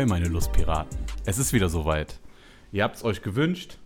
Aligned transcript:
Ahoi, 0.00 0.08
meine 0.08 0.28
Lustpiraten. 0.28 0.98
Es 1.26 1.36
ist 1.36 1.52
wieder 1.52 1.68
soweit. 1.68 2.20
Ihr 2.72 2.84
habt 2.84 2.96
es 2.96 3.04
euch 3.04 3.20
gewünscht. 3.20 3.76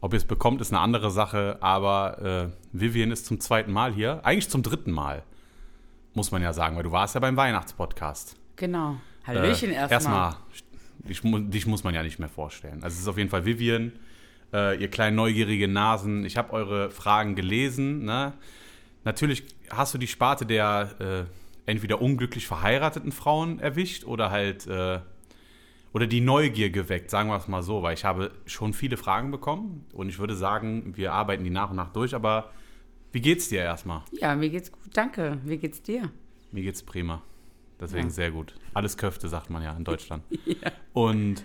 Ob 0.00 0.14
ihr 0.14 0.16
es 0.16 0.24
bekommt, 0.24 0.62
ist 0.62 0.72
eine 0.72 0.80
andere 0.80 1.10
Sache. 1.10 1.58
Aber 1.60 2.22
äh, 2.22 2.48
Vivian 2.72 3.10
ist 3.10 3.26
zum 3.26 3.38
zweiten 3.38 3.70
Mal 3.70 3.92
hier. 3.92 4.24
Eigentlich 4.24 4.48
zum 4.48 4.62
dritten 4.62 4.92
Mal. 4.92 5.22
Muss 6.14 6.30
man 6.30 6.40
ja 6.40 6.54
sagen, 6.54 6.74
weil 6.76 6.84
du 6.84 6.92
warst 6.92 7.16
ja 7.16 7.20
beim 7.20 7.36
Weihnachtspodcast. 7.36 8.34
Genau. 8.56 8.96
Hallöchen 9.26 9.72
äh, 9.72 9.74
erstmal. 9.74 10.36
Erstmal, 11.06 11.40
dich, 11.40 11.50
dich 11.50 11.66
muss 11.66 11.84
man 11.84 11.92
ja 11.92 12.02
nicht 12.02 12.18
mehr 12.18 12.30
vorstellen. 12.30 12.82
Also 12.82 12.94
es 12.94 13.00
ist 13.00 13.08
auf 13.08 13.18
jeden 13.18 13.28
Fall 13.28 13.44
Vivian, 13.44 13.92
äh, 14.54 14.80
ihr 14.80 14.88
kleinen 14.88 15.16
neugierige 15.16 15.68
Nasen. 15.68 16.24
Ich 16.24 16.38
habe 16.38 16.50
eure 16.54 16.90
Fragen 16.90 17.34
gelesen. 17.34 18.06
Ne? 18.06 18.32
Natürlich 19.04 19.44
hast 19.68 19.92
du 19.92 19.98
die 19.98 20.08
Sparte 20.08 20.46
der 20.46 20.88
äh, 20.98 21.70
entweder 21.70 22.00
unglücklich 22.00 22.46
verheirateten 22.46 23.12
Frauen 23.12 23.60
erwischt 23.60 24.04
oder 24.04 24.30
halt 24.30 24.66
äh, 24.66 25.00
oder 25.92 26.06
die 26.06 26.20
Neugier 26.20 26.70
geweckt, 26.70 27.10
sagen 27.10 27.28
wir 27.30 27.36
es 27.36 27.48
mal 27.48 27.62
so, 27.62 27.82
weil 27.82 27.94
ich 27.94 28.04
habe 28.04 28.30
schon 28.46 28.72
viele 28.72 28.96
Fragen 28.96 29.30
bekommen 29.30 29.84
und 29.92 30.08
ich 30.08 30.18
würde 30.18 30.34
sagen, 30.36 30.96
wir 30.96 31.12
arbeiten 31.12 31.44
die 31.44 31.50
nach 31.50 31.70
und 31.70 31.76
nach 31.76 31.92
durch, 31.92 32.14
aber 32.14 32.50
wie 33.12 33.20
geht's 33.20 33.48
dir 33.48 33.60
erstmal? 33.60 34.02
Ja, 34.12 34.34
mir 34.36 34.50
geht's 34.50 34.70
gut, 34.70 34.82
danke. 34.92 35.38
Wie 35.44 35.58
geht's 35.58 35.82
dir? 35.82 36.10
Mir 36.52 36.62
geht's 36.62 36.82
prima. 36.82 37.22
Deswegen 37.80 38.08
Ja. 38.08 38.10
sehr 38.10 38.30
gut. 38.30 38.54
Alles 38.74 38.96
Köfte, 38.96 39.28
sagt 39.28 39.50
man 39.50 39.62
ja 39.62 39.74
in 39.76 39.84
Deutschland. 39.84 40.22
Und 40.92 41.42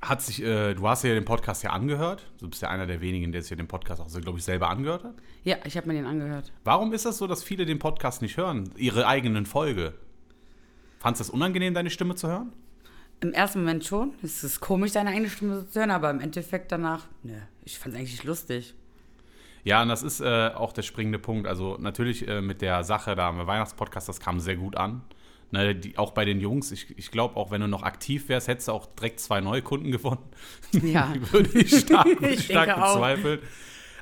hat 0.00 0.20
sich, 0.20 0.42
äh, 0.42 0.74
du 0.74 0.86
hast 0.86 1.02
ja 1.02 1.14
den 1.14 1.24
Podcast 1.24 1.62
ja 1.62 1.70
angehört. 1.70 2.30
Du 2.38 2.48
bist 2.48 2.60
ja 2.60 2.68
einer 2.68 2.86
der 2.86 3.00
wenigen, 3.00 3.32
der 3.32 3.40
sich 3.40 3.50
ja 3.50 3.56
den 3.56 3.68
Podcast 3.68 4.02
auch, 4.02 4.08
so, 4.08 4.20
glaube 4.20 4.38
ich, 4.38 4.44
selber 4.44 4.68
angehört 4.68 5.02
hat. 5.02 5.14
Ja, 5.44 5.56
ich 5.64 5.76
habe 5.78 5.86
mir 5.88 5.94
den 5.94 6.04
angehört. 6.04 6.52
Warum 6.62 6.92
ist 6.92 7.06
das 7.06 7.16
so, 7.16 7.26
dass 7.26 7.42
viele 7.42 7.64
den 7.64 7.78
Podcast 7.78 8.20
nicht 8.20 8.36
hören? 8.36 8.70
Ihre 8.76 9.06
eigenen 9.06 9.46
Folge? 9.46 9.94
Fandest 11.04 11.20
du 11.20 11.24
das 11.24 11.34
unangenehm, 11.34 11.74
deine 11.74 11.90
Stimme 11.90 12.14
zu 12.14 12.28
hören? 12.28 12.50
Im 13.20 13.34
ersten 13.34 13.58
Moment 13.58 13.84
schon. 13.84 14.14
Es 14.22 14.42
ist 14.42 14.60
komisch, 14.60 14.92
deine 14.92 15.10
eigene 15.10 15.28
Stimme 15.28 15.68
zu 15.68 15.78
hören, 15.78 15.90
aber 15.90 16.08
im 16.08 16.18
Endeffekt 16.18 16.72
danach, 16.72 17.04
ne, 17.22 17.46
ich 17.62 17.78
fand's 17.78 17.98
eigentlich 17.98 18.24
lustig. 18.24 18.72
Ja, 19.64 19.82
und 19.82 19.88
das 19.90 20.02
ist 20.02 20.20
äh, 20.20 20.50
auch 20.54 20.72
der 20.72 20.80
springende 20.80 21.18
Punkt. 21.18 21.46
Also 21.46 21.76
natürlich 21.78 22.26
äh, 22.26 22.40
mit 22.40 22.62
der 22.62 22.84
Sache 22.84 23.14
da 23.16 23.28
am 23.28 23.46
Weihnachtspodcast, 23.46 24.08
das 24.08 24.18
kam 24.18 24.40
sehr 24.40 24.56
gut 24.56 24.78
an. 24.78 25.02
Ne, 25.50 25.74
die, 25.74 25.98
auch 25.98 26.12
bei 26.12 26.24
den 26.24 26.40
Jungs, 26.40 26.72
ich, 26.72 26.98
ich 26.98 27.10
glaube, 27.10 27.36
auch 27.36 27.50
wenn 27.50 27.60
du 27.60 27.68
noch 27.68 27.82
aktiv 27.82 28.30
wärst, 28.30 28.48
hättest 28.48 28.68
du 28.68 28.72
auch 28.72 28.86
direkt 28.86 29.20
zwei 29.20 29.42
neue 29.42 29.60
Kunden 29.60 29.90
gewonnen. 29.90 30.24
Ja. 30.72 31.12
Würde 31.32 31.50
ich 31.58 31.80
stark, 31.80 32.18
Ich 32.22 32.46
stark 32.46 32.74
bezweifeln. 32.76 33.40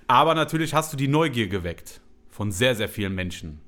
Aber 0.06 0.36
natürlich 0.36 0.72
hast 0.72 0.92
du 0.92 0.96
die 0.96 1.08
Neugier 1.08 1.48
geweckt 1.48 2.00
von 2.30 2.52
sehr, 2.52 2.76
sehr 2.76 2.88
vielen 2.88 3.16
Menschen. 3.16 3.60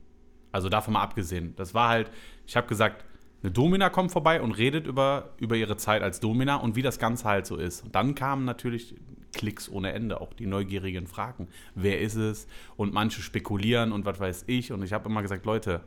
Also 0.52 0.68
davon 0.68 0.94
mal 0.94 1.02
abgesehen. 1.02 1.56
Das 1.56 1.74
war 1.74 1.88
halt, 1.88 2.12
ich 2.46 2.56
habe 2.56 2.68
gesagt, 2.68 3.04
eine 3.44 3.52
Domina 3.52 3.90
kommt 3.90 4.10
vorbei 4.10 4.40
und 4.40 4.52
redet 4.52 4.86
über, 4.86 5.34
über 5.38 5.54
ihre 5.54 5.76
Zeit 5.76 6.02
als 6.02 6.18
Domina 6.18 6.56
und 6.56 6.76
wie 6.76 6.82
das 6.82 6.98
Ganze 6.98 7.24
halt 7.24 7.46
so 7.46 7.56
ist. 7.56 7.84
Und 7.84 7.94
dann 7.94 8.14
kamen 8.14 8.46
natürlich 8.46 8.94
Klicks 9.34 9.68
ohne 9.68 9.92
Ende, 9.92 10.22
auch 10.22 10.32
die 10.32 10.46
neugierigen 10.46 11.06
Fragen. 11.06 11.48
Wer 11.74 12.00
ist 12.00 12.14
es? 12.14 12.46
Und 12.76 12.94
manche 12.94 13.20
spekulieren 13.20 13.92
und 13.92 14.06
was 14.06 14.18
weiß 14.18 14.44
ich. 14.46 14.72
Und 14.72 14.82
ich 14.82 14.94
habe 14.94 15.10
immer 15.10 15.20
gesagt, 15.20 15.44
Leute, 15.44 15.82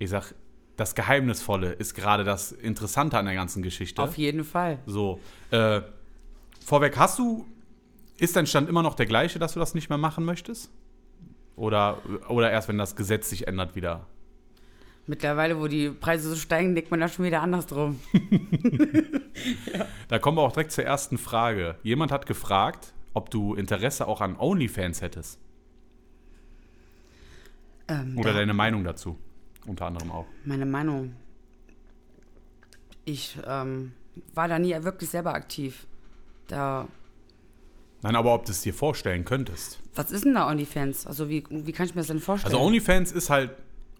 ich 0.00 0.10
sag, 0.10 0.34
das 0.74 0.96
Geheimnisvolle 0.96 1.70
ist 1.74 1.94
gerade 1.94 2.24
das 2.24 2.50
Interessante 2.50 3.18
an 3.18 3.26
der 3.26 3.36
ganzen 3.36 3.62
Geschichte. 3.62 4.02
Auf 4.02 4.18
jeden 4.18 4.42
Fall. 4.42 4.80
So, 4.84 5.20
äh, 5.52 5.80
vorweg, 6.58 6.96
hast 6.98 7.20
du, 7.20 7.46
ist 8.18 8.34
dein 8.34 8.48
Stand 8.48 8.68
immer 8.68 8.82
noch 8.82 8.96
der 8.96 9.06
gleiche, 9.06 9.38
dass 9.38 9.52
du 9.52 9.60
das 9.60 9.74
nicht 9.74 9.90
mehr 9.90 9.98
machen 9.98 10.24
möchtest? 10.24 10.72
Oder, 11.54 11.98
oder 12.28 12.50
erst, 12.50 12.66
wenn 12.66 12.78
das 12.78 12.96
Gesetz 12.96 13.30
sich 13.30 13.46
ändert 13.46 13.76
wieder? 13.76 14.08
Mittlerweile, 15.06 15.60
wo 15.60 15.68
die 15.68 15.90
Preise 15.90 16.30
so 16.30 16.36
steigen, 16.36 16.74
denkt 16.74 16.90
man 16.90 17.00
da 17.00 17.08
schon 17.08 17.24
wieder 17.24 17.42
anders 17.42 17.66
drum. 17.66 18.00
Da 20.08 20.18
kommen 20.18 20.36
wir 20.38 20.42
auch 20.42 20.52
direkt 20.52 20.70
zur 20.70 20.84
ersten 20.84 21.18
Frage. 21.18 21.76
Jemand 21.82 22.12
hat 22.12 22.26
gefragt, 22.26 22.92
ob 23.14 23.30
du 23.30 23.54
Interesse 23.54 24.06
auch 24.06 24.20
an 24.20 24.36
OnlyFans 24.36 25.02
hättest. 25.02 25.38
Ähm, 27.88 28.16
Oder 28.18 28.32
deine 28.32 28.54
Meinung 28.54 28.84
dazu. 28.84 29.18
Unter 29.66 29.86
anderem 29.86 30.10
auch. 30.10 30.26
Meine 30.44 30.66
Meinung. 30.66 31.14
Ich 33.04 33.36
ähm, 33.46 33.92
war 34.34 34.48
da 34.48 34.58
nie 34.58 34.74
wirklich 34.82 35.10
selber 35.10 35.34
aktiv. 35.34 35.86
Da. 36.48 36.88
Nein, 38.02 38.16
aber 38.16 38.34
ob 38.34 38.44
du 38.44 38.52
es 38.52 38.60
dir 38.60 38.74
vorstellen 38.74 39.24
könntest. 39.24 39.80
Was 39.94 40.10
ist 40.10 40.24
denn 40.24 40.34
da 40.34 40.48
OnlyFans? 40.48 41.06
Also 41.06 41.28
wie, 41.28 41.44
wie 41.48 41.72
kann 41.72 41.86
ich 41.86 41.94
mir 41.94 42.02
das 42.02 42.08
denn 42.08 42.20
vorstellen? 42.20 42.54
Also 42.54 42.64
OnlyFans 42.64 43.12
ist 43.12 43.30
halt, 43.30 43.50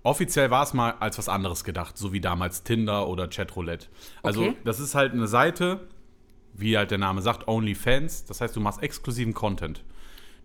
offiziell 0.05 0.51
war 0.53 0.63
es 0.63 0.73
mal 0.75 0.95
als 1.01 1.19
was 1.19 1.29
anderes 1.29 1.65
gedacht, 1.65 1.99
so 1.99 2.13
wie 2.13 2.21
damals 2.21 2.63
Tinder 2.63 3.09
oder 3.09 3.27
Chatroulette. 3.29 3.89
Also 4.23 4.43
Okay. 4.43 4.57
das 4.65 4.79
ist 4.79 4.95
halt 4.95 5.13
eine 5.13 5.27
Seite, 5.27 5.81
wie 6.53 6.77
halt 6.77 6.93
der 6.93 6.99
Name 6.99 7.21
sagt, 7.23 7.49
OnlyFans. 7.49 8.25
Das 8.27 8.41
heißt, 8.41 8.55
du 8.55 8.61
machst 8.61 8.81
exklusiven 8.83 9.35
Content. 9.35 9.83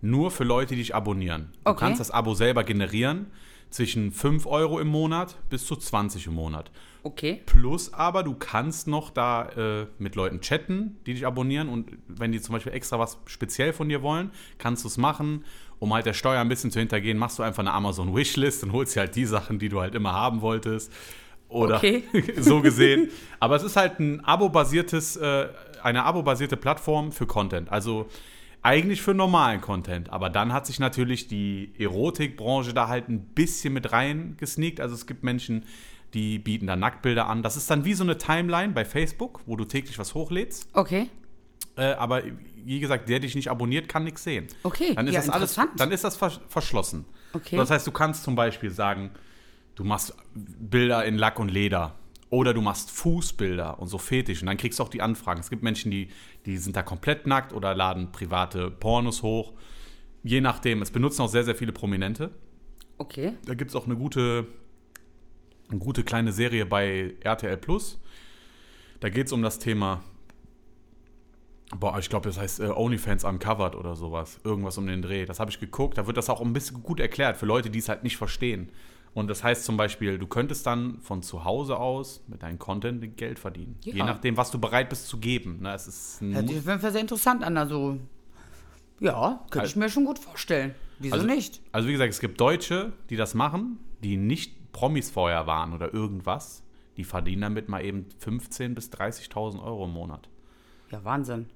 Nur 0.02 0.32
für 0.32 0.46
Leute, 0.46 0.74
die 0.74 0.82
dich 0.82 0.96
abonnieren. 0.96 1.52
Du 1.66 1.72
Okay. 1.72 1.80
kannst 1.82 2.00
das 2.00 2.10
Abo 2.10 2.34
selber 2.34 2.64
generieren. 2.64 3.28
Zwischen 3.70 4.12
5 4.12 4.46
Euro 4.48 4.80
im 4.80 4.88
Monat 4.88 5.38
bis 5.50 5.66
zu 5.66 5.76
20 5.76 6.28
im 6.28 6.34
Monat. 6.34 6.72
okay. 7.04 7.42
Plus 7.46 7.94
aber, 7.94 8.24
du 8.24 8.34
kannst 8.34 8.88
noch 8.88 9.12
da 9.12 9.50
äh, 9.50 9.86
mit 10.00 10.16
Leuten 10.16 10.42
chatten, 10.42 10.98
die 11.06 11.14
dich 11.14 11.26
abonnieren. 11.26 11.70
Und 11.70 11.92
wenn 12.08 12.32
die 12.32 12.42
zum 12.42 12.54
Beispiel 12.54 12.74
extra 12.74 12.98
was 12.98 13.20
speziell 13.26 13.72
von 13.74 13.88
dir 13.88 14.02
wollen, 14.02 14.32
kannst 14.58 14.84
du 14.84 14.88
es 14.88 14.98
machen. 14.98 15.46
Um 15.78 15.94
halt 15.94 16.06
der 16.06 16.14
Steuer 16.14 16.42
ein 16.42 16.50
bisschen 16.50 16.72
zu 16.72 16.80
hintergehen, 16.80 17.18
machst 17.18 17.40
du 17.40 17.44
einfach 17.44 17.62
eine 17.62 17.72
Amazon-Wishlist 17.74 18.64
und 18.64 18.74
holst 18.74 18.96
dir 18.96 19.02
halt 19.02 19.16
die 19.16 19.26
Sachen, 19.26 19.60
die 19.60 19.70
du 19.70 19.80
halt 19.80 19.96
immer 19.96 20.14
haben 20.14 20.42
wolltest. 20.42 20.92
Oder 21.48 21.78
Okay. 21.78 22.04
so 22.38 22.62
gesehen. 22.62 23.10
Aber 23.40 23.56
es 23.56 23.64
ist 23.64 23.76
halt 23.76 24.00
ein 24.00 24.24
abo-basiertes, 24.26 25.16
äh, 25.18 25.48
eine 25.82 26.04
abo-basierte 26.04 26.58
Plattform 26.58 27.12
für 27.12 27.26
Content. 27.28 27.72
Also 27.72 28.08
eigentlich 28.62 29.02
für 29.02 29.14
normalen 29.14 29.62
Content. 29.62 30.10
Aber 30.10 30.30
dann 30.30 30.54
hat 30.54 30.66
sich 30.66 30.80
natürlich 30.80 31.28
die 31.28 31.74
Erotikbranche 31.78 32.74
da 32.74 32.88
halt 32.88 33.10
ein 33.10 33.22
bisschen 33.22 33.74
mit 33.74 33.92
rein 33.92 34.36
gesneakt. 34.38 34.82
Also 34.82 34.96
es 34.96 35.08
gibt 35.08 35.24
Menschen, 35.24 35.66
die 36.14 36.40
bieten 36.40 36.68
da 36.68 36.76
Nacktbilder 36.76 37.28
an. 37.28 37.44
Das 37.44 37.56
ist 37.56 37.70
dann 37.70 37.86
wie 37.86 37.94
so 37.94 38.04
eine 38.04 38.18
Timeline 38.18 38.74
bei 38.74 38.86
Facebook, 38.86 39.42
wo 39.46 39.56
du 39.56 39.66
täglich 39.66 39.98
was 40.00 40.14
hochlädst. 40.14 40.68
Okay. 40.74 41.10
Äh, 41.78 41.94
aber 41.94 42.24
wie 42.56 42.80
gesagt, 42.80 43.08
der 43.08 43.20
dich 43.20 43.36
nicht 43.36 43.50
abonniert, 43.50 43.88
kann 43.88 44.04
nichts 44.04 44.24
sehen. 44.24 44.48
Okay. 44.64 44.94
Dann 44.96 45.08
ist 45.08 45.14
ja, 45.14 45.22
das 45.22 45.30
alles, 45.30 45.60
dann 45.78 45.92
ist 45.92 46.04
das 46.04 46.18
vers 46.18 46.42
verschlossen. 46.50 47.06
Okay. 47.34 47.56
Das 47.56 47.70
heißt, 47.70 47.86
du 47.88 47.92
kannst 47.92 48.24
zum 48.24 48.36
Beispiel 48.36 48.72
sagen, 48.72 49.12
du 49.76 49.84
machst 49.84 50.16
Bilder 50.34 51.06
in 51.06 51.18
Lack 51.18 51.40
und 51.40 51.50
Leder 51.50 51.96
oder 52.30 52.54
du 52.54 52.62
machst 52.62 52.92
Fußbilder 52.92 53.80
und 53.80 53.88
so 53.88 53.98
Fetisch 53.98 54.42
und 54.42 54.48
dann 54.48 54.58
kriegst 54.58 54.80
du 54.80 54.84
auch 54.84 54.90
die 54.90 55.02
Anfragen. 55.02 55.40
Es 55.40 55.50
gibt 55.50 55.64
Menschen, 55.64 55.90
die, 55.90 56.10
die 56.46 56.58
sind 56.58 56.76
da 56.76 56.84
komplett 56.84 57.26
nackt 57.26 57.54
oder 57.54 57.74
laden 57.74 58.12
private 58.12 58.70
Pornos 58.70 59.24
hoch. 59.24 59.54
Je 60.24 60.42
nachdem. 60.42 60.82
Es 60.82 60.92
benutzen 60.92 61.22
auch 61.22 61.30
sehr, 61.30 61.44
sehr 61.44 61.56
viele 61.56 61.72
Prominente. 61.72 62.32
okay. 62.98 63.34
Da 63.46 63.54
gibt 63.54 63.72
es 63.72 63.76
auch 63.76 63.86
eine 63.86 63.96
gute, 63.96 64.48
eine 65.70 65.80
gute 65.80 66.04
kleine 66.04 66.32
Serie 66.32 66.66
bei 66.66 67.16
RTL 67.22 67.58
Plus. 67.58 68.00
Da 69.00 69.10
geht 69.10 69.28
es 69.28 69.32
um 69.32 69.42
das 69.42 69.60
Thema, 69.60 70.04
boah, 71.78 71.98
ich 72.00 72.10
glaube, 72.10 72.28
das 72.28 72.38
heißt 72.38 72.60
äh, 72.60 72.68
OnlyFans 72.68 73.24
Uncovered 73.24 73.76
oder 73.76 73.96
sowas. 73.96 74.40
Irgendwas 74.44 74.78
um 74.78 74.86
den 74.86 75.02
Dreh. 75.02 75.26
Das 75.26 75.40
habe 75.40 75.50
ich 75.50 75.60
geguckt. 75.60 75.98
Da 75.98 76.06
wird 76.06 76.18
das 76.18 76.30
auch 76.30 76.42
ein 76.42 76.54
bisschen 76.54 76.84
gut 76.84 77.00
erklärt 77.00 77.38
für 77.38 77.46
Leute, 77.46 77.70
die 77.70 77.80
es 77.80 77.90
halt 77.90 78.04
nicht 78.04 78.18
verstehen. 78.18 78.70
Und 79.14 79.28
das 79.28 79.44
heißt 79.44 79.66
zum 79.66 79.76
Beispiel, 79.76 80.18
du 80.20 80.28
könntest 80.28 80.66
dann 80.68 81.00
von 81.02 81.24
zu 81.24 81.44
Hause 81.44 81.78
aus 81.78 82.22
mit 82.28 82.44
deinem 82.44 82.60
Content 82.60 83.18
Geld 83.18 83.40
verdienen. 83.40 83.76
Ja. 83.84 83.94
Je 83.96 84.04
nachdem, 84.04 84.38
was 84.38 84.52
du 84.52 84.60
bereit 84.60 84.90
bist 84.90 85.08
zu 85.08 85.18
geben. 85.18 85.60
Ne, 85.62 85.74
es 85.74 85.88
ist 85.88 86.22
Hört 86.22 86.48
sich 86.48 86.60
auf 86.60 86.66
jeden 86.66 86.80
Fall 86.80 86.92
sehr 86.92 87.02
interessant 87.02 87.44
an. 87.44 87.58
Also, 87.58 87.98
ja, 89.00 89.44
könnte 89.50 89.68
ich 89.68 89.76
mir 89.76 89.90
schon 89.90 90.06
gut 90.06 90.20
vorstellen. 90.20 90.76
Wieso 91.00 91.16
Also- 91.16 91.26
nicht? 91.28 91.62
Also 91.72 91.88
wie 91.88 91.94
gesagt, 91.94 92.12
es 92.14 92.20
gibt 92.20 92.40
Deutsche, 92.40 92.94
die 93.10 93.16
das 93.16 93.34
machen, 93.34 93.80
die 94.04 94.18
nicht 94.18 94.72
Promis 94.72 95.10
vorher 95.10 95.48
waren 95.48 95.74
oder 95.74 95.94
irgendwas. 95.94 96.64
Die 96.98 97.04
verdienen 97.06 97.42
damit 97.42 97.70
mal 97.70 97.84
eben 97.84 98.06
15.000 98.20 98.76
bis 98.76 98.90
30.000 98.92 99.64
Euro 99.64 99.86
im 99.86 99.92
Monat. 99.92 100.28
Ja, 100.92 101.04
Wahnsinn. 101.04 101.48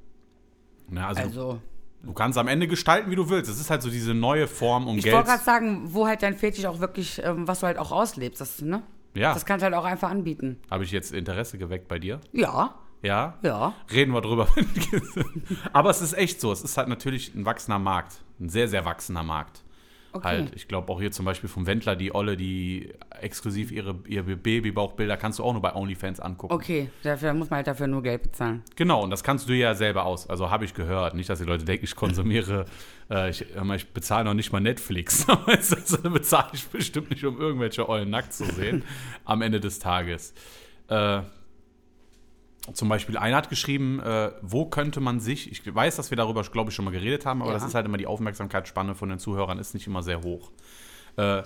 Ne, 0.90 1.06
also 1.06 1.22
Also, 1.22 1.62
du, 2.04 2.14
kannst 2.14 2.38
am 2.38 2.48
Ende 2.48 2.68
gestalten, 2.68 3.10
wie 3.12 3.16
du 3.16 3.30
willst. 3.30 3.50
Es 3.50 3.60
ist 3.60 3.70
halt 3.70 3.82
so 3.82 3.90
diese 3.90 4.14
neue 4.14 4.48
Form, 4.48 4.88
um 4.88 4.98
ich 4.98 5.04
Geld. 5.04 5.16
wollte 5.16 5.30
gerade 5.30 5.44
sagen, 5.44 5.82
wo 5.94 6.06
halt 6.08 6.22
dein 6.24 6.36
Fetisch 6.38 6.66
auch 6.66 6.80
wirklich, 6.80 7.22
ähm, 7.24 7.48
was 7.48 7.62
du 7.62 7.68
halt 7.68 7.78
auch 7.78 7.92
auslebst, 7.92 8.40
das, 8.42 8.62
ne? 8.62 8.84
Ja, 9.16 9.34
Das 9.34 9.46
kannst 9.46 9.62
du 9.62 9.66
halt 9.66 9.76
auch 9.76 9.86
einfach 9.86 10.10
anbieten. 10.10 10.60
habe 10.72 10.84
ich 10.84 10.92
jetzt 10.92 11.12
Interesse 11.14 11.58
geweckt 11.58 11.88
bei 11.88 12.00
dir? 12.00 12.20
Ja, 12.32 12.76
Ja? 13.04 13.38
ja. 13.44 13.74
Reden 13.92 14.12
wir 14.14 14.22
drüber. 14.22 14.48
Aber 15.74 15.90
es 15.90 16.02
ist 16.02 16.14
echt 16.14 16.42
so. 16.42 16.52
Es 16.52 16.62
ist 16.64 16.78
halt 16.78 16.88
natürlich 16.88 17.34
ein 17.36 17.46
wachsender 17.46 17.80
Markt. 17.80 18.14
Ein 18.40 18.50
sehr, 18.50 18.68
sehr 18.68 18.86
wachsender 18.86 19.24
Markt. 19.24 19.64
Okay. 20.14 20.28
Halt, 20.28 20.56
ich 20.56 20.68
glaube 20.68 20.92
auch 20.92 21.00
hier 21.00 21.12
zum 21.12 21.26
Beispiel 21.26 21.50
vom 21.50 21.66
Wendler, 21.66 21.96
die 21.96 22.14
Olle, 22.14 22.38
die 22.38 22.94
exklusiv 23.20 23.72
ihre, 23.72 23.96
ihre 24.08 24.36
Babybauchbilder 24.36 25.18
kannst 25.18 25.40
du 25.40 25.44
auch 25.44 25.54
nur 25.54 25.62
bei 25.62 25.74
OnlyFans 25.74 26.20
angucken. 26.20 26.54
Okay, 26.54 26.90
dafür 27.02 27.34
muss 27.34 27.50
man 27.50 27.58
halt 27.58 27.68
dafür 27.68 27.88
nur 27.88 28.04
Geld 28.04 28.22
bezahlen. 28.22 28.62
Genau, 28.76 29.04
und 29.04 29.10
das 29.10 29.24
kannst 29.24 29.50
du 29.50 29.54
ja 29.54 29.74
selber 29.74 30.06
aus. 30.06 30.30
Also 30.30 30.52
habe 30.52 30.66
ich 30.66 30.76
gehört. 30.76 31.16
Nicht, 31.16 31.30
dass 31.30 31.40
die 31.40 31.46
Leute 31.46 31.66
denken, 31.66 31.86
ich 31.86 31.96
konsumiere, 31.96 32.66
äh, 33.10 33.32
ich, 33.32 33.44
ich 33.76 33.90
bezahle 33.90 34.26
noch 34.26 34.36
nicht 34.36 34.52
mal 34.52 34.62
Netflix. 34.62 35.28
also 35.48 35.98
bezahle 36.10 36.50
ich 36.54 36.68
bestimmt 36.68 37.10
nicht, 37.10 37.26
um 37.26 37.40
irgendwelche 37.40 37.90
Eulen 37.90 38.12
nackt 38.12 38.34
zu 38.34 38.46
sehen 38.46 38.84
am 39.26 39.42
Ende 39.42 39.60
des 39.60 39.80
Tages. 39.80 40.36
Äh, 40.90 41.22
zum 42.72 42.88
Beispiel 42.88 43.18
einer 43.18 43.36
hat 43.38 43.50
geschrieben, 43.50 44.00
äh, 44.00 44.32
wo 44.42 44.66
könnte 44.66 45.02
man 45.02 45.20
sich, 45.20 45.52
ich 45.52 45.76
weiß, 45.76 45.98
dass 45.98 46.12
wir 46.12 46.16
darüber, 46.16 46.42
glaube 46.44 46.70
ich, 46.70 46.76
schon 46.76 46.86
mal 46.86 46.92
geredet 46.92 47.26
haben, 47.26 47.42
aber 47.42 47.52
Ja. 47.52 47.58
das 47.58 47.66
ist 47.68 47.76
halt 47.76 47.86
immer 47.86 47.98
die 47.98 48.08
Aufmerksamkeitsspanne 48.08 48.96
von 48.96 49.10
den 49.10 49.20
Zuhörern 49.20 49.60
ist 49.60 49.74
nicht 49.74 49.86
immer 49.88 50.02
sehr 50.02 50.22
hoch. 50.24 50.52
Äh, 51.18 51.44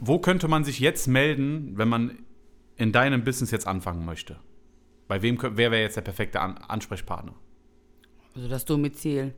wo 0.00 0.18
könnte 0.18 0.48
man 0.48 0.64
sich 0.64 0.80
jetzt 0.80 1.06
melden, 1.06 1.72
wenn 1.76 1.88
man 1.88 2.18
in 2.76 2.92
deinem 2.92 3.24
Business 3.24 3.50
jetzt 3.50 3.66
anfangen 3.66 4.04
möchte? 4.04 4.36
Bei 5.06 5.22
wem, 5.22 5.38
wer 5.40 5.70
wäre 5.70 5.80
jetzt 5.82 5.96
der 5.96 6.02
perfekte 6.02 6.40
An 6.40 6.58
Ansprechpartner? 6.58 7.34
Also 8.34 8.48
das 8.48 8.64
Domizil, 8.64 9.34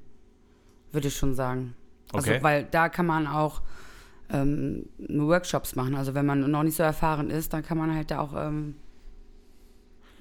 würde 0.92 1.08
ich 1.08 1.16
schon 1.16 1.34
sagen. 1.34 1.74
Also, 2.12 2.30
Okay. 2.30 2.42
weil 2.42 2.64
da 2.64 2.88
kann 2.88 3.06
man 3.06 3.26
auch 3.26 3.62
ähm, 4.30 4.86
Workshops 4.98 5.74
machen. 5.76 5.94
Also 5.94 6.14
wenn 6.14 6.26
man 6.26 6.50
noch 6.50 6.62
nicht 6.62 6.76
so 6.76 6.82
erfahren 6.82 7.30
ist, 7.30 7.52
dann 7.52 7.62
kann 7.62 7.78
man 7.78 7.94
halt 7.94 8.10
da 8.10 8.20
auch 8.20 8.32
ähm, 8.36 8.74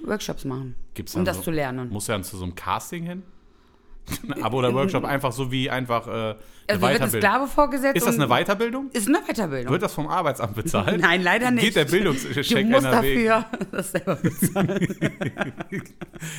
Workshops 0.03 0.45
machen, 0.45 0.75
Gibt's 0.93 1.15
um 1.15 1.25
das 1.25 1.37
so- 1.37 1.43
zu 1.43 1.51
lernen. 1.51 1.89
Muss 1.89 2.07
er 2.09 2.15
dann 2.15 2.23
zu 2.23 2.37
so 2.37 2.43
einem 2.43 2.55
Casting 2.55 3.03
hin? 3.03 3.23
Abo 4.41 4.57
oder 4.57 4.73
Workshop, 4.73 5.03
einfach 5.05 5.31
so 5.31 5.51
wie 5.51 5.69
einfach 5.69 6.07
äh, 6.07 6.11
eine 6.11 6.35
Also 6.67 6.81
wird 6.81 6.83
eine 6.83 6.97
Weiterbildung. 6.99 7.21
Sklave 7.21 7.47
vorgesetzt. 7.47 7.97
Ist 7.97 8.07
das 8.07 8.15
eine 8.19 8.27
Weiterbildung? 8.27 8.89
Ist 8.91 9.07
eine 9.07 9.19
Weiterbildung. 9.21 9.71
Wird 9.71 9.81
das 9.83 9.93
vom 9.93 10.07
Arbeitsamt 10.07 10.55
bezahlt? 10.55 10.99
Nein, 11.01 11.21
leider 11.21 11.51
nicht. 11.51 11.63
Geht 11.63 11.75
der 11.75 11.85
Bildungscheck 11.85 12.33
Du 12.47 12.63
musst 12.65 12.85
NRW? 12.87 13.25
dafür 13.25 13.45
das 13.71 13.91
selber 13.91 14.15
bezahlen. 14.15 14.87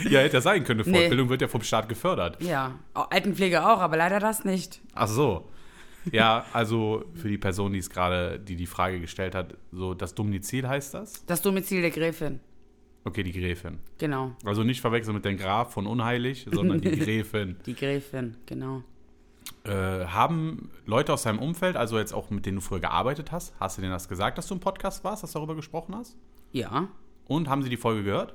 Ja, 0.09 0.21
hätte 0.21 0.35
ja 0.37 0.41
sein 0.41 0.65
können. 0.65 0.81
Eine 0.81 0.91
Nee. 0.91 0.99
Fortbildung 0.99 1.29
wird 1.29 1.43
ja 1.43 1.49
vom 1.49 1.63
Staat 1.63 1.89
gefördert. 1.89 2.43
ja, 2.43 2.75
Auch 2.95 3.11
Altenpflege 3.11 3.65
auch, 3.65 3.81
aber 3.81 3.97
leider 3.97 4.19
das 4.19 4.45
nicht. 4.45 4.81
Ach 4.95 5.09
so. 5.09 5.49
Ja, 6.13 6.47
also 6.53 7.05
für 7.15 7.29
die 7.29 7.39
Person, 7.39 7.73
die 7.73 7.79
es 7.79 7.91
gerade, 7.91 8.41
die 8.41 8.57
die 8.57 8.67
Frage 8.67 9.01
gestellt 9.01 9.35
hat, 9.35 9.55
so 9.71 9.93
das 9.95 10.15
Domizil 10.15 10.67
heißt 10.67 10.95
das? 10.95 11.25
Das 11.27 11.43
Domizil 11.43 11.83
der 11.83 11.91
Gräfin, 11.91 12.41
Okay, 13.05 13.23
die 13.23 13.33
Gräfin. 13.33 13.79
genau. 13.99 14.33
Also 14.45 14.63
nicht 14.63 14.81
verwechseln 14.81 15.15
mit 15.15 15.25
dem 15.25 15.37
Graf 15.39 15.73
von 15.73 15.87
Unheilig, 15.87 16.47
sondern 16.53 16.81
die 16.81 16.91
Gräfin. 16.99 17.57
Die 17.65 17.75
Gräfin, 17.75 18.37
genau. 18.47 18.83
Äh, 19.65 20.05
haben 20.07 20.71
Leute 20.87 21.13
aus 21.13 21.23
deinem 21.23 21.39
Umfeld, 21.39 21.77
also 21.77 21.99
jetzt 21.99 22.13
auch 22.13 22.31
mit 22.31 22.45
denen 22.47 22.57
du 22.57 22.61
früher 22.63 22.81
gearbeitet 22.81 23.33
hast, 23.33 23.55
hast 23.59 23.79
du 23.79 23.83
denen 23.83 23.93
das 23.93 24.09
gesagt, 24.09 24.39
dass 24.39 24.47
du 24.49 24.55
im 24.55 24.61
Podcast 24.61 25.03
warst, 25.03 25.23
dass 25.23 25.33
du 25.33 25.39
darüber 25.39 25.55
gesprochen 25.57 25.95
hast? 25.97 26.17
Ja. 26.53 26.89
Und 27.27 27.49
haben 27.49 27.63
sie 27.63 27.71
die 27.71 27.77
Folge 27.77 28.03
gehört? 28.05 28.35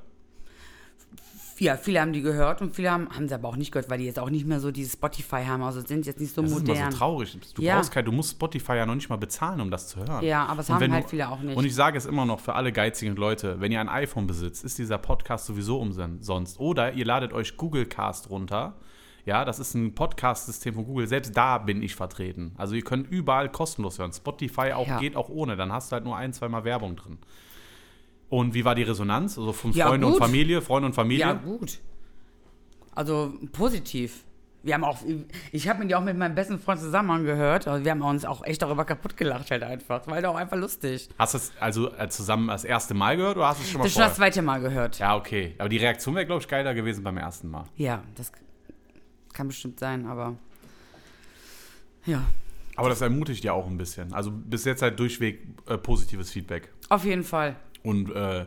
Ja, 1.58 1.78
viele 1.78 2.02
haben 2.02 2.12
die 2.12 2.22
gehört 2.22 2.62
und 2.62 2.76
viele 2.76 2.92
haben, 2.92 3.10
haben 3.10 3.30
sie 3.30 3.34
aber 3.34 3.48
auch 3.48 3.56
nicht 3.56 3.72
gehört, 3.72 3.90
weil 3.90 3.98
die 4.00 4.04
jetzt 4.06 4.20
auch 4.20 4.30
nicht 4.30 4.46
mehr 4.46 4.60
so 4.60 4.72
dieses 4.72 4.94
Spotify 4.94 5.46
haben, 5.46 5.64
also 5.64 5.80
sind 5.80 6.06
jetzt 6.06 6.20
nicht 6.20 6.34
so 6.36 6.42
Das 6.42 6.52
ist 6.52 6.58
immer 6.60 6.68
modern. 6.74 6.92
so 6.92 6.98
traurig. 6.98 7.38
Du 7.56 7.62
Ja. 7.62 7.76
brauchst 7.78 7.92
kein, 7.94 8.04
du 8.04 8.12
musst 8.12 8.32
Spotify 8.32 8.74
ja 8.74 8.86
noch 8.86 8.96
nicht 8.96 9.08
mal 9.08 9.16
bezahlen, 9.16 9.62
um 9.62 9.72
das 9.72 9.88
zu 9.88 10.00
hören. 10.00 10.22
Ja, 10.26 10.46
aber 10.48 10.60
es 10.62 10.70
haben 10.70 10.92
halt 10.92 11.06
du- 11.06 11.10
viele 11.10 11.30
auch 11.30 11.40
nicht. 11.40 11.56
Und 11.56 11.64
ich 11.64 11.74
sage 11.74 11.98
es 11.98 12.06
immer 12.06 12.26
noch 12.26 12.42
für 12.42 12.56
alle 12.56 12.74
geizigen 12.74 13.16
Leute, 13.16 13.62
wenn 13.62 13.72
ihr 13.72 13.80
ein 13.80 13.88
iPhone 13.88 14.28
besitzt, 14.28 14.66
ist 14.66 14.78
dieser 14.78 14.98
Podcast 14.98 15.46
sowieso 15.46 15.80
umsonst. 15.80 16.60
Oder 16.60 16.92
ihr 16.92 17.06
ladet 17.06 17.32
euch 17.32 17.56
Google 17.56 17.86
Cast 17.86 18.30
runter. 18.30 18.76
Ja, 19.26 19.46
das 19.46 19.58
ist 19.58 19.74
ein 19.76 19.96
Podcast-System 19.96 20.74
von 20.76 20.86
Google. 20.86 21.08
Selbst 21.08 21.36
da 21.38 21.58
bin 21.58 21.82
ich 21.82 21.96
vertreten. 21.96 22.54
Also 22.58 22.76
ihr 22.76 22.84
könnt 22.84 23.10
überall 23.10 23.50
kostenlos 23.50 23.98
hören. 23.98 24.12
Spotify 24.12 24.74
auch 24.74 24.88
Ja. 24.88 25.00
geht 25.00 25.16
auch 25.16 25.30
ohne. 25.30 25.56
Dann 25.56 25.72
hast 25.72 25.92
du 25.92 25.94
halt 25.94 26.04
nur 26.04 26.18
ein, 26.18 26.34
zweimal 26.34 26.66
Werbung 26.66 26.98
drin. 26.98 27.18
Und 28.30 28.54
wie 28.54 28.66
war 28.66 28.76
die 28.76 28.84
Resonanz? 28.84 29.38
Also 29.38 29.54
von 29.54 29.72
Ja, 29.74 29.88
Freunde 29.88 30.08
und 30.08 30.14
gut. 30.14 30.22
Familie, 30.22 30.62
Freunde 30.62 30.88
und 30.88 30.94
Familie? 30.94 31.26
ja, 31.26 31.34
gut. 31.34 31.80
Also 32.94 33.34
positiv. 33.52 34.24
Wir 34.64 34.74
haben 34.74 34.84
auch, 34.84 34.98
ich 35.52 35.70
habe 35.70 35.80
mir 35.80 35.86
die 35.88 35.94
auch 35.94 36.04
mit 36.04 36.18
meinem 36.18 36.34
besten 36.34 36.58
Freund 36.58 36.80
zusammen 36.80 37.12
angehört. 37.12 37.68
Also 37.68 37.84
wir 37.86 37.92
haben 37.92 38.02
uns 38.02 38.26
auch 38.26 38.44
echt 38.44 38.64
darüber 38.64 38.84
kaputt 38.84 39.16
gelacht 39.16 39.52
halt 39.52 39.62
einfach. 39.62 40.00
Das 40.00 40.08
war 40.08 40.16
halt 40.16 40.26
auch 40.26 40.36
einfach 40.36 40.58
lustig. 40.58 41.08
Hast 41.20 41.36
du 41.36 41.38
es 41.38 41.52
also 41.60 41.94
äh, 41.94 42.10
zusammen 42.10 42.48
das 42.48 42.64
erste 42.64 42.96
Mal 42.96 43.16
gehört 43.16 43.38
oder 43.38 43.48
hast 43.50 43.60
du 43.60 43.64
es 43.64 43.70
schon 43.70 43.78
mal 43.80 43.84
Das 43.84 43.92
ist 43.92 43.94
schon 43.96 44.02
das 44.08 44.16
vorher? 44.16 44.32
zweite 44.32 44.42
Mal 44.42 44.62
gehört. 44.62 44.98
Ja, 44.98 45.16
okay. 45.18 45.54
Aber 45.60 45.70
die 45.70 45.78
Reaktion 45.78 46.16
wäre, 46.16 46.26
glaube 46.26 46.42
ich, 46.42 46.48
geiler 46.48 46.74
gewesen 46.74 47.04
beim 47.04 47.18
ersten 47.18 47.48
Mal. 47.52 47.66
Ja, 47.76 48.02
das 48.16 48.32
kann 49.34 49.48
bestimmt 49.50 49.80
sein, 49.80 50.08
aber 50.08 50.36
ja, 52.06 52.24
Aber 52.76 52.90
das 52.90 53.02
ermutigt 53.02 53.44
ja 53.44 53.54
auch 53.54 53.68
ein 53.68 53.78
bisschen. 53.78 54.14
Also 54.14 54.32
bis 54.32 54.66
jetzt 54.66 54.82
halt 54.82 55.00
durchweg 55.00 55.42
äh, 55.68 55.78
positives 55.78 56.32
Feedback. 56.32 56.70
auf 56.90 57.04
jeden 57.06 57.24
Fall. 57.24 57.56
Und 57.86 58.12
äh, 58.12 58.46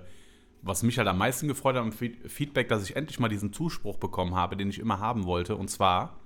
was 0.63 0.83
mich 0.83 0.99
halt 0.99 1.09
am 1.09 1.19
meisten 1.19 1.49
gefreut 1.49 1.77
hat 1.77 1.83
am 1.83 1.93
Feed- 1.93 2.29
Feedback, 2.31 2.69
dass 2.69 2.83
ich 2.89 2.97
endlich 2.97 3.19
mal 3.21 3.29
diesen 3.29 3.53
Zuspruch 3.53 3.97
bekommen 3.97 4.35
habe, 4.35 4.57
den 4.57 4.69
ich 4.71 4.79
immer 4.79 4.99
haben 4.99 5.25
wollte. 5.25 5.57
Und 5.57 5.69
zwar 5.69 6.19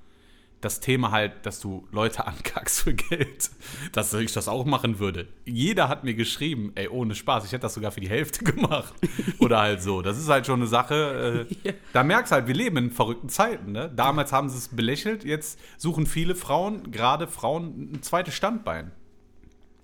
das 0.63 0.79
Thema 0.79 1.11
halt, 1.11 1.45
dass 1.45 1.59
du 1.61 1.87
Leute 1.91 2.25
ankackst 2.27 2.83
für 2.83 2.95
Geld. 2.95 3.51
Dass 3.93 4.15
ich 4.15 4.33
das 4.33 4.47
auch 4.49 4.65
machen 4.65 5.01
würde. 5.01 5.27
Jeder 5.45 5.89
hat 5.89 6.05
mir 6.05 6.15
geschrieben, 6.15 6.71
ey, 6.77 6.89
ohne 6.89 7.15
Spaß, 7.17 7.45
ich 7.45 7.53
hätte 7.53 7.63
das 7.63 7.75
sogar 7.75 7.91
für 7.91 8.01
die 8.01 8.09
Hälfte 8.09 8.45
gemacht. 8.53 8.95
Oder 9.41 9.61
halt 9.61 9.83
so. 9.83 10.03
Das 10.03 10.19
ist 10.19 10.29
halt 10.29 10.47
schon 10.47 10.61
eine 10.61 10.69
Sache, 10.69 11.47
äh, 11.51 11.55
Ja. 11.69 11.75
da 11.93 12.05
merkst 12.05 12.31
du 12.33 12.37
halt, 12.37 12.47
wir 12.47 12.55
leben 12.55 12.77
in 12.77 12.91
verrückten 12.93 13.29
Zeiten. 13.29 13.73
Ne? 13.73 13.91
Damals 13.95 14.33
haben 14.33 14.49
sie 14.49 14.57
es 14.59 14.69
belächelt, 14.69 15.25
jetzt 15.25 15.59
suchen 15.79 16.07
viele 16.07 16.35
Frauen, 16.37 16.91
gerade 16.93 17.27
Frauen, 17.27 17.93
ein 17.95 18.03
zweites 18.03 18.35
Standbein. 18.35 18.93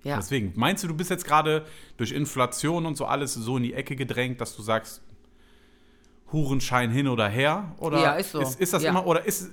Ja. 0.05 0.17
Deswegen, 0.17 0.53
meinst 0.57 0.85
du, 0.85 0.89
du 0.89 0.95
bist 0.95 1.11
jetzt 1.11 1.25
gerade 1.25 1.65
durch 1.97 2.13
Inflation 2.13 2.87
und 2.87 2.97
so 2.97 3.05
alles 3.07 3.35
so 3.35 3.57
in 3.57 3.65
die 3.65 3.75
Ecke 3.75 3.97
gedrängt, 3.97 4.41
dass 4.41 4.55
du 4.57 4.63
sagst, 4.63 5.03
Hurenschein 6.33 6.91
hin 6.91 7.09
oder 7.09 7.29
her? 7.29 7.73
Oder 7.79 8.01
Ja, 8.03 8.13
ist 8.13 8.33
so. 8.33 8.41
Ist, 8.41 8.61
ist 8.61 8.73
das 8.73 8.83
Ja. 8.83 8.91
immer, 8.91 9.07
oder 9.07 9.25
ist, 9.25 9.51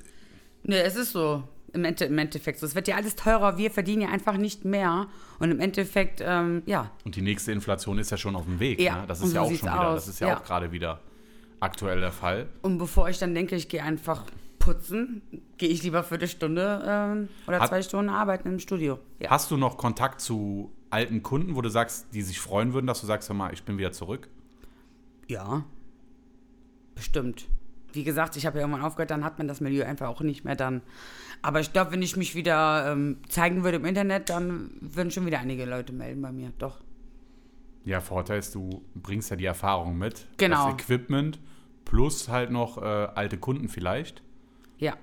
Nee, 0.63 0.80
es 0.80 0.95
ist 0.95 1.12
so. 1.12 1.44
Im, 1.74 1.83
Ende, 1.83 2.06
Im 2.06 2.18
Endeffekt 2.18 2.57
so. 2.59 2.65
Es 2.65 2.74
wird 2.74 2.88
ja 2.88 2.95
alles 2.95 3.15
teurer, 3.15 3.57
wir 3.57 3.69
verdienen 3.69 4.03
ja 4.03 4.09
einfach 4.09 4.38
nicht 4.38 4.63
mehr. 4.65 5.07
Und 5.39 5.51
im 5.51 5.59
Endeffekt, 5.59 6.21
ähm, 6.25 6.63
ja, 6.65 6.89
und 7.03 7.15
die 7.18 7.21
nächste 7.21 7.51
Inflation 7.51 7.97
ist 8.00 8.12
ja 8.12 8.18
schon 8.18 8.36
auf 8.36 8.45
dem 8.45 8.59
Weg. 8.62 8.80
Ja, 8.81 9.01
ne? 9.01 9.07
Das 9.07 9.19
ist 9.21 9.30
so 9.31 9.36
ja 9.36 9.42
auch 9.42 9.47
schon 9.47 9.57
wieder, 9.62 9.89
aus. 9.89 10.06
das 10.06 10.07
ist 10.07 10.19
ja, 10.21 10.30
Ja. 10.30 10.38
auch 10.38 10.44
gerade 10.44 10.71
wieder 10.71 11.01
aktuell 11.59 12.00
der 12.00 12.12
Fall. 12.13 12.47
Und 12.62 12.77
bevor 12.77 13.09
ich 13.09 13.19
dann 13.19 13.36
denke, 13.36 13.56
ich 13.56 13.68
gehe 13.68 13.83
einfach 13.83 14.24
putzen, 14.65 15.21
gehe 15.57 15.69
ich 15.69 15.83
lieber 15.83 16.03
für 16.03 16.15
eine 16.15 16.27
Stunde 16.27 16.83
ähm, 16.85 17.29
oder 17.47 17.59
Hat- 17.59 17.69
zwei 17.69 17.81
Stunden 17.81 18.09
arbeiten 18.09 18.47
im 18.49 18.59
Studio. 18.59 18.99
Ja. 19.19 19.30
Hast 19.30 19.49
du 19.51 19.57
noch 19.57 19.78
Kontakt 19.78 20.19
zu 20.21 20.71
alten 20.90 21.23
Kunden, 21.23 21.56
wo 21.56 21.61
du 21.61 21.69
sagst, 21.69 22.07
die 22.13 22.21
sich 22.21 22.40
freuen 22.40 22.73
würden, 22.73 22.87
dass 22.87 23.01
du 23.01 23.07
sagst, 23.07 23.30
hör 23.30 23.35
mal, 23.35 23.54
ich 23.54 23.63
bin 23.63 23.78
wieder 23.78 23.92
zurück? 23.92 24.28
ja. 25.28 25.63
Bestimmt. 26.95 27.47
Wie 27.92 28.04
gesagt, 28.04 28.35
ich 28.35 28.45
habe 28.45 28.57
ja 28.57 28.61
irgendwann 28.66 28.83
aufgehört, 28.85 29.09
dann 29.11 29.23
hat 29.23 29.37
man 29.37 29.47
das 29.47 29.61
Milieu 29.61 29.85
einfach 29.85 30.07
auch 30.07 30.21
nicht 30.21 30.44
mehr 30.45 30.56
dann. 30.56 30.81
Aber 31.42 31.59
ich 31.61 31.71
glaube, 31.73 31.92
wenn 31.92 32.01
ich 32.01 32.18
mich 32.18 32.35
wieder 32.35 32.92
ähm, 32.92 33.18
zeigen 33.30 33.63
würde 33.63 33.78
im 33.78 33.85
Internet, 33.85 34.30
dann 34.30 34.71
würden 34.81 35.11
schon 35.11 35.25
wieder 35.25 35.40
einige 35.40 35.66
Leute 35.66 35.94
melden 35.94 36.21
bei 36.21 36.31
mir. 36.31 36.51
Doch. 36.57 36.80
Ja, 37.85 38.01
Vorteil 38.01 38.40
ist, 38.40 38.56
du 38.56 38.81
bringst 38.95 39.30
ja 39.30 39.35
die 39.35 39.45
Erfahrung 39.45 39.97
mit. 39.97 40.25
Genau. 40.37 40.71
Das 40.71 40.81
Equipment 40.81 41.40
plus 41.85 42.28
halt 42.30 42.49
noch 42.51 42.78
äh, 42.78 42.85
alte 42.85 43.37
Kunden 43.37 43.69
vielleicht. 43.69 44.23
Ja. 44.77 44.95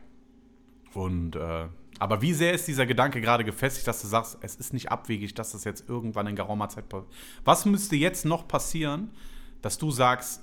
Und 0.94 1.36
äh, 1.36 1.68
aber 1.98 2.20
wie 2.20 2.32
sehr 2.32 2.52
ist 2.52 2.66
dieser 2.66 2.84
Gedanke 2.84 3.20
gerade 3.20 3.44
gefestigt, 3.44 3.86
dass 3.86 4.02
du 4.02 4.08
sagst, 4.08 4.38
es 4.40 4.56
ist 4.56 4.72
nicht 4.72 4.90
abwegig, 4.90 5.34
dass 5.34 5.52
das 5.52 5.64
jetzt 5.64 5.88
irgendwann 5.88 6.26
in 6.26 6.34
geraumer 6.36 6.68
Zeit 6.68 6.88
passiert? 6.88 7.12
Was 7.44 7.64
müsste 7.64 7.94
jetzt 7.96 8.24
noch 8.24 8.48
passieren, 8.48 9.10
dass 9.60 9.78
du 9.78 9.90
sagst, 9.90 10.42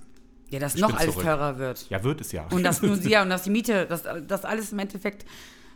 Ja, 0.49 0.59
dass 0.59 0.77
noch 0.77 0.93
alles 0.93 1.11
zurück. 1.13 1.25
teurer 1.25 1.57
wird. 1.57 1.89
ja, 1.89 2.03
wird 2.03 2.21
es 2.21 2.31
ja. 2.31 2.47
Und 2.49 2.63
dass, 2.63 2.81
ja, 3.03 3.23
und 3.23 3.29
dass 3.29 3.43
die 3.43 3.49
Miete, 3.49 3.85
dass 3.87 4.03
das 4.25 4.45
alles 4.45 4.71
im 4.71 4.79
Endeffekt 4.79 5.25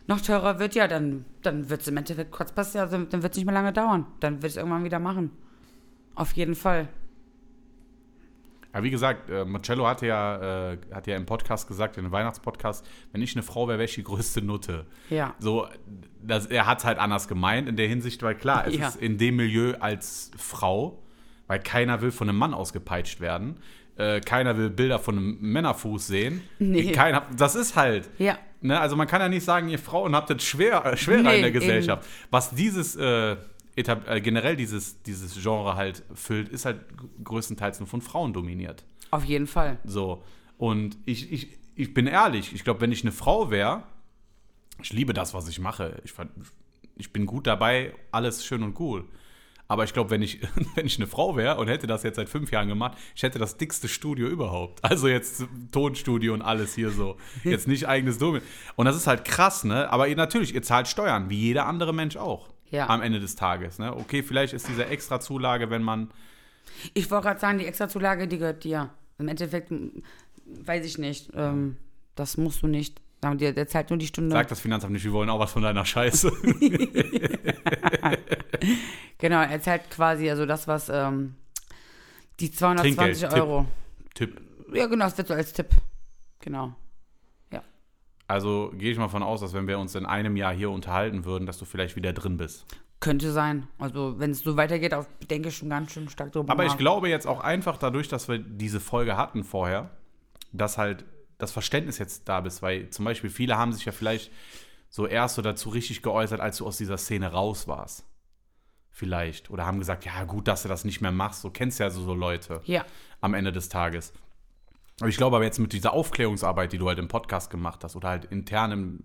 noch 0.06 0.20
teurer 0.20 0.58
wird, 0.58 0.74
ja, 0.74 0.88
dann, 0.88 1.24
dann 1.42 1.68
wird 1.68 1.82
es 1.82 1.88
im 1.88 1.96
Endeffekt 1.96 2.30
kurz 2.32 2.52
passieren, 2.52 2.84
also, 2.90 3.04
dann 3.04 3.22
wird 3.22 3.32
es 3.32 3.36
nicht 3.36 3.46
mehr 3.46 3.54
lange 3.54 3.72
dauern. 3.72 4.06
Dann 4.20 4.42
wird 4.42 4.50
es 4.52 4.56
irgendwann 4.56 4.84
wieder 4.84 4.98
machen. 4.98 5.30
Auf 6.14 6.32
jeden 6.32 6.54
Fall. 6.54 6.88
Ja, 8.74 8.82
wie 8.82 8.90
gesagt, 8.90 9.30
äh, 9.30 9.44
Marcello 9.44 9.86
hatte 9.86 10.06
ja, 10.06 10.72
äh, 10.72 10.78
hat 10.92 11.06
ja 11.06 11.16
im 11.16 11.26
Podcast 11.26 11.68
gesagt, 11.68 11.96
in 11.96 12.02
dem 12.02 12.12
Weihnachtspodcast, 12.12 12.84
wenn 13.12 13.22
ich 13.22 13.34
eine 13.36 13.44
Frau 13.44 13.68
wäre, 13.68 13.78
wäre 13.78 13.88
ich 13.88 13.94
die 13.94 14.02
größte 14.02 14.42
Nutte. 14.42 14.84
Ja. 15.10 15.34
So, 15.38 15.68
das, 16.22 16.46
er 16.46 16.66
hat 16.66 16.78
es 16.80 16.84
halt 16.84 16.98
anders 16.98 17.28
gemeint 17.28 17.68
in 17.68 17.76
der 17.76 17.86
Hinsicht, 17.86 18.22
weil 18.24 18.34
klar, 18.34 18.66
es 18.66 18.74
Ja. 18.78 18.88
ist 18.88 18.96
in 18.96 19.16
dem 19.16 19.36
Milieu 19.36 19.74
als 19.78 20.32
Frau, 20.36 21.02
weil 21.46 21.60
keiner 21.60 22.00
will 22.02 22.10
von 22.10 22.28
einem 22.28 22.38
Mann 22.38 22.52
ausgepeitscht 22.52 23.20
werden. 23.20 23.58
Äh, 23.96 24.20
keiner 24.20 24.56
will 24.56 24.70
Bilder 24.70 24.98
von 24.98 25.16
einem 25.16 25.38
Männerfuß 25.40 26.08
sehen. 26.08 26.42
Nee. 26.58 26.90
Keiner, 26.90 27.22
das 27.36 27.54
ist 27.54 27.76
halt. 27.76 28.10
Ja. 28.18 28.38
Ne, 28.60 28.80
also 28.80 28.96
man 28.96 29.06
kann 29.06 29.20
ja 29.20 29.28
nicht 29.28 29.44
sagen, 29.44 29.68
ihr 29.68 29.78
Frauen 29.78 30.16
habt 30.16 30.30
es 30.30 30.42
schwer, 30.42 30.84
äh, 30.84 30.96
schwerer 30.96 31.22
Nee, 31.22 31.36
in 31.36 31.42
der 31.42 31.52
Gesellschaft. 31.52 32.08
Was 32.30 32.50
dieses 32.50 32.96
äh, 32.96 33.36
äh, 33.76 34.20
generell 34.20 34.56
dieses, 34.56 35.02
dieses 35.02 35.40
Genre 35.42 35.76
halt 35.76 36.02
füllt, 36.14 36.48
ist 36.48 36.64
halt 36.64 36.80
größtenteils 37.22 37.80
nur 37.80 37.88
von 37.88 38.00
Frauen 38.00 38.32
dominiert. 38.32 38.84
Auf 39.10 39.24
jeden 39.24 39.46
Fall. 39.46 39.78
So. 39.84 40.22
Und 40.58 40.96
ich, 41.06 41.32
ich, 41.32 41.58
ich 41.74 41.94
bin 41.94 42.06
ehrlich, 42.06 42.54
ich 42.54 42.64
glaube, 42.64 42.80
wenn 42.80 42.92
ich 42.92 43.02
eine 43.02 43.12
Frau 43.12 43.50
wäre, 43.50 43.84
ich 44.82 44.92
liebe 44.92 45.12
das, 45.12 45.34
was 45.34 45.48
ich 45.48 45.58
mache. 45.58 46.00
Ich, 46.04 46.14
ich 46.96 47.12
bin 47.12 47.26
gut 47.26 47.46
dabei, 47.46 47.94
alles 48.12 48.44
schön 48.44 48.62
und 48.62 48.78
cool. 48.78 49.04
Aber 49.66 49.84
ich 49.84 49.92
glaube, 49.92 50.10
wenn 50.10 50.22
ich, 50.22 50.40
wenn 50.74 50.86
ich 50.86 50.96
eine 50.98 51.06
Frau 51.06 51.36
wäre 51.36 51.56
und 51.56 51.68
hätte 51.68 51.86
das 51.86 52.02
jetzt 52.02 52.16
seit 52.16 52.28
fünf 52.28 52.50
Jahren 52.52 52.68
gemacht, 52.68 52.98
ich 53.16 53.22
hätte 53.22 53.38
das 53.38 53.56
dickste 53.56 53.88
Studio 53.88 54.28
überhaupt. 54.28 54.84
Also 54.84 55.08
jetzt 55.08 55.44
Tonstudio 55.72 56.34
und 56.34 56.42
alles 56.42 56.74
hier 56.74 56.90
so. 56.90 57.16
Jetzt 57.42 57.66
nicht 57.66 57.88
eigenes 57.88 58.18
Domain. 58.18 58.42
Und 58.76 58.86
das 58.86 58.96
ist 58.96 59.06
halt 59.06 59.24
krass, 59.24 59.64
ne? 59.64 59.90
Aber 59.90 60.08
ihr, 60.08 60.16
natürlich, 60.16 60.54
ihr 60.54 60.62
zahlt 60.62 60.86
Steuern, 60.86 61.30
wie 61.30 61.38
jeder 61.38 61.66
andere 61.66 61.92
Mensch 61.92 62.16
auch. 62.16 62.53
Ja. 62.74 62.88
Am 62.88 63.02
Ende 63.02 63.20
des 63.20 63.36
Tages. 63.36 63.78
Ne? 63.78 63.94
Okay, 63.94 64.22
vielleicht 64.22 64.52
ist 64.52 64.68
diese 64.68 64.86
Extrazulage, 64.86 65.70
wenn 65.70 65.82
man 65.82 66.10
Ich 66.92 67.10
wollte 67.10 67.28
gerade 67.28 67.40
sagen, 67.40 67.58
die 67.58 67.66
Extrazulage, 67.66 68.26
die 68.26 68.38
gehört 68.38 68.64
dir. 68.64 68.90
Im 69.18 69.28
Endeffekt, 69.28 69.72
weiß 70.44 70.84
ich 70.84 70.98
nicht. 70.98 71.30
Ähm, 71.34 71.76
das 72.14 72.36
musst 72.36 72.62
du 72.62 72.66
nicht. 72.66 73.00
Sagen 73.22 73.38
dir, 73.38 73.54
der 73.54 73.68
zahlt 73.68 73.90
nur 73.90 73.98
die 73.98 74.06
Stunde. 74.06 74.34
Sag 74.34 74.48
das 74.48 74.60
Finanzamt 74.60 74.92
nicht, 74.92 75.04
wir 75.04 75.12
wollen 75.12 75.30
auch 75.30 75.38
was 75.38 75.52
von 75.52 75.62
deiner 75.62 75.84
Scheiße. 75.84 76.30
Genau, 79.18 79.40
er 79.40 79.60
zahlt 79.62 79.88
quasi 79.90 80.28
also 80.28 80.44
das, 80.44 80.68
was 80.68 80.90
ähm, 80.90 81.34
die 82.40 82.50
220 82.50 82.96
Trinkgeld, 82.96 83.32
Tipp. 83.32 83.42
Euro. 83.42 83.66
Tipp. 84.12 84.40
Ja, 84.74 84.86
genau, 84.86 85.06
das 85.06 85.16
wird 85.16 85.28
so 85.28 85.34
als 85.34 85.54
Tipp. 85.54 85.68
Genau. 86.40 86.74
Also 88.34 88.72
gehe 88.74 88.90
ich 88.90 88.98
mal 88.98 89.06
von 89.06 89.22
aus, 89.22 89.42
dass 89.42 89.52
wenn 89.52 89.68
wir 89.68 89.78
uns 89.78 89.94
in 89.94 90.06
einem 90.06 90.36
Jahr 90.36 90.52
hier 90.52 90.68
unterhalten 90.68 91.24
würden, 91.24 91.46
dass 91.46 91.56
du 91.56 91.64
vielleicht 91.64 91.94
wieder 91.94 92.12
drin 92.12 92.36
bist. 92.36 92.66
Könnte 92.98 93.30
sein. 93.30 93.68
Also, 93.78 94.18
wenn 94.18 94.32
es 94.32 94.40
so 94.40 94.56
weitergeht, 94.56 94.92
denke 95.30 95.50
ich 95.50 95.56
schon 95.56 95.70
ganz 95.70 95.92
schön 95.92 96.08
stark 96.08 96.32
drüber 96.32 96.52
Aber 96.52 96.66
ich 96.66 96.76
glaube 96.76 97.08
jetzt 97.08 97.28
auch 97.28 97.38
einfach 97.38 97.76
dadurch, 97.76 98.08
dass 98.08 98.26
wir 98.26 98.38
diese 98.38 98.80
Folge 98.80 99.16
hatten 99.16 99.44
vorher, 99.44 99.90
dass 100.50 100.78
halt 100.78 101.04
das 101.38 101.52
Verständnis 101.52 101.98
jetzt 101.98 102.28
da 102.28 102.40
bist, 102.40 102.60
weil 102.60 102.90
zum 102.90 103.04
Beispiel 103.04 103.30
viele 103.30 103.56
haben 103.56 103.72
sich 103.72 103.84
ja 103.84 103.92
vielleicht 103.92 104.32
so 104.88 105.06
erst 105.06 105.36
so 105.36 105.42
dazu 105.42 105.68
richtig 105.68 106.02
geäußert, 106.02 106.40
als 106.40 106.56
du 106.56 106.66
aus 106.66 106.76
dieser 106.76 106.98
Szene 106.98 107.30
raus 107.30 107.68
warst. 107.68 108.04
Vielleicht. 108.90 109.48
Oder 109.48 109.64
haben 109.64 109.78
gesagt, 109.78 110.06
ja 110.06 110.24
gut, 110.24 110.48
dass 110.48 110.64
du 110.64 110.68
das 110.68 110.84
nicht 110.84 111.00
mehr 111.00 111.12
machst. 111.12 111.42
So 111.42 111.50
kennst 111.50 111.78
ja 111.78 111.88
so, 111.88 112.02
so 112.02 112.14
Leute 112.14 112.62
Ja. 112.64 112.84
am 113.20 113.34
Ende 113.34 113.52
des 113.52 113.68
Tages. 113.68 114.12
Aber 115.00 115.08
ich 115.08 115.16
glaube 115.16 115.36
aber 115.36 115.44
jetzt 115.44 115.58
mit 115.58 115.72
dieser 115.72 115.92
Aufklärungsarbeit, 115.92 116.72
die 116.72 116.78
du 116.78 116.88
halt 116.88 116.98
im 116.98 117.08
Podcast 117.08 117.50
gemacht 117.50 117.82
hast 117.82 117.96
oder 117.96 118.08
halt 118.08 118.26
intern 118.26 118.72
im, 118.72 119.00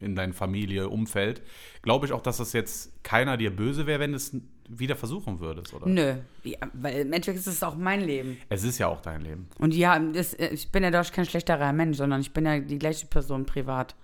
in 0.00 0.14
deiner 0.14 0.32
Familie, 0.32 0.88
Umfeld, 0.88 1.42
glaube 1.82 2.06
ich 2.06 2.12
auch, 2.12 2.22
dass 2.22 2.38
das 2.38 2.52
jetzt 2.52 3.04
keiner 3.04 3.36
dir 3.36 3.54
böse 3.54 3.86
wäre, 3.86 4.00
wenn 4.00 4.12
du 4.12 4.16
es 4.16 4.34
wieder 4.68 4.96
versuchen 4.96 5.40
würdest, 5.40 5.72
oder? 5.74 5.86
Nö. 5.86 6.14
Ja, 6.44 6.58
weil 6.74 7.00
im 7.00 7.12
Endeffekt 7.12 7.38
ist 7.38 7.46
es 7.46 7.62
auch 7.62 7.74
mein 7.74 8.02
Leben. 8.02 8.36
Es 8.48 8.64
ist 8.64 8.78
ja 8.78 8.88
auch 8.88 9.00
dein 9.00 9.22
Leben. 9.22 9.48
Und 9.58 9.74
ja, 9.74 9.98
das, 9.98 10.34
äh, 10.34 10.48
ich 10.48 10.70
bin 10.70 10.82
ja 10.82 10.90
doch 10.90 11.10
kein 11.10 11.24
schlechterer 11.24 11.72
Mensch, 11.72 11.96
sondern 11.96 12.20
ich 12.20 12.32
bin 12.32 12.44
ja 12.44 12.58
die 12.58 12.78
gleiche 12.78 13.06
Person 13.06 13.46
privat. 13.46 13.94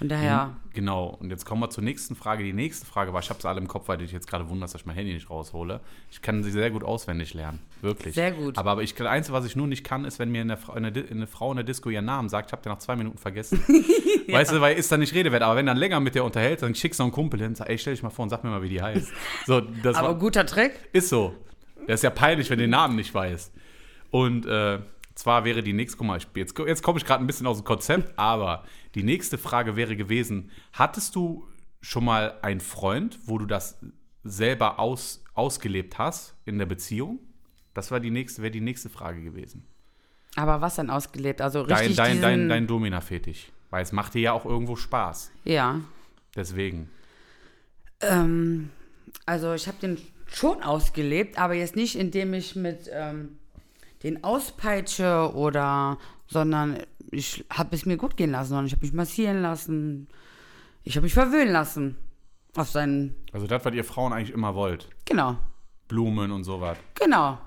Von 0.00 0.08
daher, 0.08 0.56
Genau. 0.72 1.18
Und 1.20 1.28
jetzt 1.28 1.44
kommen 1.44 1.60
wir 1.60 1.68
zur 1.68 1.84
nächsten 1.84 2.16
Frage. 2.16 2.42
Die 2.42 2.54
nächste 2.54 2.86
Frage 2.86 3.12
war, 3.12 3.20
ich 3.20 3.28
habe 3.28 3.38
es 3.38 3.44
alle 3.44 3.60
im 3.60 3.68
Kopf, 3.68 3.86
weil 3.88 3.98
du 3.98 4.04
dich 4.04 4.12
jetzt 4.12 4.26
gerade 4.26 4.48
wunderst, 4.48 4.72
dass 4.72 4.80
ich 4.80 4.86
mein 4.86 4.96
Handy 4.96 5.12
nicht 5.12 5.28
raushole. 5.28 5.80
Ich 6.10 6.22
kann 6.22 6.42
sie 6.42 6.50
sehr 6.50 6.70
gut 6.70 6.84
auswendig 6.84 7.34
lernen. 7.34 7.58
Wirklich. 7.82 8.14
Sehr 8.14 8.32
gut. 8.32 8.56
Aber, 8.56 8.70
aber 8.70 8.82
ich, 8.82 8.94
das 8.94 9.06
Einzige, 9.06 9.36
was 9.36 9.44
ich 9.44 9.56
nur 9.56 9.66
nicht 9.66 9.84
kann, 9.84 10.06
ist, 10.06 10.18
wenn 10.18 10.30
mir 10.30 10.40
eine, 10.40 10.56
eine, 10.74 10.88
eine 10.88 11.26
Frau 11.26 11.50
in 11.50 11.56
der 11.56 11.64
Disco 11.64 11.90
ihren 11.90 12.06
Namen 12.06 12.30
sagt, 12.30 12.48
ich 12.48 12.52
habe 12.52 12.62
den 12.62 12.72
nach 12.72 12.78
zwei 12.78 12.96
Minuten 12.96 13.18
vergessen. 13.18 13.62
Weißt 14.28 14.52
du, 14.52 14.62
weil 14.62 14.78
ist 14.78 14.90
dann 14.90 15.00
nicht 15.00 15.12
Rede 15.12 15.32
wert. 15.32 15.42
Aber 15.42 15.56
wenn 15.56 15.66
dann 15.66 15.76
länger 15.76 16.00
mit 16.00 16.14
dir 16.14 16.24
unterhält, 16.24 16.62
dann 16.62 16.74
schickst 16.74 16.98
du 16.98 17.04
einen 17.04 17.12
Kumpel 17.12 17.38
hin 17.38 17.48
und 17.48 17.56
sagst, 17.56 17.68
ey, 17.70 17.76
stell 17.76 17.92
dich 17.92 18.02
mal 18.02 18.08
vor 18.08 18.22
und 18.22 18.30
sag 18.30 18.42
mir 18.42 18.48
mal, 18.48 18.62
wie 18.62 18.70
die 18.70 18.80
heißt. 18.80 19.12
So, 19.44 19.60
das 19.60 19.96
aber 19.96 20.08
war, 20.08 20.14
guter 20.14 20.46
Trick. 20.46 20.72
ist 20.94 21.10
so. 21.10 21.34
Das 21.86 22.00
ist 22.00 22.04
ja 22.04 22.10
peinlich, 22.10 22.48
wenn 22.48 22.56
du 22.58 22.64
den 22.64 22.70
Namen 22.70 22.96
nicht 22.96 23.12
weißt. 23.12 23.52
Und 24.10 24.46
äh, 24.46 24.78
zwar 25.20 25.44
wäre 25.44 25.62
die 25.62 25.72
nächste, 25.72 25.98
guck 25.98 26.06
mal, 26.06 26.18
jetzt, 26.34 26.58
jetzt 26.58 26.82
komme 26.82 26.98
ich 26.98 27.04
gerade 27.04 27.22
ein 27.22 27.26
bisschen 27.26 27.46
aus 27.46 27.58
dem 27.58 27.64
Konzept, 27.64 28.12
aber 28.18 28.64
die 28.94 29.02
nächste 29.02 29.38
Frage 29.38 29.76
wäre 29.76 29.96
gewesen, 29.96 30.50
hattest 30.72 31.14
du 31.14 31.46
schon 31.80 32.04
mal 32.04 32.38
einen 32.42 32.60
Freund, 32.60 33.18
wo 33.24 33.38
du 33.38 33.46
das 33.46 33.78
selber 34.24 34.78
aus, 34.78 35.22
ausgelebt 35.34 35.98
hast 35.98 36.34
in 36.44 36.58
der 36.58 36.66
Beziehung? 36.66 37.20
Das 37.74 37.90
war 37.90 38.00
die 38.00 38.10
nächste, 38.10 38.42
wäre 38.42 38.50
die 38.50 38.60
nächste 38.60 38.88
Frage 38.88 39.22
gewesen. 39.22 39.66
Aber 40.36 40.60
was 40.60 40.76
denn 40.76 40.90
ausgelebt? 40.90 41.40
Also 41.40 41.64
Dein, 41.64 41.78
richtig 41.78 41.96
dein, 41.96 42.12
diesen, 42.12 42.22
dein, 42.22 42.48
dein 42.48 42.66
Domina-Fetisch. 42.66 43.50
Weil 43.70 43.82
es 43.82 43.92
macht 43.92 44.14
dir 44.14 44.20
ja 44.20 44.32
auch 44.32 44.44
irgendwo 44.44 44.76
Spaß. 44.76 45.30
Ja. 45.44 45.80
Deswegen. 46.34 46.90
Ähm, 48.00 48.70
also 49.26 49.54
ich 49.54 49.66
habe 49.66 49.78
den 49.80 49.98
schon 50.26 50.62
ausgelebt, 50.62 51.38
aber 51.38 51.54
jetzt 51.54 51.76
nicht, 51.76 51.96
indem 51.96 52.34
ich 52.34 52.56
mit 52.56 52.88
ähm, 52.92 53.39
den 54.02 54.24
auspeitsche 54.24 55.32
oder, 55.34 55.98
sondern 56.26 56.78
ich 57.10 57.44
habe 57.50 57.74
es 57.74 57.84
mir 57.86 57.96
gut 57.96 58.16
gehen 58.16 58.30
lassen, 58.30 58.50
sondern 58.50 58.66
ich 58.66 58.72
habe 58.72 58.82
mich 58.84 58.92
massieren 58.94 59.42
lassen, 59.42 60.08
ich 60.84 60.96
habe 60.96 61.04
mich 61.04 61.14
verwöhnen 61.14 61.52
lassen. 61.52 61.96
Auf 62.56 62.68
seinen, 62.70 63.14
Also 63.32 63.46
das, 63.46 63.64
was 63.64 63.74
ihr 63.74 63.84
Frauen 63.84 64.12
eigentlich 64.12 64.32
immer 64.34 64.54
wollt. 64.56 64.88
genau, 65.04 65.36
Blumen 65.88 66.30
und 66.32 66.42
sowas. 66.44 66.76
genau. 66.94 67.38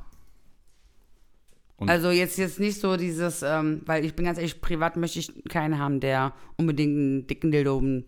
Und- 1.78 1.90
also 1.90 2.12
jetzt, 2.12 2.38
jetzt 2.38 2.60
nicht 2.60 2.80
so 2.80 2.96
dieses, 2.96 3.42
ähm, 3.42 3.82
weil 3.86 4.06
ich 4.06 4.16
bin 4.16 4.26
ganz 4.26 4.38
ehrlich, 4.38 4.62
privat 4.62 4.96
möchte 4.96 5.20
ich 5.20 5.32
keinen 5.50 5.80
haben, 5.80 6.00
der 6.00 6.34
unbedingt 6.56 6.96
einen 6.96 7.28
dicken 7.28 7.52
Dildo 7.52 7.80
im 7.80 8.06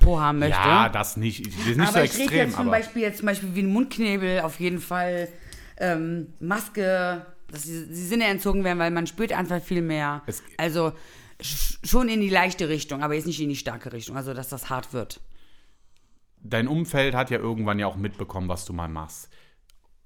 Po 0.00 0.20
haben 0.20 0.40
möchte. 0.40 0.54
Ja, 0.56 0.88
das 0.88 1.16
nicht. 1.16 1.46
Das 1.46 1.54
ist 1.66 1.76
nicht 1.76 1.80
aber 1.80 1.90
so 1.92 1.98
ich 2.00 2.04
extrem, 2.04 2.28
rede 2.28 2.36
jetzt 2.42 2.52
zum 2.56 2.60
aber. 2.62 2.70
Beispiel 2.72 3.02
jetzt 3.02 3.18
zum 3.18 3.26
Beispiel 3.26 3.54
wie 3.54 3.60
ein 3.62 3.72
Mundknebel, 3.72 4.40
auf 4.40 4.60
jeden 4.60 4.80
Fall 4.80 5.28
ähm, 5.78 6.34
Maske, 6.40 7.24
dass 7.50 7.62
die, 7.62 7.86
die 7.88 7.94
Sinne 7.94 8.24
entzogen 8.24 8.64
werden, 8.64 8.78
weil 8.78 8.90
man 8.90 9.06
spürt 9.06 9.32
einfach 9.32 9.60
viel 9.62 9.82
mehr. 9.82 10.22
Es- 10.26 10.42
also 10.56 10.92
sch 11.40 11.78
schon 11.84 12.08
in 12.08 12.20
die 12.20 12.30
leichte 12.30 12.68
Richtung, 12.68 13.02
aber 13.02 13.14
jetzt 13.14 13.26
nicht 13.26 13.40
in 13.40 13.48
die 13.48 13.56
starke 13.56 13.92
Richtung, 13.92 14.16
also 14.16 14.34
dass 14.34 14.48
das 14.48 14.70
hart 14.70 14.92
wird. 14.92 15.20
dein 16.40 16.68
Umfeld 16.68 17.14
hat 17.14 17.30
ja 17.30 17.38
irgendwann 17.38 17.78
ja 17.78 17.86
auch 17.86 17.96
mitbekommen, 17.96 18.48
was 18.48 18.64
du 18.64 18.72
mal 18.72 18.88
machst. 18.88 19.28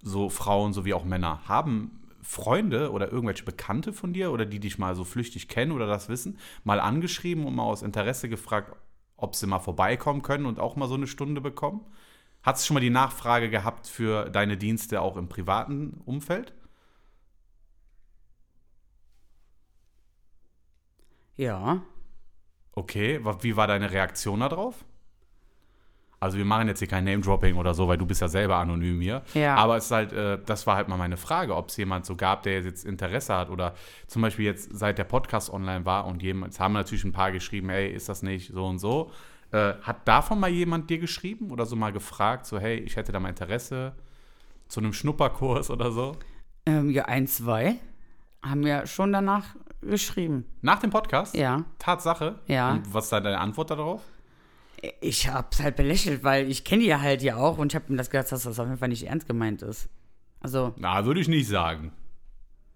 So 0.02 0.28
Frauen 0.30 0.72
sowie 0.72 0.94
auch 0.94 1.04
Männer. 1.04 1.42
Haben 1.46 2.00
Freunde 2.22 2.90
oder 2.92 3.10
irgendwelche 3.12 3.44
Bekannte 3.44 3.92
von 3.92 4.12
dir 4.12 4.32
oder 4.32 4.46
die 4.46 4.60
dich 4.60 4.78
mal 4.78 4.94
so 4.94 5.04
flüchtig 5.04 5.48
kennen 5.48 5.72
oder 5.72 5.86
das 5.86 6.08
wissen, 6.08 6.38
mal 6.64 6.80
angeschrieben 6.80 7.44
und 7.44 7.54
mal 7.54 7.64
aus 7.64 7.82
Interesse 7.82 8.28
gefragt, 8.28 8.74
ob 9.16 9.34
sie 9.36 9.46
mal 9.46 9.58
vorbeikommen 9.58 10.22
können 10.22 10.46
und 10.46 10.58
auch 10.58 10.76
mal 10.76 10.88
so 10.88 10.94
eine 10.94 11.06
Stunde 11.06 11.40
bekommen? 11.40 11.80
Hat 12.42 12.56
es 12.56 12.66
schon 12.66 12.74
mal 12.74 12.80
die 12.80 12.90
Nachfrage 12.90 13.50
gehabt 13.50 13.86
für 13.86 14.28
deine 14.30 14.56
Dienste 14.56 15.00
auch 15.00 15.16
im 15.16 15.28
privaten 15.28 16.00
Umfeld? 16.04 16.52
Ja. 21.36 21.82
Okay, 22.74 23.20
wie 23.40 23.56
war 23.56 23.66
deine 23.66 23.90
Reaktion 23.90 24.40
darauf? 24.40 24.84
Also 26.22 26.38
wir 26.38 26.44
machen 26.44 26.68
jetzt 26.68 26.78
hier 26.78 26.86
kein 26.86 27.02
Name-Dropping 27.02 27.56
oder 27.56 27.74
so, 27.74 27.88
weil 27.88 27.98
du 27.98 28.06
bist 28.06 28.20
ja 28.20 28.28
selber 28.28 28.56
anonym 28.56 29.00
hier. 29.00 29.22
Ja. 29.34 29.56
Aber 29.56 29.76
es 29.76 29.86
ist 29.86 29.90
halt, 29.90 30.12
äh, 30.12 30.38
das 30.46 30.68
war 30.68 30.76
halt 30.76 30.86
mal 30.86 30.96
meine 30.96 31.16
Frage, 31.16 31.56
ob 31.56 31.68
es 31.68 31.76
jemand 31.76 32.06
so 32.06 32.14
gab, 32.14 32.44
der 32.44 32.62
jetzt 32.62 32.84
Interesse 32.84 33.34
hat 33.34 33.50
oder 33.50 33.74
zum 34.06 34.22
Beispiel 34.22 34.44
jetzt 34.44 34.70
seit 34.72 34.98
der 34.98 35.04
Podcast 35.04 35.52
online 35.52 35.84
war 35.84 36.06
und 36.06 36.22
jemand, 36.22 36.52
jetzt 36.52 36.60
haben 36.60 36.74
natürlich 36.74 37.02
ein 37.02 37.10
paar 37.10 37.32
geschrieben, 37.32 37.70
hey, 37.70 37.90
ist 37.90 38.08
das 38.08 38.22
nicht 38.22 38.52
so 38.52 38.64
und 38.66 38.78
so. 38.78 39.10
Äh, 39.50 39.74
hat 39.82 40.06
davon 40.06 40.38
mal 40.38 40.48
jemand 40.48 40.88
dir 40.90 41.00
geschrieben 41.00 41.50
oder 41.50 41.66
so 41.66 41.74
mal 41.74 41.92
gefragt, 41.92 42.46
so 42.46 42.60
hey, 42.60 42.76
ich 42.76 42.94
hätte 42.94 43.10
da 43.10 43.18
mal 43.18 43.28
Interesse 43.28 43.92
zu 44.68 44.78
einem 44.78 44.92
Schnupperkurs 44.92 45.70
oder 45.70 45.90
so? 45.90 46.16
Ähm, 46.66 46.90
ja, 46.90 47.06
ein, 47.06 47.26
zwei 47.26 47.78
haben 48.44 48.64
ja 48.64 48.86
schon 48.86 49.12
danach 49.12 49.56
geschrieben. 49.82 50.46
Nach 50.62 50.78
dem 50.80 50.90
Podcast? 50.90 51.34
Ja. 51.34 51.64
Tatsache? 51.78 52.38
Ja. 52.46 52.72
Und 52.72 52.94
was 52.94 53.04
ist 53.04 53.12
da 53.12 53.20
deine 53.20 53.38
Antwort 53.38 53.70
darauf? 53.70 54.02
Ich 55.00 55.28
hab's 55.28 55.60
halt 55.60 55.76
belächelt, 55.76 56.24
weil 56.24 56.50
ich 56.50 56.64
kenne 56.64 56.82
die 56.82 56.88
ja 56.88 57.00
halt 57.00 57.22
ja 57.22 57.36
auch 57.36 57.58
und 57.58 57.72
ich 57.72 57.76
habe 57.76 57.84
mir 57.88 57.98
das 57.98 58.10
gedacht, 58.10 58.32
dass 58.32 58.42
das 58.42 58.58
auf 58.58 58.66
jeden 58.66 58.78
Fall 58.78 58.88
nicht 58.88 59.06
ernst 59.06 59.28
gemeint 59.28 59.62
ist. 59.62 59.88
Also, 60.40 60.74
Na, 60.76 61.04
würde 61.04 61.20
ich 61.20 61.28
nicht 61.28 61.46
sagen. 61.46 61.92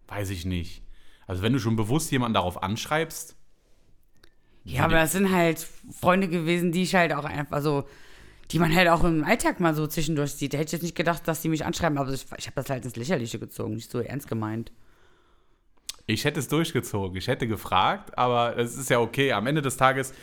Weiß 0.07 0.31
ich 0.31 0.45
nicht. 0.45 0.83
Also 1.27 1.43
wenn 1.43 1.53
du 1.53 1.59
schon 1.59 1.75
bewusst 1.75 2.13
jemanden 2.13 2.35
darauf 2.35 2.63
anschreibst, 2.63 3.35
Ja, 4.63 4.85
aber 4.85 4.95
das 4.95 5.13
sind 5.13 5.33
halt 5.33 5.67
Freunde 5.91 6.29
gewesen, 6.29 6.71
die 6.71 6.83
ich 6.85 6.95
halt 6.95 7.13
auch 7.13 7.25
einfach 7.25 7.61
so, 7.61 7.85
die 8.53 8.61
man 8.61 8.73
halt 8.73 8.89
auch 8.89 9.03
im 9.03 9.25
Alltag 9.25 9.59
mal 9.59 9.75
so 9.75 9.89
zwischendurch 9.89 10.33
sieht. 10.35 10.55
Da 10.55 10.59
hätte 10.59 10.69
ich 10.69 10.73
jetzt 10.73 10.83
nicht 10.83 10.95
gedacht, 10.95 11.27
dass 11.27 11.41
die 11.43 11.49
mich 11.49 11.65
anschreiben, 11.65 11.99
aber 11.99 12.13
ich, 12.13 12.27
ich 12.37 12.47
habe 12.47 12.55
das 12.55 12.71
halt 12.71 12.85
ins 12.85 12.95
Lächerliche 12.95 13.41
gezogen, 13.41 13.75
nicht 13.75 13.91
so 13.91 13.99
ernst 13.99 14.29
gemeint. 14.29 14.71
Ich 16.07 16.25
hätte 16.25 16.41
es 16.41 16.49
durchgezogen. 16.49 17.17
Ich 17.17 17.29
hätte 17.29 17.49
gefragt, 17.49 18.17
aber 18.17 18.57
es 18.57 18.77
ist 18.77 18.91
ja 18.91 19.01
okay. 19.01 19.33
Am 19.33 19.47
Ende 19.47 19.61
des 19.61 19.77
Tages, 19.77 20.15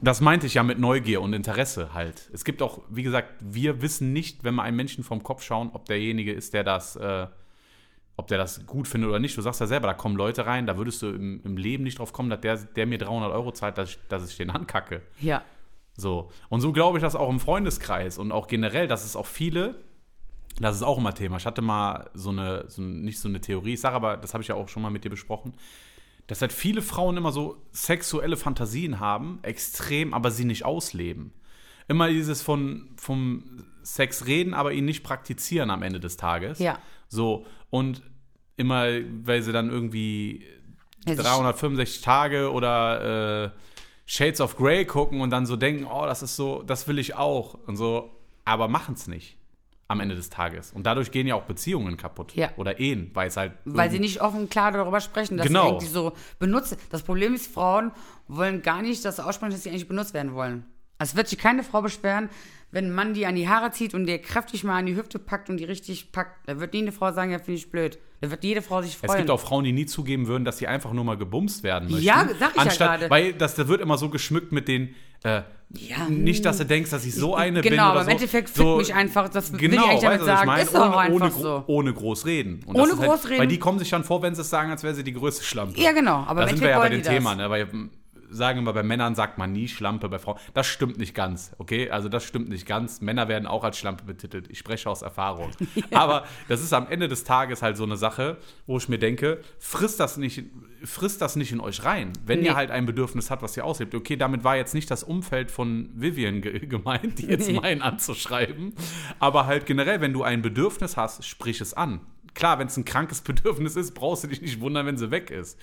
das 0.00 0.20
meinte 0.20 0.46
ich 0.46 0.54
ja 0.54 0.62
mit 0.62 0.78
Neugier 0.78 1.20
und 1.20 1.32
Interesse 1.32 1.92
halt. 1.94 2.30
Es 2.32 2.44
gibt 2.44 2.62
auch, 2.62 2.80
wie 2.88 3.02
gesagt, 3.02 3.34
wir 3.40 3.82
wissen 3.82 4.12
nicht, 4.12 4.44
wenn 4.44 4.54
wir 4.54 4.62
einem 4.62 4.76
Menschen 4.76 5.02
vom 5.02 5.22
Kopf 5.22 5.42
schauen, 5.42 5.70
ob 5.72 5.86
derjenige 5.86 6.32
ist, 6.32 6.54
der 6.54 6.62
das, 6.62 6.94
äh, 6.96 7.26
ob 8.16 8.28
der 8.28 8.38
das 8.38 8.66
gut 8.66 8.86
findet 8.86 9.10
oder 9.10 9.18
nicht. 9.18 9.36
Du 9.36 9.42
sagst 9.42 9.60
ja 9.60 9.66
selber, 9.66 9.88
da 9.88 9.94
kommen 9.94 10.16
Leute 10.16 10.46
rein, 10.46 10.66
da 10.66 10.76
würdest 10.76 11.02
du 11.02 11.08
im, 11.08 11.40
im 11.44 11.56
Leben 11.56 11.82
nicht 11.82 11.98
drauf 11.98 12.12
kommen, 12.12 12.30
dass 12.30 12.40
der, 12.40 12.56
der 12.56 12.86
mir 12.86 12.98
300 12.98 13.32
Euro 13.32 13.50
zahlt, 13.50 13.78
dass 13.78 13.90
ich, 13.90 13.98
dass 14.08 14.28
ich 14.28 14.36
den 14.36 14.50
ankacke. 14.50 15.02
Ja. 15.20 15.42
So. 15.96 16.30
Und 16.48 16.60
so 16.60 16.72
glaube 16.72 16.98
ich 16.98 17.02
das 17.02 17.16
auch 17.16 17.30
im 17.30 17.40
Freundeskreis 17.40 18.18
und 18.18 18.30
auch 18.30 18.46
generell, 18.46 18.86
dass 18.86 19.04
es 19.04 19.16
auch 19.16 19.26
viele, 19.26 19.76
das 20.60 20.76
ist 20.76 20.82
auch 20.82 20.98
immer 20.98 21.14
Thema. 21.14 21.36
Ich 21.36 21.46
hatte 21.46 21.62
mal 21.62 22.10
so 22.14 22.30
eine, 22.30 22.64
so 22.68 22.80
nicht 22.82 23.18
so 23.18 23.28
eine 23.28 23.40
Theorie, 23.40 23.74
ich 23.74 23.80
sage 23.80 23.96
aber, 23.96 24.16
das 24.16 24.34
habe 24.34 24.42
ich 24.42 24.48
ja 24.48 24.54
auch 24.54 24.68
schon 24.68 24.82
mal 24.82 24.90
mit 24.90 25.04
dir 25.04 25.10
besprochen, 25.10 25.54
dass 26.26 26.40
halt 26.40 26.52
viele 26.52 26.80
Frauen 26.80 27.16
immer 27.16 27.32
so 27.32 27.56
sexuelle 27.72 28.36
Fantasien 28.36 29.00
haben, 29.00 29.40
extrem, 29.42 30.14
aber 30.14 30.30
sie 30.30 30.44
nicht 30.44 30.64
ausleben. 30.64 31.32
Immer 31.86 32.08
dieses 32.08 32.40
von, 32.40 32.88
vom 32.96 33.64
Sex 33.82 34.26
reden, 34.26 34.54
aber 34.54 34.72
ihn 34.72 34.86
nicht 34.86 35.02
praktizieren 35.02 35.70
am 35.70 35.82
Ende 35.82 36.00
des 36.00 36.16
Tages. 36.16 36.58
Ja. 36.60 36.78
So. 37.08 37.44
Und 37.68 38.02
immer, 38.56 38.86
weil 39.24 39.42
sie 39.42 39.52
dann 39.52 39.68
irgendwie 39.68 40.46
sie- 41.06 41.14
365 41.16 42.00
Tage 42.00 42.50
oder 42.52 43.44
äh, 43.44 43.50
Shades 44.06 44.40
of 44.40 44.56
Grey 44.56 44.86
gucken 44.86 45.20
und 45.20 45.28
dann 45.30 45.44
so 45.44 45.56
denken, 45.56 45.84
oh, 45.84 46.06
das 46.06 46.22
ist 46.22 46.36
so, 46.36 46.62
das 46.62 46.88
will 46.88 46.98
ich 46.98 47.16
auch 47.16 47.54
und 47.66 47.76
so, 47.76 48.10
aber 48.46 48.68
machen 48.68 48.94
es 48.94 49.06
nicht. 49.06 49.36
Am 49.88 50.00
Ende 50.00 50.14
des 50.14 50.30
Tages. 50.30 50.72
Und 50.72 50.86
dadurch 50.86 51.10
gehen 51.10 51.26
ja 51.26 51.34
auch 51.34 51.42
Beziehungen 51.44 51.96
kaputt. 51.96 52.34
Ja. 52.34 52.50
Oder 52.56 52.80
Ehen, 52.80 53.10
weil 53.14 53.28
es 53.28 53.36
halt. 53.36 53.52
Weil 53.64 53.90
sie 53.90 53.98
nicht 53.98 54.20
offen 54.22 54.48
klar 54.48 54.72
darüber 54.72 55.00
sprechen, 55.00 55.36
dass 55.36 55.46
Genau. 55.46 55.62
sie 55.64 55.68
irgendwie 55.68 55.86
so 55.88 56.12
benutzt. 56.38 56.76
Das 56.90 57.02
Problem 57.02 57.34
ist, 57.34 57.52
Frauen 57.52 57.92
wollen 58.28 58.62
gar 58.62 58.82
nicht 58.82 59.04
das 59.04 59.20
aussprechen, 59.20 59.52
dass 59.52 59.62
sie 59.62 59.70
eigentlich 59.70 59.88
benutzt 59.88 60.14
werden 60.14 60.34
wollen. 60.34 60.64
Also 60.98 61.12
Es 61.12 61.16
wird 61.16 61.28
sich 61.28 61.38
keine 61.38 61.62
Frau 61.64 61.82
beschweren, 61.82 62.28
wenn 62.70 62.86
ein 62.86 62.92
Mann 62.94 63.14
die 63.14 63.26
an 63.26 63.34
die 63.34 63.48
Haare 63.48 63.70
zieht 63.72 63.94
und 63.94 64.06
dir 64.06 64.18
kräftig 64.20 64.64
mal 64.64 64.78
an 64.78 64.86
die 64.86 64.96
Hüfte 64.96 65.18
packt 65.18 65.50
und 65.50 65.58
die 65.58 65.64
richtig 65.64 66.12
packt. 66.12 66.48
Da 66.48 66.58
wird 66.60 66.72
nie 66.72 66.80
eine 66.82 66.92
Frau 66.92 67.12
sagen, 67.12 67.30
ja, 67.30 67.38
finde 67.38 67.54
ich 67.54 67.70
blöd. 67.70 67.98
Da 68.20 68.30
wird 68.30 68.42
jede 68.42 68.62
Frau 68.62 68.80
sich 68.80 68.96
freuen. 68.96 69.10
Es 69.10 69.16
gibt 69.18 69.30
auch 69.30 69.40
Frauen, 69.40 69.64
die 69.64 69.72
nie 69.72 69.86
zugeben 69.86 70.26
würden, 70.28 70.44
dass 70.44 70.58
sie 70.58 70.66
einfach 70.66 70.92
nur 70.92 71.04
mal 71.04 71.16
gebumst 71.16 71.62
werden 71.62 71.90
möchten. 71.90 72.04
Ja, 72.06 72.26
sag 72.38 72.50
ich 72.50 72.56
ja 72.56 72.62
Anstatt, 72.62 72.88
gerade. 73.00 73.10
Weil 73.10 73.32
das, 73.34 73.54
da 73.54 73.68
wird 73.68 73.80
immer 73.80 73.98
so 73.98 74.08
geschmückt 74.08 74.50
mit 74.52 74.66
den. 74.68 74.94
Äh, 75.24 75.42
Ja, 75.76 76.08
nicht, 76.08 76.44
dass 76.44 76.58
du 76.58 76.66
denkst, 76.66 76.90
dass 76.90 77.04
ich 77.04 77.14
so 77.14 77.34
eine 77.34 77.60
bin. 77.60 77.72
Genau, 77.72 77.84
aber 77.86 78.00
im 78.00 78.04
so. 78.06 78.10
Endeffekt 78.12 78.48
fickt 78.48 78.56
so, 78.56 78.76
mich 78.76 78.94
einfach, 78.94 79.28
das 79.28 79.52
will 79.52 79.60
ich 79.60 79.70
genau, 79.70 79.86
eigentlich 79.86 80.02
damit 80.02 80.20
weißt 80.20 80.28
was 80.28 80.38
sagen. 80.38 80.40
Ich 80.42 80.46
mein? 80.46 80.62
Ist 80.62 80.74
ohne, 80.74 80.96
einfach 80.96 81.36
ohne, 81.36 81.42
so. 81.42 81.64
ohne 81.66 81.92
groß 81.92 82.26
reden. 82.26 82.60
Und 82.66 82.76
Ohne 82.76 82.96
halt, 82.96 83.08
groß 83.08 83.28
reden. 83.28 83.40
Weil 83.40 83.46
die 83.48 83.58
kommen 83.58 83.78
sich 83.80 83.90
dann 83.90 84.04
vor, 84.04 84.22
wenn 84.22 84.34
sie 84.36 84.42
es 84.42 84.50
sagen, 84.50 84.70
als 84.70 84.84
wäre 84.84 84.94
sie 84.94 85.02
die 85.02 85.14
größte 85.14 85.42
Schlampe. 85.42 85.80
Ja, 85.80 85.90
genau, 85.92 86.24
aber 86.26 86.42
da 86.42 86.48
sind 86.48 86.60
wir 86.60 86.68
ja 86.68 86.78
bei 86.78 86.90
dem 86.90 87.02
Thema, 87.02 87.34
ne? 87.34 87.50
Weil 87.50 87.66
sagen 88.34 88.64
wir, 88.64 88.72
bei 88.72 88.82
Männern 88.82 89.14
sagt 89.14 89.38
man 89.38 89.52
nie 89.52 89.68
Schlampe, 89.68 90.08
bei 90.08 90.18
Frauen. 90.18 90.38
Das 90.52 90.66
stimmt 90.66 90.98
nicht 90.98 91.14
ganz, 91.14 91.52
okay? 91.58 91.90
Also 91.90 92.08
das 92.08 92.24
stimmt 92.24 92.48
nicht 92.48 92.66
ganz. 92.66 93.00
Männer 93.00 93.28
werden 93.28 93.46
auch 93.46 93.64
als 93.64 93.78
Schlampe 93.78 94.04
betitelt. 94.04 94.48
Ich 94.50 94.58
spreche 94.58 94.90
aus 94.90 95.02
Erfahrung. 95.02 95.50
Aber 95.92 96.24
das 96.48 96.62
ist 96.62 96.72
am 96.72 96.86
Ende 96.88 97.08
des 97.08 97.24
Tages 97.24 97.62
halt 97.62 97.76
so 97.76 97.84
eine 97.84 97.96
Sache, 97.96 98.38
wo 98.66 98.76
ich 98.78 98.88
mir 98.88 98.98
denke, 98.98 99.40
frisst 99.58 100.00
das 100.00 100.16
nicht, 100.16 100.42
frisst 100.84 101.20
das 101.22 101.36
nicht 101.36 101.52
in 101.52 101.60
euch 101.60 101.84
rein. 101.84 102.12
Wenn 102.26 102.40
Nee. 102.40 102.46
ihr 102.46 102.56
halt 102.56 102.70
ein 102.70 102.86
Bedürfnis 102.86 103.30
habt, 103.30 103.42
was 103.42 103.56
ihr 103.56 103.64
auslebt. 103.64 103.94
Okay, 103.94 104.16
damit 104.16 104.44
war 104.44 104.56
jetzt 104.56 104.74
nicht 104.74 104.90
das 104.90 105.02
Umfeld 105.04 105.50
von 105.50 105.90
Vivian 105.94 106.40
ge 106.42 106.58
gemeint, 106.66 107.18
die 107.18 107.26
jetzt 107.26 107.48
Nee. 107.48 107.60
meinen 107.60 107.82
anzuschreiben. 107.82 108.74
Aber 109.18 109.46
halt 109.46 109.66
generell, 109.66 110.00
wenn 110.00 110.12
du 110.12 110.22
ein 110.22 110.42
Bedürfnis 110.42 110.96
hast, 110.96 111.24
sprich 111.24 111.60
es 111.60 111.74
an. 111.74 112.00
Klar, 112.34 112.58
wenn 112.58 112.66
es 112.66 112.76
ein 112.76 112.84
krankes 112.84 113.20
Bedürfnis 113.22 113.76
ist, 113.76 113.94
brauchst 113.94 114.24
du 114.24 114.28
dich 114.28 114.42
nicht 114.42 114.60
wundern, 114.60 114.86
wenn 114.86 114.96
sie 114.96 115.10
weg 115.10 115.30
ist. 115.30 115.58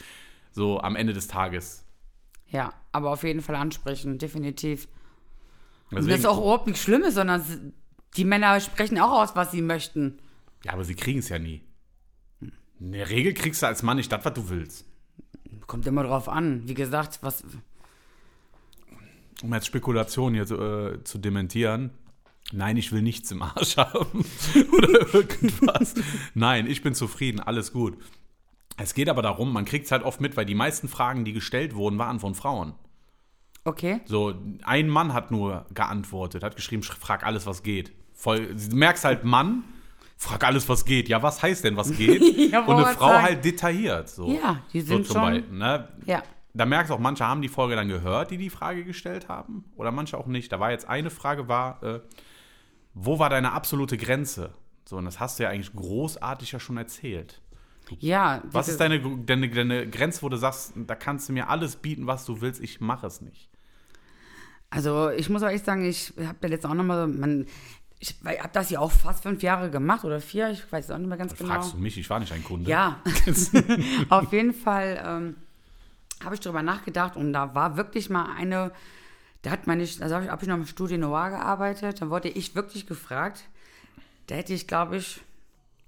So 0.53 0.79
am 0.81 0.95
Ende 0.95 1.13
des 1.13 1.27
Tages. 1.27 1.80
Ja, 2.51 2.73
aber 2.91 3.11
auf 3.11 3.23
jeden 3.23 3.41
Fall 3.41 3.55
ansprechen, 3.55 4.17
definitiv. 4.17 4.87
Und 5.89 5.97
das 5.97 6.05
Deswegen- 6.05 6.19
ist 6.19 6.25
auch 6.25 6.37
überhaupt 6.37 6.67
nichts 6.67 6.81
Schlimmes, 6.83 7.15
sondern 7.15 7.73
die 8.17 8.25
Männer 8.25 8.59
sprechen 8.59 8.99
auch 8.99 9.21
aus, 9.23 9.35
was 9.35 9.51
sie 9.51 9.61
möchten. 9.61 10.19
Ja, 10.65 10.73
aber 10.73 10.83
sie 10.83 10.95
kriegen 10.95 11.19
es 11.19 11.29
ja 11.29 11.39
nie. 11.39 11.61
In 12.79 12.91
der 12.91 13.09
Regel 13.09 13.33
kriegst 13.33 13.61
du 13.61 13.67
als 13.67 13.83
Mann 13.83 13.97
nicht 13.97 14.11
das, 14.11 14.23
was 14.25 14.33
du 14.33 14.49
willst. 14.49 14.85
Kommt 15.67 15.85
immer 15.87 16.03
drauf 16.03 16.27
an. 16.27 16.67
Wie 16.67 16.73
gesagt, 16.73 17.19
was. 17.21 17.43
Um 19.43 19.53
jetzt 19.53 19.67
Spekulationen 19.67 20.35
hier 20.35 20.45
zu, 20.45 20.55
äh, 20.57 21.03
zu 21.03 21.17
dementieren. 21.17 21.91
Nein, 22.51 22.75
ich 22.77 22.91
will 22.91 23.01
nichts 23.01 23.31
im 23.31 23.41
Arsch 23.43 23.77
haben. 23.77 24.25
Oder 24.73 25.13
irgendwas. 25.13 25.93
Nein, 26.33 26.67
ich 26.67 26.81
bin 26.83 26.93
zufrieden, 26.95 27.39
alles 27.39 27.71
gut. 27.71 27.97
Es 28.81 28.93
geht 28.93 29.09
aber 29.09 29.21
darum, 29.21 29.51
man 29.53 29.65
kriegt 29.65 29.85
es 29.85 29.91
halt 29.91 30.03
oft 30.03 30.21
mit, 30.21 30.35
weil 30.37 30.45
die 30.45 30.55
meisten 30.55 30.87
Fragen, 30.87 31.23
die 31.25 31.33
gestellt 31.33 31.75
wurden, 31.75 31.97
waren 31.99 32.19
von 32.19 32.35
Frauen. 32.35 32.73
Okay. 33.63 34.01
So, 34.05 34.33
ein 34.63 34.89
Mann 34.89 35.13
hat 35.13 35.29
nur 35.31 35.65
geantwortet, 35.73 36.43
hat 36.43 36.55
geschrieben, 36.55 36.81
sch- 36.81 36.97
frag 36.97 37.23
alles, 37.25 37.45
was 37.45 37.61
geht. 37.63 37.91
Voll, 38.13 38.55
du 38.55 38.75
merkst 38.75 39.05
halt, 39.05 39.23
Mann, 39.23 39.63
frag 40.17 40.43
alles, 40.43 40.67
was 40.67 40.83
geht. 40.85 41.09
Ja, 41.09 41.21
was 41.21 41.41
heißt 41.43 41.63
denn, 41.63 41.77
was 41.77 41.91
geht? 41.97 42.21
Ja, 42.51 42.61
Und 42.65 42.75
eine 42.77 42.87
Frau 42.95 43.09
sagen. 43.09 43.23
halt 43.23 43.45
detailliert. 43.45 44.09
So. 44.09 44.31
Ja, 44.31 44.61
die 44.73 44.81
so 44.81 44.87
sind 44.95 45.05
zum 45.05 45.13
schon- 45.13 45.21
Beispiel, 45.33 45.57
ne? 45.57 45.87
Ja. 46.05 46.23
Da 46.53 46.65
merkst 46.65 46.89
du 46.89 46.95
auch, 46.95 46.99
manche 46.99 47.25
haben 47.25 47.41
die 47.41 47.47
Folge 47.47 47.75
dann 47.75 47.87
gehört, 47.87 48.29
die 48.31 48.37
die 48.37 48.49
Frage 48.49 48.83
gestellt 48.83 49.29
haben, 49.29 49.63
oder 49.77 49.91
manche 49.91 50.17
auch 50.17 50.25
nicht. 50.25 50.51
Da 50.51 50.59
war 50.59 50.71
jetzt 50.71 50.89
eine 50.89 51.09
Frage, 51.09 51.47
war, 51.47 51.81
äh, 51.83 51.99
wo 52.93 53.19
war 53.19 53.29
deine 53.29 53.53
absolute 53.53 53.95
Grenze? 53.95 54.53
So, 54.85 54.97
und 54.97 55.05
das 55.05 55.19
hast 55.19 55.39
du 55.39 55.43
ja 55.43 55.49
eigentlich 55.49 55.73
großartig 55.73 56.51
ja 56.51 56.59
schon 56.59 56.75
erzählt. 56.77 57.39
Ja. 57.99 58.41
Was 58.45 58.67
ist 58.67 58.79
deine, 58.79 58.99
deine, 58.99 59.49
deine 59.49 59.89
Grenze, 59.89 60.21
wo 60.21 60.29
du 60.29 60.37
sagst, 60.37 60.73
da 60.75 60.95
kannst 60.95 61.29
du 61.29 61.33
mir 61.33 61.49
alles 61.49 61.75
bieten, 61.75 62.07
was 62.07 62.25
du 62.25 62.41
willst, 62.41 62.61
ich 62.61 62.81
mache 62.81 63.07
es 63.07 63.21
nicht? 63.21 63.49
Also 64.69 65.09
ich 65.09 65.29
muss 65.29 65.43
auch 65.43 65.49
echt 65.49 65.65
sagen, 65.65 65.85
ich 65.85 66.13
habe 66.17 66.37
ja 66.43 66.49
letztens 66.49 66.71
auch 66.71 66.75
nochmal, 66.75 67.07
man, 67.07 67.45
ich 67.99 68.15
habe 68.25 68.49
das 68.53 68.69
ja 68.69 68.79
auch 68.79 68.91
fast 68.91 69.23
fünf 69.23 69.43
Jahre 69.43 69.69
gemacht 69.69 70.05
oder 70.05 70.21
vier, 70.21 70.49
ich 70.49 70.71
weiß 70.71 70.85
es 70.85 70.91
auch 70.91 70.97
nicht 70.97 71.09
mehr 71.09 71.17
ganz 71.17 71.35
genau. 71.35 71.53
Fragst 71.53 71.73
du 71.73 71.77
mich, 71.77 71.97
ich 71.97 72.09
war 72.09 72.19
nicht 72.19 72.31
ein 72.31 72.43
Kunde. 72.43 72.69
Ja, 72.69 73.01
auf 74.09 74.31
jeden 74.31 74.53
Fall 74.53 75.03
ähm, 75.05 75.35
habe 76.23 76.35
ich 76.35 76.41
darüber 76.41 76.63
nachgedacht 76.63 77.17
und 77.17 77.33
da 77.33 77.53
war 77.53 77.75
wirklich 77.75 78.09
mal 78.09 78.33
eine, 78.37 78.71
da 79.41 79.51
hat 79.51 79.67
nicht, 79.67 80.01
also 80.01 80.15
habe 80.15 80.25
ich, 80.25 80.31
hab 80.31 80.41
ich 80.41 80.47
noch 80.47 80.55
im 80.55 80.65
Studio 80.65 80.97
Noir 80.97 81.31
gearbeitet, 81.31 82.01
da 82.01 82.09
wurde 82.09 82.29
ich 82.29 82.55
wirklich 82.55 82.87
gefragt, 82.87 83.43
da 84.27 84.35
hätte 84.35 84.53
ich, 84.53 84.67
glaube 84.67 84.95
ich, 84.97 85.21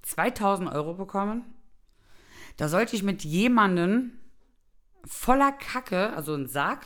2000 0.01 0.71
Euro 0.73 0.93
bekommen. 0.93 1.43
Da 2.57 2.67
sollte 2.69 2.95
ich 2.95 3.03
mit 3.03 3.23
jemandem 3.23 4.11
voller 5.05 5.51
Kacke, 5.51 6.13
also 6.13 6.33
ein 6.35 6.47
Sarg, 6.47 6.85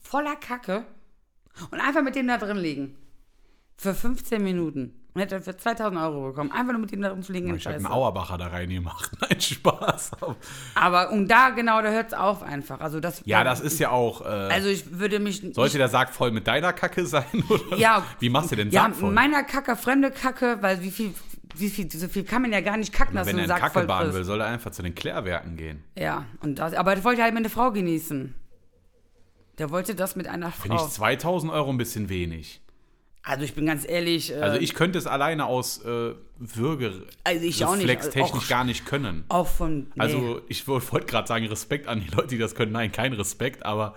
voller 0.00 0.36
Kacke 0.36 0.84
und 1.70 1.80
einfach 1.80 2.02
mit 2.02 2.14
dem 2.16 2.26
da 2.28 2.36
drin 2.38 2.56
liegen. 2.56 2.96
Für 3.76 3.94
15 3.94 4.42
Minuten. 4.42 5.00
Und 5.14 5.20
hätte 5.20 5.40
für 5.40 5.56
2000 5.56 6.00
Euro 6.00 6.26
bekommen. 6.28 6.50
Einfach 6.50 6.72
nur 6.72 6.80
mit 6.80 6.90
dem 6.90 7.00
da 7.00 7.08
drin 7.10 7.22
zu 7.22 7.32
liegen 7.32 7.48
in 7.48 7.54
Ich 7.54 7.66
habe 7.66 7.76
einen. 7.76 7.86
Auerbacher 7.86 8.36
da 8.36 8.48
reingemacht. 8.48 9.12
Nein, 9.20 9.40
Spaß. 9.40 10.10
Aber 10.74 11.10
und 11.12 11.28
da 11.28 11.50
genau, 11.50 11.80
da 11.82 11.90
hört 11.90 12.08
es 12.08 12.14
auf 12.14 12.42
einfach. 12.42 12.80
Also 12.80 12.98
das. 12.98 13.22
Ja, 13.24 13.44
das 13.44 13.60
ist 13.60 13.78
ja 13.78 13.90
auch. 13.90 14.22
Äh, 14.22 14.24
Also 14.24 14.68
ich 14.68 14.98
würde 14.98 15.20
mich. 15.20 15.40
sollte 15.54 15.78
der 15.78 15.88
Sarg 15.88 16.10
voll 16.12 16.32
mit 16.32 16.48
deiner 16.48 16.72
Kacke 16.72 17.06
sein? 17.06 17.24
Oder? 17.48 17.76
Ja. 17.76 18.04
Wie 18.18 18.28
machst 18.28 18.50
du 18.50 18.56
den 18.56 18.70
ja, 18.70 18.82
Sarg 18.82 18.96
voll? 18.96 19.12
meiner 19.12 19.44
Kacke, 19.44 19.76
fremde 19.76 20.10
Kacke, 20.10 20.58
weil 20.62 20.82
wie 20.82 20.90
viel, 20.90 21.14
wie 21.56 21.70
viel, 21.70 21.90
so 21.90 22.08
viel 22.08 22.24
kann 22.24 22.42
man 22.42 22.52
ja 22.52 22.60
gar 22.60 22.76
nicht 22.76 22.92
kacken, 22.92 23.14
dass 23.16 23.26
Wenn 23.26 23.36
du 23.36 23.42
er 23.42 23.44
einen 23.44 23.50
in 23.50 23.54
Sack 23.54 23.60
Kacke 23.60 23.72
voll 23.80 23.86
baden 23.86 24.12
will, 24.14 24.24
soll 24.24 24.40
er 24.40 24.46
einfach 24.46 24.70
zu 24.70 24.82
den 24.82 24.94
Klärwerken 24.94 25.56
gehen. 25.56 25.82
Ja, 25.96 26.26
und 26.40 26.58
das, 26.58 26.74
aber 26.74 26.94
das 26.94 27.04
wollte 27.04 27.22
halt 27.22 27.34
mit 27.34 27.42
einer 27.42 27.50
Frau 27.50 27.70
genießen. 27.72 28.34
Der 29.58 29.70
wollte 29.70 29.94
das 29.94 30.16
mit 30.16 30.26
einer 30.26 30.50
Finde 30.50 30.78
Frau. 30.78 30.86
ich 30.86 30.92
2000 30.92 31.52
Euro 31.52 31.70
ein 31.70 31.76
bisschen 31.78 32.08
wenig. 32.08 32.60
Also 33.22 33.44
ich 33.44 33.54
bin 33.54 33.64
ganz 33.66 33.88
ehrlich. 33.88 34.32
Äh, 34.32 34.40
Also 34.40 34.60
ich 34.60 34.74
könnte 34.74 34.98
es 34.98 35.06
alleine 35.06 35.46
aus 35.46 35.82
äh, 35.84 36.14
Würge 36.38 37.06
Also 37.22 37.40
ich 37.44 37.64
auch 37.64 37.74
nicht. 37.76 37.84
reflextechnisch 37.84 38.44
Auch- 38.44 38.48
gar 38.48 38.64
nicht 38.64 38.84
können. 38.84 39.24
auch 39.28 39.46
von. 39.46 39.86
Nee. 39.94 40.00
Also 40.02 40.42
ich 40.48 40.66
woll- 40.68 40.82
wollte 40.90 41.06
gerade 41.06 41.26
sagen, 41.28 41.46
Respekt 41.46 41.86
an 41.88 42.00
die 42.00 42.08
Leute, 42.08 42.28
die 42.28 42.38
das 42.38 42.54
können. 42.54 42.72
Nein, 42.72 42.92
kein 42.92 43.12
Respekt, 43.14 43.64
aber 43.64 43.94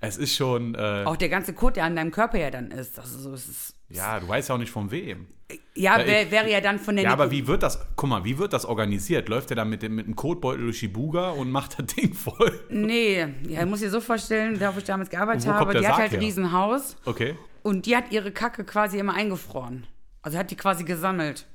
es 0.00 0.16
ist 0.16 0.36
schon, 0.36 0.74
äh, 0.76 1.02
auch 1.06 1.16
der 1.16 1.28
ganze 1.28 1.54
Kot, 1.54 1.74
der 1.76 1.84
an 1.84 1.96
deinem 1.96 2.12
Körper 2.12 2.38
ja 2.38 2.50
dann 2.50 2.70
ist. 2.70 3.00
Also 3.00 3.18
so 3.18 3.32
ist 3.32 3.48
es. 3.48 3.74
Ja, 3.90 4.20
du 4.20 4.28
weißt 4.28 4.48
ja 4.48 4.54
auch 4.54 4.58
nicht 4.58 4.70
von 4.70 4.90
wem. 4.90 5.26
Ja, 5.74 6.04
wär, 6.04 6.30
wäre 6.30 6.50
ja 6.50 6.60
dann 6.60 6.78
von 6.78 6.96
der. 6.96 7.06
Ja, 7.06 7.12
aber 7.12 7.30
wie 7.30 7.46
wird 7.46 7.62
das, 7.62 7.80
guck 7.96 8.10
mal, 8.10 8.24
wie 8.24 8.36
wird 8.36 8.52
das 8.52 8.66
organisiert? 8.66 9.28
Läuft 9.28 9.50
er 9.50 9.56
dann 9.56 9.70
mit 9.70 9.82
dem, 9.82 9.94
mit 9.94 10.06
dem 10.06 10.14
Kotbeutel 10.14 10.64
durch 10.64 10.80
die 10.80 10.88
Buga 10.88 11.30
und 11.30 11.50
macht 11.50 11.78
das 11.78 11.86
Ding 11.86 12.12
voll? 12.12 12.60
Nee, 12.68 13.26
ja, 13.48 13.64
muss 13.64 13.80
dir 13.80 13.90
so 13.90 14.00
vorstellen, 14.00 14.58
da 14.58 14.74
wo 14.74 14.78
ich 14.78 14.84
damals 14.84 15.08
gearbeitet 15.08 15.46
habe, 15.46 15.72
die 15.72 15.78
hat 15.78 15.84
Sarg 15.84 15.98
halt 15.98 16.12
ein? 16.12 16.18
Riesenhaus. 16.18 16.96
Okay. 17.06 17.36
Und 17.62 17.86
die 17.86 17.96
hat 17.96 18.12
ihre 18.12 18.30
Kacke 18.30 18.64
quasi 18.64 18.98
immer 18.98 19.14
eingefroren. 19.14 19.86
Also 20.20 20.36
hat 20.36 20.50
die 20.50 20.56
quasi 20.56 20.84
gesammelt. 20.84 21.46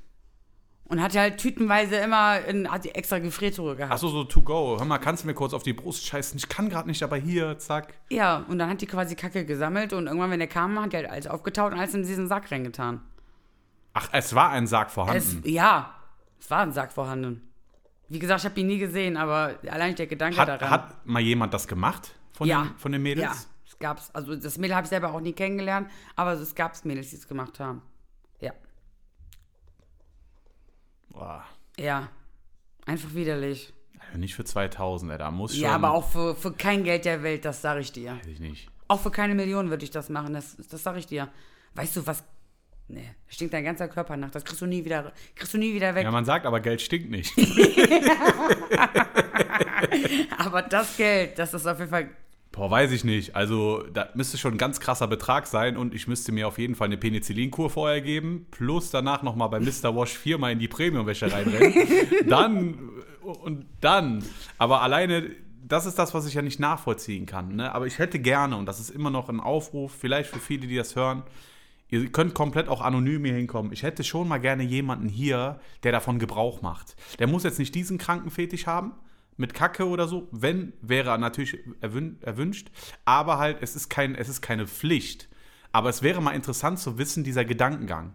Und 0.86 1.02
hat 1.02 1.16
halt 1.16 1.38
tütenweise 1.38 1.96
immer, 1.96 2.40
in, 2.44 2.70
hat 2.70 2.84
die 2.84 2.94
extra 2.94 3.18
Gefriertruhe 3.18 3.74
gehabt. 3.74 3.92
Achso, 3.92 4.08
so 4.08 4.24
to 4.24 4.42
go. 4.42 4.76
Hör 4.78 4.84
mal, 4.84 4.98
kannst 4.98 5.22
du 5.22 5.26
mir 5.26 5.34
kurz 5.34 5.54
auf 5.54 5.62
die 5.62 5.72
Brust 5.72 6.06
scheißen? 6.06 6.36
Ich 6.36 6.48
kann 6.48 6.68
gerade 6.68 6.88
nicht, 6.88 7.02
aber 7.02 7.16
hier, 7.16 7.58
zack. 7.58 7.94
Ja, 8.10 8.44
und 8.48 8.58
dann 8.58 8.68
hat 8.68 8.82
die 8.82 8.86
quasi 8.86 9.16
Kacke 9.16 9.46
gesammelt 9.46 9.94
und 9.94 10.06
irgendwann, 10.06 10.30
wenn 10.30 10.40
der 10.40 10.48
kam, 10.48 10.78
hat 10.78 10.92
die 10.92 10.96
halt 10.98 11.08
alles 11.08 11.26
aufgetaut 11.26 11.72
und 11.72 11.78
alles 11.78 11.94
in 11.94 12.02
diesen 12.02 12.28
Sack 12.28 12.52
reingetan. 12.52 13.00
Ach, 13.94 14.08
es 14.12 14.34
war 14.34 14.50
ein 14.50 14.66
Sarg 14.66 14.88
Es, 14.88 14.94
vorhanden. 14.94 15.42
ja, 15.48 15.94
es 16.38 16.50
war 16.50 16.60
ein 16.60 16.72
Sack 16.72 16.92
vorhanden. 16.92 17.48
Wie 18.10 18.18
gesagt, 18.18 18.40
ich 18.40 18.44
habe 18.50 18.60
ihn 18.60 18.66
nie 18.66 18.78
gesehen, 18.78 19.16
aber 19.16 19.54
allein 19.66 19.94
der 19.94 20.06
Gedanke 20.06 20.36
Hat, 20.36 20.48
daran. 20.48 20.68
hat 20.70 21.06
mal 21.06 21.22
jemand 21.22 21.54
das 21.54 21.66
gemacht 21.66 22.14
von, 22.32 22.46
ja. 22.46 22.62
den, 22.64 22.76
von 22.76 22.92
den 22.92 23.02
Mädels? 23.02 23.24
Ja, 23.24 23.32
es 23.66 23.78
gab's. 23.78 24.10
Also 24.14 24.36
das 24.36 24.58
Mädel 24.58 24.76
habe 24.76 24.84
ich 24.84 24.90
selber 24.90 25.14
auch 25.14 25.20
nie 25.20 25.32
kennengelernt, 25.32 25.88
aber 26.14 26.32
es 26.32 26.54
gab 26.54 26.84
Mädels, 26.84 27.08
die 27.10 27.16
es 27.16 27.26
gemacht 27.26 27.58
haben. 27.58 27.80
Ja. 28.40 28.52
Boah, 31.14 31.44
Ja. 31.78 32.08
Einfach 32.86 33.14
widerlich. 33.14 33.72
also 34.08 34.18
nicht 34.18 34.34
für 34.34 34.44
2000, 34.44 35.12
ey, 35.12 35.18
da 35.18 35.30
muss 35.30 35.52
schon. 35.54 35.62
Ja, 35.62 35.74
aber 35.74 35.92
auch 35.92 36.06
für, 36.10 36.34
für 36.34 36.52
kein 36.52 36.84
Geld 36.84 37.06
der 37.06 37.22
Welt, 37.22 37.46
das 37.46 37.62
sage 37.62 37.80
ich 37.80 37.92
dir. 37.92 38.16
Weiß 38.16 38.26
ich 38.26 38.40
nicht. 38.40 38.68
Auch 38.88 39.00
für 39.00 39.10
keine 39.10 39.34
Millionen 39.34 39.70
würde 39.70 39.84
ich 39.84 39.90
das 39.90 40.10
machen, 40.10 40.34
das, 40.34 40.56
das 40.70 40.82
sage 40.82 40.98
ich 40.98 41.06
dir. 41.06 41.28
Weißt 41.74 41.96
du, 41.96 42.06
was. 42.06 42.22
Nee, 42.86 43.08
stinkt 43.28 43.54
dein 43.54 43.64
ganzer 43.64 43.88
Körper 43.88 44.14
nach. 44.18 44.30
Das 44.30 44.44
kriegst 44.44 44.60
du 44.60 44.66
nie 44.66 44.84
wieder, 44.84 45.12
kriegst 45.34 45.54
du 45.54 45.58
nie 45.58 45.72
wieder 45.74 45.94
weg. 45.94 46.04
Ja, 46.04 46.10
man 46.10 46.26
sagt 46.26 46.44
aber, 46.44 46.60
Geld 46.60 46.82
stinkt 46.82 47.08
nicht. 47.10 47.32
Aber 50.38 50.62
das 50.62 50.96
Geld, 50.96 51.38
das 51.38 51.54
ist 51.54 51.66
auf 51.66 51.78
jeden 51.78 51.90
Fall. 51.90 52.10
Boah, 52.54 52.70
weiß 52.70 52.92
ich 52.92 53.02
nicht. 53.02 53.34
Also, 53.34 53.82
da 53.92 54.10
müsste 54.14 54.38
schon 54.38 54.54
ein 54.54 54.58
ganz 54.58 54.78
krasser 54.78 55.08
Betrag 55.08 55.48
sein 55.48 55.76
und 55.76 55.92
ich 55.92 56.06
müsste 56.06 56.30
mir 56.30 56.46
auf 56.46 56.56
jeden 56.56 56.76
Fall 56.76 56.86
eine 56.86 56.96
Penicillinkur 56.96 57.68
vorher 57.68 58.00
geben, 58.00 58.46
plus 58.52 58.90
danach 58.90 59.24
nochmal 59.24 59.48
bei 59.48 59.58
Mr. 59.58 59.96
Wash 59.96 60.12
viermal 60.12 60.52
in 60.52 60.60
die 60.60 60.68
Premiumwäsche 60.68 61.32
reinrennen. 61.32 61.74
dann 62.28 62.78
und 63.22 63.66
dann. 63.80 64.22
Aber 64.56 64.82
alleine, 64.82 65.30
das 65.66 65.84
ist 65.84 65.98
das, 65.98 66.14
was 66.14 66.26
ich 66.26 66.34
ja 66.34 66.42
nicht 66.42 66.60
nachvollziehen 66.60 67.26
kann. 67.26 67.56
Ne? 67.56 67.74
Aber 67.74 67.88
ich 67.88 67.98
hätte 67.98 68.20
gerne, 68.20 68.56
und 68.56 68.66
das 68.66 68.78
ist 68.78 68.90
immer 68.90 69.10
noch 69.10 69.28
ein 69.28 69.40
Aufruf, 69.40 69.92
vielleicht 69.92 70.30
für 70.30 70.38
viele, 70.38 70.68
die 70.68 70.76
das 70.76 70.94
hören, 70.94 71.24
Ihr 71.90 72.10
könnt 72.10 72.34
komplett 72.34 72.68
auch 72.68 72.80
anonym 72.80 73.24
hier 73.24 73.34
hinkommen. 73.34 73.72
Ich 73.72 73.82
hätte 73.82 74.02
schon 74.04 74.26
mal 74.26 74.38
gerne 74.38 74.62
jemanden 74.62 75.08
hier, 75.08 75.60
der 75.82 75.92
davon 75.92 76.18
Gebrauch 76.18 76.62
macht. 76.62 76.96
Der 77.18 77.26
muss 77.26 77.44
jetzt 77.44 77.58
nicht 77.58 77.74
diesen 77.74 77.98
Krankenfetisch 77.98 78.66
haben, 78.66 78.94
mit 79.36 79.54
Kacke 79.54 79.88
oder 79.88 80.08
so. 80.08 80.28
Wenn, 80.30 80.72
wäre 80.80 81.18
natürlich 81.18 81.58
erwün 81.80 82.18
erwünscht. 82.22 82.70
Aber 83.04 83.38
halt, 83.38 83.58
es 83.60 83.76
ist, 83.76 83.88
kein, 83.88 84.14
es 84.14 84.28
ist 84.28 84.42
keine 84.42 84.66
Pflicht. 84.66 85.28
Aber 85.72 85.88
es 85.88 86.02
wäre 86.02 86.20
mal 86.20 86.32
interessant 86.32 86.78
zu 86.78 86.98
wissen, 86.98 87.24
dieser 87.24 87.44
Gedankengang. 87.44 88.12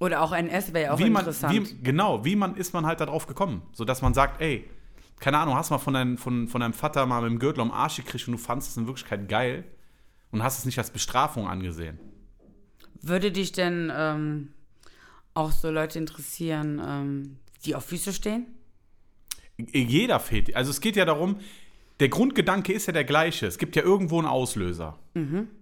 Oder 0.00 0.22
auch 0.22 0.32
NS 0.32 0.72
wäre 0.72 0.84
ja 0.86 0.92
auch 0.92 0.98
wie 0.98 1.10
man, 1.10 1.22
interessant. 1.22 1.54
Wie, 1.54 1.82
genau, 1.82 2.24
wie 2.24 2.36
man 2.36 2.56
ist 2.56 2.72
man 2.72 2.86
halt 2.86 3.00
darauf 3.00 3.26
gekommen. 3.26 3.62
So 3.72 3.84
dass 3.84 4.02
man 4.02 4.14
sagt, 4.14 4.40
ey, 4.40 4.68
keine 5.18 5.38
Ahnung, 5.38 5.56
hast 5.56 5.70
mal 5.70 5.78
von, 5.78 5.94
dein, 5.94 6.18
von, 6.18 6.48
von 6.48 6.60
deinem 6.60 6.72
Vater 6.72 7.04
mal 7.06 7.22
mit 7.22 7.30
dem 7.30 7.38
Gürtel 7.38 7.60
am 7.60 7.72
Arsch 7.72 7.96
gekriegt 7.96 8.28
und 8.28 8.32
du 8.32 8.38
fandest 8.38 8.72
es 8.72 8.76
in 8.76 8.86
Wirklichkeit 8.86 9.28
geil 9.28 9.64
und 10.30 10.42
hast 10.42 10.58
es 10.58 10.64
nicht 10.64 10.78
als 10.78 10.90
Bestrafung 10.90 11.48
angesehen. 11.48 11.98
Würde 13.00 13.32
dich 13.32 13.52
denn 13.52 13.92
ähm, 13.94 14.52
auch 15.34 15.52
so 15.52 15.70
Leute 15.70 15.98
interessieren, 15.98 16.80
ähm, 16.84 17.38
die 17.64 17.74
auf 17.74 17.86
Füße 17.86 18.12
stehen? 18.12 18.46
Jeder 19.72 20.20
Fetisch. 20.20 20.54
Also 20.56 20.70
es 20.70 20.80
geht 20.80 20.96
ja 20.96 21.04
darum, 21.04 21.36
der 22.00 22.08
Grundgedanke 22.08 22.72
ist 22.72 22.86
ja 22.86 22.92
der 22.92 23.02
gleiche. 23.04 23.46
Es 23.46 23.58
gibt 23.58 23.74
ja 23.74 23.82
irgendwo 23.82 24.18
einen 24.18 24.28
Auslöser. 24.28 24.98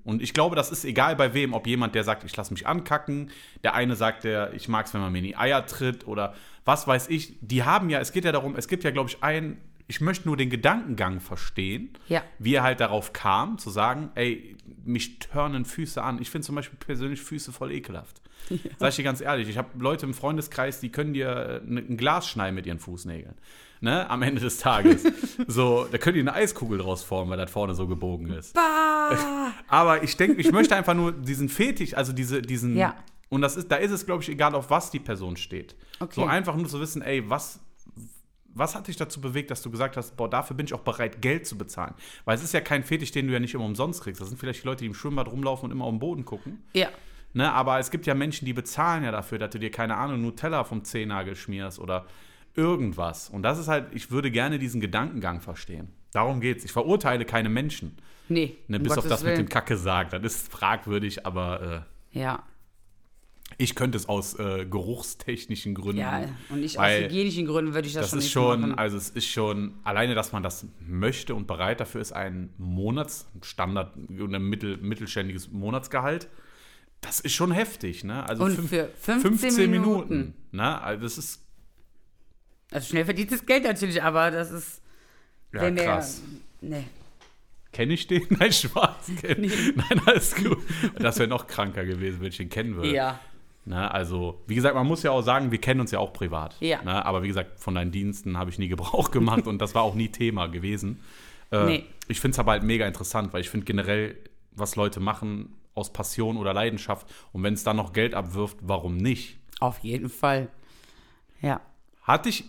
Und 0.04 0.20
ich 0.20 0.35
glaube, 0.35 0.54
das 0.54 0.70
ist 0.70 0.85
egal 0.85 1.16
bei 1.16 1.32
wem, 1.32 1.54
ob 1.54 1.66
jemand, 1.66 1.94
der 1.94 2.04
sagt, 2.04 2.24
ich 2.24 2.37
lasse 2.37 2.52
mich 2.52 2.66
ankacken, 2.66 3.30
der 3.64 3.74
eine 3.74 3.96
sagt, 3.96 4.24
der, 4.24 4.52
ich 4.52 4.68
mag 4.68 4.85
es, 4.85 4.92
wenn 4.92 5.00
man 5.00 5.11
mir 5.12 5.18
in 5.18 5.24
die 5.24 5.37
Eier 5.37 5.64
tritt 5.64 6.06
oder 6.06 6.35
was 6.66 6.87
weiß 6.87 7.09
ich. 7.09 7.37
Die 7.40 7.62
haben 7.62 7.88
ja, 7.88 7.98
es 8.00 8.12
geht 8.12 8.26
ja 8.26 8.32
darum, 8.32 8.54
es 8.54 8.68
gibt 8.68 8.85
ja, 8.85 8.90
glaube 8.90 9.09
ich, 9.09 9.22
ein, 9.22 9.56
ich 9.88 10.02
möchte 10.02 10.28
nur 10.28 10.37
den 10.37 10.50
Gedankengang 10.50 11.20
verstehen, 11.20 11.88
Ja. 12.09 12.22
wie 12.38 12.54
er 12.56 12.64
halt 12.64 12.80
darauf 12.80 13.14
kam, 13.14 13.56
zu 13.56 13.70
sagen, 13.70 14.11
ey, 14.14 14.56
mich 14.85 15.20
turnen 15.20 15.64
Füße 15.64 16.02
an. 16.02 16.20
Ich 16.20 16.28
finde 16.28 16.44
zum 16.44 16.54
Beispiel 16.56 16.78
persönlich 16.78 17.22
Füße 17.22 17.50
voll 17.50 17.72
ekelhaft. 17.72 18.20
Sag 18.78 18.90
ich 18.90 18.96
dir 18.96 19.04
ganz 19.04 19.22
ehrlich, 19.22 19.48
ich 19.48 19.56
habe 19.56 19.70
Leute 19.78 20.04
im 20.04 20.12
Freundeskreis, 20.12 20.80
die 20.80 20.90
können 20.90 21.14
dir 21.14 21.62
äh, 21.64 21.66
ein 21.66 21.96
Glas 21.96 22.28
schneiden 22.28 22.54
mit 22.56 22.66
ihren 22.66 22.78
Fußnägeln. 22.78 23.37
Ne, 23.80 24.08
am 24.08 24.22
Ende 24.22 24.40
des 24.40 24.58
Tages. 24.58 25.04
so, 25.46 25.86
da 25.90 25.98
können 25.98 26.14
die 26.14 26.20
eine 26.20 26.32
Eiskugel 26.32 26.78
draus 26.78 27.02
formen, 27.02 27.30
weil 27.30 27.36
das 27.36 27.50
vorne 27.50 27.74
so 27.74 27.86
gebogen 27.86 28.30
ist. 28.32 28.54
Bah! 28.54 29.52
Aber 29.68 30.02
ich 30.02 30.16
denke, 30.16 30.40
ich 30.40 30.50
möchte 30.50 30.74
einfach 30.74 30.94
nur 30.94 31.12
diesen 31.12 31.48
Fetisch, 31.48 31.94
also 31.94 32.12
diese, 32.12 32.40
diesen. 32.40 32.76
Ja. 32.76 32.96
Und 33.28 33.42
das 33.42 33.56
ist, 33.56 33.70
da 33.70 33.76
ist 33.76 33.90
es, 33.90 34.06
glaube 34.06 34.22
ich, 34.22 34.28
egal, 34.28 34.54
auf 34.54 34.70
was 34.70 34.90
die 34.90 35.00
Person 35.00 35.36
steht. 35.36 35.74
Okay. 36.00 36.14
So 36.14 36.24
einfach 36.24 36.54
nur 36.56 36.66
zu 36.68 36.80
wissen, 36.80 37.02
ey, 37.02 37.28
was, 37.28 37.60
was 38.54 38.74
hat 38.74 38.86
dich 38.88 38.96
dazu 38.96 39.20
bewegt, 39.20 39.50
dass 39.50 39.62
du 39.62 39.70
gesagt 39.70 39.96
hast, 39.96 40.16
boah, 40.16 40.30
dafür 40.30 40.56
bin 40.56 40.66
ich 40.66 40.74
auch 40.74 40.80
bereit, 40.80 41.20
Geld 41.20 41.46
zu 41.46 41.58
bezahlen? 41.58 41.94
Weil 42.24 42.36
es 42.36 42.42
ist 42.42 42.54
ja 42.54 42.60
kein 42.60 42.84
Fetisch, 42.84 43.10
den 43.10 43.26
du 43.26 43.32
ja 43.32 43.40
nicht 43.40 43.54
immer 43.54 43.64
umsonst 43.64 44.02
kriegst. 44.02 44.20
Das 44.20 44.28
sind 44.28 44.38
vielleicht 44.38 44.62
die 44.62 44.66
Leute, 44.66 44.80
die 44.80 44.86
im 44.86 44.94
Schwimmbad 44.94 45.28
rumlaufen 45.28 45.66
und 45.66 45.72
immer 45.72 45.84
auf 45.84 45.90
den 45.90 45.98
Boden 45.98 46.24
gucken. 46.24 46.62
Ja. 46.72 46.88
Ne, 47.34 47.52
aber 47.52 47.78
es 47.78 47.90
gibt 47.90 48.06
ja 48.06 48.14
Menschen, 48.14 48.46
die 48.46 48.54
bezahlen 48.54 49.04
ja 49.04 49.10
dafür, 49.10 49.38
dass 49.38 49.50
du 49.50 49.58
dir, 49.58 49.70
keine 49.70 49.96
Ahnung, 49.96 50.22
Nutella 50.22 50.64
vom 50.64 50.84
Zehennagel 50.84 51.36
schmierst 51.36 51.78
oder 51.78 52.06
irgendwas. 52.56 53.28
Und 53.28 53.42
das 53.42 53.58
ist 53.58 53.68
halt, 53.68 53.86
ich 53.94 54.10
würde 54.10 54.30
gerne 54.30 54.58
diesen 54.58 54.80
Gedankengang 54.80 55.40
verstehen. 55.40 55.88
Darum 56.12 56.40
geht's. 56.40 56.64
Ich 56.64 56.72
verurteile 56.72 57.24
keine 57.24 57.48
Menschen. 57.48 57.96
Nee. 58.28 58.56
Ne, 58.68 58.78
um 58.78 58.82
bis 58.82 58.92
auf 58.92 58.96
Gottes 58.96 59.10
das 59.10 59.22
mit 59.22 59.32
dem 59.32 59.36
Willen. 59.38 59.48
Kacke 59.48 59.76
sagt. 59.76 60.12
Das 60.12 60.22
ist 60.22 60.50
fragwürdig, 60.50 61.26
aber 61.26 61.84
äh, 62.12 62.18
Ja. 62.18 62.42
ich 63.58 63.74
könnte 63.76 63.96
es 63.96 64.08
aus 64.08 64.36
äh, 64.38 64.66
geruchstechnischen 64.66 65.74
Gründen. 65.74 65.98
Ja, 66.00 66.24
und 66.48 66.62
ich 66.64 66.78
aus 66.80 66.86
hygienischen 66.90 67.46
Gründen 67.46 67.74
würde 67.74 67.86
ich 67.86 67.94
das, 67.94 68.02
Das 68.04 68.10
schon 68.10 68.18
ist 68.18 68.24
nicht 68.24 68.32
schon, 68.32 68.60
machen. 68.62 68.74
also 68.78 68.96
es 68.96 69.10
ist 69.10 69.26
schon, 69.26 69.74
alleine, 69.84 70.14
dass 70.16 70.32
man 70.32 70.42
das 70.42 70.66
möchte 70.80 71.34
und 71.34 71.46
bereit 71.46 71.78
dafür 71.80 72.00
ist, 72.00 72.12
ein 72.12 72.50
Monats, 72.58 73.28
Standard, 73.42 73.94
ein 73.96 74.42
mittel, 74.42 74.78
mittelständiges 74.78 75.52
Monatsgehalt. 75.52 76.28
Das 77.02 77.20
ist 77.20 77.34
schon 77.34 77.52
heftig, 77.52 78.02
ne? 78.02 78.28
Also 78.28 78.42
Und 78.44 78.54
fünf- 78.56 78.70
für 78.70 78.88
15 79.20 79.70
Minuten. 79.70 80.34
ne? 80.50 80.80
Also 80.82 81.02
das 81.04 81.18
ist 81.18 81.45
Also 82.70 82.88
schnell 82.88 83.05
verdientes 83.05 83.46
Geld 83.46 83.64
natürlich, 83.64 84.02
aber 84.02 84.31
das 84.31 84.50
ist. 84.50 84.83
ja, 85.52 85.70
der- 85.70 85.85
krass. 85.85 86.22
Nee. 86.61 86.85
Kenne 87.72 87.92
ich 87.92 88.07
den? 88.07 88.26
Nein, 88.31 88.52
Spaß. 88.52 89.11
Kenn, 89.20 89.42
Nein, 89.76 90.00
alles 90.07 90.35
gut. 90.35 90.59
Das 90.98 91.18
wäre 91.18 91.29
noch 91.29 91.46
kranker 91.46 91.85
gewesen, 91.85 92.20
wenn 92.20 92.29
ich 92.29 92.37
den 92.38 92.48
kennen 92.48 92.74
würde. 92.76 92.92
Ja. 92.94 93.20
Ne, 93.66 93.90
also, 93.92 94.40
wie 94.46 94.55
gesagt, 94.55 94.74
man 94.76 94.87
muss 94.87 95.02
ja 95.02 95.11
auch 95.11 95.22
sagen, 95.22 95.50
wir 95.50 95.61
kennen 95.61 95.81
uns 95.81 95.90
ja 95.90 95.98
auch 95.98 96.12
privat. 96.12 96.57
Ja. 96.61 96.83
Ne, 96.83 97.05
aber 97.05 97.22
wie 97.24 97.29
gesagt, 97.29 97.59
von 97.59 97.74
deinen 97.74 97.90
Diensten 97.90 98.38
habe 98.38 98.48
ich 98.50 98.59
nie 98.59 98.68
Gebrauch 98.68 99.11
gemacht 99.12 99.46
und 99.46 99.59
das 99.59 99.74
war 99.74 99.83
auch 99.83 99.94
nie 99.94 100.09
Thema 100.09 100.46
gewesen. 100.46 101.00
Äh, 101.50 101.64
Nee. 101.66 101.85
Ich 102.09 102.20
finde 102.20 102.35
es 102.35 102.38
aber 102.38 102.52
halt 102.52 102.62
mega 102.62 102.87
interessant, 102.87 103.33
weil 103.33 103.40
ich 103.40 103.50
finde 103.50 103.66
generell, 103.66 104.16
was 104.52 104.76
Leute 104.76 105.00
machen 105.00 105.52
aus 105.74 105.92
Passion 105.92 106.37
oder 106.37 106.55
Leidenschaft 106.55 107.07
und 107.33 107.42
wenn 107.42 107.55
es 107.55 107.64
dann 107.64 107.76
noch 107.76 107.92
Geld 107.92 108.14
abwirft, 108.14 108.57
warum 108.62 108.96
nicht? 108.96 109.37
Auf 109.61 109.81
jeden 109.81 110.09
Fall. 110.09 110.48
Ja. 111.42 111.61
Hatte 112.06 112.28
ich 112.28 112.44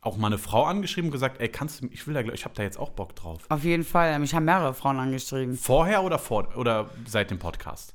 auch 0.00 0.16
mal 0.16 0.28
eine 0.28 0.38
Frau 0.38 0.64
angeschrieben 0.64 1.08
und 1.08 1.12
gesagt, 1.12 1.38
ey, 1.40 1.50
kannst 1.50 1.82
du, 1.82 1.88
ich 1.88 2.06
will 2.06 2.14
da, 2.14 2.20
ich 2.20 2.44
habe 2.46 2.54
da 2.54 2.62
jetzt 2.62 2.78
auch 2.78 2.90
Bock 2.90 3.14
drauf. 3.14 3.44
Auf 3.50 3.62
jeden 3.62 3.84
Fall. 3.84 4.18
Mich 4.18 4.34
haben 4.34 4.46
mehrere 4.46 4.72
Frauen 4.72 4.98
angeschrieben. 4.98 5.54
Vorher 5.54 6.02
oder 6.02 6.18
vor 6.18 6.56
oder 6.56 6.88
seit 7.06 7.30
dem 7.30 7.38
Podcast? 7.38 7.94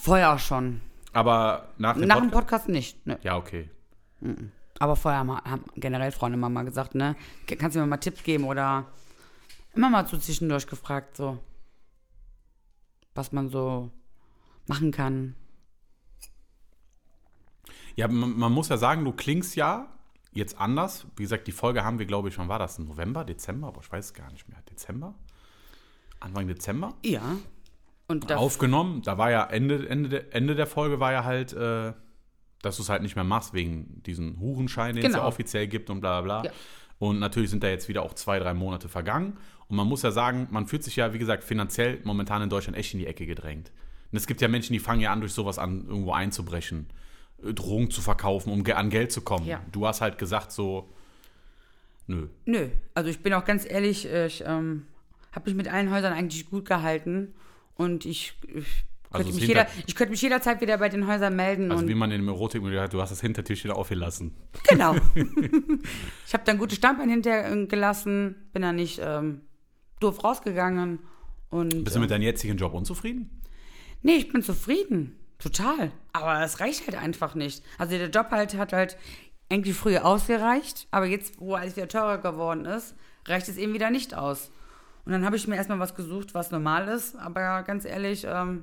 Vorher 0.00 0.38
schon. 0.38 0.80
Aber 1.12 1.68
nach 1.76 1.94
dem 1.94 2.08
Nach 2.08 2.20
dem 2.20 2.30
Podcast. 2.30 2.70
Nicht. 2.70 3.06
Ne. 3.06 3.18
Ja, 3.22 3.36
okay. 3.36 3.68
Aber 4.78 4.96
vorher 4.96 5.20
haben, 5.20 5.64
generell 5.76 6.10
Freunde 6.10 6.38
immer 6.38 6.48
mal 6.48 6.64
gesagt, 6.64 6.94
ne? 6.94 7.16
Kannst 7.46 7.76
du 7.76 7.80
mir 7.80 7.86
mal 7.86 7.98
Tipps 7.98 8.22
geben 8.22 8.44
oder 8.44 8.86
immer 9.74 9.90
mal 9.90 10.06
so 10.06 10.16
zwischendurch 10.16 10.66
gefragt, 10.66 11.16
so. 11.16 11.38
Was 13.14 13.30
man 13.30 13.50
so 13.50 13.90
machen 14.66 14.90
kann. 14.90 15.36
Ja, 17.94 18.08
man, 18.08 18.38
man 18.38 18.52
muss 18.52 18.70
ja 18.70 18.78
sagen, 18.78 19.04
du 19.04 19.12
klingst 19.12 19.54
ja 19.54 19.93
jetzt 20.34 20.58
anders. 20.58 21.06
Wie 21.16 21.22
gesagt, 21.22 21.46
die 21.46 21.52
Folge 21.52 21.84
haben 21.84 21.98
wir, 21.98 22.06
glaube 22.06 22.28
ich, 22.28 22.38
wann 22.38 22.48
war 22.48 22.58
das? 22.58 22.78
November, 22.78 23.24
Dezember? 23.24 23.68
Aber 23.68 23.80
ich 23.82 23.90
weiß 23.90 24.06
es 24.06 24.14
gar 24.14 24.30
nicht 24.32 24.48
mehr. 24.48 24.58
Dezember? 24.70 25.14
Anfang 26.20 26.46
Dezember? 26.48 26.94
Ja. 27.04 27.22
Und 28.06 28.30
das, 28.30 28.38
Aufgenommen. 28.38 29.02
Da 29.02 29.16
war 29.18 29.30
ja 29.30 29.44
Ende, 29.44 29.88
Ende, 29.88 30.08
der, 30.08 30.34
Ende 30.34 30.54
der 30.54 30.66
Folge 30.66 31.00
war 31.00 31.12
ja 31.12 31.24
halt, 31.24 31.52
äh, 31.52 31.92
dass 32.62 32.76
du 32.76 32.82
es 32.82 32.88
halt 32.88 33.02
nicht 33.02 33.14
mehr 33.16 33.24
machst 33.24 33.54
wegen 33.54 34.02
diesen 34.04 34.38
Hurenschein, 34.40 34.94
den 34.96 35.04
es 35.04 35.12
ja 35.12 35.18
Genau. 35.18 35.28
offiziell 35.28 35.66
gibt 35.68 35.90
und 35.90 36.00
bla 36.00 36.20
bla 36.20 36.42
bla. 36.42 36.50
Ja. 36.50 36.56
Und 36.98 37.18
natürlich 37.18 37.50
sind 37.50 37.62
da 37.62 37.68
jetzt 37.68 37.88
wieder 37.88 38.02
auch 38.02 38.14
zwei, 38.14 38.38
drei 38.38 38.54
Monate 38.54 38.88
vergangen. 38.88 39.36
Und 39.68 39.76
man 39.76 39.86
muss 39.86 40.02
ja 40.02 40.10
sagen, 40.10 40.48
man 40.50 40.66
fühlt 40.66 40.84
sich 40.84 40.96
ja, 40.96 41.12
wie 41.12 41.18
gesagt, 41.18 41.44
finanziell 41.44 42.00
momentan 42.04 42.42
in 42.42 42.50
Deutschland 42.50 42.76
echt 42.76 42.92
in 42.94 43.00
die 43.00 43.06
Ecke 43.06 43.26
gedrängt. 43.26 43.72
Und 44.12 44.16
es 44.18 44.26
gibt 44.26 44.40
ja 44.40 44.48
Menschen, 44.48 44.72
die 44.72 44.78
fangen 44.78 45.00
ja 45.00 45.12
an, 45.12 45.20
durch 45.20 45.32
sowas 45.32 45.58
an, 45.58 45.86
irgendwo 45.88 46.12
einzubrechen, 46.12 46.86
Drogen 47.52 47.90
zu 47.90 48.00
verkaufen, 48.00 48.52
um 48.52 48.64
an 48.66 48.90
Geld 48.90 49.12
zu 49.12 49.20
kommen. 49.20 49.46
Ja. 49.46 49.60
Du 49.72 49.86
hast 49.86 50.00
halt 50.00 50.18
gesagt 50.18 50.52
so, 50.52 50.88
nö. 52.06 52.28
Nö. 52.46 52.68
Also 52.94 53.10
ich 53.10 53.22
bin 53.22 53.32
auch 53.34 53.44
ganz 53.44 53.68
ehrlich, 53.68 54.06
ich 54.06 54.44
ähm, 54.46 54.86
habe 55.32 55.50
mich 55.50 55.56
mit 55.56 55.68
allen 55.72 55.90
Häusern 55.90 56.12
eigentlich 56.12 56.48
gut 56.48 56.64
gehalten. 56.64 57.34
Und 57.76 58.06
ich, 58.06 58.34
ich, 58.54 58.84
Also 59.10 59.30
könnte, 59.30 59.46
jeder, 59.46 59.66
ich 59.86 59.94
könnte 59.94 60.12
mich 60.12 60.22
jederzeit 60.22 60.60
wieder 60.60 60.78
bei 60.78 60.88
den 60.88 61.06
Häusern 61.06 61.34
melden. 61.34 61.72
Also 61.72 61.88
wie 61.88 61.94
man 61.94 62.10
in 62.10 62.20
dem 62.20 62.28
Erotikmilieu 62.28 62.80
hat, 62.80 62.92
du 62.92 63.00
hast 63.00 63.10
das 63.10 63.20
Hintertürchen 63.20 63.70
aufgelassen. 63.70 64.34
Genau. 64.68 64.94
ich 66.26 66.34
habe 66.34 66.44
dann 66.44 66.58
gute 66.58 66.76
Standbein 66.76 67.08
hintergelassen, 67.10 68.36
bin 68.52 68.62
dann 68.62 68.76
nicht 68.76 69.00
ähm, 69.02 69.40
doof 70.00 70.22
rausgegangen. 70.22 71.00
Und, 71.50 71.84
Bist 71.84 71.96
du 71.96 72.00
mit 72.00 72.10
deinem 72.10 72.22
jetzigen 72.22 72.56
Job 72.56 72.74
unzufrieden? 72.74 73.40
nee, 74.02 74.16
ich 74.16 74.30
bin 74.30 74.42
zufrieden. 74.42 75.16
Total. 75.38 75.90
Aber 76.12 76.42
es 76.42 76.60
reicht 76.60 76.86
halt 76.86 76.96
einfach 76.96 77.34
nicht. 77.34 77.62
Also 77.78 77.96
der 77.98 78.08
Job 78.08 78.28
halt 78.30 78.56
hat 78.56 78.72
halt 78.72 78.96
eigentlich 79.50 79.76
früher 79.76 80.04
ausgereicht, 80.04 80.86
aber 80.90 81.06
jetzt, 81.06 81.38
wo 81.40 81.54
alles 81.54 81.76
wieder 81.76 81.88
teurer 81.88 82.18
geworden 82.18 82.64
ist, 82.64 82.94
reicht 83.26 83.48
es 83.48 83.56
eben 83.56 83.74
wieder 83.74 83.90
nicht 83.90 84.14
aus. 84.14 84.50
Und 85.04 85.12
dann 85.12 85.24
habe 85.24 85.36
ich 85.36 85.46
mir 85.46 85.56
erstmal 85.56 85.78
was 85.78 85.94
gesucht, 85.94 86.34
was 86.34 86.50
normal 86.50 86.88
ist, 86.88 87.14
aber 87.16 87.62
ganz 87.62 87.84
ehrlich, 87.84 88.24
ähm, 88.26 88.62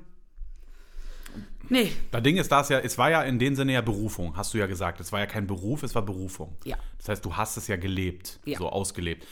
nee, 1.68 1.92
Das 2.10 2.22
Ding 2.22 2.36
ist, 2.36 2.50
das 2.50 2.68
ja, 2.68 2.78
es 2.80 2.98
war 2.98 3.10
ja 3.10 3.22
in 3.22 3.38
dem 3.38 3.54
Sinne 3.54 3.74
ja 3.74 3.80
Berufung, 3.80 4.36
hast 4.36 4.52
du 4.54 4.58
ja 4.58 4.66
gesagt. 4.66 5.00
Es 5.00 5.12
war 5.12 5.20
ja 5.20 5.26
kein 5.26 5.46
Beruf, 5.46 5.82
es 5.82 5.94
war 5.94 6.02
Berufung. 6.02 6.56
Ja. 6.64 6.76
Das 6.98 7.08
heißt, 7.08 7.24
du 7.24 7.36
hast 7.36 7.56
es 7.56 7.68
ja 7.68 7.76
gelebt, 7.76 8.40
Ja. 8.44 8.58
so 8.58 8.68
ausgelebt. 8.68 9.26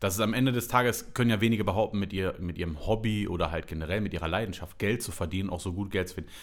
Das 0.00 0.14
ist 0.14 0.20
am 0.20 0.34
Ende 0.34 0.52
des 0.52 0.68
Tages, 0.68 1.14
können 1.14 1.30
ja 1.30 1.40
wenige 1.40 1.64
behaupten, 1.64 1.98
mit, 1.98 2.12
ihr, 2.12 2.34
mit 2.38 2.58
ihrem 2.58 2.84
Hobby 2.86 3.28
oder 3.28 3.50
halt 3.50 3.66
generell 3.66 4.02
mit 4.02 4.12
ihrer 4.12 4.28
Leidenschaft 4.28 4.78
Geld 4.78 5.02
zu 5.02 5.10
verdienen, 5.10 5.48
auch 5.48 5.60
so 5.60 5.72
gut 5.72 5.90
Geld 5.90 6.08
zu 6.08 6.14
verdienen. 6.14 6.34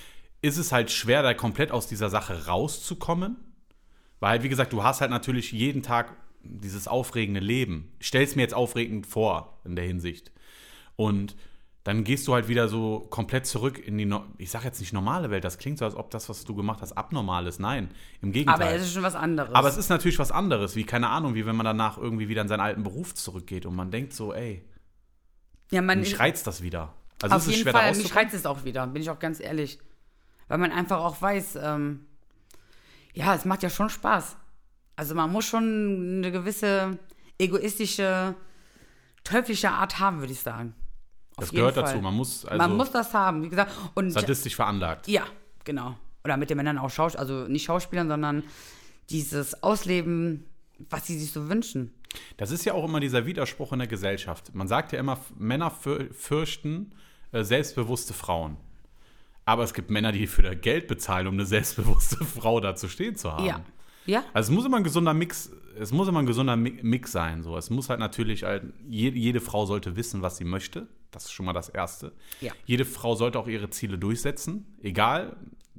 Ist 0.44 0.58
es 0.58 0.74
halt 0.74 0.92
schwer, 0.92 1.24
da 1.24 1.34
komplett 1.34 1.72
aus 1.72 1.88
dieser 1.88 2.10
Sache 2.10 2.48
rauszukommen? 2.48 3.38
Weil 4.20 4.32
halt, 4.32 4.44
wie 4.44 4.50
gesagt, 4.50 4.74
du 4.74 4.84
hast 4.84 5.00
halt 5.00 5.10
natürlich 5.10 5.54
jeden 5.54 5.84
Tag 5.84 6.16
dieses 6.42 6.90
aufregende 6.90 7.40
Leben. 7.40 7.94
Ich 8.00 8.08
stell's 8.08 8.36
mir 8.36 8.42
jetzt 8.42 8.54
aufregend 8.54 9.08
vor, 9.08 9.58
in 9.64 9.78
der 9.78 9.86
Hinsicht. 9.86 10.34
Und 10.98 11.38
dann 11.86 12.04
gehst 12.04 12.28
du 12.28 12.34
halt 12.34 12.50
wieder 12.50 12.68
so 12.68 13.08
komplett 13.10 13.46
zurück 13.46 13.80
in 13.80 13.98
die, 13.98 14.04
no 14.04 14.26
ich 14.38 14.52
sag 14.52 14.66
jetzt 14.66 14.82
nicht 14.82 14.92
normale 14.92 15.30
Welt, 15.30 15.46
das 15.46 15.58
klingt 15.58 15.78
so, 15.78 15.86
als 15.86 15.96
ob 15.96 16.12
das, 16.12 16.28
was 16.28 16.44
du 16.44 16.56
gemacht 16.56 16.82
hast, 16.82 16.92
abnormal 16.92 17.48
ist. 17.48 17.62
Nein, 17.62 17.90
im 18.22 18.34
Gegenteil. 18.34 18.68
aber 18.68 18.76
es 18.76 18.84
ist 18.84 18.94
schon 18.94 19.04
was 19.04 19.16
anderes. 19.16 19.56
Aber 19.56 19.70
es 19.70 19.78
ist 19.78 19.88
natürlich 19.88 20.20
was 20.20 20.32
anderes, 20.32 20.76
wie, 20.76 20.84
keine 20.84 21.08
Ahnung, 21.08 21.36
wie 21.36 21.46
wenn 21.46 21.56
man 21.56 21.66
danach 21.66 21.98
irgendwie 21.98 22.28
wieder 22.28 22.42
in 22.42 22.50
seinen 22.50 22.62
alten 22.62 22.84
Beruf 22.84 23.16
zurückgeht 23.16 23.66
und 23.66 23.76
man 23.76 23.92
denkt 23.92 24.12
so, 24.12 24.34
ey, 24.34 24.66
ja, 25.72 25.82
man 25.82 26.02
mich 26.02 26.20
reizt 26.20 26.48
das 26.48 26.62
wieder. 26.62 26.94
Also 27.22 27.36
Auf 27.36 27.42
ist 27.42 27.48
es 27.48 27.52
jeden 27.54 27.64
schwer, 27.64 27.74
Fall, 27.74 27.96
mich 27.96 28.14
reizt 28.14 28.34
es 28.34 28.46
auch 28.46 28.66
wieder, 28.66 28.86
bin 28.88 29.02
ich 29.02 29.10
auch 29.10 29.20
ganz 29.20 29.40
ehrlich. 29.40 29.80
Weil 30.48 30.58
man 30.58 30.72
einfach 30.72 31.00
auch 31.00 31.22
weiß, 31.22 31.58
ähm, 31.62 32.06
ja, 33.14 33.36
es 33.36 33.46
macht 33.46 33.64
ja 33.64 33.70
schon 33.70 33.90
Spaß. 33.90 34.38
Also 34.96 35.16
man 35.16 35.32
muss 35.32 35.46
schon 35.46 36.18
eine 36.18 36.32
gewisse 36.32 37.00
egoistische, 37.38 38.36
teuflische 39.24 39.72
Art 39.72 40.00
haben, 40.00 40.20
würde 40.20 40.34
ich 40.34 40.42
sagen. 40.42 40.76
Auf 41.36 41.46
Das 41.46 41.52
gehört 41.52 41.76
Fall. 41.76 41.84
dazu. 41.84 41.98
Man 42.00 42.14
muss 42.14 42.46
also 42.46 42.58
man 42.58 42.78
muss 42.78 42.92
das 42.92 43.14
haben, 43.14 43.44
wie 43.44 43.50
gesagt. 43.50 43.72
Und 43.96 44.12
sadistisch 44.12 44.56
veranlagt. 44.56 45.08
ja, 45.08 45.24
genau. 45.64 45.98
Oder 46.24 46.38
mit 46.38 46.50
den 46.50 46.58
Männern 46.58 46.78
auch 46.78 46.90
Schaus 46.90 47.16
also 47.16 47.48
nicht 47.48 47.64
Schauspielern, 47.66 48.08
sondern 48.08 48.44
dieses 49.10 49.62
Ausleben, 49.62 50.46
was 50.90 51.08
sie 51.08 51.20
sich 51.20 51.32
so 51.32 51.50
wünschen. 51.50 51.94
Das 52.38 52.52
ist 52.52 52.66
ja 52.66 52.74
auch 52.74 52.86
immer 52.86 53.00
dieser 53.00 53.26
Widerspruch 53.26 53.74
in 53.74 53.80
der 53.80 53.88
Gesellschaft. 53.88 54.54
Man 54.54 54.68
sagt 54.68 54.92
ja 54.92 55.00
immer, 55.00 55.20
Männer 55.38 55.72
für, 55.72 56.14
fürchten 56.14 56.94
äh, 57.32 57.44
selbstbewusste 57.44 58.14
Frauen. 58.14 58.58
Aber 59.46 59.64
es 59.64 59.74
gibt 59.74 59.90
Männer, 59.90 60.12
die 60.12 60.28
für 60.28 60.56
Geld 60.56 60.88
bezahlen, 60.88 61.28
um 61.28 61.34
eine 61.34 61.46
selbstbewusste 61.46 62.18
Frau 62.26 62.60
da 62.60 62.76
zu 62.76 62.88
stehen 62.88 63.16
zu 63.16 63.32
haben. 63.34 63.46
Ja. 63.46 63.62
Ja? 64.06 64.24
Also 64.34 64.52
es 64.52 64.56
muss 64.56 64.66
immer 64.66 64.78
ein 64.78 64.84
gesunder 64.84 65.14
Mix, 65.14 65.52
es 65.80 65.92
muss 65.92 66.08
immer 66.08 66.20
ein 66.20 66.26
gesunder 66.26 66.54
Mi- 66.56 66.80
Mix 66.84 67.12
sein. 67.12 67.44
So. 67.44 67.58
Es 67.58 67.70
muss 67.70 67.90
halt 67.90 68.00
natürlich, 68.00 68.44
halt, 68.44 68.64
jede, 68.88 69.18
jede 69.18 69.40
Frau 69.42 69.66
sollte 69.66 69.96
wissen, 69.96 70.22
was 70.22 70.38
sie 70.38 70.44
möchte. 70.46 70.88
Das 71.12 71.26
ist 71.26 71.32
schon 71.32 71.46
mal 71.46 71.54
das 71.54 71.70
Erste. 71.70 72.12
Ja. 72.42 72.52
Jede 72.66 72.86
Frau 72.86 73.16
sollte 73.16 73.40
auch 73.40 73.48
ihre 73.48 73.70
Ziele 73.70 73.98
durchsetzen. 73.98 74.66
Egal, 74.82 75.36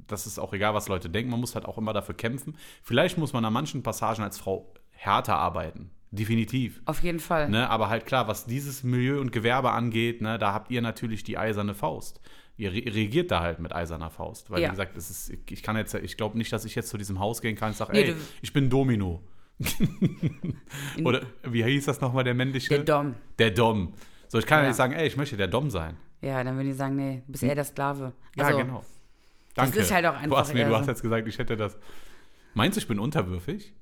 das 0.07 0.27
ist 0.27 0.39
auch 0.39 0.53
egal, 0.53 0.73
was 0.73 0.87
Leute 0.87 1.09
denken. 1.09 1.31
Man 1.31 1.39
muss 1.39 1.55
halt 1.55 1.65
auch 1.65 1.77
immer 1.77 1.93
dafür 1.93 2.15
kämpfen. 2.15 2.55
Vielleicht 2.83 3.17
muss 3.17 3.33
man 3.33 3.43
an 3.45 3.53
manchen 3.53 3.83
Passagen 3.83 4.23
als 4.23 4.37
Frau 4.37 4.71
härter 4.91 5.37
arbeiten. 5.37 5.89
Definitiv. 6.11 6.81
Auf 6.85 7.03
jeden 7.03 7.19
Fall. 7.19 7.49
Ne, 7.49 7.69
aber 7.69 7.89
halt 7.89 8.05
klar, 8.05 8.27
was 8.27 8.45
dieses 8.45 8.83
Milieu 8.83 9.19
und 9.19 9.31
Gewerbe 9.33 9.71
angeht, 9.71 10.21
ne, 10.21 10.37
da 10.39 10.53
habt 10.53 10.71
ihr 10.71 10.81
natürlich 10.81 11.23
die 11.25 11.37
eiserne 11.37 11.73
Faust. 11.73 12.21
Ihr 12.57 12.71
re 12.71 12.83
reagiert 12.87 13.31
da 13.31 13.41
halt 13.41 13.59
mit 13.59 13.73
eiserner 13.75 14.09
Faust. 14.09 14.49
Weil, 14.49 14.61
Ja. 14.61 14.67
wie 14.67 14.71
gesagt, 14.71 14.95
es 14.95 15.09
ist, 15.09 15.33
ich 15.49 15.61
kann 15.63 15.75
jetzt, 15.75 15.93
ich 15.93 16.15
glaube 16.15 16.37
nicht, 16.37 16.51
dass 16.53 16.63
ich 16.65 16.73
jetzt 16.75 16.89
zu 16.89 16.97
diesem 16.97 17.19
Haus 17.19 17.41
gehen 17.41 17.55
kann 17.55 17.69
und 17.69 17.75
sage, 17.77 17.91
Nee, 17.93 18.01
ey, 18.03 18.07
du- 18.13 18.17
ich 18.41 18.53
bin 18.53 18.69
Domino. 18.69 19.21
Oder 21.03 21.21
wie 21.43 21.63
hieß 21.63 21.85
das 21.85 21.99
nochmal, 22.01 22.23
der 22.23 22.33
männliche? 22.33 22.69
Der 22.75 22.83
Dom. 22.83 23.15
Der 23.39 23.51
Dom. 23.51 23.93
So, 24.27 24.37
ich 24.39 24.45
kann 24.45 24.59
ja 24.59 24.63
Ja. 24.63 24.67
nicht 24.69 24.77
sagen, 24.77 24.93
ey, 24.93 25.07
ich 25.07 25.17
möchte 25.17 25.37
der 25.37 25.47
Dom 25.47 25.69
sein. 25.69 25.97
Ja, 26.21 26.43
dann 26.43 26.55
würde 26.57 26.69
ich 26.69 26.75
sagen, 26.75 26.95
nee, 26.95 27.23
du 27.25 27.31
bist 27.33 27.43
eher 27.43 27.55
der 27.55 27.63
Sklave. 27.65 28.13
Ja, 28.35 28.45
Also, 28.45 28.57
genau. 28.59 28.83
Danke. 29.53 29.79
ist 29.79 29.91
halt 29.93 30.05
auch 30.05 30.13
Du 30.13 30.19
einfach 30.19 30.37
hast, 30.39 30.53
mir, 30.53 30.65
du 30.65 30.75
hast 30.75 30.87
jetzt 30.87 31.01
gesagt, 31.01 31.27
ich 31.27 31.37
hätte 31.37 31.55
das. 31.55 31.77
Meinst 32.53 32.77
du, 32.77 32.79
ich 32.81 32.87
bin 32.87 32.99
unterwürfig? 32.99 33.73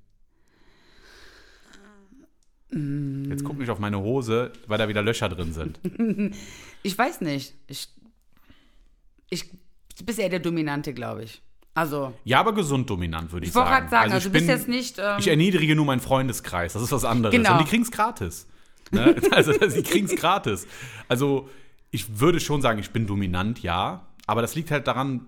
Mm. 2.72 3.30
Jetzt 3.30 3.44
guck 3.44 3.58
nicht 3.58 3.70
auf 3.70 3.80
meine 3.80 4.00
Hose, 4.00 4.52
weil 4.68 4.78
da 4.78 4.88
wieder 4.88 5.02
Löcher 5.02 5.30
drin 5.30 5.54
sind. 5.54 5.80
Ich 6.86 6.98
weiß 6.98 7.22
nicht. 7.22 7.56
Ich, 7.68 7.88
ich 9.34 9.50
du 9.98 10.06
bist 10.06 10.20
eher 10.20 10.30
der 10.30 10.40
Dominante, 10.40 10.94
glaube 10.94 11.24
ich. 11.24 11.42
Also, 11.76 12.14
Ja, 12.24 12.40
aber 12.40 12.54
gesund 12.54 12.88
dominant, 12.90 13.32
würde 13.32 13.46
ich, 13.46 13.50
ich 13.50 13.56
wollte 13.56 13.70
sagen. 13.70 13.88
gerade 13.88 13.90
sagen, 13.90 14.12
also, 14.14 14.18
ich 14.18 14.24
du 14.26 14.30
bist 14.32 14.46
bin- 14.48 14.56
jetzt 14.56 14.68
nicht. 14.68 15.00
Ähm, 15.00 15.16
Ich 15.20 15.28
erniedrige 15.28 15.76
nur 15.76 15.86
meinen 15.86 16.02
Freundeskreis, 16.02 16.74
das 16.74 16.84
ist 16.84 16.92
was 16.92 17.04
anderes. 17.06 17.36
Genau. 17.36 17.54
Und 17.54 17.60
die 17.62 17.66
kriegen 17.70 17.84
es 17.84 17.92
gratis. 17.92 18.48
Ne? 18.92 19.16
Also 19.32 19.54
die 19.54 19.82
kriegen 19.82 20.06
es 20.06 20.16
gratis. 20.16 20.68
Also 21.08 21.50
ich 21.90 22.20
würde 22.20 22.40
schon 22.40 22.62
sagen, 22.62 22.80
ich 22.80 22.92
bin 22.92 23.08
dominant, 23.08 23.62
ja. 23.64 24.06
Aber 24.28 24.42
das 24.44 24.54
liegt 24.56 24.70
halt 24.72 24.86
daran, 24.88 25.26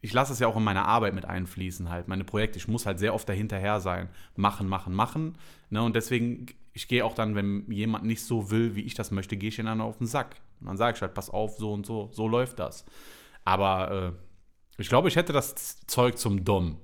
ich 0.00 0.12
lasse 0.12 0.32
es 0.32 0.38
ja 0.40 0.48
auch 0.48 0.56
in 0.56 0.64
meine 0.64 0.84
Arbeit 0.86 1.14
mit 1.14 1.24
einfließen, 1.24 1.88
halt, 1.88 2.08
meine 2.08 2.24
Projekte. 2.24 2.58
Ich 2.58 2.66
muss 2.68 2.84
halt 2.86 2.98
sehr 2.98 3.14
oft 3.14 3.28
dahinterher 3.28 3.80
sein. 3.80 4.08
Machen, 4.34 4.66
machen, 4.66 4.92
machen. 4.94 5.36
Ne? 5.68 5.82
Und 5.82 5.94
deswegen, 5.94 6.46
ich 6.72 6.88
gehe 6.88 7.04
auch 7.04 7.14
dann, 7.14 7.34
wenn 7.36 7.70
jemand 7.70 8.04
nicht 8.04 8.22
so 8.24 8.50
will, 8.50 8.74
wie 8.74 8.82
ich 8.82 8.94
das 8.94 9.10
möchte, 9.12 9.36
gehe 9.36 9.50
ich 9.50 9.58
ihn 9.60 9.66
dann 9.66 9.80
auf 9.80 9.98
den 9.98 10.06
Sack. 10.08 10.36
Und 10.60 10.66
dann 10.66 10.76
sage 10.76 10.96
ich 10.96 11.02
halt, 11.02 11.14
pass 11.14 11.30
auf, 11.30 11.58
so 11.58 11.72
und 11.72 11.86
so, 11.86 12.08
so 12.12 12.26
läuft 12.26 12.58
das. 12.58 12.84
Aber 13.44 14.14
äh, 14.76 14.80
ich 14.82 14.88
glaube, 14.88 15.08
ich 15.08 15.16
hätte 15.16 15.32
das 15.32 15.54
Zeug 15.86 16.18
zum 16.18 16.44
Dumm. 16.44 16.78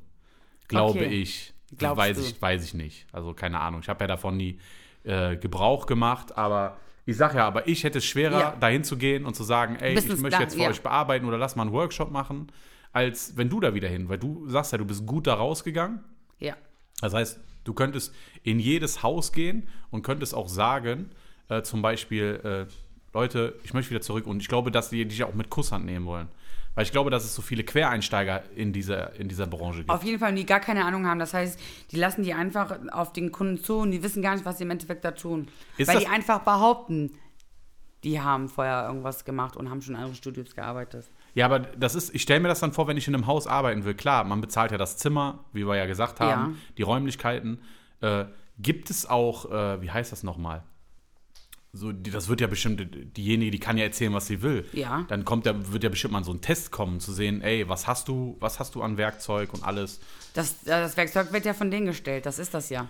Glaube 0.68 1.00
Okay. 1.00 1.08
ich. 1.22 1.52
Glaubst 1.78 1.98
weiß 1.98 2.16
du? 2.18 2.22
ich, 2.22 2.40
weiß 2.42 2.64
ich 2.64 2.74
nicht. 2.74 3.06
Also 3.12 3.34
keine 3.34 3.60
Ahnung. 3.60 3.80
Ich 3.82 3.88
habe 3.88 4.04
ja 4.04 4.08
davon 4.08 4.36
nie 4.36 4.58
äh, 5.04 5.36
Gebrauch 5.36 5.86
gemacht, 5.86 6.36
aber 6.36 6.76
ich 7.04 7.16
sage 7.16 7.36
ja, 7.38 7.46
aber 7.46 7.66
ich 7.68 7.84
hätte 7.84 7.98
es 7.98 8.04
schwerer, 8.04 8.40
Ja. 8.40 8.56
dahin 8.58 8.82
zu 8.84 8.96
gehen 8.96 9.24
und 9.26 9.34
zu 9.34 9.44
sagen, 9.44 9.76
ey, 9.76 9.94
Bist 9.94 10.08
ich 10.10 10.20
möchte 10.20 10.42
jetzt 10.42 10.54
für 10.54 10.62
ja. 10.62 10.68
euch 10.70 10.80
bearbeiten 10.82 11.26
oder 11.26 11.38
lass 11.38 11.54
mal 11.56 11.62
einen 11.62 11.72
Workshop 11.72 12.10
machen, 12.10 12.50
als 12.92 13.36
wenn 13.36 13.48
du 13.48 13.60
da 13.60 13.74
wieder 13.74 13.88
hin, 13.88 14.08
weil 14.08 14.18
du 14.18 14.48
sagst 14.48 14.72
ja, 14.72 14.78
du 14.78 14.84
bist 14.84 15.06
gut 15.06 15.26
da 15.26 15.34
rausgegangen. 15.34 16.00
ja. 16.38 16.54
Das 17.02 17.12
heißt, 17.12 17.38
du 17.64 17.74
könntest 17.74 18.14
in 18.42 18.58
jedes 18.58 19.02
Haus 19.02 19.32
gehen 19.32 19.68
und 19.90 20.02
könntest 20.02 20.34
auch 20.34 20.48
sagen, 20.48 21.10
äh, 21.50 21.60
zum 21.62 21.82
Beispiel, 21.82 22.40
äh, 22.42 22.72
Leute, 23.12 23.54
ich 23.64 23.74
möchte 23.74 23.90
wieder 23.90 24.00
zurück. 24.00 24.26
Und 24.26 24.40
ich 24.40 24.48
glaube, 24.48 24.70
dass 24.70 24.88
die 24.88 25.04
dich 25.04 25.22
auch 25.22 25.34
mit 25.34 25.50
Kusshand 25.50 25.84
nehmen 25.84 26.06
wollen. 26.06 26.28
Weil 26.76 26.84
ich 26.84 26.92
glaube, 26.92 27.10
dass 27.10 27.24
es 27.24 27.34
so 27.34 27.40
viele 27.40 27.64
Quereinsteiger 27.64 28.42
in 28.54 28.72
dieser, 28.72 29.14
in 29.18 29.28
dieser 29.28 29.46
Branche 29.46 29.78
gibt. 29.78 29.90
Auf 29.90 30.04
jeden 30.04 30.18
Fall, 30.18 30.34
die 30.34 30.44
gar 30.44 30.60
keine 30.60 30.84
Ahnung 30.84 31.06
haben. 31.06 31.18
Das 31.18 31.32
heißt, 31.32 31.58
die 31.90 31.96
lassen 31.96 32.22
die 32.22 32.34
einfach 32.34 32.76
auf 32.92 33.14
den 33.14 33.32
Kunden 33.32 33.56
zu 33.64 33.78
und 33.78 33.90
die 33.92 34.02
wissen 34.02 34.22
gar 34.22 34.34
nicht, 34.34 34.44
was 34.44 34.58
sie 34.58 34.64
im 34.64 34.70
Endeffekt 34.70 35.02
da 35.02 35.12
tun. 35.12 35.48
Ist 35.78 35.88
Weil 35.88 36.00
die 36.00 36.06
einfach 36.06 36.40
behaupten, 36.40 37.12
die 38.04 38.20
haben 38.20 38.50
vorher 38.50 38.86
irgendwas 38.86 39.24
gemacht 39.24 39.56
und 39.56 39.70
haben 39.70 39.80
schon 39.80 39.94
in 39.94 40.00
anderen 40.00 40.16
Studios 40.16 40.54
gearbeitet. 40.54 41.10
Ja, 41.34 41.46
aber 41.46 41.60
das 41.60 41.94
ist, 41.94 42.14
ich 42.14 42.20
stelle 42.22 42.40
mir 42.40 42.48
das 42.48 42.60
dann 42.60 42.72
vor, 42.72 42.86
wenn 42.88 42.98
ich 42.98 43.08
in 43.08 43.14
einem 43.14 43.26
Haus 43.26 43.46
arbeiten 43.46 43.84
will. 43.86 43.94
Klar, 43.94 44.24
man 44.24 44.42
bezahlt 44.42 44.70
ja 44.70 44.76
das 44.76 44.98
Zimmer, 44.98 45.44
wie 45.54 45.66
wir 45.66 45.76
ja 45.76 45.86
gesagt 45.86 46.20
haben, 46.20 46.52
Ja. 46.52 46.58
die 46.76 46.82
Räumlichkeiten. 46.82 47.58
Äh, 48.02 48.26
gibt 48.58 48.90
es 48.90 49.08
auch, 49.08 49.50
äh, 49.50 49.80
wie 49.80 49.90
heißt 49.90 50.12
das 50.12 50.22
nochmal? 50.22 50.62
So, 51.76 51.92
die, 51.92 52.10
das 52.10 52.28
wird 52.28 52.40
ja 52.40 52.46
bestimmt, 52.46 53.16
diejenige, 53.16 53.50
die 53.50 53.58
kann 53.58 53.76
ja 53.76 53.84
erzählen, 53.84 54.12
was 54.12 54.26
sie 54.26 54.42
will. 54.42 54.64
Ja. 54.72 55.04
Dann 55.08 55.24
kommt 55.24 55.46
ja, 55.46 55.54
wird 55.72 55.84
ja 55.84 55.90
bestimmt 55.90 56.12
mal 56.12 56.24
so 56.24 56.32
ein 56.32 56.40
Test 56.40 56.70
kommen, 56.70 57.00
zu 57.00 57.12
sehen, 57.12 57.42
ey, 57.42 57.68
was 57.68 57.86
hast 57.86 58.08
du, 58.08 58.36
was 58.40 58.58
hast 58.58 58.74
du 58.74 58.82
an 58.82 58.96
Werkzeug 58.96 59.52
und 59.52 59.62
alles. 59.64 60.00
Das, 60.34 60.62
das 60.64 60.96
Werkzeug 60.96 61.32
wird 61.32 61.44
ja 61.44 61.54
von 61.54 61.70
denen 61.70 61.86
gestellt, 61.86 62.26
das 62.26 62.38
ist 62.38 62.54
das 62.54 62.70
ja. 62.70 62.88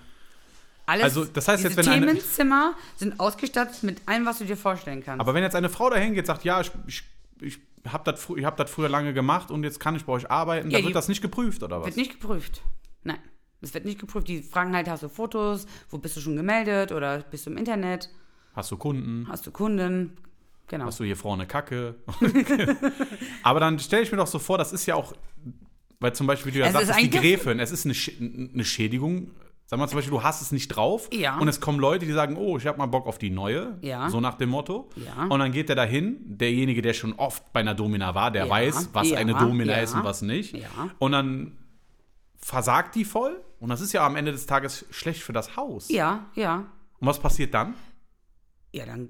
Alles, 0.87 1.05
Also, 1.05 1.25
das 1.25 1.49
heißt 1.49 1.65
jetzt, 1.65 1.77
wenn 1.77 1.85
Themenzimmer 1.85 2.75
sind 2.97 3.19
ausgestattet 3.19 3.83
mit 3.83 4.01
allem, 4.07 4.25
was 4.25 4.39
du 4.39 4.45
dir 4.45 4.57
vorstellen 4.57 5.03
kannst. 5.05 5.21
Aber 5.21 5.35
wenn 5.35 5.43
jetzt 5.43 5.57
eine 5.57 5.69
Frau 5.69 5.91
dahin 5.91 6.15
geht, 6.15 6.27
sagt, 6.27 6.45
ja, 6.45 6.61
ich, 6.61 6.71
ich, 6.87 7.03
ich 7.41 7.59
habe 7.89 8.11
das 8.11 8.29
ich 8.37 8.45
hab 8.45 8.57
das 8.57 8.71
früher 8.71 8.89
lange 8.89 9.13
gemacht 9.13 9.51
und 9.51 9.65
jetzt 9.65 9.81
kann 9.81 9.97
ich 9.97 10.05
bei 10.05 10.13
euch 10.13 10.31
arbeiten, 10.31 10.71
Ja, 10.71 10.79
dann 10.79 10.87
wird 10.87 10.97
das 10.97 11.09
nicht 11.09 11.23
geprüft, 11.23 11.65
oder 11.65 11.81
was? 11.81 11.87
Wird 11.87 11.97
nicht 11.97 12.21
geprüft. 12.21 12.63
Nein. 13.03 13.19
Es 13.61 13.75
wird 13.75 13.85
nicht 13.85 13.99
geprüft. 13.99 14.29
Die 14.29 14.43
fragen 14.43 14.77
halt, 14.77 14.89
hast 14.89 15.03
du 15.03 15.09
Fotos? 15.09 15.67
Wo 15.91 15.99
bist 15.99 16.17
du 16.17 16.21
schon 16.21 16.37
gemeldet? 16.37 16.93
Oder 16.93 17.21
bist 17.21 17.47
du 17.47 17.51
im 17.51 17.57
Internet? 17.57 18.11
Hast 18.57 18.71
du 18.73 18.77
Kunden? 18.77 19.27
Hast 19.29 19.47
du 19.47 19.51
Kunden? 19.53 20.17
Genau. 20.69 20.87
Hast 20.87 20.99
du 20.99 21.05
hier 21.05 21.17
vorne 21.17 21.47
Kacke? 21.47 21.95
Aber 23.43 23.61
dann 23.61 23.79
stelle 23.79 24.03
ich 24.03 24.11
mir 24.11 24.19
doch 24.19 24.27
so 24.27 24.39
vor, 24.39 24.59
das 24.59 24.73
ist 24.73 24.87
ja 24.87 24.95
auch, 24.97 25.13
weil 26.01 26.13
zum 26.15 26.27
Beispiel, 26.27 26.53
wie 26.53 26.59
du 26.59 26.65
ja 26.65 26.67
Es 26.81 26.87
sagst, 26.87 27.01
die 27.01 27.11
Gräfin, 27.11 27.61
es 27.61 27.71
ist 27.71 27.85
eine, 27.85 27.95
Sch- 27.95 28.53
eine 28.53 28.65
Schädigung. 28.65 29.31
Sag 29.69 29.81
mal 29.81 29.89
zum 29.89 29.99
Beispiel, 29.99 30.13
du 30.13 30.23
hast 30.23 30.43
es 30.43 30.53
nicht 30.53 30.69
drauf 30.69 31.09
Ja. 31.13 31.39
und 31.39 31.49
es 31.49 31.61
kommen 31.61 31.81
Leute, 31.81 32.07
die 32.07 32.13
sagen, 32.13 32.37
oh, 32.37 32.57
ich 32.57 32.67
habe 32.69 32.79
mal 32.79 32.87
Bock 32.87 33.07
auf 33.09 33.19
die 33.19 33.31
neue, 33.31 33.77
Ja. 33.81 34.09
so 34.11 34.21
nach 34.21 34.35
dem 34.35 34.49
Motto. 34.51 34.89
Ja. 34.97 35.25
Und 35.29 35.41
dann 35.41 35.51
geht 35.51 35.69
der 35.69 35.75
dahin, 35.77 36.19
derjenige, 36.25 36.83
der 36.83 36.93
schon 36.95 37.15
oft 37.15 37.53
bei 37.53 37.61
einer 37.61 37.75
Domina 37.75 38.15
war, 38.15 38.31
der 38.31 38.49
weiß, 38.49 38.91
was 38.93 39.13
eine 39.13 39.35
Domina 39.35 39.75
ist 39.77 39.95
und 39.95 40.05
was 40.05 40.23
nicht. 40.23 40.57
Ja. 40.57 40.69
Und 40.99 41.13
dann 41.13 41.59
versagt 42.39 42.95
die 42.95 43.05
voll 43.05 43.41
und 43.59 43.69
das 43.71 43.81
ist 43.81 43.93
ja 43.93 44.07
am 44.07 44.15
Ende 44.15 44.31
des 44.31 44.47
Tages 44.47 44.85
schlecht 44.91 45.23
für 45.23 45.33
das 45.33 45.57
Haus. 45.57 45.89
Ja, 45.89 46.27
ja. 46.35 46.67
Und 47.01 47.09
was 47.09 47.19
passiert 47.19 47.53
dann? 47.53 47.75
Ja, 48.77 48.85
dann 48.87 49.09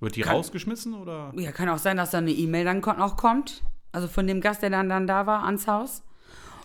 Wird 0.00 0.16
die 0.16 0.22
Kann- 0.22 0.36
rausgeschmissen 0.36 0.94
oder? 0.94 1.32
ja, 1.36 1.52
kann 1.52 1.68
auch 1.68 1.78
sein, 1.78 1.96
dass 1.96 2.10
da 2.10 2.18
eine 2.18 2.30
E-Mail 2.32 2.64
dann 2.64 2.82
auch 2.84 3.16
kommt. 3.16 3.62
Also 3.92 4.08
von 4.08 4.26
dem 4.26 4.40
Gast, 4.40 4.62
der 4.62 4.70
dann, 4.70 4.88
dann 4.88 5.06
da 5.06 5.26
war, 5.26 5.44
ans 5.44 5.66
Haus. 5.68 6.02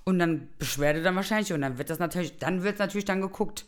Und 0.06 0.20
dann 0.20 0.48
Beschwerde 0.58 1.04
dann 1.04 1.16
wahrscheinlich. 1.16 1.52
Und 1.54 1.62
dann 1.62 1.78
wird 1.78 1.90
das 1.90 2.00
natürlich, 2.00 2.38
dann 2.38 2.64
wird 2.64 2.80
natürlich 2.80 3.06
dann 3.06 3.22
geguckt. 3.22 3.66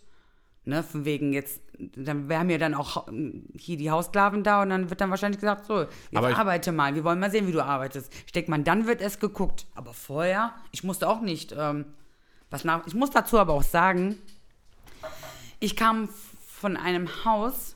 Ne, 0.63 0.83
von 0.83 1.05
wegen 1.05 1.33
jetzt, 1.33 1.59
dann 1.95 2.29
wir 2.29 2.37
haben 2.37 2.49
ja 2.51 2.59
dann 2.59 2.75
auch 2.75 3.07
ähm, 3.07 3.47
hier 3.57 3.77
die 3.77 3.89
Haussklaven 3.89 4.43
da 4.43 4.61
und 4.61 4.69
dann 4.69 4.91
wird 4.91 5.01
dann 5.01 5.09
wahrscheinlich 5.09 5.39
gesagt, 5.39 5.65
so, 5.65 5.79
jetzt 5.81 5.91
Aber 6.13 6.29
ich- 6.29 6.35
arbeite 6.37 6.71
mal, 6.71 6.93
wir 6.93 7.03
wollen 7.03 7.19
mal 7.19 7.31
sehen, 7.31 7.47
wie 7.47 7.51
du 7.51 7.65
arbeitest. 7.65 8.13
Ich 8.27 8.31
denke 8.31 8.51
mal, 8.51 8.61
dann 8.61 8.85
wird 8.85 9.01
es 9.01 9.17
geguckt. 9.19 9.65
Aber 9.73 9.93
vorher, 9.95 10.53
ich 10.71 10.83
musste 10.83 11.09
auch 11.09 11.19
nicht 11.21 11.51
ähm, 11.57 11.85
was 12.51 12.63
nach. 12.63 12.85
Ich 12.85 12.93
muss 12.93 13.09
dazu 13.09 13.39
aber 13.39 13.53
auch 13.53 13.63
sagen, 13.63 14.17
ich 15.59 15.75
kam 15.75 16.09
von 16.47 16.77
einem 16.77 17.09
Haus, 17.25 17.75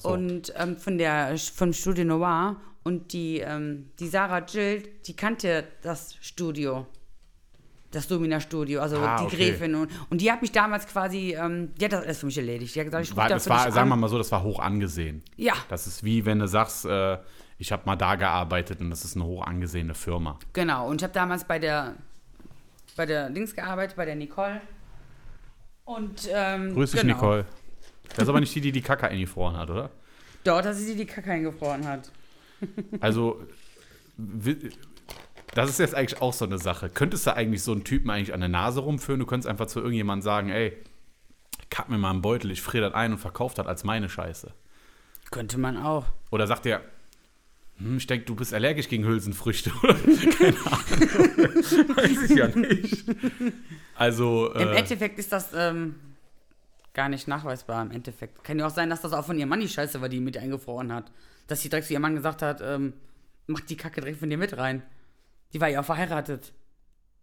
so. 0.00 0.08
und 0.10 0.52
ähm, 0.56 0.76
von 0.76 0.98
der 0.98 1.36
vom 1.38 1.72
Studio 1.72 2.04
Noir 2.04 2.56
und 2.82 3.12
die, 3.12 3.38
ähm, 3.40 3.90
die 3.98 4.08
Sarah 4.08 4.44
Jill, 4.46 4.82
die 5.06 5.14
kannte 5.16 5.64
das 5.82 6.16
Studio. 6.20 6.86
Das 7.90 8.08
Domina-Studio, 8.08 8.80
also 8.80 8.96
Ah, 8.98 9.18
die 9.20 9.24
okay. 9.26 9.36
Gräfin. 9.52 9.76
Und, 9.76 9.88
und 10.10 10.20
die 10.20 10.32
hat 10.32 10.42
mich 10.42 10.50
damals 10.50 10.84
quasi, 10.88 11.36
ähm, 11.38 11.72
die 11.78 11.84
hat 11.84 11.92
das 11.92 12.02
alles 12.04 12.18
für 12.18 12.26
mich 12.26 12.36
erledigt. 12.36 12.74
Die 12.74 12.80
hat 12.80 12.86
gesagt, 12.86 13.04
ich 13.04 13.16
war, 13.16 13.28
da 13.28 13.34
das 13.36 13.48
war, 13.48 13.70
sagen 13.70 13.88
wir 13.88 13.94
mal 13.94 14.08
so, 14.08 14.18
das 14.18 14.32
war 14.32 14.42
hoch 14.42 14.58
angesehen. 14.58 15.22
Ja, 15.36 15.52
Das 15.68 15.86
ist 15.86 16.02
wie 16.02 16.24
wenn 16.26 16.40
du 16.40 16.48
sagst, 16.48 16.84
äh, 16.86 17.18
ich 17.56 17.70
habe 17.70 17.84
mal 17.86 17.94
da 17.94 18.16
gearbeitet 18.16 18.80
und 18.80 18.90
das 18.90 19.04
ist 19.04 19.14
eine 19.14 19.24
hoch 19.24 19.46
angesehene 19.46 19.94
Firma. 19.94 20.40
genau. 20.52 20.88
Und 20.88 21.00
ich 21.00 21.04
habe 21.04 21.14
damals 21.14 21.44
bei 21.44 21.60
der, 21.60 21.94
bei 22.96 23.06
der 23.06 23.30
Dings 23.30 23.54
gearbeitet, 23.54 23.94
bei 23.96 24.06
der 24.06 24.16
Nicole. 24.16 24.60
Und, 25.84 26.28
ähm, 26.32 26.74
Grüß 26.74 26.90
dich, 26.92 27.02
genau. 27.02 27.14
Nicole. 27.14 27.46
Das 28.10 28.18
ist 28.24 28.28
aber 28.28 28.40
nicht 28.40 28.54
die, 28.54 28.60
die 28.60 28.72
die 28.72 28.82
Kacke 28.82 29.08
eingefroren 29.08 29.56
hat, 29.56 29.70
oder? 29.70 29.90
Dort, 30.44 30.64
dass 30.66 30.78
sie 30.78 30.94
die 30.94 31.06
Kacke 31.06 31.30
eingefroren 31.32 31.86
hat. 31.86 32.10
Also, 33.00 33.40
Das 35.54 35.70
ist 35.70 35.78
jetzt 35.78 35.94
eigentlich 35.94 36.20
auch 36.22 36.32
so 36.32 36.44
eine 36.44 36.58
Sache. 36.58 36.88
Könntest 36.88 37.26
du 37.26 37.34
eigentlich 37.34 37.62
so 37.62 37.72
einen 37.72 37.84
Typen 37.84 38.10
eigentlich 38.10 38.32
an 38.34 38.40
der 38.40 38.48
Nase 38.48 38.80
rumführen? 38.80 39.20
Du 39.20 39.26
könntest 39.26 39.48
einfach 39.48 39.66
zu 39.66 39.80
irgendjemandem 39.80 40.22
sagen, 40.22 40.48
ey, 40.50 40.76
kack 41.70 41.88
mir 41.88 41.98
mal 41.98 42.10
einen 42.10 42.22
Beutel, 42.22 42.50
ich 42.50 42.62
friere 42.62 42.86
das 42.86 42.94
ein 42.94 43.12
und 43.12 43.18
verkauft 43.18 43.58
das 43.58 43.66
als 43.66 43.84
meine 43.84 44.08
Scheiße. 44.08 44.52
Könnte 45.30 45.58
man 45.58 45.76
auch. 45.76 46.06
Oder 46.30 46.46
sagt 46.46 46.66
er, 46.66 46.82
hm, 47.78 47.96
ich 47.96 48.06
denke, 48.06 48.24
du 48.26 48.34
bist 48.36 48.54
allergisch 48.54 48.88
gegen 48.88 49.04
Hülsenfrüchte. 49.04 49.70
Keine 50.38 50.56
Ahnung. 50.66 51.96
Weiß 51.96 52.30
ich 52.30 52.36
ja 52.36 52.48
nicht. 52.48 53.04
Also. 53.96 54.52
Im 54.54 54.68
Äh, 54.68 54.76
Endeffekt 54.76 55.18
ist 55.18 55.32
das 55.32 55.48
ähm, 55.54 55.96
gar 56.94 57.08
nicht 57.08 57.28
nachweisbar. 57.28 57.82
Im 57.82 57.90
Endeffekt. 57.90 58.42
Kann 58.44 58.58
ja 58.58 58.66
auch 58.66 58.70
sein, 58.70 58.88
dass 58.90 59.02
das 59.02 59.12
auch 59.12 59.24
von 59.26 59.38
ihrem 59.38 59.48
Mann 59.50 59.60
die 59.60 59.68
Scheiße 59.68 60.00
war, 60.00 60.08
die 60.08 60.20
mit 60.20 60.38
eingefroren 60.38 60.92
hat. 60.92 61.10
Dass 61.46 61.60
sie 61.60 61.68
direkt 61.68 61.86
zu 61.88 61.92
ihrem 61.92 62.02
Mann 62.02 62.14
gesagt 62.14 62.40
hat, 62.42 62.60
ähm, 62.62 62.94
mach 63.46 63.60
die 63.60 63.76
Kacke 63.76 64.00
direkt 64.00 64.20
von 64.20 64.30
dir 64.30 64.38
mit 64.38 64.56
rein. 64.56 64.82
Die 65.52 65.60
war 65.60 65.68
ja 65.68 65.80
auch 65.80 65.84
verheiratet. 65.84 66.52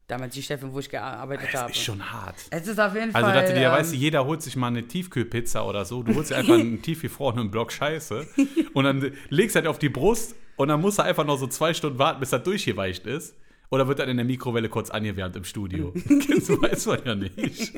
Damals 0.07 0.33
die 0.33 0.43
Chefin, 0.43 0.73
wo 0.73 0.79
ich 0.79 0.89
gearbeitet 0.89 1.49
das 1.53 1.61
habe. 1.61 1.71
ist 1.71 1.81
schon 1.81 2.11
hart. 2.11 2.35
Es 2.49 2.67
ist 2.67 2.79
auf 2.79 2.93
jeden 2.93 3.15
Also, 3.15 3.27
Fall. 3.27 3.33
dachte 3.41 3.53
dir, 3.53 3.67
ähm, 3.67 3.71
weißt 3.71 3.93
du, 3.93 3.95
jeder 3.95 4.25
holt 4.25 4.41
sich 4.41 4.57
mal 4.57 4.67
eine 4.67 4.85
Tiefkühlpizza 4.85 5.63
oder 5.65 5.85
so. 5.85 6.03
Du 6.03 6.13
holst 6.15 6.31
dir 6.31 6.35
einfach 6.37 6.55
einen 6.55 6.81
tiefgefrorenen 6.83 7.49
Block 7.49 7.71
Scheiße 7.71 8.27
und 8.73 8.83
dann 8.83 9.13
legst 9.29 9.55
du 9.55 9.59
halt 9.59 9.67
auf 9.67 9.79
die 9.79 9.87
Brust 9.87 10.35
und 10.57 10.67
dann 10.67 10.81
musst 10.81 10.99
du 10.99 11.03
einfach 11.03 11.25
noch 11.25 11.37
so 11.37 11.47
zwei 11.47 11.73
Stunden 11.73 11.97
warten, 11.97 12.19
bis 12.19 12.31
das 12.31 12.43
durchgeweicht 12.43 13.07
ist. 13.07 13.35
Oder 13.71 13.87
wird 13.87 13.99
dann 13.99 14.09
in 14.09 14.17
der 14.17 14.25
Mikrowelle 14.25 14.67
kurz 14.67 14.89
angewärmt 14.89 15.35
im 15.37 15.45
Studio? 15.45 15.93
das 16.05 16.49
weiß 16.49 16.85
man 16.87 17.05
ja 17.05 17.15
nicht. 17.15 17.73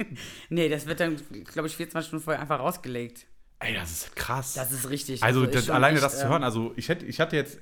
Nee, 0.50 0.68
das 0.68 0.88
wird 0.88 1.00
dann, 1.00 1.18
glaube 1.46 1.68
ich, 1.68 1.76
24 1.76 2.08
Stunden 2.08 2.24
vorher 2.24 2.42
einfach 2.42 2.60
rausgelegt. 2.60 3.28
Ey, 3.60 3.76
das 3.76 3.92
ist 3.92 4.16
krass. 4.16 4.56
Das 4.56 4.72
ist 4.72 4.90
richtig. 4.90 5.22
also, 5.22 5.46
das, 5.46 5.70
alleine 5.70 5.96
echt, 5.96 6.04
das 6.04 6.18
zu 6.18 6.26
ähm, 6.26 6.32
hören, 6.32 6.44
also 6.44 6.74
ich, 6.76 6.90
hätte, 6.90 7.06
ich 7.06 7.20
hatte 7.20 7.36
jetzt 7.36 7.60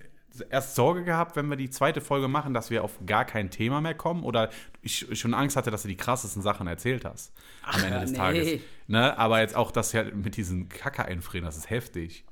erst 0.49 0.75
Sorge 0.75 1.03
gehabt, 1.03 1.35
wenn 1.35 1.47
wir 1.47 1.57
die 1.57 1.69
zweite 1.69 1.99
Folge 1.99 2.29
machen, 2.29 2.53
dass 2.53 2.69
wir 2.69 2.85
auf 2.85 2.93
gar 3.05 3.25
kein 3.25 3.51
Thema 3.51 3.81
mehr 3.81 3.95
kommen 3.95 4.23
oder 4.23 4.49
ich 4.81 5.05
schon 5.19 5.33
Angst 5.33 5.57
hatte, 5.57 5.69
dass 5.69 5.81
du 5.81 5.89
die 5.89 5.97
krassesten 5.97 6.41
Sachen 6.41 6.67
erzählt 6.67 7.03
hast 7.03 7.33
am 7.63 7.83
Ende 7.83 7.95
ja, 7.95 8.01
des 8.01 8.11
nee. 8.11 8.17
Tages. 8.17 8.61
Ne? 8.87 9.17
Aber 9.17 9.41
jetzt 9.41 9.57
auch, 9.57 9.71
dass 9.71 9.93
wir 9.93 10.05
halt 10.05 10.15
mit 10.15 10.37
diesen 10.37 10.69
Kacke 10.69 11.03
einfrieren, 11.03 11.45
das 11.45 11.57
ist 11.57 11.69
heftig. 11.69 12.25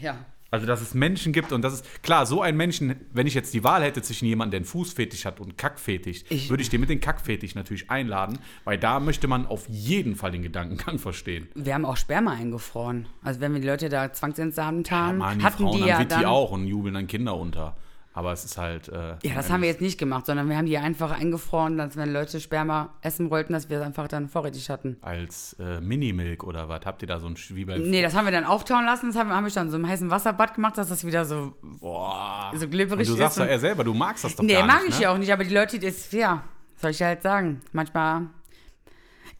Ja. 0.00 0.24
Also, 0.52 0.66
dass 0.66 0.80
es 0.80 0.94
Menschen 0.94 1.32
gibt 1.32 1.52
und 1.52 1.62
das 1.62 1.74
ist, 1.74 2.02
klar, 2.02 2.26
so 2.26 2.42
ein 2.42 2.56
Menschen, 2.56 2.96
wenn 3.12 3.26
ich 3.28 3.34
jetzt 3.34 3.54
die 3.54 3.62
Wahl 3.62 3.82
hätte 3.84 4.02
zwischen 4.02 4.24
jemandem, 4.26 4.50
der 4.50 4.58
einen 4.58 4.64
Fußfetisch 4.64 5.24
hat 5.24 5.38
und 5.38 5.56
Kackfetisch, 5.56 6.24
Ich- 6.28 6.50
würde 6.50 6.62
ich 6.62 6.68
den 6.70 6.80
mit 6.80 6.90
dem 6.90 7.00
Kackfetisch 7.00 7.54
natürlich 7.54 7.88
einladen, 7.90 8.38
weil 8.64 8.76
da 8.76 8.98
möchte 8.98 9.28
man 9.28 9.46
auf 9.46 9.68
jeden 9.68 10.16
Fall 10.16 10.32
den 10.32 10.42
Gedankengang 10.42 10.98
verstehen. 10.98 11.48
Wir 11.54 11.74
haben 11.74 11.84
auch 11.84 11.96
Sperma 11.96 12.32
eingefroren. 12.32 13.06
Also 13.22 13.40
wenn 13.40 13.52
wir 13.54 13.60
die 13.60 13.68
Leute 13.68 13.88
da 13.88 14.12
zwangsentsamt 14.12 14.90
haben, 14.90 15.18
Mann, 15.18 15.38
die 15.38 15.44
hatten 15.44 15.62
Frauen 15.62 15.76
die 15.76 15.82
am 15.84 15.88
ja 15.88 16.04
dann. 16.04 16.24
auch 16.24 16.50
und 16.50 16.66
jubeln 16.66 16.94
dann 16.94 17.06
Kinder 17.06 17.36
unter. 17.36 17.76
Aber 18.12 18.32
es 18.32 18.44
ist 18.44 18.58
halt. 18.58 18.88
Äh, 18.88 19.16
Ja, 19.22 19.34
das 19.36 19.50
haben 19.50 19.62
wir 19.62 19.68
jetzt 19.68 19.80
nicht 19.80 19.96
gemacht, 19.98 20.26
sondern 20.26 20.48
wir 20.48 20.56
haben 20.56 20.66
die 20.66 20.76
einfach 20.76 21.12
eingefroren, 21.12 21.78
dass 21.78 21.96
wenn 21.96 22.12
Leute 22.12 22.40
Sperma 22.40 22.92
essen 23.02 23.30
wollten, 23.30 23.52
dass 23.52 23.70
wir 23.70 23.78
es 23.78 23.84
einfach 23.86 24.08
dann 24.08 24.28
vorrätig 24.28 24.68
hatten. 24.68 24.96
Als 25.00 25.54
äh, 25.60 25.80
Minimilk 25.80 26.42
oder 26.42 26.68
was? 26.68 26.80
Habt 26.84 27.02
ihr 27.02 27.08
da 27.08 27.20
so 27.20 27.28
ein 27.28 27.36
Sch- 27.36 27.54
wie 27.54 27.64
bei. 27.64 27.78
Nee, 27.78 28.02
das 28.02 28.14
haben 28.16 28.24
wir 28.24 28.32
dann 28.32 28.44
auftauen 28.44 28.84
lassen, 28.84 29.08
das 29.10 29.16
haben, 29.16 29.30
haben 29.30 29.44
wir 29.46 29.52
dann 29.52 29.70
so 29.70 29.76
im 29.76 29.86
heißen 29.86 30.10
Wasserbad 30.10 30.54
gemacht, 30.54 30.76
dass 30.76 30.88
das 30.88 31.04
wieder 31.06 31.24
so, 31.24 31.54
Boah. 31.62 32.50
so 32.54 32.66
glibberig 32.68 33.06
du 33.06 33.12
ist. 33.14 33.18
sagst 33.20 33.38
doch 33.38 33.42
und- 33.44 33.48
eher 33.50 33.60
selber, 33.60 33.84
du 33.84 33.94
magst 33.94 34.24
das 34.24 34.34
doch 34.34 34.42
nee, 34.42 34.54
gar 34.54 34.66
mag 34.66 34.80
nicht. 34.82 34.88
ich 34.94 34.96
ne? 34.98 35.02
ja 35.04 35.12
auch 35.12 35.18
nicht, 35.18 35.32
aber 35.32 35.44
die 35.44 35.54
Leute, 35.54 35.78
das, 35.78 36.10
ja, 36.10 36.42
soll 36.76 36.90
ich 36.90 37.00
halt 37.02 37.22
sagen. 37.22 37.60
Manchmal. 37.72 38.22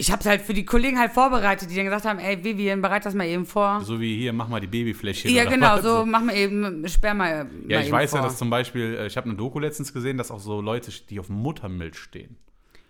Ich 0.00 0.10
hab's 0.10 0.24
halt 0.24 0.40
für 0.40 0.54
die 0.54 0.64
Kollegen 0.64 0.98
halt 0.98 1.12
vorbereitet, 1.12 1.70
die 1.70 1.76
dann 1.76 1.84
gesagt 1.84 2.06
haben, 2.06 2.18
ey, 2.20 2.42
Vivian, 2.42 2.80
bereit 2.80 3.04
das 3.04 3.12
mal 3.12 3.26
eben 3.26 3.44
vor. 3.44 3.82
So 3.84 4.00
wie 4.00 4.16
hier, 4.16 4.32
mach 4.32 4.48
mal 4.48 4.58
die 4.58 4.66
Babyfläche. 4.66 5.28
ja, 5.28 5.44
genau, 5.44 5.74
was? 5.74 5.82
so 5.82 6.06
machen 6.06 6.28
wir 6.28 6.36
eben 6.36 6.88
Sperma. 6.88 7.28
Ja, 7.28 7.42
mal 7.42 7.84
ich 7.84 7.92
weiß 7.92 8.12
vor. 8.12 8.20
ja, 8.20 8.24
dass 8.24 8.38
zum 8.38 8.48
Beispiel, 8.48 8.96
äh, 8.98 9.06
ich 9.08 9.18
habe 9.18 9.28
eine 9.28 9.36
Doku 9.36 9.58
letztens 9.58 9.92
gesehen, 9.92 10.16
dass 10.16 10.30
auch 10.30 10.40
so 10.40 10.62
Leute, 10.62 10.90
die 11.10 11.20
auf 11.20 11.28
Muttermilch 11.28 11.98
stehen. 11.98 12.38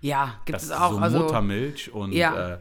Ja, 0.01 0.41
gibt 0.45 0.63
es 0.63 0.71
auch. 0.71 0.93
so 0.93 0.99
also, 0.99 1.19
Muttermilch 1.19 1.93
und 1.93 2.13
Ja. 2.13 2.53
äh, 2.53 2.59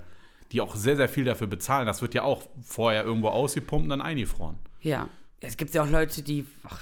die 0.51 0.61
auch 0.61 0.75
sehr, 0.75 0.95
sehr 0.95 1.09
viel 1.09 1.25
dafür 1.25 1.45
bezahlen. 1.45 1.85
Das 1.85 2.01
wird 2.01 2.15
ja 2.15 2.23
auch 2.23 2.41
vorher 2.63 3.03
irgendwo 3.03 3.27
ausgepumpt 3.27 3.83
und 3.83 3.89
dann 3.89 4.01
eingefroren. 4.01 4.57
Ja. 4.81 5.09
Es 5.41 5.57
gibt 5.57 5.75
ja 5.75 5.83
auch 5.83 5.89
Leute, 5.89 6.23
die. 6.23 6.47
Ach, 6.63 6.81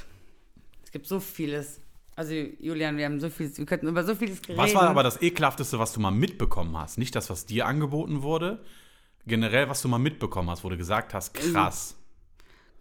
es 0.85 0.91
gibt 0.91 1.05
so 1.05 1.19
vieles. 1.19 1.81
Also, 2.17 2.33
Julian, 2.33 2.97
wir 2.97 3.05
haben 3.05 3.19
so 3.19 3.29
vieles, 3.29 3.59
wir 3.59 3.67
könnten 3.67 3.87
über 3.87 4.03
so 4.03 4.15
vieles 4.15 4.41
reden. 4.47 4.57
Was 4.57 4.73
war 4.73 4.89
aber 4.89 5.03
das 5.03 5.21
ekelhafteste, 5.21 5.77
was 5.77 5.93
du 5.93 5.99
mal 5.99 6.09
mitbekommen 6.09 6.75
hast? 6.75 6.97
Nicht 6.97 7.15
das, 7.15 7.29
was 7.29 7.45
dir 7.45 7.67
angeboten 7.67 8.23
wurde, 8.23 8.65
generell, 9.27 9.69
was 9.69 9.83
du 9.83 9.87
mal 9.87 9.99
mitbekommen 9.99 10.49
hast, 10.49 10.63
wo 10.63 10.69
du 10.69 10.77
gesagt 10.77 11.13
hast, 11.13 11.35
krass. 11.35 11.95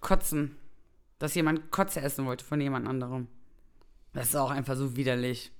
Kotzen. 0.00 0.56
Dass 1.18 1.34
jemand 1.34 1.70
Kotze 1.70 2.00
essen 2.00 2.24
wollte 2.24 2.46
von 2.46 2.62
jemand 2.62 2.88
anderem. 2.88 3.28
Das 4.14 4.28
ist 4.28 4.36
auch 4.36 4.50
einfach 4.50 4.74
so 4.74 4.96
widerlich. 4.96 5.52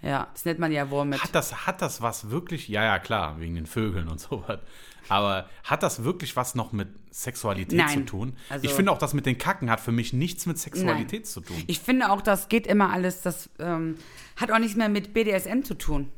Ja, 0.00 0.28
das 0.32 0.44
nennt 0.44 0.60
man 0.60 0.70
ja 0.70 0.90
Wurm 0.90 1.12
Hat 1.12 1.34
das, 1.34 1.66
hat 1.66 1.82
das 1.82 2.00
was 2.00 2.30
wirklich, 2.30 2.68
ja, 2.68 2.84
ja, 2.84 2.98
klar, 2.98 3.40
wegen 3.40 3.54
den 3.56 3.66
Vögeln 3.66 4.08
und 4.08 4.20
sowas. 4.20 4.60
Aber 5.08 5.48
hat 5.64 5.82
das 5.82 6.04
wirklich 6.04 6.36
was 6.36 6.54
noch 6.54 6.72
mit 6.72 6.88
Sexualität 7.10 7.78
Nein. 7.78 7.88
zu 7.88 8.04
tun? 8.04 8.36
Also- 8.48 8.64
ich 8.64 8.72
finde 8.72 8.92
auch, 8.92 8.98
das 8.98 9.14
mit 9.14 9.26
den 9.26 9.38
Kacken 9.38 9.70
hat 9.70 9.80
für 9.80 9.92
mich 9.92 10.12
nichts 10.12 10.46
mit 10.46 10.58
Sexualität 10.58 11.20
Nein. 11.22 11.24
zu 11.24 11.40
tun. 11.40 11.56
Ich 11.66 11.80
finde 11.80 12.10
auch, 12.10 12.20
das 12.20 12.48
geht 12.48 12.66
immer 12.66 12.90
alles, 12.92 13.22
das 13.22 13.50
ähm, 13.58 13.96
hat 14.36 14.52
auch 14.52 14.58
nichts 14.58 14.76
mehr 14.76 14.88
mit 14.88 15.14
BDSM 15.14 15.62
zu 15.62 15.74
tun. 15.74 16.12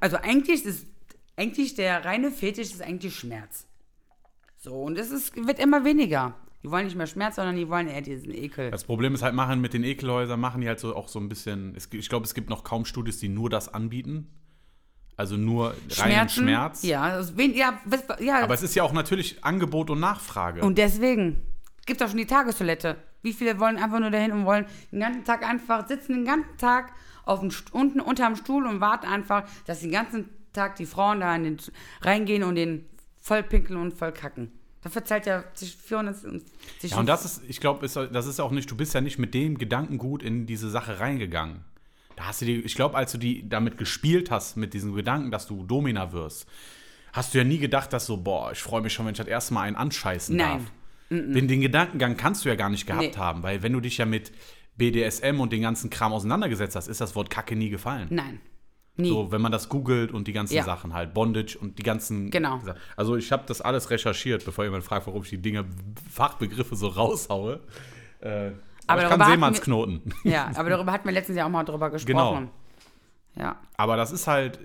Also 0.00 0.16
eigentlich 0.16 0.64
ist 0.64 0.86
eigentlich 1.36 1.74
der 1.76 2.04
reine 2.04 2.30
Fetisch 2.30 2.72
ist 2.72 2.82
eigentlich 2.82 3.14
Schmerz. 3.16 3.66
So, 4.58 4.74
und 4.82 4.98
es 4.98 5.10
ist, 5.10 5.36
wird 5.36 5.60
immer 5.60 5.84
weniger. 5.84 6.34
Die 6.62 6.70
wollen 6.70 6.86
nicht 6.86 6.96
mehr 6.96 7.06
Schmerz, 7.06 7.36
sondern 7.36 7.56
die 7.56 7.68
wollen 7.68 7.86
eher 7.86 8.02
diesen 8.02 8.34
Ekel. 8.34 8.70
Das 8.70 8.84
Problem 8.84 9.14
ist 9.14 9.22
halt, 9.22 9.34
machen 9.34 9.60
mit 9.60 9.74
den 9.74 9.84
Ekelhäusern, 9.84 10.40
machen 10.40 10.60
die 10.60 10.68
halt 10.68 10.80
so 10.80 10.94
auch 10.96 11.08
so 11.08 11.20
ein 11.20 11.28
bisschen, 11.28 11.74
es, 11.76 11.88
ich 11.92 12.08
glaube, 12.08 12.26
es 12.26 12.34
gibt 12.34 12.50
noch 12.50 12.64
kaum 12.64 12.84
Studios, 12.84 13.18
die 13.18 13.28
nur 13.28 13.48
das 13.48 13.72
anbieten. 13.72 14.28
Also 15.16 15.36
nur 15.36 15.74
reinen 15.96 16.28
Schmerz. 16.28 16.82
Ja, 16.84 17.02
also 17.02 17.36
wen, 17.36 17.54
ja, 17.54 17.80
was, 17.84 18.04
ja. 18.20 18.40
Aber 18.40 18.54
es 18.54 18.62
ist 18.62 18.74
ja 18.76 18.84
auch 18.84 18.92
natürlich 18.92 19.44
Angebot 19.44 19.90
und 19.90 19.98
Nachfrage. 20.00 20.62
und 20.62 20.78
deswegen 20.78 21.42
gibt 21.86 22.02
auch 22.02 22.08
schon 22.08 22.18
die 22.18 22.26
Tagestoilette. 22.26 22.96
Wie 23.22 23.32
viele 23.32 23.58
wollen 23.58 23.78
einfach 23.78 23.98
nur 23.98 24.10
dahin 24.10 24.30
und 24.30 24.44
wollen 24.44 24.66
den 24.92 25.00
ganzen 25.00 25.24
Tag 25.24 25.42
einfach 25.44 25.88
sitzen, 25.88 26.12
den 26.12 26.24
ganzen 26.24 26.56
Tag 26.56 26.92
auf 27.24 27.40
dem, 27.40 27.50
unten 27.72 28.00
unterm 28.00 28.36
Stuhl 28.36 28.66
und 28.66 28.80
warten 28.80 29.06
einfach, 29.06 29.48
dass 29.66 29.80
den 29.80 29.90
ganzen 29.90 30.28
Tag 30.52 30.76
die 30.76 30.86
Frauen 30.86 31.20
da 31.20 31.34
in 31.34 31.44
den, 31.44 31.56
reingehen 32.02 32.44
und 32.44 32.54
den 32.54 32.86
voll 33.20 33.42
pinkeln 33.42 33.80
und 33.80 33.94
voll 33.94 34.12
kacken. 34.12 34.52
Dafür 34.88 35.04
zahlt 35.04 35.26
ja 35.26 35.44
zwischen 35.54 35.78
400 35.80 36.24
und 36.24 36.42
zwischen 36.80 36.94
ja, 36.94 37.00
und 37.00 37.06
das 37.06 37.24
ist, 37.24 37.42
ich 37.48 37.60
glaube, 37.60 37.86
das 37.86 38.26
ist 38.26 38.40
auch 38.40 38.50
nicht, 38.50 38.70
du 38.70 38.76
bist 38.76 38.94
ja 38.94 39.00
nicht 39.00 39.18
mit 39.18 39.34
dem 39.34 39.58
Gedankengut 39.58 40.22
in 40.22 40.46
diese 40.46 40.70
Sache 40.70 41.00
reingegangen. 41.00 41.64
Da 42.16 42.26
hast 42.26 42.40
du 42.40 42.46
dir, 42.46 42.64
ich 42.64 42.74
glaube, 42.74 42.96
als 42.96 43.12
du 43.12 43.18
die 43.18 43.48
damit 43.48 43.78
gespielt 43.78 44.30
hast, 44.30 44.56
mit 44.56 44.74
diesem 44.74 44.94
Gedanken, 44.94 45.30
dass 45.30 45.46
du 45.46 45.62
Domina 45.64 46.12
wirst, 46.12 46.46
hast 47.12 47.32
du 47.34 47.38
ja 47.38 47.44
nie 47.44 47.58
gedacht, 47.58 47.92
dass 47.92 48.06
so, 48.06 48.16
boah, 48.16 48.50
ich 48.52 48.58
freue 48.60 48.80
mich 48.82 48.92
schon, 48.92 49.06
wenn 49.06 49.12
ich 49.12 49.18
das 49.18 49.28
erste 49.28 49.54
Mal 49.54 49.62
einen 49.62 49.76
anscheißen 49.76 50.36
Nein. 50.36 50.58
darf. 50.58 50.72
Den, 51.10 51.48
den 51.48 51.60
Gedankengang 51.60 52.16
kannst 52.16 52.44
du 52.44 52.48
ja 52.48 52.54
gar 52.54 52.68
nicht 52.68 52.86
gehabt 52.86 53.02
Nee. 53.02 53.16
haben, 53.16 53.42
weil 53.42 53.62
wenn 53.62 53.72
du 53.72 53.80
dich 53.80 53.98
ja 53.98 54.04
mit 54.04 54.32
BDSM 54.76 55.40
und 55.40 55.52
den 55.52 55.62
ganzen 55.62 55.90
Kram 55.90 56.12
auseinandergesetzt 56.12 56.76
hast, 56.76 56.86
ist 56.88 57.00
das 57.00 57.14
Wort 57.14 57.30
Kacke 57.30 57.56
nie 57.56 57.70
gefallen. 57.70 58.08
Nein. 58.10 58.40
Nie. 58.98 59.08
So, 59.10 59.30
wenn 59.30 59.40
man 59.40 59.52
das 59.52 59.68
googelt 59.68 60.12
und 60.12 60.26
die 60.26 60.32
ganzen 60.32 60.54
Ja. 60.54 60.64
Sachen 60.64 60.92
halt, 60.92 61.14
Bondage 61.14 61.56
und 61.56 61.78
die 61.78 61.84
ganzen. 61.84 62.30
Genau. 62.30 62.60
Also 62.96 63.16
ich 63.16 63.30
habe 63.30 63.44
das 63.46 63.60
alles 63.60 63.90
recherchiert, 63.90 64.44
bevor 64.44 64.64
jemand 64.64 64.82
fragt, 64.82 65.06
warum 65.06 65.22
ich 65.22 65.30
die 65.30 65.40
Dinge, 65.40 65.64
Fachbegriffe 66.10 66.74
so 66.74 66.88
raushaue. 66.88 67.60
Äh, 68.20 68.26
aber, 68.28 68.56
Aber 68.88 69.02
ich 69.02 69.08
kann 69.08 69.30
Seemannsknoten. 69.30 70.14
Ja, 70.24 70.50
aber 70.56 70.70
darüber 70.70 70.90
hatten 70.92 71.06
wir 71.06 71.12
letztens 71.12 71.38
ja 71.38 71.46
auch 71.46 71.50
mal 71.50 71.62
drüber 71.62 71.90
gesprochen. 71.90 72.50
Ja. 73.36 73.60
Aber 73.76 73.96
das 73.96 74.10
ist 74.12 74.26
halt. 74.26 74.58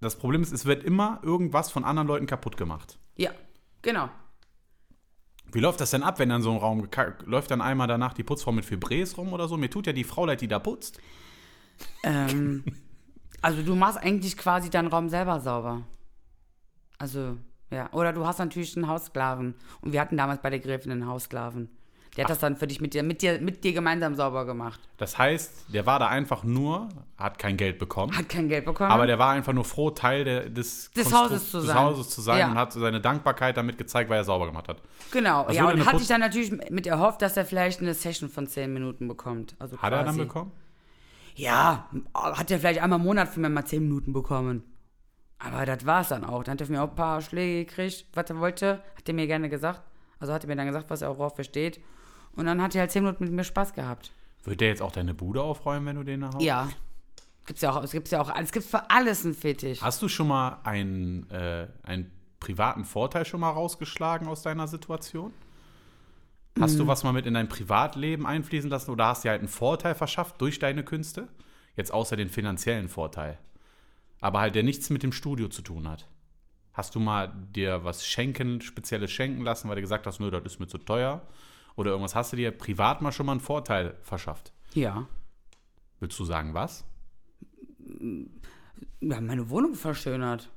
Das 0.00 0.16
Problem 0.16 0.40
ist, 0.40 0.50
es 0.52 0.64
wird 0.64 0.82
immer 0.82 1.20
irgendwas 1.22 1.70
von 1.70 1.84
anderen 1.84 2.08
Leuten 2.08 2.24
kaputt 2.24 2.56
gemacht. 2.56 2.98
Ja, 3.16 3.32
genau. 3.82 4.08
Wie 5.52 5.60
läuft 5.60 5.80
das 5.80 5.90
denn 5.90 6.02
ab, 6.02 6.18
wenn 6.18 6.30
dann 6.30 6.40
so 6.40 6.52
ein 6.52 6.56
Raum 6.56 6.88
läuft 7.26 7.50
dann 7.50 7.60
einmal 7.60 7.86
danach 7.86 8.14
die 8.14 8.22
Putzfrau 8.22 8.52
mit 8.52 8.64
Febrés 8.64 9.16
rum 9.16 9.34
oder 9.34 9.46
so? 9.46 9.58
Mir 9.58 9.68
tut 9.68 9.86
ja 9.86 9.92
die 9.92 10.04
Frau 10.04 10.24
leid, 10.24 10.40
die 10.40 10.48
da 10.48 10.58
putzt. 10.58 10.98
Ähm, 12.02 12.64
also 13.42 13.62
du 13.62 13.74
machst 13.74 13.98
eigentlich 13.98 14.36
quasi 14.36 14.70
deinen 14.70 14.88
Raum 14.88 15.08
selber 15.08 15.40
sauber. 15.40 15.82
Also, 16.98 17.36
ja. 17.70 17.88
Oder 17.92 18.12
du 18.12 18.26
hast 18.26 18.38
natürlich 18.38 18.76
einen 18.76 18.88
Haussklaven. 18.88 19.54
Und 19.80 19.92
wir 19.92 20.00
hatten 20.00 20.16
damals 20.16 20.40
bei 20.42 20.50
der 20.50 20.58
Gräfin 20.60 20.92
einen 20.92 21.06
Haussklaven. 21.06 21.70
Der 22.16 22.24
hat 22.24 22.30
das 22.30 22.40
dann 22.40 22.56
für 22.56 22.66
dich 22.66 22.80
mit 22.80 22.92
dir, 22.92 23.04
mit 23.04 23.22
dir, 23.22 23.40
mit 23.40 23.62
dir 23.62 23.72
gemeinsam 23.72 24.16
sauber 24.16 24.44
gemacht. 24.44 24.80
Das 24.96 25.16
heißt, 25.16 25.66
der 25.72 25.86
war 25.86 26.00
da 26.00 26.08
einfach 26.08 26.42
nur, 26.42 26.88
hat 27.16 27.38
kein 27.38 27.56
Geld 27.56 27.78
bekommen. 27.78 28.14
Hat 28.18 28.28
kein 28.28 28.48
Geld 28.48 28.64
bekommen. 28.64 28.90
Aber 28.90 29.06
der 29.06 29.20
war 29.20 29.30
einfach 29.30 29.52
nur 29.52 29.64
froh, 29.64 29.90
Teil 29.90 30.24
der, 30.24 30.48
des, 30.50 30.90
Des 30.90 31.12
Hauses 31.14 31.52
zu 31.52 31.58
des 31.58 31.68
sein. 31.68 31.78
Hauses 31.78 32.08
zu 32.10 32.20
sein 32.20 32.38
Ja. 32.40 32.48
und 32.50 32.56
hat 32.56 32.72
seine 32.72 33.00
Dankbarkeit 33.00 33.56
damit 33.56 33.78
gezeigt, 33.78 34.10
weil 34.10 34.16
er 34.18 34.24
sauber 34.24 34.46
gemacht 34.46 34.66
hat. 34.66 34.82
genau. 35.12 35.48
Ja, 35.50 35.70
und 35.70 35.86
hat 35.86 36.00
sich 36.00 36.08
dann 36.08 36.20
natürlich 36.20 36.50
mit 36.70 36.88
erhofft, 36.88 37.22
dass 37.22 37.36
er 37.36 37.44
vielleicht 37.46 37.80
eine 37.80 37.94
Session 37.94 38.28
von 38.28 38.48
10 38.48 38.72
Minuten 38.72 39.06
bekommt. 39.06 39.54
Also 39.60 39.78
Hat 39.78 39.92
er 39.92 39.98
dann 39.98 40.06
quasi. 40.06 40.18
bekommen? 40.18 40.50
Ja, 41.40 41.88
hat 42.14 42.50
er 42.50 42.58
vielleicht 42.58 42.82
einmal 42.82 42.98
im 42.98 43.04
Monat 43.04 43.28
für 43.28 43.40
mir 43.40 43.48
mal 43.48 43.64
10 43.64 43.82
Minuten 43.82 44.12
bekommen. 44.12 44.62
Aber 45.38 45.64
das 45.64 45.86
war's 45.86 46.08
dann 46.08 46.24
auch. 46.24 46.44
Dann 46.44 46.52
hat 46.52 46.60
er 46.60 46.66
von 46.66 46.74
mir 46.74 46.82
auch 46.82 46.90
ein 46.90 46.96
paar 46.96 47.22
Schläge 47.22 47.64
gekriegt, 47.64 48.06
was 48.12 48.28
er 48.28 48.38
wollte. 48.38 48.82
Hat 48.96 49.08
er 49.08 49.14
mir 49.14 49.26
gerne 49.26 49.48
gesagt. 49.48 49.80
Also 50.18 50.34
hat 50.34 50.44
er 50.44 50.48
mir 50.48 50.56
dann 50.56 50.66
gesagt, 50.66 50.90
was 50.90 51.00
er 51.00 51.08
auch 51.08 51.16
drauf 51.16 51.34
versteht. 51.34 51.80
Und 52.36 52.44
dann 52.44 52.60
hat 52.60 52.74
er 52.74 52.82
halt 52.82 52.90
10 52.90 53.04
Minuten 53.04 53.24
mit 53.24 53.32
mir 53.32 53.44
Spaß 53.44 53.72
gehabt. 53.72 54.12
Wird 54.44 54.60
der 54.60 54.68
jetzt 54.68 54.82
auch 54.82 54.92
deine 54.92 55.14
Bude 55.14 55.42
aufräumen, 55.42 55.86
wenn 55.86 55.96
du 55.96 56.04
den 56.04 56.20
nach 56.20 56.34
Hause 56.34 56.44
Ja. 56.44 56.68
Gibt's 57.46 57.62
ja 57.62 57.72
auch, 57.72 57.82
es 57.82 57.92
gibt 57.92 58.08
ja 58.10 58.20
auch, 58.20 58.30
es 58.38 58.52
gibt 58.52 58.66
für 58.66 58.90
alles 58.90 59.24
einen 59.24 59.34
Fetisch. 59.34 59.80
Hast 59.80 60.02
du 60.02 60.08
schon 60.08 60.28
mal 60.28 60.58
einen, 60.62 61.28
äh, 61.30 61.68
einen 61.82 62.12
privaten 62.38 62.84
Vorteil 62.84 63.24
schon 63.24 63.40
mal 63.40 63.50
rausgeschlagen 63.50 64.28
aus 64.28 64.42
deiner 64.42 64.68
Situation? 64.68 65.32
Hast 66.58 66.74
Mm. 66.74 66.78
du 66.78 66.86
was 66.86 67.04
mal 67.04 67.12
mit 67.12 67.26
in 67.26 67.34
dein 67.34 67.48
Privatleben 67.48 68.26
einfließen 68.26 68.68
lassen 68.70 68.90
oder 68.90 69.06
hast 69.06 69.24
dir 69.24 69.30
halt 69.30 69.40
einen 69.40 69.48
Vorteil 69.48 69.94
verschafft 69.94 70.40
durch 70.40 70.58
deine 70.58 70.84
Künste? 70.84 71.28
Jetzt 71.76 71.92
außer 71.92 72.16
den 72.16 72.28
finanziellen 72.28 72.88
Vorteil. 72.88 73.38
Aber 74.20 74.40
halt, 74.40 74.54
der 74.54 74.62
nichts 74.64 74.90
mit 74.90 75.02
dem 75.02 75.12
Studio 75.12 75.48
zu 75.48 75.62
tun 75.62 75.88
hat. 75.88 76.08
Hast 76.72 76.94
du 76.94 77.00
mal 77.00 77.32
dir 77.54 77.84
was 77.84 78.04
schenken, 78.06 78.60
spezielles 78.60 79.10
schenken 79.10 79.42
lassen, 79.42 79.68
weil 79.68 79.76
du 79.76 79.80
gesagt 79.82 80.06
hast, 80.06 80.20
nö, 80.20 80.30
das 80.30 80.42
ist 80.44 80.60
mir 80.60 80.66
zu 80.66 80.78
teuer? 80.78 81.22
Oder 81.76 81.90
irgendwas 81.92 82.14
hast 82.14 82.32
du 82.32 82.36
dir 82.36 82.50
privat 82.50 83.00
mal 83.00 83.12
schon 83.12 83.26
mal 83.26 83.32
einen 83.32 83.40
Vorteil 83.40 83.96
verschafft? 84.02 84.52
Ja. 84.74 85.06
Willst 86.00 86.18
du 86.18 86.24
sagen, 86.24 86.52
was? 86.54 86.84
Wir 87.78 89.16
haben 89.16 89.26
meine 89.26 89.48
Wohnung 89.50 89.74
verschönert. 89.74 90.50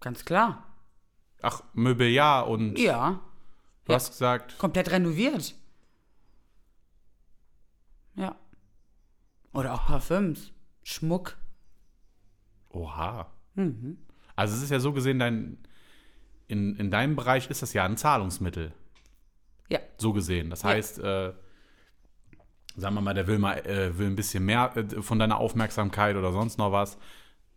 Ganz 0.00 0.24
klar. 0.24 0.66
Ach, 1.42 1.62
Möbeljahr 1.74 2.48
und 2.48 2.78
Ja. 2.78 3.20
Du 3.84 3.94
hast 3.94 4.10
gesagt, 4.10 4.58
Komplett 4.58 4.90
renoviert. 4.90 5.54
Ja. 8.14 8.36
Oder 9.52 9.74
auch 9.74 9.86
Parfüms. 9.86 10.52
Schmuck. 10.82 11.36
oha. 12.70 13.30
Mhm. 13.54 13.98
Also 14.34 14.56
es 14.56 14.62
ist 14.62 14.70
ja 14.70 14.80
so 14.80 14.92
gesehen, 14.92 15.18
dein, 15.18 15.58
in, 16.48 16.74
in 16.76 16.90
deinem 16.90 17.16
Bereich 17.16 17.48
ist 17.50 17.62
das 17.62 17.72
ja 17.72 17.84
ein 17.84 17.96
Zahlungsmittel. 17.96 18.72
Ja. 19.68 19.78
So 19.98 20.12
gesehen. 20.12 20.50
Das 20.50 20.64
heißt, 20.64 20.98
äh, 20.98 21.32
sagen 22.76 22.94
wir 22.94 23.00
mal, 23.00 23.14
der 23.14 23.26
will 23.26 23.38
mal 23.38 23.58
äh, 23.66 23.96
will 23.98 24.06
ein 24.06 24.16
bisschen 24.16 24.44
mehr 24.44 24.76
äh, 24.76 25.02
von 25.02 25.18
deiner 25.18 25.38
Aufmerksamkeit 25.38 26.16
oder 26.16 26.32
sonst 26.32 26.58
noch 26.58 26.72
was, 26.72 26.98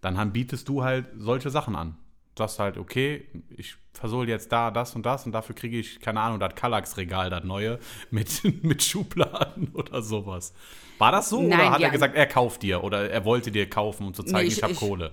dann 0.01 0.34
bietest 0.34 0.69
du 0.69 0.84
halt 0.84 1.07
solche 1.17 1.49
Sachen 1.49 1.76
an. 1.76 1.97
Sagst 2.38 2.60
halt, 2.60 2.78
okay, 2.78 3.26
ich 3.56 3.76
versohle 3.94 4.28
jetzt 4.30 4.52
da 4.52 4.70
das 4.72 4.94
und 4.96 5.06
das 5.06 5.26
und 5.26 5.32
dafür 5.32 5.56
kriege 5.56 5.80
ich, 5.80 6.00
keine 6.02 6.20
Ahnung, 6.20 6.40
das 6.40 6.54
Kallax-Regal, 6.56 7.30
das 7.30 7.44
neue, 7.46 7.80
mit, 8.12 8.42
mit 8.64 8.84
Schubladen 8.84 9.70
oder 9.74 10.02
sowas. 10.02 10.54
War 10.98 11.12
das 11.14 11.30
so? 11.30 11.42
Nein, 11.42 11.60
oder 11.60 11.72
hat 11.72 11.80
ja. 11.80 11.88
er 11.88 11.92
gesagt, 11.92 12.16
er 12.16 12.26
kauft 12.26 12.62
dir 12.64 12.84
oder 12.84 13.10
er 13.10 13.24
wollte 13.26 13.52
dir 13.52 13.70
kaufen, 13.70 14.08
um 14.08 14.14
zu 14.14 14.24
zeigen, 14.24 14.48
Nee, 14.48 14.52
ich, 14.52 14.58
ich- 14.58 14.64
habe 14.64 14.74
Kohle? 14.76 15.12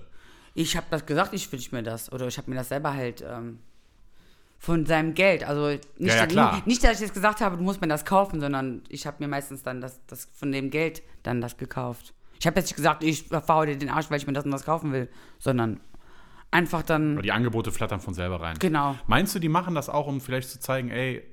Ich 0.55 0.77
habe 0.77 0.85
das 0.91 1.05
gesagt, 1.05 1.33
ich 1.33 1.51
wünsche 1.51 1.73
mir 1.73 1.81
das. 1.81 2.11
Oder 2.11 2.27
ich 2.27 2.37
habe 2.37 2.47
mir 2.51 2.55
das 2.57 2.69
selber 2.69 2.93
halt 2.93 3.23
ähm, 3.27 3.57
von 4.59 4.85
seinem 4.85 5.15
Geld. 5.15 5.43
Also 5.43 5.67
nicht, 5.69 5.89
Ja, 5.97 6.15
ja, 6.15 6.25
klar. 6.27 6.61
nicht, 6.65 6.83
dass 6.83 6.93
ich 6.95 6.99
jetzt 6.99 7.13
gesagt 7.15 7.41
habe, 7.41 7.57
du 7.57 7.63
musst 7.63 7.81
mir 7.81 7.87
das 7.87 8.05
kaufen, 8.05 8.39
sondern 8.39 8.83
ich 8.87 9.07
habe 9.07 9.17
mir 9.19 9.27
meistens 9.27 9.63
dann 9.63 9.81
das, 9.81 9.99
das 10.05 10.29
von 10.35 10.51
dem 10.51 10.69
Geld 10.69 11.01
dann 11.23 11.41
das 11.41 11.57
gekauft. 11.57 12.13
Ich 12.39 12.45
habe 12.45 12.59
jetzt 12.59 12.67
nicht 12.67 12.75
gesagt, 12.75 13.03
ich 13.03 13.23
verhaue 13.23 13.65
dir 13.65 13.77
den 13.77 13.89
Arsch, 13.89 14.11
weil 14.11 14.17
ich 14.19 14.27
mir 14.27 14.33
das 14.33 14.45
und 14.45 14.51
das 14.51 14.63
kaufen 14.63 14.91
will, 14.93 15.09
sondern 15.39 15.79
einfach 16.53 16.83
dann, 16.83 17.13
Aber 17.13 17.21
die 17.21 17.31
Angebote 17.31 17.71
flattern 17.71 17.99
von 17.99 18.13
selber 18.13 18.41
rein. 18.41 18.57
genau. 18.59 18.95
Meinst 19.07 19.33
du, 19.35 19.39
die 19.39 19.49
machen 19.49 19.75
das 19.75 19.89
auch, 19.89 20.07
um 20.07 20.21
vielleicht 20.21 20.49
zu 20.49 20.59
zeigen, 20.59 20.89
ey, 20.89 21.23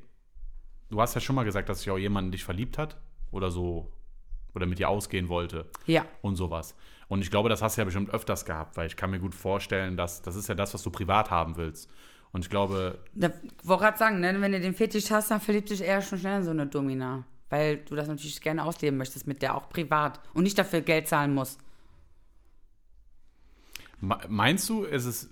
du 0.90 1.00
hast 1.00 1.14
ja 1.14 1.20
schon 1.20 1.36
mal 1.36 1.44
gesagt, 1.44 1.68
dass 1.68 1.80
sich 1.80 1.90
auch 1.90 1.98
jemand 1.98 2.26
in 2.26 2.32
dich 2.32 2.44
verliebt 2.44 2.78
hat 2.78 2.96
oder 3.30 3.50
so 3.50 3.92
oder 4.54 4.66
mit 4.66 4.78
dir 4.80 4.88
ausgehen 4.88 5.28
wollte 5.28 5.70
Ja, 5.86 6.04
und 6.22 6.36
sowas. 6.36 6.74
Und 7.08 7.22
ich 7.22 7.30
glaube, 7.30 7.48
das 7.48 7.62
hast 7.62 7.76
du 7.76 7.80
ja 7.80 7.84
bestimmt 7.84 8.10
öfters 8.10 8.44
gehabt, 8.44 8.76
weil 8.76 8.86
ich 8.86 8.96
kann 8.96 9.10
mir 9.10 9.20
gut 9.20 9.34
vorstellen, 9.34 9.96
dass 9.96 10.22
das 10.22 10.36
ist 10.36 10.48
ja 10.48 10.54
das, 10.54 10.74
was 10.74 10.82
du 10.82 10.90
privat 10.90 11.30
haben 11.30 11.56
willst. 11.56 11.90
Und 12.32 12.44
ich 12.44 12.50
glaube, 12.50 12.98
da 13.14 13.30
wollte 13.64 13.84
gerade 13.84 13.98
sagen, 13.98 14.20
ne, 14.20 14.40
wenn 14.40 14.52
du 14.52 14.60
den 14.60 14.74
Fetisch 14.74 15.10
hast, 15.10 15.30
dann 15.30 15.40
verliebt 15.40 15.70
dich 15.70 15.82
eher 15.82 16.02
schon 16.02 16.18
schnell 16.18 16.38
in 16.38 16.44
so 16.44 16.50
eine 16.50 16.66
Domina. 16.66 17.24
Weil 17.48 17.78
du 17.78 17.96
das 17.96 18.06
natürlich 18.06 18.40
gerne 18.40 18.64
ausleben 18.64 18.96
möchtest 18.96 19.26
mit 19.26 19.42
der 19.42 19.56
auch 19.56 19.68
privat 19.68 20.20
und 20.34 20.44
nicht 20.44 20.56
dafür 20.56 20.82
Geld 20.82 21.08
zahlen 21.08 21.34
musst. 21.34 21.58
Me- 24.01 24.18
meinst 24.28 24.68
du, 24.68 24.82
ist 24.84 25.05
es 25.05 25.30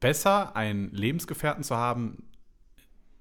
besser, 0.00 0.54
einen 0.56 0.90
Lebensgefährten 0.92 1.62
zu 1.64 1.76
haben, 1.76 2.28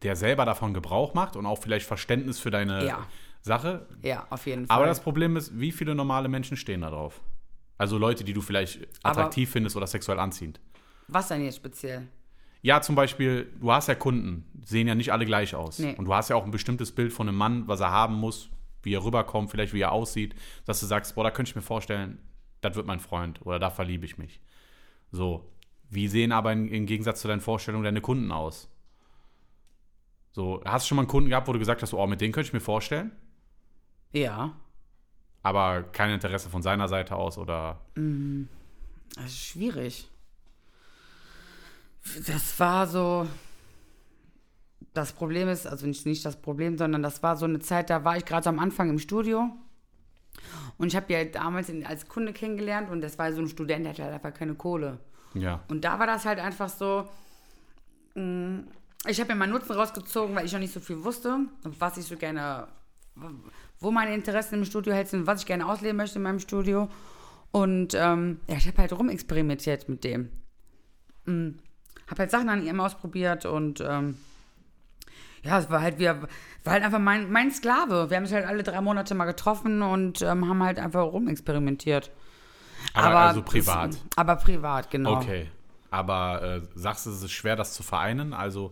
der 0.04 0.16
selber 0.16 0.46
davon 0.46 0.74
Gebrauch 0.74 1.14
macht 1.14 1.36
und 1.36 1.46
auch 1.46 1.58
vielleicht 1.60 1.86
Verständnis 1.86 2.40
für 2.40 2.52
deine 2.52 2.86
Ja. 2.86 3.08
Sache? 3.42 3.88
Ja, 4.04 4.28
auf 4.30 4.46
jeden 4.46 4.66
Fall. 4.68 4.76
Aber 4.78 4.86
das 4.86 5.00
Problem 5.00 5.36
ist, 5.38 5.60
wie 5.60 5.72
viele 5.72 5.96
normale 5.96 6.28
Menschen 6.28 6.58
stehen 6.58 6.82
da 6.82 6.90
drauf? 6.90 7.22
Also 7.78 7.98
Leute, 7.98 8.24
die 8.24 8.34
du 8.34 8.42
vielleicht 8.42 8.88
Aber- 9.04 9.18
attraktiv 9.20 9.50
findest 9.52 9.76
oder 9.76 9.88
sexuell 9.88 10.20
anziehend. 10.20 10.60
Was 11.08 11.28
denn 11.30 11.44
jetzt 11.44 11.56
speziell? 11.58 12.08
Ja, 12.62 12.80
zum 12.82 12.94
Beispiel, 12.96 13.52
du 13.60 13.72
hast 13.72 13.88
ja 13.88 13.96
Kunden, 13.96 14.46
sehen 14.64 14.88
ja 14.88 14.94
nicht 14.94 15.12
alle 15.12 15.26
gleich 15.26 15.56
aus. 15.56 15.80
Nee. 15.80 15.96
Und 15.98 16.06
du 16.06 16.14
hast 16.14 16.30
ja 16.30 16.36
auch 16.36 16.46
ein 16.46 16.52
bestimmtes 16.52 16.92
Bild 16.92 17.12
von 17.12 17.28
einem 17.28 17.38
Mann, 17.38 17.68
was 17.68 17.80
er 17.80 17.90
haben 17.90 18.14
muss, 18.16 18.50
wie 18.84 18.94
er 18.94 19.04
rüberkommt, 19.04 19.50
vielleicht 19.50 19.74
wie 19.74 19.82
er 19.82 19.92
aussieht, 19.92 20.36
dass 20.66 20.80
du 20.80 20.86
sagst, 20.86 21.16
boah, 21.16 21.24
da 21.24 21.32
könnte 21.32 21.50
ich 21.50 21.56
mir 21.56 21.64
vorstellen, 21.64 22.20
das 22.62 22.76
wird 22.76 22.86
mein 22.86 23.00
Freund 23.00 23.44
oder 23.44 23.58
da 23.58 23.72
verliebe 23.72 24.06
ich 24.06 24.20
mich. 24.20 24.40
So. 25.12 25.48
Wie 25.90 26.08
sehen 26.08 26.32
aber 26.32 26.54
in, 26.54 26.68
im 26.70 26.86
Gegensatz 26.86 27.22
zu 27.22 27.28
deinen 27.28 27.42
Vorstellungen 27.42 27.84
deine 27.84 28.02
Kunden 28.02 28.32
aus? 28.32 28.70
So, 30.32 30.62
hast 30.64 30.86
du 30.86 30.90
schon 30.90 30.96
mal 30.96 31.02
einen 31.02 31.10
Kunden 31.10 31.30
gehabt, 31.30 31.48
wo 31.48 31.54
du 31.54 31.60
gesagt 31.60 31.82
hast, 31.82 31.94
oh, 31.94 32.08
mit 32.08 32.22
dem 32.22 32.32
könnte 32.32 32.48
ich 32.48 32.54
mir 32.54 32.62
vorstellen, 32.62 33.12
Ja. 34.14 34.56
aber 35.44 35.84
kein 35.84 36.12
Interesse 36.12 36.50
von 36.50 36.62
seiner 36.62 36.88
Seite 36.88 37.16
aus 37.18 37.38
oder 37.38 37.82
Das 39.16 39.26
ist 39.26 39.40
schwierig. 39.46 40.08
Das 42.28 42.58
war 42.60 42.88
so. 42.88 43.28
Das 44.94 45.12
Problem 45.14 45.48
ist, 45.50 45.68
also 45.68 45.86
nicht, 45.88 46.06
nicht 46.06 46.26
das 46.26 46.42
Problem, 46.42 46.78
sondern 46.78 47.04
das 47.04 47.22
war 47.24 47.36
so 47.38 47.46
eine 47.46 47.60
Zeit, 47.60 47.90
da 47.90 48.04
war 48.04 48.18
ich 48.18 48.26
gerade 48.26 48.44
so 48.46 48.50
am 48.50 48.60
Anfang 48.60 48.90
im 48.90 49.00
Studio. 49.00 49.50
Und 50.78 50.88
ich 50.88 50.96
habe 50.96 51.12
ja 51.14 51.24
damals 51.26 51.70
in, 51.70 51.86
als 51.86 52.08
Kunde 52.08 52.34
kennengelernt 52.34 52.90
und 52.90 53.02
das 53.02 53.18
war 53.18 53.32
so 53.34 53.42
ein 53.42 53.48
Student, 53.48 53.86
der 53.86 53.94
hatte 53.94 54.04
halt 54.04 54.14
einfach 54.14 54.34
keine 54.34 54.56
Kohle. 54.56 55.00
ja. 55.34 55.62
Und 55.68 55.84
da 55.84 56.00
war 56.00 56.08
das 56.08 56.26
halt 56.26 56.40
einfach 56.40 56.70
so, 56.70 57.08
mh, 58.16 58.64
ich 59.08 59.20
habe 59.20 59.34
mir 59.34 59.40
meinen 59.40 59.52
Nutzen 59.52 59.74
rausgezogen, 59.74 60.36
weil 60.36 60.46
ich 60.46 60.54
noch 60.54 60.60
nicht 60.60 60.74
so 60.74 60.80
viel 60.80 61.04
wusste, 61.04 61.40
was 61.64 61.98
ich 61.98 62.06
so 62.06 62.18
gerne, 62.18 62.68
wo 63.80 63.92
meine 63.92 64.14
Interessen 64.14 64.56
im 64.56 64.66
Studio 64.66 64.94
halt 64.94 65.08
sind, 65.08 65.26
was 65.26 65.42
ich 65.42 65.46
gerne 65.48 65.68
ausleben 65.68 65.98
möchte 65.98 66.20
in 66.20 66.24
meinem 66.24 66.40
Studio. 66.40 66.88
Und 67.52 67.94
ähm, 67.96 68.40
ja, 68.48 68.58
ich 68.58 68.68
habe 68.68 68.78
halt 68.78 68.94
rumexperimentiert 68.94 69.90
mit 69.90 70.04
dem. 70.04 70.30
Mhm. 71.26 71.60
Habe 72.08 72.20
halt 72.20 72.32
Sachen 72.32 72.50
an 72.50 72.66
ihm 72.66 72.80
ausprobiert 72.80 73.46
und 73.46 73.82
ähm, 73.82 74.18
ja, 75.44 75.60
es 75.60 75.70
war 75.70 75.82
halt 75.82 75.98
wieder, 76.00 76.22
war 76.64 76.74
halt 76.74 76.84
einfach 76.84 77.00
mein, 77.00 77.32
mein 77.32 77.52
Sklave. 77.52 78.10
Wir 78.10 78.18
haben 78.18 78.24
uns 78.24 78.34
halt 78.34 78.46
alle 78.46 78.64
drei 78.64 78.82
Monate 78.82 79.16
mal 79.16 79.26
getroffen 79.26 79.82
und 79.82 80.22
ähm, 80.22 80.48
haben 80.48 80.62
halt 80.64 80.80
einfach 80.80 81.04
rumexperimentiert. 81.04 82.12
Aber, 82.94 83.20
also 83.20 83.42
privat. 83.42 83.92
Es, 83.92 84.02
aber 84.16 84.36
privat, 84.36 84.90
genau. 84.92 85.18
Okay. 85.18 85.48
Aber 85.90 86.42
äh, 86.42 86.62
sagst 86.76 87.06
du, 87.06 87.10
es 87.12 87.22
ist 87.22 87.32
schwer, 87.32 87.56
das 87.56 87.74
zu 87.74 87.84
vereinen? 87.84 88.34
Also, 88.34 88.72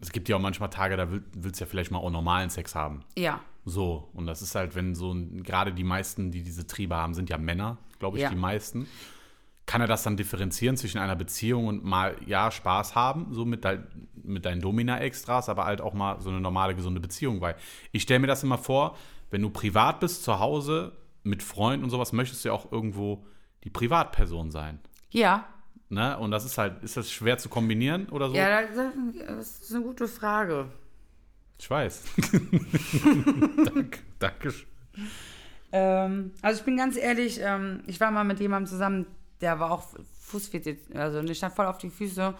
es 0.00 0.12
gibt 0.12 0.28
ja 0.28 0.36
auch 0.36 0.40
manchmal 0.40 0.70
Tage, 0.70 0.96
da 0.96 1.10
will, 1.10 1.22
willst 1.34 1.60
du 1.60 1.64
ja 1.64 1.70
vielleicht 1.70 1.90
mal 1.90 1.98
auch 1.98 2.10
normalen 2.10 2.50
Sex 2.50 2.74
haben. 2.74 3.04
Ja, 3.16 3.40
So. 3.64 4.08
Und 4.12 4.26
das 4.26 4.42
ist 4.42 4.54
halt, 4.54 4.74
wenn 4.74 4.94
so, 4.94 5.14
gerade 5.42 5.72
die 5.72 5.84
meisten, 5.84 6.30
die 6.30 6.42
diese 6.42 6.66
Triebe 6.66 6.96
haben, 6.96 7.14
sind 7.14 7.30
ja 7.30 7.38
Männer, 7.38 7.78
glaube 7.98 8.18
ich, 8.18 8.22
Ja. 8.24 8.28
die 8.30 8.36
meisten. 8.36 8.86
Kann 9.66 9.80
er 9.80 9.86
das 9.86 10.02
dann 10.02 10.16
differenzieren 10.16 10.76
zwischen 10.76 10.98
einer 10.98 11.16
Beziehung 11.16 11.66
und 11.66 11.84
mal, 11.84 12.16
ja, 12.26 12.50
Spaß 12.50 12.94
haben, 12.94 13.28
so 13.32 13.44
mit, 13.44 13.64
dein, 13.64 13.86
mit 14.22 14.44
deinen 14.44 14.60
Domina-Extras, 14.60 15.48
aber 15.48 15.64
halt 15.64 15.80
auch 15.80 15.94
mal 15.94 16.20
so 16.20 16.30
eine 16.30 16.40
normale, 16.40 16.74
gesunde 16.74 17.00
Beziehung? 17.00 17.40
Weil 17.40 17.56
ich 17.92 18.02
stelle 18.02 18.20
mir 18.20 18.26
das 18.26 18.42
immer 18.42 18.58
vor, 18.58 18.96
wenn 19.30 19.42
du 19.42 19.50
privat 19.50 20.00
bist, 20.00 20.22
zu 20.22 20.38
Hause, 20.38 20.92
mit 21.22 21.42
Freunden 21.42 21.84
und 21.84 21.90
sowas, 21.90 22.12
möchtest 22.12 22.44
du 22.44 22.50
ja 22.50 22.54
auch 22.54 22.70
irgendwo 22.70 23.24
die 23.64 23.70
Privatperson 23.70 24.50
sein. 24.50 24.78
ja, 25.10 25.46
Ne? 25.94 26.18
Und 26.18 26.30
das 26.30 26.44
ist 26.44 26.58
halt, 26.58 26.82
ist 26.82 26.96
das 26.96 27.10
schwer 27.12 27.38
zu 27.38 27.48
kombinieren 27.48 28.08
oder 28.08 28.28
so? 28.28 28.34
Ja, 28.34 28.62
das, 28.62 29.62
ist 29.62 29.74
eine 29.74 29.84
gute 29.84 30.08
Frage. 30.08 30.66
Ich 31.58 31.70
weiß. 31.70 32.04
Danke, 33.64 34.00
Dankeschön. 34.18 34.66
Ähm, 35.70 36.32
also 36.42 36.58
ich 36.58 36.64
bin 36.64 36.76
ganz 36.76 36.96
ehrlich, 36.96 37.38
ähm, 37.40 37.82
ich 37.86 38.00
war 38.00 38.10
mal 38.10 38.24
mit 38.24 38.40
jemandem 38.40 38.68
zusammen, 38.68 39.06
der 39.40 39.58
war 39.60 39.70
auch 39.70 39.84
Fußfetisch, 40.20 40.78
also 40.94 41.22
der 41.22 41.34
stand 41.34 41.54
voll 41.54 41.66
auf 41.66 41.78
die 41.78 41.90
Füße. 41.90 42.34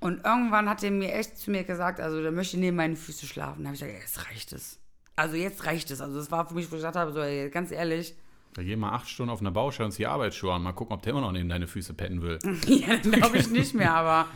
Und 0.00 0.24
irgendwann 0.24 0.68
hat 0.68 0.82
er 0.82 0.90
mir 0.90 1.12
echt 1.12 1.36
zu 1.36 1.50
mir 1.50 1.64
gesagt, 1.64 2.00
also 2.00 2.22
der 2.22 2.32
möchte 2.32 2.58
neben 2.58 2.76
meinen 2.76 2.96
Füßen 2.96 3.28
schlafen. 3.28 3.62
Da 3.62 3.68
habe 3.68 3.74
ich 3.74 3.80
gesagt, 3.82 4.00
jetzt 4.00 4.26
reicht 4.26 4.52
es. 4.52 4.78
Also 5.16 5.36
jetzt 5.36 5.66
reicht 5.66 5.90
es. 5.90 6.00
Also 6.00 6.16
das 6.16 6.30
war 6.30 6.48
für 6.48 6.54
mich, 6.54 6.70
wo 6.70 6.76
ich 6.76 6.80
gesagt 6.80 6.96
habe, 6.96 7.12
so, 7.12 7.20
ey, 7.20 7.50
ganz 7.50 7.70
ehrlich, 7.70 8.14
Da 8.54 8.62
geh 8.62 8.76
mal 8.76 8.92
acht 8.92 9.08
Stunden 9.08 9.30
auf 9.30 9.40
einer 9.40 9.50
Baustelle 9.50 9.86
und 9.86 9.92
zieh 9.92 10.06
Arbeitsschuhe 10.06 10.54
an. 10.54 10.62
Mal 10.62 10.72
gucken, 10.72 10.94
ob 10.94 11.02
der 11.02 11.10
immer 11.10 11.20
noch 11.20 11.32
neben 11.32 11.48
deine 11.48 11.66
Füße 11.66 11.92
petten 11.94 12.22
will. 12.22 12.38
ja, 12.66 12.96
glaube 12.96 13.36
ich 13.36 13.50
nicht 13.50 13.74
mehr, 13.74 13.94
aber 13.94 14.26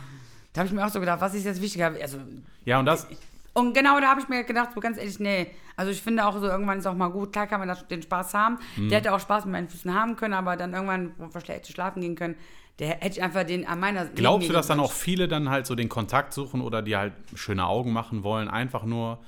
da 0.53 0.59
habe 0.59 0.67
ich 0.67 0.73
mir 0.73 0.85
auch 0.85 0.91
so 0.91 0.99
gedacht, 0.99 1.19
was 1.19 1.33
ist 1.33 1.45
jetzt 1.45 1.61
wichtiger? 1.61 1.87
Also 2.01 2.19
Ja, 2.63 2.79
und 2.79 2.85
das, 2.85 3.07
Und 3.55 3.73
genau 3.73 4.01
da 4.01 4.09
habe 4.09 4.19
ich 4.19 4.27
mir 4.27 4.43
gedacht, 4.43 4.71
so 4.75 4.81
ganz 4.81 4.97
ehrlich, 4.97 5.17
nee. 5.19 5.47
Also 5.77 5.89
ich 5.89 6.01
finde 6.01 6.25
auch 6.25 6.37
so, 6.37 6.45
irgendwann 6.45 6.77
ist 6.77 6.85
auch 6.85 6.93
mal 6.93 7.07
gut. 7.07 7.31
Klar 7.31 7.47
kann 7.47 7.59
man 7.59 7.69
das, 7.69 7.87
den 7.87 8.01
Spaß 8.01 8.33
haben. 8.33 8.59
Mhm. 8.75 8.89
Der 8.89 8.97
hätte 8.99 9.13
auch 9.13 9.19
Spaß 9.19 9.45
mit 9.45 9.53
meinen 9.53 9.69
Füßen 9.69 9.93
haben 9.93 10.17
können, 10.17 10.33
aber 10.33 10.57
dann 10.57 10.73
irgendwann, 10.73 11.13
wo 11.17 11.33
wir 11.33 11.39
schlecht 11.39 11.71
schlafen 11.71 12.01
gehen 12.01 12.15
können, 12.15 12.35
der 12.79 12.89
hätte 12.89 13.17
ich 13.17 13.23
einfach 13.23 13.45
den 13.45 13.65
an 13.65 13.79
meiner 13.79 14.07
glaubst 14.07 14.49
du, 14.49 14.53
dass 14.53 14.67
dann 14.67 14.81
auch 14.81 14.91
viele 14.91 15.29
dann 15.29 15.49
halt 15.49 15.65
so 15.65 15.75
den 15.75 15.87
Kontakt 15.87 16.33
suchen 16.33 16.59
oder 16.59 16.81
die 16.81 16.97
halt 16.97 17.13
schöne 17.33 17.65
Augen 17.65 17.93
machen 17.93 18.23
wollen, 18.23 18.49
einfach 18.49 18.83
nur 18.83 19.19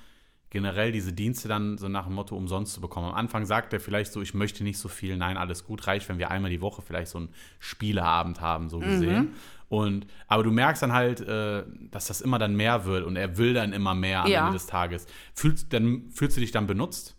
generell 0.49 0.91
diese 0.91 1.13
Dienste 1.13 1.47
dann 1.47 1.77
so 1.77 1.87
nach 1.87 2.05
dem 2.05 2.15
Motto 2.15 2.35
umsonst 2.35 2.73
zu 2.73 2.81
bekommen. 2.81 3.07
Am 3.07 3.15
Anfang 3.15 3.45
sagt 3.45 3.71
er 3.71 3.79
vielleicht 3.79 4.11
so, 4.11 4.21
ich 4.21 4.33
möchte 4.33 4.65
nicht 4.65 4.77
so 4.77 4.89
viel, 4.89 5.15
nein, 5.15 5.37
alles 5.37 5.65
gut, 5.65 5.87
reicht, 5.87 6.07
wenn 6.09 6.19
wir 6.19 6.31
einmal 6.31 6.51
die 6.51 6.61
Woche 6.61 6.81
vielleicht 6.81 7.11
so 7.11 7.19
einen 7.19 7.29
Spieleabend 7.59 8.41
haben, 8.41 8.69
so 8.69 8.79
gesehen. 8.79 9.33
Und, 9.69 10.07
aber 10.27 10.43
du 10.43 10.51
merkst 10.51 10.81
dann 10.81 10.93
halt, 10.93 11.19
äh, 11.21 11.63
dass 11.91 12.07
das 12.07 12.21
immer 12.21 12.39
dann 12.39 12.55
mehr 12.55 12.85
wird 12.85 13.05
und 13.05 13.17
er 13.17 13.37
will 13.37 13.53
dann 13.53 13.73
immer 13.73 13.93
mehr 13.95 14.21
am 14.23 14.27
Ja. 14.31 14.41
Ende 14.41 14.53
des 14.53 14.65
Tages. 14.67 15.07
Fühlst, 15.33 15.73
dann, 15.73 16.09
fühlst 16.11 16.37
du 16.37 16.41
dich 16.41 16.51
dann 16.51 16.67
benutzt? 16.67 17.15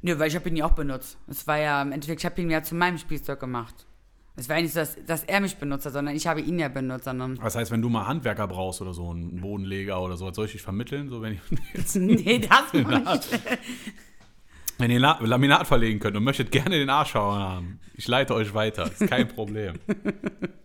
Nö, 0.00 0.18
weil 0.18 0.28
ich 0.28 0.36
habe 0.36 0.48
ihn 0.48 0.56
ja 0.56 0.64
auch 0.64 0.72
benutzt. 0.72 1.18
Es 1.28 1.46
war 1.46 1.58
ja 1.58 1.82
im 1.82 1.92
Endeffekt, 1.92 2.20
ich 2.20 2.26
habe 2.26 2.40
ihn 2.40 2.50
ja 2.50 2.62
zu 2.62 2.74
meinem 2.74 2.98
Spielzeug 2.98 3.40
gemacht. 3.40 3.86
Es 4.34 4.48
war 4.48 4.56
ja 4.56 4.62
nicht 4.62 4.72
so, 4.72 4.80
dass, 4.80 4.96
dass 5.04 5.24
er 5.24 5.40
mich 5.40 5.56
benutzt 5.56 5.84
hat, 5.84 5.92
sondern 5.92 6.14
ich 6.16 6.26
habe 6.26 6.40
ihn 6.40 6.58
ja 6.58 6.68
benutzt, 6.68 7.04
sondern. 7.04 7.36
Das 7.36 7.54
heißt, 7.54 7.70
wenn 7.70 7.82
du 7.82 7.88
mal 7.90 8.06
Handwerker 8.06 8.48
brauchst 8.48 8.80
oder 8.80 8.94
so, 8.94 9.10
einen 9.10 9.40
Bodenleger 9.40 10.00
oder 10.00 10.16
so, 10.16 10.32
soll 10.32 10.46
ich 10.46 10.52
dich 10.52 10.62
vermitteln? 10.62 11.10
So, 11.10 11.20
wenn, 11.20 11.34
ich 11.34 11.40
nee, 11.96 12.38
das 12.38 12.72
nicht. 12.72 13.40
wenn 14.78 14.90
ihr 14.90 15.00
La 15.00 15.18
Laminat 15.20 15.66
verlegen 15.66 16.00
könnt 16.00 16.16
und 16.16 16.24
möchtet 16.24 16.50
gerne 16.50 16.78
den 16.78 16.88
Arschhauer 16.90 17.38
haben, 17.38 17.80
ich 17.94 18.08
leite 18.08 18.34
euch 18.34 18.54
weiter, 18.54 18.90
ist 18.90 19.06
kein 19.06 19.28
Problem. 19.28 19.74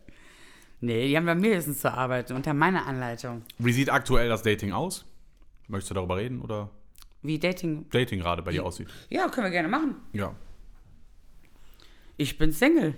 Nee, 0.79 1.07
die 1.07 1.17
haben 1.17 1.25
bei 1.25 1.35
mir 1.35 1.55
höchstens 1.55 1.79
zu 1.79 1.91
arbeiten, 1.91 2.33
unter 2.33 2.53
meiner 2.53 2.85
Anleitung. 2.85 3.43
Wie 3.57 3.73
sieht 3.73 3.89
aktuell 3.89 4.29
das 4.29 4.43
Dating 4.43 4.71
aus? 4.71 5.05
Möchtest 5.67 5.91
du 5.91 5.95
darüber 5.95 6.17
reden 6.17 6.41
oder 6.41 6.69
Wie 7.23 7.39
Dating. 7.39 7.89
Dating 7.89 8.19
gerade 8.19 8.41
bei 8.43 8.51
dir 8.51 8.63
aussieht? 8.63 8.87
Ja, 9.09 9.27
können 9.27 9.45
wir 9.45 9.51
gerne 9.51 9.67
machen. 9.67 9.95
Ja. 10.13 10.35
Ich 12.15 12.37
bin 12.37 12.51
Single. 12.51 12.95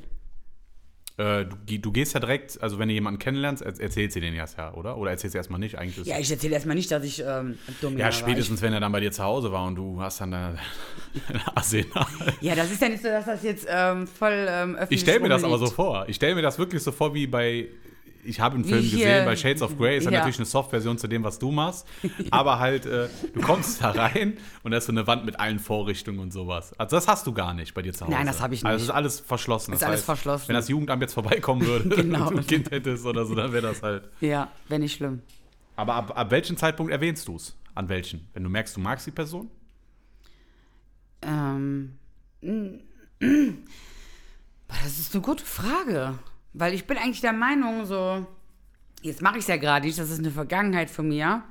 Äh, 1.20 1.46
du, 1.68 1.78
du 1.80 1.92
gehst 1.92 2.14
ja 2.14 2.22
direkt, 2.22 2.62
also 2.62 2.80
wenn 2.80 2.88
du 2.88 2.94
jemanden 2.94 3.20
kennenlernst, 3.20 3.62
er, 3.62 3.78
erzählst 3.78 4.16
du 4.16 4.22
den 4.22 4.34
erst 4.34 4.58
ja, 4.58 4.74
oder? 4.74 4.98
Oder 4.98 5.12
erzählst 5.12 5.34
du 5.34 5.38
erstmal 5.38 5.60
nicht? 5.60 5.78
Eigentlich 5.78 6.08
Ja, 6.08 6.18
ich 6.18 6.32
erzähle 6.32 6.54
erstmal 6.54 6.78
nicht, 6.78 6.90
dass 6.90 7.04
ich 7.04 7.22
ähm, 7.28 7.58
Domina 7.82 8.06
ja, 8.06 8.12
spätestens 8.14 8.62
wenn 8.62 8.72
er 8.72 8.80
dann 8.80 8.94
bei 8.94 9.02
dir 9.02 9.12
zu 9.12 9.22
Hause 9.22 9.52
war 9.52 9.66
und 9.68 9.76
du 9.76 10.02
hast 10.02 10.22
dann 10.22 10.32
deine 10.32 10.58
deine 11.28 11.42
Arsenal. 11.58 11.94
war. 11.94 12.08
Ja, 12.40 12.56
das 12.56 12.72
ist 12.72 12.82
ja 12.82 12.88
nicht 12.88 13.04
so, 13.04 13.10
dass 13.10 13.26
das 13.26 13.44
jetzt 13.44 13.68
ähm, 13.70 14.08
voll 14.08 14.48
ähm, 14.50 14.76
öffentlich 14.76 14.92
Ich 14.92 15.02
stelle 15.02 15.20
mir 15.20 15.28
das 15.28 15.44
aber 15.44 15.58
so 15.58 15.66
rumliegt. 15.66 15.76
vor. 15.76 16.06
Ich 16.08 16.16
stelle 16.16 16.36
mir 16.36 16.42
das 16.42 16.58
wirklich 16.58 16.82
so 16.82 16.94
vor 16.94 17.14
wie 17.14 17.28
bei. 17.28 17.68
Ich 18.24 18.40
habe 18.40 18.56
einen 18.56 18.66
Film 18.66 18.82
hier- 18.82 18.92
gesehen 19.00 19.26
bei 19.26 19.36
Shades 19.36 19.62
of 19.62 19.78
Grey, 19.78 19.98
ist 19.98 20.04
ja 20.06 20.12
natürlich 20.12 20.38
eine 20.38 20.46
Soft-Version 20.46 20.98
zu 20.98 21.08
dem, 21.08 21.24
was 21.24 21.40
du 21.40 21.52
machst. 21.52 21.88
Aber 22.32 22.60
halt, 22.60 22.86
äh, 22.86 23.08
du 23.34 23.42
kommst 23.42 23.82
da 23.82 23.92
rein 23.92 24.38
und 24.64 24.72
da 24.72 24.78
ist 24.78 24.86
so 24.88 24.92
eine 24.92 25.08
Wand 25.08 25.26
mit 25.26 25.40
allen 25.40 25.60
Vorrichtungen 25.60 26.20
und 26.20 26.32
sowas. 26.34 26.74
Also 26.78 26.96
das 26.98 27.08
hast 27.08 27.26
du 27.28 27.34
gar 27.34 27.54
nicht 27.54 27.74
bei 27.74 27.82
dir 27.82 27.94
zu 27.94 28.06
Hause. 28.06 28.16
Nein, 28.16 28.26
das 28.28 28.42
habe 28.42 28.54
ich 28.54 28.66
Also 28.66 28.74
nicht. 28.76 28.82
es 28.84 28.90
ist 28.90 28.96
alles 28.96 29.20
verschlossen. 29.20 29.74
Ist 29.74 29.82
Das 29.82 29.88
alles 29.88 30.00
heißt, 30.00 30.06
verschlossen. 30.06 30.48
Wenn 30.50 30.56
das 30.56 30.68
Jugendamt 30.70 31.02
jetzt 31.02 31.14
vorbeikommen 31.14 31.66
würde 31.66 31.90
Genau. 31.96 32.28
und 32.28 32.34
du 32.34 32.38
ein 32.40 32.48
Kind 32.48 32.72
hättest 32.72 33.06
oder 33.06 33.26
so, 33.26 33.36
dann 33.36 33.52
wäre 33.54 33.64
das 33.68 33.82
halt. 33.82 34.10
Ja, 34.22 34.52
wäre 34.68 34.80
nicht 34.80 34.96
schlimm. 34.96 35.22
Aber 35.76 35.96
ab, 35.96 36.12
ab 36.18 36.32
welchem 36.32 36.58
Zeitpunkt 36.58 36.92
erwähnst 36.92 37.28
du 37.28 37.38
es? 37.38 37.56
An 37.76 37.88
welchen? 37.88 38.28
Wenn 38.34 38.44
du 38.44 38.50
merkst, 38.50 38.76
du 38.76 38.82
magst 38.82 39.08
die 39.08 39.12
Person? 39.12 39.50
Ähm, 41.22 41.94
das 44.68 45.00
ist 45.00 45.14
eine 45.14 45.22
gute 45.24 45.46
Frage. 45.46 46.16
Weil 46.54 46.74
ich 46.74 46.86
bin 46.88 46.98
eigentlich 46.98 47.22
der 47.22 47.34
Meinung, 47.34 47.86
so, 47.86 48.26
jetzt 49.02 49.22
mache 49.22 49.38
ich 49.38 49.42
es 49.42 49.48
ja 49.48 49.58
gerade 49.58 49.86
nicht, 49.86 50.00
das 50.00 50.10
ist 50.10 50.20
eine 50.20 50.32
Vergangenheit 50.32 50.90
von 50.90 51.08
mir. 51.08 51.44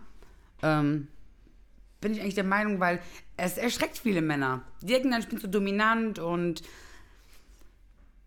Ähm, 0.63 1.09
bin 2.01 2.13
ich 2.13 2.21
eigentlich 2.21 2.35
der 2.35 2.45
Meinung, 2.45 2.81
weil 2.81 3.01
es 3.37 3.59
erschreckt 3.59 3.99
viele 3.99 4.23
Männer. 4.23 4.63
Die 4.83 4.87
denken 4.87 5.11
dann, 5.11 5.21
ich 5.21 5.29
bin 5.29 5.39
so 5.39 5.49
dominant 5.49 6.19
und 6.19 6.63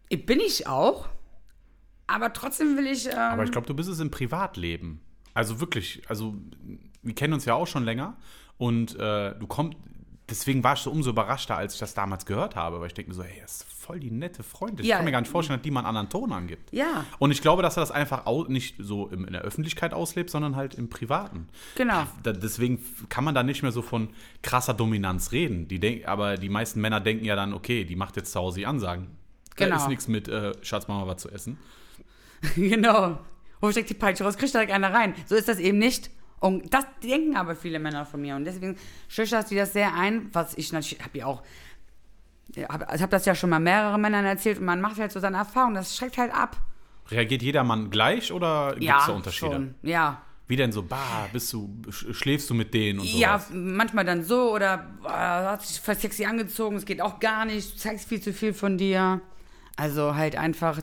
bin 0.09 0.39
ich 0.39 0.67
auch. 0.67 1.09
Aber 2.07 2.34
trotzdem 2.34 2.76
will 2.78 2.88
ich. 2.88 3.07
Ähm, 3.07 3.17
Aber 3.17 3.43
ich 3.43 3.51
glaube, 3.51 3.67
du 3.67 3.74
bist 3.74 3.89
es 3.89 3.99
im 3.99 4.11
Privatleben. 4.11 4.99
Also 5.34 5.61
wirklich, 5.61 6.03
also 6.09 6.36
wir 7.01 7.15
kennen 7.15 7.34
uns 7.34 7.45
ja 7.45 7.53
auch 7.53 7.67
schon 7.67 7.86
länger 7.86 8.17
und 8.57 8.95
äh, 8.99 9.34
du 9.39 9.47
kommst, 9.47 9.78
deswegen 10.32 10.63
war 10.63 10.73
ich 10.73 10.79
so 10.79 10.89
umso 10.91 11.11
überraschter, 11.11 11.55
als 11.57 11.73
ich 11.75 11.79
das 11.79 11.93
damals 11.93 12.25
gehört 12.25 12.55
habe, 12.55 12.79
weil 12.79 12.88
ich 12.88 12.93
denke 12.93 13.11
mir 13.11 13.15
so, 13.15 13.23
hey, 13.23 13.39
das 13.41 13.57
ist 13.57 13.73
voll 13.73 13.99
die 13.99 14.09
nette 14.09 14.41
Freundin. 14.41 14.79
Ich 14.84 14.88
Ja. 14.89 14.95
kann 14.95 15.05
mir 15.05 15.11
gar 15.11 15.21
nicht 15.21 15.29
vorstellen, 15.29 15.59
dass 15.59 15.63
die 15.63 15.71
mal 15.71 15.82
einen 15.82 15.88
anderen 15.89 16.09
Ton 16.09 16.32
angibt. 16.32 16.71
Ja. 16.73 17.05
Und 17.19 17.32
ich 17.32 17.41
glaube, 17.41 17.61
dass 17.61 17.77
er 17.77 17.82
das 17.82 17.91
einfach 17.91 18.25
nicht 18.47 18.75
so 18.79 19.07
in 19.07 19.25
der 19.32 19.41
Öffentlichkeit 19.41 19.93
auslebt, 19.93 20.29
sondern 20.29 20.55
halt 20.55 20.73
im 20.75 20.89
Privaten. 20.89 21.47
Genau. 21.75 22.03
Da, 22.23 22.32
deswegen 22.34 22.84
kann 23.09 23.23
man 23.23 23.36
da 23.36 23.43
nicht 23.43 23.61
mehr 23.61 23.71
so 23.71 23.82
von 23.82 24.09
krasser 24.41 24.73
Dominanz 24.73 25.32
reden. 25.32 25.67
Die 25.67 25.79
denk, 25.79 26.07
aber 26.07 26.38
die 26.38 26.49
meisten 26.49 26.82
Männer 26.82 26.99
denken 27.01 27.25
ja 27.25 27.36
dann, 27.36 27.53
okay, 27.53 27.84
die 27.84 27.95
macht 27.95 28.15
jetzt 28.15 28.32
zu 28.32 28.39
Hause 28.39 28.59
die 28.59 28.65
Ansagen. 28.65 29.07
Da 29.57 29.65
Genau. 29.65 29.77
ist 29.77 29.88
nichts 29.89 30.07
mit, 30.07 30.27
äh, 30.27 30.53
Schatz, 30.63 30.88
mach 30.88 30.95
mal 31.01 31.07
was 31.07 31.21
zu 31.21 31.29
essen. 31.29 31.57
genau. 32.55 33.19
Wo 33.59 33.71
steckt 33.71 33.89
die 33.89 33.93
Peitsche 33.93 34.23
raus? 34.23 34.38
Kriegt 34.38 34.53
direkt 34.53 34.71
einer 34.71 34.93
rein. 34.93 35.13
So 35.27 35.36
ist 35.36 35.47
das 35.47 35.59
eben 35.59 35.77
nicht. 35.77 36.09
Und 36.41 36.73
das 36.73 36.85
denken 37.03 37.37
aber 37.37 37.55
viele 37.55 37.79
Männer 37.79 38.05
von 38.05 38.19
mir. 38.19 38.35
Und 38.35 38.43
deswegen 38.45 38.75
schüchtert 39.07 39.47
sie 39.47 39.55
das 39.55 39.71
sehr 39.73 39.93
ein, 39.95 40.29
was 40.33 40.57
ich 40.57 40.73
natürlich, 40.73 41.01
habe 41.03 41.17
ja 41.19 41.25
auch, 41.27 41.43
ja, 42.55 42.67
ich 42.93 43.01
habe 43.01 43.11
das 43.11 43.25
ja 43.25 43.33
schon 43.35 43.49
mal 43.49 43.59
mehreren 43.59 44.01
Männern 44.01 44.25
erzählt 44.25 44.57
und 44.59 44.65
man 44.65 44.81
macht 44.81 44.99
halt 44.99 45.11
so 45.11 45.19
seine 45.21 45.37
Erfahrung. 45.37 45.73
Das 45.75 45.95
schreckt 45.95 46.17
halt 46.17 46.33
ab. 46.33 46.57
Reagiert 47.09 47.41
jeder 47.41 47.63
Mann 47.63 47.89
gleich 47.89 48.31
oder 48.33 48.71
gibt 48.71 48.81
es 48.83 48.87
ja, 48.87 49.05
da 49.07 49.13
Unterschiede? 49.13 49.51
schon. 49.53 49.75
Ja. 49.83 50.21
Wie 50.47 50.55
denn 50.57 50.71
so, 50.73 50.83
bah, 50.83 51.29
bist 51.31 51.53
du, 51.53 51.69
sch- 51.89 52.13
schläfst 52.13 52.49
du 52.49 52.53
mit 52.53 52.73
denen 52.73 52.99
und 52.99 53.05
Ja, 53.13 53.37
sowas? 53.39 53.51
manchmal 53.53 54.03
dann 54.03 54.23
so 54.23 54.51
oder 54.53 54.85
äh, 55.05 55.07
hat 55.07 55.61
sich 55.61 55.79
voll 55.79 55.95
sexy 55.95 56.25
angezogen, 56.25 56.75
es 56.75 56.83
geht 56.85 56.99
auch 57.01 57.19
gar 57.21 57.45
nicht, 57.45 57.73
du 57.73 57.77
zeigst 57.77 58.09
viel 58.09 58.19
zu 58.19 58.33
viel 58.33 58.53
von 58.53 58.77
dir. 58.77 59.21
Also 59.77 60.15
halt 60.15 60.35
einfach, 60.35 60.79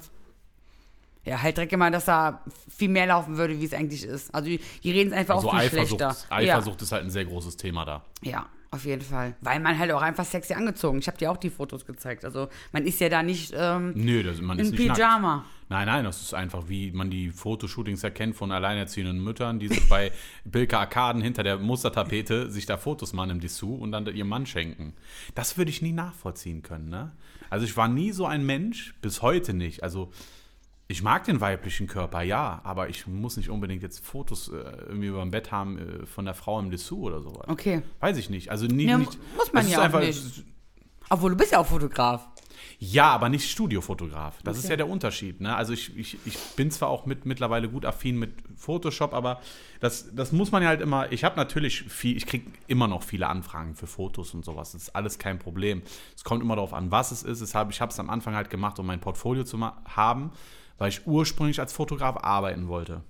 ja, 1.28 1.42
halt 1.42 1.56
direkt 1.56 1.72
immer, 1.72 1.90
dass 1.90 2.06
da 2.06 2.42
viel 2.74 2.88
mehr 2.88 3.06
laufen 3.06 3.36
würde, 3.36 3.60
wie 3.60 3.64
es 3.64 3.74
eigentlich 3.74 4.04
ist. 4.04 4.34
Also 4.34 4.48
die, 4.48 4.60
die 4.82 4.90
reden 4.90 5.12
es 5.12 5.16
einfach 5.16 5.36
Also 5.36 5.48
auch 5.48 5.60
viel 5.60 5.80
Eifersucht, 5.80 6.00
schlechter. 6.00 6.16
Eifersucht 6.34 6.82
ist 6.82 6.92
halt 6.92 7.04
ein 7.04 7.10
sehr 7.10 7.24
großes 7.24 7.56
Thema 7.56 7.84
da. 7.84 8.02
Ja, 8.22 8.30
ja, 8.30 8.46
auf 8.70 8.84
jeden 8.84 9.02
Fall. 9.02 9.34
Weil 9.40 9.60
man 9.60 9.78
halt 9.78 9.92
auch 9.92 10.02
einfach 10.02 10.24
sexy 10.24 10.54
angezogen. 10.54 10.98
Ich 10.98 11.06
habe 11.06 11.18
dir 11.18 11.30
auch 11.30 11.36
die 11.36 11.50
Fotos 11.50 11.84
gezeigt. 11.84 12.24
Also 12.24 12.48
man 12.72 12.86
ist 12.86 13.00
ja 13.00 13.08
da 13.08 13.22
nicht 13.22 13.52
ähm, 13.56 13.92
Nö, 13.94 14.22
das, 14.22 14.40
man 14.40 14.58
ist 14.58 14.70
in 14.70 14.76
nicht 14.76 14.86
nackt. 14.88 14.98
Pyjama. 14.98 15.44
Nein, 15.70 15.86
nein, 15.86 16.04
das 16.04 16.22
ist 16.22 16.32
einfach, 16.32 16.68
wie 16.68 16.92
man 16.92 17.10
die 17.10 17.30
Fotoshootings 17.30 18.02
erkennt 18.02 18.36
von 18.36 18.52
alleinerziehenden 18.52 19.22
Müttern, 19.22 19.58
die 19.58 19.68
sich 19.68 19.86
bei 19.88 20.12
Bilka 20.44 20.80
Arkaden 20.80 21.20
hinter 21.20 21.42
der 21.42 21.58
Mustertapete 21.58 22.50
sich 22.50 22.64
da 22.64 22.78
Fotos 22.78 23.12
machen 23.12 23.30
im 23.30 23.40
Dessous 23.40 23.78
und 23.78 23.92
dann 23.92 24.06
ihrem 24.06 24.28
Mann 24.28 24.46
schenken. 24.46 24.94
Das 25.34 25.58
würde 25.58 25.70
ich 25.70 25.82
nie 25.82 25.92
nachvollziehen 25.92 26.62
können, 26.62 26.88
ne? 26.88 27.12
Also 27.50 27.64
ich 27.64 27.76
war 27.76 27.88
nie 27.88 28.12
so 28.12 28.26
ein 28.26 28.44
Mensch, 28.44 28.94
bis 29.00 29.22
heute 29.22 29.54
nicht. 29.54 29.82
Also 29.82 30.10
ich 30.90 31.02
mag 31.02 31.24
den 31.24 31.40
weiblichen 31.40 31.86
Körper, 31.86 32.22
ja, 32.22 32.60
aber 32.64 32.88
ich 32.88 33.06
muss 33.06 33.36
nicht 33.36 33.50
unbedingt 33.50 33.82
jetzt 33.82 34.04
Fotos 34.04 34.48
äh, 34.48 34.52
irgendwie 34.88 35.08
über 35.08 35.20
dem 35.20 35.30
Bett 35.30 35.52
haben 35.52 35.78
äh, 35.78 36.06
von 36.06 36.24
der 36.24 36.34
Frau 36.34 36.58
im 36.58 36.70
Dessous 36.70 36.98
oder 36.98 37.20
sowas. 37.20 37.46
Okay. 37.48 37.82
Weiß 38.00 38.16
ich 38.16 38.30
nicht. 38.30 38.50
Also 38.50 38.66
nie, 38.66 38.86
Ja, 38.86 38.96
nicht. 38.98 39.18
muss 39.36 39.52
man 39.52 39.68
ja 39.68 39.84
ist 39.84 39.94
auch 39.94 40.00
nicht. 40.00 40.44
Obwohl, 41.10 41.30
du 41.32 41.36
bist 41.36 41.52
ja 41.52 41.58
auch 41.58 41.66
Fotograf. 41.66 42.26
Ja, 42.80 43.10
aber 43.10 43.28
nicht 43.28 43.50
Studiofotograf. 43.50 44.40
Das 44.44 44.56
ist 44.56 44.64
Okay. 44.64 44.72
ja 44.74 44.76
der 44.76 44.88
Unterschied. 44.88 45.40
Ne? 45.40 45.54
Also 45.54 45.72
ich, 45.72 45.96
ich, 45.96 46.16
ich 46.24 46.38
bin 46.56 46.70
zwar 46.70 46.88
auch 46.88 47.06
mit, 47.06 47.26
mittlerweile 47.26 47.68
gut 47.68 47.84
affin 47.84 48.18
mit 48.18 48.32
Photoshop, 48.56 49.14
aber 49.14 49.40
das, 49.80 50.14
das 50.14 50.32
muss 50.32 50.52
man 50.52 50.62
ja 50.62 50.68
halt 50.68 50.80
immer. 50.80 51.10
Ich 51.12 51.24
habe 51.24 51.36
natürlich 51.36 51.82
viel, 51.84 52.16
ich 52.16 52.26
kriege 52.26 52.50
immer 52.66 52.86
noch 52.86 53.02
viele 53.02 53.26
Anfragen 53.28 53.74
für 53.74 53.86
Fotos 53.86 54.32
und 54.32 54.44
sowas. 54.44 54.72
Das 54.72 54.82
ist 54.82 54.96
alles 54.96 55.18
kein 55.18 55.38
Problem. 55.38 55.82
Es 56.16 56.24
kommt 56.24 56.42
immer 56.42 56.54
darauf 56.56 56.72
an, 56.72 56.90
was 56.90 57.10
es 57.10 57.22
ist. 57.24 57.42
Ich 57.42 57.54
habe 57.54 57.72
es 57.72 57.98
am 58.00 58.10
Anfang 58.10 58.34
halt 58.34 58.48
gemacht, 58.50 58.78
um 58.78 58.86
mein 58.86 59.00
Portfolio 59.00 59.44
zu 59.44 59.58
haben, 59.60 60.30
weil 60.78 60.88
ich 60.88 61.06
ursprünglich 61.06 61.60
als 61.60 61.72
Fotograf 61.72 62.16
arbeiten 62.22 62.68
wollte. 62.68 63.02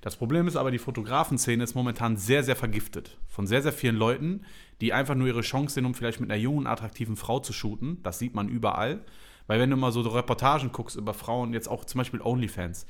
Das 0.00 0.16
Problem 0.16 0.48
ist 0.48 0.56
aber, 0.56 0.70
die 0.70 0.78
Fotografenszene 0.78 1.62
ist 1.62 1.74
momentan 1.74 2.16
sehr, 2.16 2.42
sehr 2.42 2.56
vergiftet. 2.56 3.18
Von 3.28 3.46
sehr, 3.46 3.62
sehr 3.62 3.72
vielen 3.72 3.96
Leuten, 3.96 4.42
die 4.80 4.92
einfach 4.92 5.14
nur 5.14 5.28
ihre 5.28 5.42
Chance 5.42 5.74
sehen, 5.74 5.84
um 5.84 5.94
vielleicht 5.94 6.20
mit 6.20 6.30
einer 6.30 6.40
jungen, 6.40 6.66
attraktiven 6.66 7.16
Frau 7.16 7.40
zu 7.40 7.52
shooten. 7.52 8.02
Das 8.02 8.18
sieht 8.18 8.34
man 8.34 8.48
überall. 8.48 9.04
Weil 9.46 9.60
wenn 9.60 9.70
du 9.70 9.76
mal 9.76 9.92
so 9.92 10.00
Reportagen 10.00 10.72
guckst 10.72 10.96
über 10.96 11.12
Frauen, 11.12 11.52
jetzt 11.52 11.68
auch 11.68 11.84
zum 11.84 11.98
Beispiel 11.98 12.20
OnlyFans, 12.22 12.86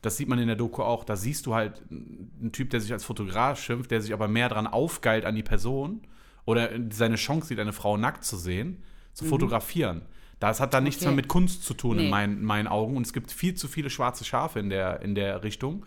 das 0.00 0.16
sieht 0.16 0.28
man 0.28 0.38
in 0.38 0.46
der 0.46 0.56
Doku 0.56 0.82
auch, 0.82 1.02
da 1.02 1.16
siehst 1.16 1.46
du 1.46 1.54
halt 1.54 1.82
einen 1.90 2.50
Typ, 2.52 2.70
der 2.70 2.80
sich 2.80 2.92
als 2.92 3.04
Fotograf 3.04 3.60
schimpft, 3.60 3.90
der 3.90 4.02
sich 4.02 4.12
aber 4.12 4.28
mehr 4.28 4.50
dran 4.50 4.66
aufgeilt 4.66 5.24
an 5.24 5.34
die 5.34 5.42
Person 5.42 6.02
oder 6.44 6.68
seine 6.90 7.16
Chance 7.16 7.48
sieht, 7.48 7.58
eine 7.58 7.72
Frau 7.72 7.96
nackt 7.96 8.22
zu 8.22 8.36
sehen, 8.36 8.82
zu 9.14 9.24
fotografieren. 9.24 10.02
Das 10.48 10.60
hat 10.60 10.74
dann 10.74 10.84
nichts 10.84 11.02
Okay. 11.02 11.08
mehr 11.10 11.16
mit 11.16 11.28
Kunst 11.28 11.64
zu 11.64 11.74
tun 11.74 11.98
in 11.98 12.04
Nee. 12.04 12.10
meinen, 12.10 12.38
in 12.38 12.44
meinen 12.44 12.66
Augen. 12.68 12.96
Und 12.96 13.06
es 13.06 13.12
gibt 13.12 13.30
viel 13.32 13.54
zu 13.54 13.68
viele 13.68 13.90
schwarze 13.90 14.24
Schafe 14.24 14.58
in 14.60 14.70
der, 14.70 15.00
in 15.02 15.14
der 15.14 15.42
Richtung. 15.42 15.84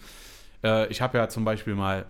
Äh, 0.63 0.87
ich 0.87 1.01
habe 1.01 1.17
ja 1.17 1.29
zum 1.29 1.45
Beispiel 1.45 1.75
mal, 1.75 2.05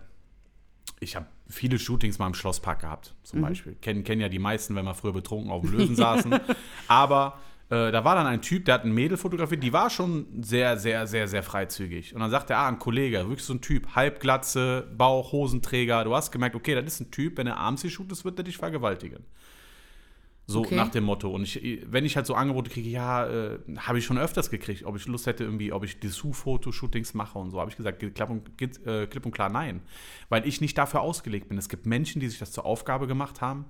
ich 1.00 1.16
habe 1.16 1.26
viele 1.50 1.78
Shootings 1.80 2.20
mal 2.20 2.28
im 2.28 2.34
Schlosspark 2.34 2.82
gehabt, 2.82 3.14
zum 3.24 3.42
Beispiel. 3.42 3.76
Kennen, 3.82 4.04
kennen 4.04 4.22
ja 4.22 4.30
die 4.30 4.40
meisten, 4.40 4.76
wenn 4.76 4.86
wir 4.86 4.94
früher 4.96 5.14
betrunken 5.14 5.52
auf 5.52 5.62
dem 5.62 5.72
Löwen 5.78 5.96
saßen. 5.96 6.36
Aber 6.88 7.40
äh, 7.70 7.92
da 7.92 8.04
war 8.04 8.16
dann 8.16 8.26
ein 8.28 8.42
Typ, 8.42 8.66
der 8.66 8.76
hat 8.76 8.86
ein 8.86 8.94
Mädel 8.94 9.18
fotografiert, 9.18 9.62
die 9.64 9.74
war 9.74 9.90
schon 9.90 10.26
sehr, 10.42 10.78
sehr, 10.78 11.06
sehr, 11.08 11.28
sehr 11.28 11.44
freizügig. 11.44 12.14
Und 12.16 12.22
dann 12.22 12.30
sagte 12.32 12.54
er, 12.54 12.60
ah, 12.60 12.68
ein 12.70 12.80
Kollege, 12.80 13.20
wirklich 13.28 13.44
so 13.44 13.54
ein 13.54 13.62
Typ, 13.62 13.96
Halbglatze, 13.96 14.88
Bauch, 14.98 15.32
Hosenträger. 15.34 16.04
Du 16.04 16.16
hast 16.16 16.32
gemerkt, 16.32 16.56
okay, 16.56 16.76
das 16.76 16.86
ist 16.86 17.00
ein 17.02 17.12
Typ, 17.12 17.38
wenn 17.38 17.48
er 17.48 17.58
abends 17.58 17.82
hier 17.82 17.92
shootest, 17.92 18.26
wird 18.26 18.40
er 18.40 18.44
dich 18.44 18.58
vergewaltigen. 18.58 19.26
So 20.50 20.62
Okay. 20.62 20.76
nach 20.76 20.88
dem 20.90 21.04
Motto. 21.04 21.30
Und 21.30 21.44
ich, 21.44 21.82
wenn 21.92 22.06
ich 22.06 22.16
halt 22.16 22.26
so 22.26 22.34
Angebote 22.34 22.70
kriege, 22.72 22.90
ja, 22.90 23.28
äh, 23.28 23.60
habe 23.80 24.00
ich 24.00 24.06
schon 24.06 24.18
öfters 24.18 24.50
gekriegt, 24.50 24.86
ob 24.86 24.96
ich 24.96 25.06
Lust 25.06 25.28
hätte, 25.28 25.44
irgendwie, 25.44 25.74
ob 25.74 25.84
ich 25.84 26.00
Dessous-Fotoshootings 26.00 27.14
mache 27.14 27.38
und 27.38 27.52
so, 27.52 27.60
habe 27.60 27.70
ich 27.70 27.76
gesagt, 27.76 28.00
klipp 28.00 28.30
und, 28.30 28.50
äh, 28.88 29.08
klipp 29.08 29.26
und 29.26 29.34
klar 29.34 29.50
nein. 29.50 29.82
Weil 30.30 30.48
ich 30.48 30.62
nicht 30.62 30.78
dafür 30.78 31.02
ausgelegt 31.02 31.50
bin. 31.50 31.58
Es 31.58 31.68
gibt 31.68 31.86
Menschen, 31.86 32.22
die 32.22 32.30
sich 32.30 32.40
das 32.40 32.54
zur 32.54 32.66
Aufgabe 32.66 33.08
gemacht 33.08 33.42
haben. 33.42 33.66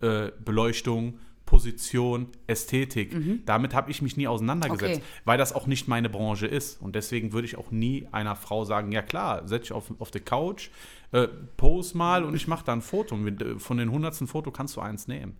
Äh, 0.00 0.30
Beleuchtung, 0.42 1.18
Position, 1.44 2.28
Ästhetik. 2.48 3.14
Damit 3.46 3.72
habe 3.74 3.90
ich 3.90 4.02
mich 4.02 4.16
nie 4.16 4.26
auseinandergesetzt, 4.26 5.00
Mhm. 5.00 5.04
Okay. 5.04 5.20
weil 5.26 5.38
das 5.38 5.52
auch 5.54 5.66
nicht 5.66 5.86
meine 5.86 6.08
Branche 6.08 6.46
ist. 6.46 6.80
Und 6.82 6.96
deswegen 6.96 7.32
würde 7.32 7.46
ich 7.46 7.56
auch 7.56 7.70
nie 7.70 8.08
einer 8.10 8.34
Frau 8.36 8.64
sagen, 8.64 8.90
ja 8.90 9.00
klar, 9.02 9.46
setz 9.46 9.62
dich 9.64 9.72
auf, 9.72 9.92
auf 10.00 10.10
die 10.10 10.20
Couch, 10.20 10.70
äh, 11.12 11.28
pose 11.56 11.96
mal 11.96 12.24
und 12.24 12.34
ich 12.34 12.48
mache 12.48 12.64
da 12.64 12.72
ein 12.72 12.82
Foto. 12.82 13.14
Und 13.14 13.40
äh, 13.42 13.58
von 13.58 13.76
den 13.76 13.90
hundertsten 13.92 14.26
Foto 14.26 14.50
kannst 14.50 14.76
du 14.76 14.80
eins 14.80 15.06
nehmen. 15.08 15.36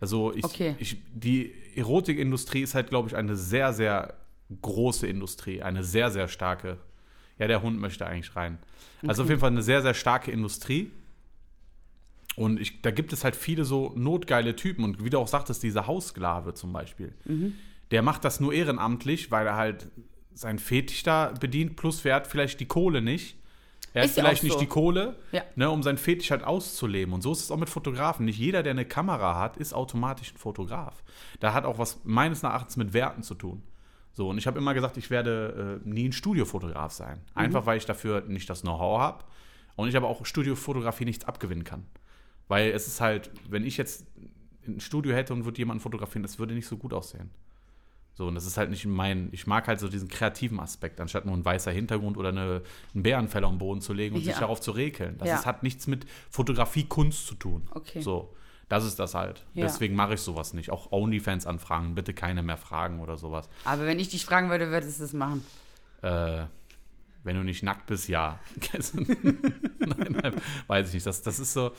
Also 0.00 0.32
ich, 0.34 0.44
Okay. 0.44 0.76
ich, 0.78 0.96
die 1.14 1.52
Erotikindustrie 1.74 2.62
ist 2.62 2.74
halt, 2.74 2.88
glaube 2.88 3.08
ich, 3.08 3.16
eine 3.16 3.36
sehr, 3.36 3.72
sehr 3.72 4.14
große 4.62 5.06
Industrie, 5.06 5.62
eine 5.62 5.84
sehr, 5.84 6.10
sehr 6.10 6.28
starke. 6.28 6.78
Ja, 7.38 7.46
der 7.46 7.62
Hund 7.62 7.78
möchte 7.80 8.06
eigentlich 8.06 8.34
rein. 8.34 8.58
Also 9.06 9.22
auf 9.22 9.28
jeden 9.28 9.40
Fall 9.40 9.50
eine 9.50 9.62
sehr, 9.62 9.82
sehr 9.82 9.94
starke 9.94 10.30
Industrie. 10.30 10.90
Und 12.36 12.60
ich, 12.60 12.82
da 12.82 12.90
gibt 12.90 13.12
es 13.12 13.24
halt 13.24 13.36
viele 13.36 13.64
so 13.64 13.92
notgeile 13.96 14.54
Typen. 14.56 14.84
Und 14.84 15.04
wie 15.04 15.10
du 15.10 15.18
auch 15.18 15.28
sagtest, 15.28 15.62
dieser 15.62 15.86
Haussklave 15.86 16.54
zum 16.54 16.72
Beispiel. 16.72 17.12
Mhm. 17.24 17.54
Der 17.90 18.02
macht 18.02 18.24
das 18.24 18.38
nur 18.40 18.52
ehrenamtlich, 18.52 19.30
weil 19.30 19.46
er 19.46 19.56
halt 19.56 19.86
seinen 20.34 20.58
Fetisch 20.58 21.02
da 21.02 21.32
bedient, 21.40 21.74
plus 21.76 22.04
er 22.04 22.16
hat 22.16 22.26
vielleicht 22.28 22.60
die 22.60 22.66
Kohle 22.66 23.02
nicht. 23.02 23.36
Er 23.94 24.04
Ist 24.04 24.10
hat 24.16 24.24
vielleicht 24.24 24.42
nicht 24.42 24.52
so. 24.52 24.58
die 24.58 24.66
Kohle, 24.66 25.16
Ja. 25.32 25.42
ne, 25.56 25.70
um 25.70 25.82
seinen 25.82 25.98
Fetisch 25.98 26.30
halt 26.30 26.44
auszuleben. 26.44 27.14
Und 27.14 27.22
so 27.22 27.32
ist 27.32 27.40
es 27.40 27.50
auch 27.50 27.56
mit 27.56 27.68
Fotografen. 27.70 28.26
Nicht 28.26 28.38
jeder, 28.38 28.62
der 28.62 28.72
eine 28.72 28.84
Kamera 28.84 29.38
hat, 29.38 29.56
ist 29.56 29.72
automatisch 29.72 30.32
ein 30.34 30.38
Fotograf. 30.38 31.02
Da 31.40 31.54
hat 31.54 31.64
auch 31.64 31.78
was 31.78 32.00
meines 32.04 32.42
Erachtens 32.42 32.76
mit 32.76 32.92
Werten 32.92 33.22
zu 33.22 33.34
tun. 33.34 33.62
So, 34.12 34.28
und 34.28 34.38
ich 34.38 34.46
habe 34.46 34.58
immer 34.58 34.74
gesagt, 34.74 34.96
ich 34.96 35.10
werde 35.10 35.80
äh, 35.84 35.88
nie 35.88 36.08
ein 36.08 36.12
Studiofotograf 36.12 36.92
sein. 36.92 37.20
Einfach 37.34 37.66
weil 37.66 37.78
ich 37.78 37.86
dafür 37.86 38.22
nicht 38.22 38.50
das 38.50 38.62
Know-how 38.62 38.98
habe 39.00 39.24
und 39.76 39.88
ich 39.88 39.96
aber 39.96 40.08
auch 40.08 40.26
Studiofotografie 40.26 41.04
nichts 41.04 41.24
abgewinnen 41.24 41.64
kann. 41.64 41.86
Weil 42.48 42.70
es 42.72 42.88
ist 42.88 43.00
halt, 43.00 43.30
wenn 43.48 43.64
ich 43.64 43.76
jetzt 43.76 44.06
ein 44.66 44.80
Studio 44.80 45.14
hätte 45.14 45.32
und 45.32 45.44
würde 45.44 45.58
jemanden 45.58 45.80
fotografieren, 45.80 46.22
das 46.22 46.38
würde 46.38 46.54
nicht 46.54 46.66
so 46.66 46.76
gut 46.76 46.92
aussehen. 46.92 47.30
So, 48.18 48.26
und 48.26 48.34
das 48.34 48.46
ist 48.46 48.56
halt 48.56 48.68
nicht 48.70 48.84
mein, 48.84 49.28
ich 49.30 49.46
mag 49.46 49.68
halt 49.68 49.78
so 49.78 49.88
diesen 49.88 50.08
kreativen 50.08 50.58
Aspekt, 50.58 51.00
anstatt 51.00 51.24
nur 51.24 51.36
ein 51.36 51.44
weißer 51.44 51.70
Hintergrund 51.70 52.16
oder 52.16 52.30
eine, 52.30 52.62
einen 52.92 53.04
Bärenfell 53.04 53.44
am 53.44 53.58
Boden 53.58 53.80
zu 53.80 53.92
legen 53.92 54.16
und 54.16 54.22
sich 54.24 54.34
Ja. 54.34 54.40
darauf 54.40 54.60
zu 54.60 54.72
rekeln. 54.72 55.16
Das 55.18 55.28
Ja. 55.28 55.34
ist, 55.36 55.46
hat 55.46 55.62
nichts 55.62 55.86
mit 55.86 56.04
Fotografie, 56.28 56.82
Kunst 56.82 57.28
zu 57.28 57.36
tun. 57.36 57.68
Okay. 57.70 58.00
So, 58.00 58.34
das 58.68 58.84
ist 58.84 58.98
das 58.98 59.14
halt. 59.14 59.46
Ja. 59.54 59.66
Deswegen 59.66 59.94
mache 59.94 60.14
ich 60.14 60.20
sowas 60.20 60.52
nicht. 60.52 60.70
Auch 60.72 60.90
Onlyfans 60.90 61.46
anfragen, 61.46 61.94
bitte 61.94 62.12
keine 62.12 62.42
mehr 62.42 62.56
fragen 62.56 62.98
oder 62.98 63.16
sowas. 63.16 63.48
Aber 63.64 63.86
wenn 63.86 64.00
ich 64.00 64.08
dich 64.08 64.24
fragen 64.26 64.50
würde, 64.50 64.68
würdest 64.72 64.98
du 64.98 65.04
es 65.04 65.12
machen. 65.12 65.44
Äh, 66.02 66.46
wenn 67.22 67.36
du 67.36 67.44
nicht 67.44 67.62
nackt 67.62 67.86
bist, 67.86 68.08
ja. 68.08 68.40
nein, 69.78 70.18
nein, 70.22 70.34
weiß 70.66 70.88
ich 70.88 70.94
nicht. 70.94 71.06
Das, 71.06 71.22
das 71.22 71.38
ist 71.38 71.52
so. 71.52 71.70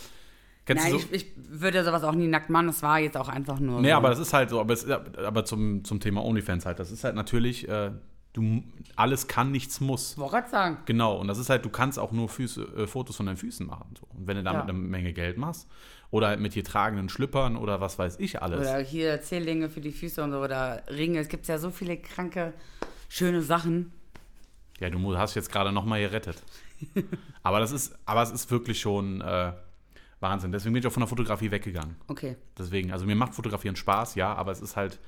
Kennst 0.70 0.84
Nein, 0.84 0.94
du 0.94 1.00
so? 1.00 1.08
ich, 1.12 1.26
ich 1.26 1.32
würde 1.36 1.84
sowas 1.84 2.04
auch 2.04 2.14
nie 2.14 2.28
nackt 2.28 2.52
machen. 2.52 2.68
Das 2.68 2.84
war 2.84 3.00
jetzt 3.00 3.18
auch 3.18 3.28
einfach 3.28 3.60
nur. 3.60 3.82
Nee, 3.82 3.90
so. 3.90 3.96
aber 3.96 4.10
das 4.10 4.20
ist 4.20 4.34
halt 4.34 4.52
so, 4.52 4.60
aber, 4.60 4.76
es, 4.76 4.88
aber 4.88 5.44
zum, 5.44 5.84
zum 5.84 6.00
Thema 6.00 6.24
OnlyFans 6.24 6.68
halt, 6.68 6.78
das 6.78 6.92
ist 6.92 7.04
halt 7.04 7.16
natürlich, 7.16 7.68
äh, 7.68 7.90
du, 8.34 8.62
alles 8.96 9.28
kann, 9.28 9.52
nichts 9.52 9.82
muss. 9.82 10.16
Wollte 10.20 10.36
gerade 10.36 10.50
sagen. 10.52 10.78
Genau, 10.86 11.18
und 11.18 11.28
das 11.28 11.40
ist 11.40 11.50
halt, 11.50 11.66
du 11.66 11.70
kannst 11.70 11.98
auch 11.98 12.12
nur 12.12 12.30
Füße, 12.30 12.62
äh, 12.78 12.86
Fotos 12.86 13.16
von 13.16 13.26
deinen 13.26 13.38
Füßen 13.38 13.66
machen. 13.66 13.96
So. 14.00 14.06
Und 14.16 14.28
wenn 14.28 14.38
du 14.38 14.44
damit 14.44 14.62
Ja. 14.62 14.70
eine 14.70 14.74
Menge 14.74 15.12
Geld 15.12 15.40
machst, 15.40 15.68
oder 16.12 16.28
halt 16.28 16.40
mit 16.40 16.54
hier 16.54 16.64
tragenden 16.64 17.10
Schlüppern 17.10 17.58
oder 17.58 17.82
was 17.82 17.98
weiß 17.98 18.18
ich 18.20 18.40
alles. 18.40 18.60
Oder 18.60 18.78
hier 18.78 19.22
Zähllinge 19.22 19.70
für 19.70 19.82
die 19.82 19.92
Füße 19.92 20.24
und 20.24 20.34
so. 20.34 20.40
Oder 20.40 20.84
Ringe. 20.88 21.18
Es 21.18 21.30
gibt 21.30 21.48
ja 21.48 21.58
so 21.58 21.72
viele 21.72 21.98
kranke, 21.98 22.54
schöne 23.08 23.42
Sachen. 23.42 23.92
Ja, 24.80 24.92
du 24.92 25.18
hast 25.18 25.34
jetzt 25.34 25.52
gerade 25.52 25.72
nochmal 25.72 26.00
gerettet. 26.02 26.44
aber 27.44 27.60
das 27.60 27.72
ist, 27.72 27.98
aber 28.06 28.22
es 28.22 28.30
ist 28.30 28.52
wirklich 28.52 28.80
schon 28.80 29.22
äh, 29.22 29.54
Wahnsinn. 30.20 30.52
Deswegen 30.52 30.74
bin 30.74 30.82
ich 30.82 30.88
auch 30.88 30.92
von 30.92 31.02
der 31.02 31.08
Fotografie 31.08 31.52
weggegangen. 31.52 31.96
Okay. 32.08 32.36
Deswegen, 32.58 32.92
also 32.92 33.06
mir 33.06 33.16
macht 33.16 33.34
Fotografieren 33.34 33.76
Spaß, 33.76 34.16
ja, 34.16 34.34
aber 34.34 34.52
es 34.52 34.62
ist 34.62 34.76
halt, 34.76 35.00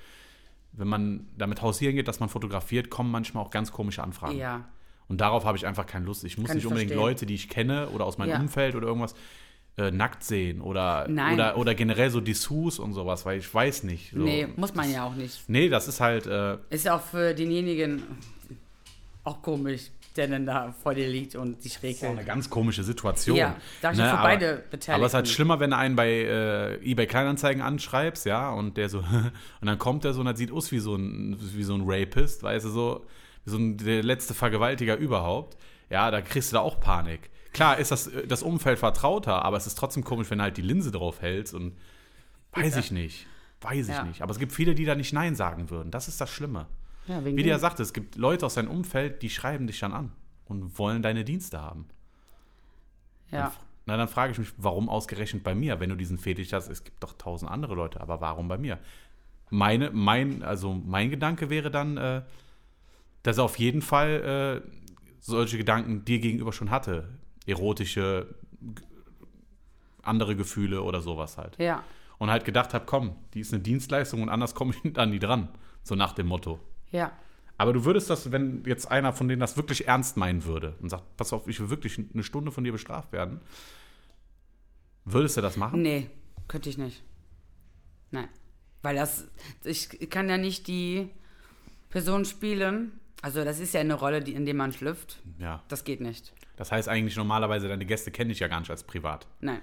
wenn 0.74 0.88
man 0.88 1.28
damit 1.38 1.62
hausieren 1.62 1.95
geht, 1.95 2.07
dass 2.07 2.20
man 2.20 2.30
fotografiert, 2.30 2.89
kommen 2.89 3.12
manchmal 3.12 3.43
auch 3.43 3.49
ganz 3.49 3.72
komische 3.72 4.03
Anfragen. 4.03 4.38
Ja. 4.38 4.70
Und 5.07 5.20
darauf 5.20 5.43
habe 5.43 5.57
ich 5.57 5.68
einfach 5.68 5.86
keine 5.86 6.05
Lust. 6.05 6.24
Ich 6.24 6.38
muss 6.38 6.47
Kann 6.47 6.55
nicht 6.55 6.64
ich 6.64 6.68
unbedingt 6.68 6.91
verstehen. 6.91 7.05
Leute, 7.05 7.26
die 7.26 7.36
ich 7.36 7.49
kenne 7.49 7.89
oder 7.89 8.05
aus 8.05 8.18
meinem 8.18 8.30
Ja. 8.30 8.39
Umfeld 8.39 8.76
oder 8.76 8.88
irgendwas 8.88 9.14
äh, 9.78 9.91
nackt 9.91 10.24
sehen 10.24 10.62
oder, 10.62 11.07
Nein. 11.09 11.34
oder, 11.34 11.57
oder 11.57 11.76
generell 11.76 12.09
so 12.09 12.22
Dessous 12.22 12.80
und 12.80 12.93
sowas, 12.93 13.26
weil 13.26 13.39
ich 13.39 13.53
weiß 13.53 13.84
nicht. 13.84 14.12
So. 14.12 14.20
Nee, 14.20 14.47
muss 14.55 14.74
man 14.74 14.89
ja 14.89 15.05
auch 15.05 15.16
nicht. 15.16 15.49
Nee, 15.49 15.68
das 15.68 15.89
ist 15.89 15.99
halt, 15.99 16.28
äh, 16.28 16.57
Ist 16.70 16.86
ja 16.86 16.95
auch 16.95 17.01
für 17.01 17.34
denjenigen 17.34 18.03
auch 19.24 19.41
komisch, 19.41 19.91
der 20.16 20.28
dann 20.28 20.45
da 20.45 20.74
vor 20.84 20.93
dir 20.93 21.07
liegt 21.07 21.36
und 21.36 21.62
sich 21.62 21.76
das 21.76 21.84
ist 21.84 21.97
auch 21.99 22.03
regelt. 22.03 22.18
eine 22.20 22.26
ganz 22.26 22.49
komische 22.49 22.84
Situation. 22.84 23.38
Ja, 23.38 23.55
ich 23.78 23.84
Ne, 23.84 23.95
für 23.95 24.03
aber- 24.12 24.22
beide 24.24 24.55
Beteiligten. 24.70 24.91
Aber 24.93 25.05
es 25.05 25.12
ist 25.12 25.16
halt 25.16 25.28
schlimmer, 25.30 25.59
wenn 25.59 25.70
du 25.72 25.78
einen 25.78 25.95
bei 25.95 26.09
äh, 26.09 26.76
eBay 26.91 27.07
Kleinanzeigen 27.07 27.62
anschreibst, 27.62 28.26
ja, 28.26 28.49
und 28.51 28.76
der 28.78 28.89
so, 28.89 28.99
und 29.62 29.68
dann 29.68 29.78
kommt 29.78 30.03
der 30.03 30.14
so 30.14 30.20
und 30.20 30.26
das 30.26 30.38
sieht 30.38 30.51
aus 30.51 30.72
wie 30.72 30.80
so 30.80 30.95
ein, 30.95 31.38
wie 31.39 31.64
so 31.64 31.76
ein 31.76 31.84
Rapist, 31.86 32.43
weißt 32.43 32.66
du, 32.66 32.70
so, 32.70 33.05
wie 33.45 33.49
so 33.51 33.57
ein, 33.57 33.78
der 33.78 34.03
letzte 34.03 34.34
Vergewaltiger 34.34 34.97
überhaupt. 34.97 35.57
Ja, 35.89 36.12
da 36.12 36.22
kriegst 36.22 36.51
du 36.51 36.55
da 36.55 36.62
auch 36.62 36.80
Panik. 36.80 37.30
Klar 37.53 37.78
ist 37.78 37.91
das, 37.91 38.07
äh, 38.07 38.28
das 38.28 38.43
Umfeld 38.43 38.80
vertrauter, 38.80 39.43
aber 39.45 39.57
es 39.57 39.68
ist 39.68 39.76
trotzdem 39.78 40.03
komisch, 40.03 40.30
wenn 40.30 40.38
du 40.39 40.43
halt 40.45 40.57
die 40.57 40.62
Linse 40.62 40.91
drauf 40.91 41.22
hältst 41.22 41.53
und 41.53 41.78
weiß 42.53 42.74
Ja. 42.76 42.80
ich 42.80 42.91
nicht. 42.91 43.28
Weiß 43.62 43.88
ich 43.89 43.93
Ja. 43.95 44.03
nicht. 44.03 44.22
Aber 44.22 44.32
es 44.32 44.39
gibt 44.39 44.51
viele, 44.53 44.74
die 44.76 44.86
da 44.86 44.95
nicht 44.95 45.14
Nein 45.14 45.36
sagen 45.36 45.70
würden. 45.70 45.91
Das 45.91 46.07
ist 46.07 46.20
das 46.20 46.30
Schlimme. 46.30 46.66
Ja, 47.12 47.26
Wie 47.26 47.43
du 47.43 47.49
ja 47.49 47.59
sagte, 47.59 47.84
es 47.84 47.93
gibt 47.93 48.16
Leute 48.16 48.45
aus 48.45 48.55
deinem 48.55 48.70
Umfeld, 48.72 49.22
die 49.22 49.30
schreiben 49.30 49.68
dich 49.68 49.80
dann 49.80 49.93
an 49.93 50.12
und 50.45 50.78
wollen 50.80 51.01
deine 51.01 51.24
Dienste 51.24 51.62
haben. 51.62 51.86
ja. 53.32 53.51
Na, 53.88 53.97
dann 53.97 54.07
frage 54.07 54.32
ich 54.32 54.38
mich, 54.38 54.53
warum 54.57 54.89
ausgerechnet 54.89 55.43
bei 55.43 55.55
mir, 55.55 55.80
wenn 55.80 55.89
du 55.89 55.95
diesen 55.95 56.20
Fetisch 56.20 56.53
hast? 56.53 56.70
Es 56.70 56.84
gibt 56.84 57.01
doch 57.03 57.14
tausend 57.14 57.49
andere 57.51 57.74
Leute, 57.74 57.99
aber 57.99 58.22
warum 58.22 58.47
bei 58.47 58.59
mir? 58.59 58.78
Meine, 59.49 59.89
mein, 59.89 60.43
also 60.43 60.74
mein 60.74 61.09
Gedanke 61.09 61.49
wäre 61.49 61.72
dann, 61.72 61.97
äh, 61.97 62.22
dass 63.24 63.39
er 63.39 63.43
auf 63.43 63.57
jeden 63.57 63.82
Fall 63.82 64.62
äh, 64.64 64.70
solche 65.20 65.57
Gedanken 65.57 66.05
dir 66.05 66.20
gegenüber 66.20 66.53
schon 66.53 66.70
hatte. 66.70 67.09
Erotische, 67.47 68.36
andere 70.03 70.36
Gefühle 70.36 70.84
oder 70.84 71.01
sowas 71.01 71.38
halt. 71.38 71.57
ja. 71.57 71.84
Und 72.20 72.30
halt 72.30 72.45
gedacht 72.45 72.76
habe, 72.76 72.86
komm, 72.86 73.16
die 73.34 73.39
ist 73.39 73.51
eine 73.51 73.64
Dienstleistung 73.64 74.22
und 74.22 74.30
anders 74.30 74.53
komme 74.53 74.76
ich 74.84 74.97
an 74.99 75.12
die 75.12 75.18
dran. 75.18 75.49
So 75.82 75.95
nach 75.95 76.14
dem 76.14 76.28
Motto. 76.28 76.59
Ja. 76.91 77.11
Aber 77.57 77.73
du 77.73 77.85
würdest 77.85 78.09
das, 78.09 78.31
wenn 78.31 78.63
jetzt 78.65 78.89
einer 78.89 79.13
von 79.13 79.27
denen 79.27 79.39
das 79.39 79.55
wirklich 79.55 79.87
ernst 79.87 80.17
meinen 80.17 80.45
würde 80.45 80.75
und 80.81 80.89
sagt, 80.89 81.03
pass 81.15 81.31
auf, 81.31 81.47
ich 81.47 81.59
will 81.59 81.69
wirklich 81.69 81.99
eine 82.13 82.23
Stunde 82.23 82.51
von 82.51 82.63
dir 82.63 82.71
bestraft 82.71 83.11
werden, 83.11 83.39
würdest 85.05 85.37
du 85.37 85.41
das 85.41 85.57
machen? 85.57 85.81
Nee, 85.81 86.09
könnte 86.47 86.69
ich 86.69 86.77
nicht. 86.77 87.03
Nein. 88.09 88.27
Weil 88.81 88.95
das, 88.95 89.27
ich 89.63 90.09
kann 90.09 90.27
ja 90.27 90.37
nicht 90.37 90.67
die 90.67 91.09
Person 91.89 92.25
spielen. 92.25 92.93
Also 93.21 93.43
das 93.43 93.59
ist 93.59 93.73
ja 93.75 93.79
eine 93.81 93.93
Rolle, 93.93 94.21
die, 94.21 94.33
in 94.33 94.45
der 94.45 94.55
man 94.55 94.73
schlüpft. 94.73 95.21
Ja. 95.37 95.63
Das 95.67 95.83
geht 95.83 96.01
nicht. 96.01 96.33
Das 96.55 96.71
heißt 96.71 96.89
eigentlich 96.89 97.15
normalerweise, 97.15 97.67
deine 97.67 97.85
Gäste 97.85 98.09
kenne 98.09 98.31
ich 98.31 98.39
ja 98.39 98.47
gar 98.47 98.59
nicht 98.59 98.71
als 98.71 98.83
privat. 98.83 99.27
Nein. 99.39 99.61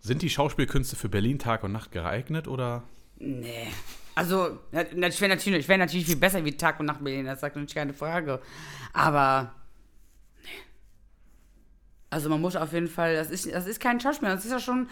Sind 0.00 0.20
die 0.20 0.30
Schauspielkünste 0.30 0.96
für 0.96 1.08
Berlin 1.08 1.38
Tag 1.38 1.64
und 1.64 1.72
Nacht 1.72 1.92
geeignet 1.92 2.48
oder? 2.48 2.82
Nee. 3.18 3.68
Also, 4.14 4.58
ich 4.72 5.20
wäre 5.20 5.28
natürlich, 5.28 5.60
ich 5.60 5.68
wär 5.68 5.78
natürlich 5.78 6.06
viel 6.06 6.16
besser 6.16 6.44
wie 6.44 6.56
Tag 6.56 6.78
und 6.80 6.86
Nacht 6.86 7.02
Berlin, 7.02 7.26
das 7.26 7.40
sagt 7.40 7.56
natürlich 7.56 7.74
keine 7.74 7.94
Frage. 7.94 8.40
Aber, 8.92 9.54
nee. 10.42 10.48
Also 12.10 12.28
man 12.28 12.40
muss 12.40 12.56
auf 12.56 12.72
jeden 12.72 12.88
Fall, 12.88 13.14
das 13.14 13.30
ist, 13.30 13.50
das 13.50 13.66
ist 13.66 13.80
kein 13.80 14.00
Schauspieler, 14.00 14.34
das 14.34 14.44
ist 14.44 14.50
ja 14.50 14.60
schon 14.60 14.88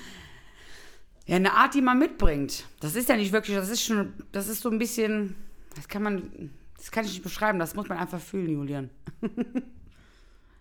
ja, 1.26 1.36
eine 1.36 1.52
Art, 1.52 1.74
die 1.74 1.82
man 1.82 1.98
mitbringt. 1.98 2.64
Das 2.80 2.96
ist 2.96 3.08
ja 3.08 3.16
nicht 3.16 3.32
wirklich, 3.32 3.56
das 3.56 3.68
ist 3.68 3.82
schon, 3.82 4.14
das 4.32 4.48
ist 4.48 4.62
so 4.62 4.70
ein 4.70 4.78
bisschen, 4.78 5.36
das 5.76 5.86
kann 5.86 6.02
man, 6.02 6.50
das 6.78 6.90
kann 6.90 7.04
ich 7.04 7.12
nicht 7.12 7.22
beschreiben, 7.22 7.58
das 7.58 7.74
muss 7.74 7.88
man 7.88 7.98
einfach 7.98 8.20
fühlen, 8.20 8.50
Julian. 8.50 8.90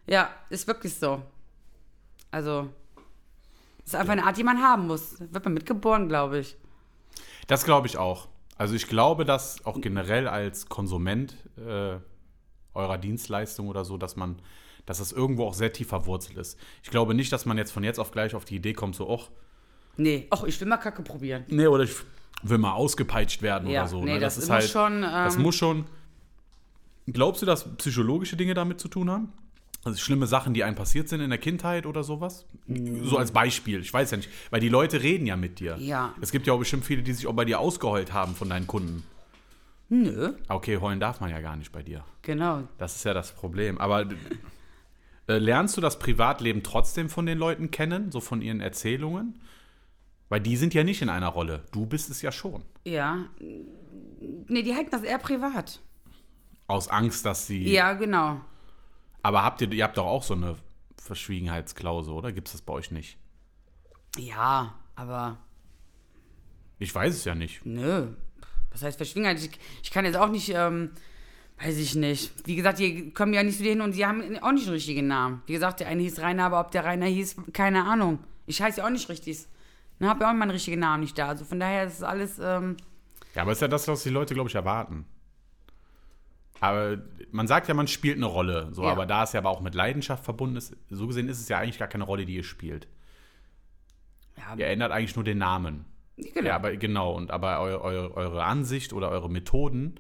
ja, 0.06 0.30
ist 0.50 0.68
wirklich 0.68 0.96
so. 0.96 1.22
Also, 2.30 2.70
das 3.80 3.94
ist 3.94 3.96
einfach 3.96 4.14
eine 4.14 4.26
Art, 4.26 4.38
die 4.38 4.44
man 4.44 4.62
haben 4.62 4.86
muss. 4.88 5.16
Wird 5.20 5.46
man 5.46 5.54
mitgeboren, 5.54 6.10
glaube 6.10 6.40
ich. 6.40 6.58
Das 7.48 7.64
glaube 7.64 7.88
ich 7.88 7.98
auch. 7.98 8.28
Also 8.60 8.76
ich 8.76 8.88
glaube, 8.88 9.24
dass 9.24 9.66
auch 9.66 9.80
generell 9.80 10.28
als 10.28 10.68
Konsument 10.68 11.34
äh, 11.58 11.96
eurer 12.74 12.98
Dienstleistung 12.98 13.70
oder 13.70 13.86
so, 13.86 13.98
dass 13.98 14.18
man, 14.18 14.36
dass 14.86 14.98
das 15.00 15.14
irgendwo 15.14 15.46
auch 15.46 15.54
sehr 15.54 15.72
tief 15.72 15.88
verwurzelt 15.88 16.38
ist. 16.38 16.60
Ich 16.84 16.90
glaube 16.90 17.14
nicht, 17.14 17.32
dass 17.32 17.46
man 17.46 17.58
jetzt 17.58 17.72
von 17.72 17.86
jetzt 17.86 18.00
auf 18.00 18.12
gleich 18.12 18.36
auf 18.36 18.44
die 18.44 18.58
Idee 18.58 18.74
kommt, 18.74 18.96
so, 18.96 19.10
och, 19.10 19.30
Nee, 19.96 20.28
ach, 20.30 20.44
ich 20.44 20.60
will 20.60 20.68
mal 20.68 20.78
Kacke 20.78 21.02
probieren. 21.04 21.46
nee, 21.48 21.68
oder 21.68 21.84
ich 21.86 21.96
will 22.44 22.58
mal 22.58 22.74
ausgepeitscht 22.74 23.42
werden 23.42 23.70
Ja, 23.70 23.82
oder 23.82 23.90
so. 23.90 24.04
nee, 24.04 24.14
ne? 24.14 24.20
das 24.20 24.38
ist 24.38 24.50
halt, 24.50 24.70
schon, 24.70 25.02
das 25.04 25.36
ähm, 25.38 25.42
muss 25.42 25.56
schon. 25.56 25.86
Glaubst 27.08 27.42
du, 27.42 27.46
dass 27.46 27.76
psychologische 27.78 28.36
Dinge 28.36 28.54
damit 28.54 28.80
zu 28.82 28.90
tun 28.90 29.10
haben? 29.10 29.34
Also 29.86 29.98
schlimme 29.98 30.28
Sachen, 30.28 30.54
die 30.54 30.64
einem 30.64 30.76
passiert 30.76 31.08
sind 31.08 31.22
in 31.22 31.30
der 31.30 31.40
Kindheit 31.40 31.86
oder 31.86 32.04
sowas? 32.04 32.46
So 33.04 33.18
als 33.18 33.32
Beispiel, 33.32 33.80
ich 33.80 33.94
weiß 33.94 34.12
ja 34.12 34.18
nicht. 34.18 34.30
Weil 34.50 34.60
die 34.60 34.68
Leute 34.70 35.02
reden 35.02 35.26
ja 35.26 35.38
mit 35.38 35.60
dir. 35.60 35.78
Ja. 35.80 36.14
Es 36.20 36.32
gibt 36.32 36.48
ja 36.48 36.54
auch 36.54 36.60
bestimmt 36.60 36.84
viele, 36.86 37.02
die 37.02 37.14
sich 37.14 37.28
auch 37.28 37.34
bei 37.34 37.46
dir 37.46 37.60
ausgeheult 37.60 38.12
haben 38.14 38.36
von 38.36 38.50
deinen 38.50 38.68
Kunden. 38.68 39.04
Nö, 39.88 40.34
Okay, 40.50 40.78
heulen 40.78 41.00
darf 41.00 41.20
man 41.20 41.30
ja 41.32 41.40
gar 41.42 41.56
nicht 41.56 41.72
bei 41.72 41.82
dir. 41.82 42.04
genau. 42.22 42.68
Das 42.78 42.96
ist 42.96 43.06
ja 43.06 43.14
das 43.14 43.32
Problem. 43.34 43.78
Aber 43.80 44.06
äh, 45.28 45.38
lernst 45.38 45.78
du 45.78 45.82
das 45.82 45.98
Privatleben 45.98 46.62
trotzdem 46.62 47.10
von 47.10 47.26
den 47.26 47.38
Leuten 47.40 47.72
kennen, 47.72 48.12
so 48.12 48.20
von 48.20 48.42
ihren 48.42 48.60
Erzählungen? 48.62 49.40
Weil 50.28 50.42
die 50.42 50.58
sind 50.58 50.76
ja 50.76 50.84
nicht 50.84 51.02
in 51.02 51.10
einer 51.10 51.30
Rolle. 51.30 51.64
Du 51.72 51.88
bist 51.88 52.10
es 52.12 52.22
ja 52.22 52.32
schon. 52.32 52.64
Ja. 52.86 53.26
Nee, 54.48 54.62
die 54.62 54.76
halten 54.76 54.92
das 54.92 55.02
eher 55.04 55.18
privat. 55.18 55.80
Aus 56.68 56.88
Angst, 56.88 57.26
dass 57.26 57.48
sie. 57.48 57.68
Ja, 57.72 57.94
genau. 57.94 58.42
Aber 59.22 59.44
habt 59.44 59.62
ihr, 59.62 59.72
ihr 59.72 59.84
habt 59.84 59.98
doch 59.98 60.06
auch 60.06 60.24
so 60.24 60.34
eine 60.34 60.56
Verschwiegenheitsklausel, 60.98 62.14
oder? 62.14 62.32
Gibt 62.32 62.48
es 62.48 62.54
das 62.54 62.62
bei 62.62 62.74
euch 62.74 62.92
nicht? 62.92 63.18
Ja, 64.18 64.76
aber 64.96 65.38
Ich 66.78 66.94
weiß 66.94 67.14
es 67.14 67.26
ja 67.26 67.36
nicht. 67.36 67.66
nö. 67.66 68.08
Was 68.72 68.84
heißt 68.84 68.98
Verschwiegenheit? 68.98 69.40
Ich, 69.44 69.50
ich 69.82 69.90
kann 69.92 70.06
jetzt 70.06 70.16
auch 70.16 70.30
nicht, 70.30 70.50
ähm, 70.54 70.92
weiß 71.60 71.78
ich 71.78 71.96
nicht. 71.96 72.32
Wie 72.46 72.56
gesagt, 72.56 72.78
die 72.80 73.12
kommen 73.12 73.34
ja 73.34 73.42
nicht 73.42 73.58
zu 73.58 73.64
dir 73.64 73.72
hin 73.72 73.82
und 73.82 73.96
die 73.96 74.06
haben 74.06 74.22
auch 74.40 74.52
nicht 74.52 74.66
einen 74.66 74.74
richtigen 74.76 75.08
Namen. 75.08 75.42
Wie 75.48 75.54
gesagt, 75.54 75.80
der 75.80 75.88
eine 75.88 76.04
hieß 76.04 76.20
Rainer, 76.20 76.46
aber 76.46 76.60
ob 76.60 76.70
der 76.72 76.86
Rainer 76.86 77.08
hieß, 77.08 77.36
keine 77.52 77.86
Ahnung. 77.86 78.20
Ich 78.46 78.62
heiße 78.62 78.80
ja 78.80 78.86
auch 78.86 78.92
nicht 78.92 79.10
richtig. 79.10 79.48
Dann 79.98 80.08
habe 80.08 80.24
ja 80.24 80.30
auch 80.30 80.36
meinen 80.36 80.52
richtigen 80.52 80.80
Namen 80.80 81.02
nicht 81.02 81.18
da. 81.18 81.30
Also 81.30 81.46
von 81.46 81.60
daher 81.60 81.86
ist 81.86 81.96
es 81.96 82.04
alles, 82.04 82.38
ähm, 82.40 82.78
Ja, 83.34 83.42
aber 83.42 83.52
ist 83.54 83.62
ja 83.62 83.68
das, 83.68 83.88
was 83.88 84.04
die 84.04 84.10
Leute, 84.10 84.36
glaube 84.36 84.50
ich, 84.50 84.56
erwarten. 84.56 85.06
Aber 86.62 86.98
man 87.32 87.48
sagt 87.48 87.68
ja, 87.68 87.74
man 87.74 87.88
spielt 87.88 88.18
eine 88.18 88.26
Rolle. 88.26 88.70
So, 88.72 88.84
Ja. 88.84 88.90
aber 88.92 89.06
da 89.06 89.24
es 89.24 89.34
ja 89.34 89.40
aber 89.40 89.50
auch 89.50 89.62
mit 89.62 89.76
Leidenschaft 89.76 90.24
verbunden 90.26 90.56
ist, 90.58 90.76
so 90.90 91.08
gesehen 91.08 91.30
ist 91.30 91.40
es 91.40 91.48
ja 91.50 91.58
eigentlich 91.60 91.80
gar 91.80 91.88
keine 91.88 92.04
Rolle, 92.04 92.26
die 92.26 92.36
ihr 92.36 92.44
spielt. 92.44 92.88
ja, 94.38 94.56
Ihr 94.58 94.68
ändert 94.68 94.92
eigentlich 94.92 95.16
nur 95.16 95.24
den 95.26 95.38
Namen. 95.38 95.86
genau. 96.18 96.48
Ja, 96.48 96.56
aber 96.56 96.76
genau. 96.76 97.14
Und 97.14 97.32
aber 97.32 97.60
eu, 97.62 97.78
eu, 97.82 98.14
eure 98.16 98.44
Ansicht 98.44 98.94
oder 98.94 99.10
eure 99.10 99.30
Methoden 99.30 99.96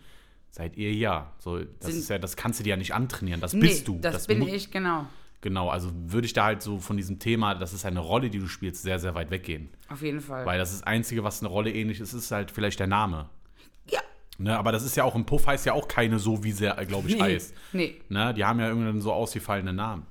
seid 0.51 0.75
ihr 0.77 0.93
ja. 0.93 1.31
So, 1.39 1.59
das 1.59 1.91
Sind- 1.91 1.99
ist 1.99 2.09
ja, 2.09 2.17
das 2.17 2.35
kannst 2.35 2.59
du 2.59 2.63
dir 2.63 2.71
ja 2.71 2.77
nicht 2.77 2.93
antrainieren. 2.93 3.41
Das 3.41 3.53
nee, 3.53 3.61
bist 3.61 3.87
du. 3.87 3.99
Das, 3.99 4.27
bin 4.27 4.39
mu- 4.39 4.47
ich, 4.47 4.71
genau. 4.71 5.05
Genau, 5.41 5.69
also 5.69 5.89
würde 5.93 6.25
ich 6.25 6.33
da 6.33 6.43
halt 6.45 6.61
so 6.61 6.79
von 6.79 6.97
diesem 6.97 7.19
Thema, 7.19 7.55
das 7.55 7.71
ist 7.71 7.85
eine 7.85 8.01
Rolle, 8.01 8.29
die 8.29 8.39
du 8.39 8.47
spielst, 8.47 8.81
sehr, 8.83 8.99
sehr 8.99 9.15
weit 9.15 9.31
weggehen. 9.31 9.69
Auf 9.87 10.01
jeden 10.01 10.19
Fall. 10.19 10.45
Weil 10.45 10.57
das 10.57 10.71
ist 10.71 10.81
das 10.81 10.87
Einzige, 10.87 11.23
was 11.23 11.39
eine 11.41 11.47
Rolle 11.47 11.71
ähnlich 11.73 12.01
ist, 12.01 12.11
ist 12.11 12.31
halt 12.31 12.51
vielleicht 12.51 12.79
der 12.81 12.87
Name. 12.87 13.29
Ne, 14.41 14.57
aber 14.57 14.71
das 14.71 14.83
ist 14.83 14.95
ja 14.95 15.03
auch 15.03 15.15
im 15.15 15.25
Puff 15.25 15.45
heißt 15.47 15.65
ja 15.65 15.73
auch 15.73 15.87
keine 15.89 16.17
so, 16.17 16.43
wie 16.45 16.53
sie, 16.53 16.71
glaube 16.87 17.09
ich, 17.09 17.15
Nee. 17.15 17.21
heißt. 17.21 17.53
Nee. 17.73 18.01
Ne, 18.07 18.33
die 18.33 18.45
haben 18.45 18.59
ja 18.59 18.69
irgendeinen 18.69 19.01
so 19.01 19.11
ausgefallene 19.11 19.73
Namen. 19.73 20.05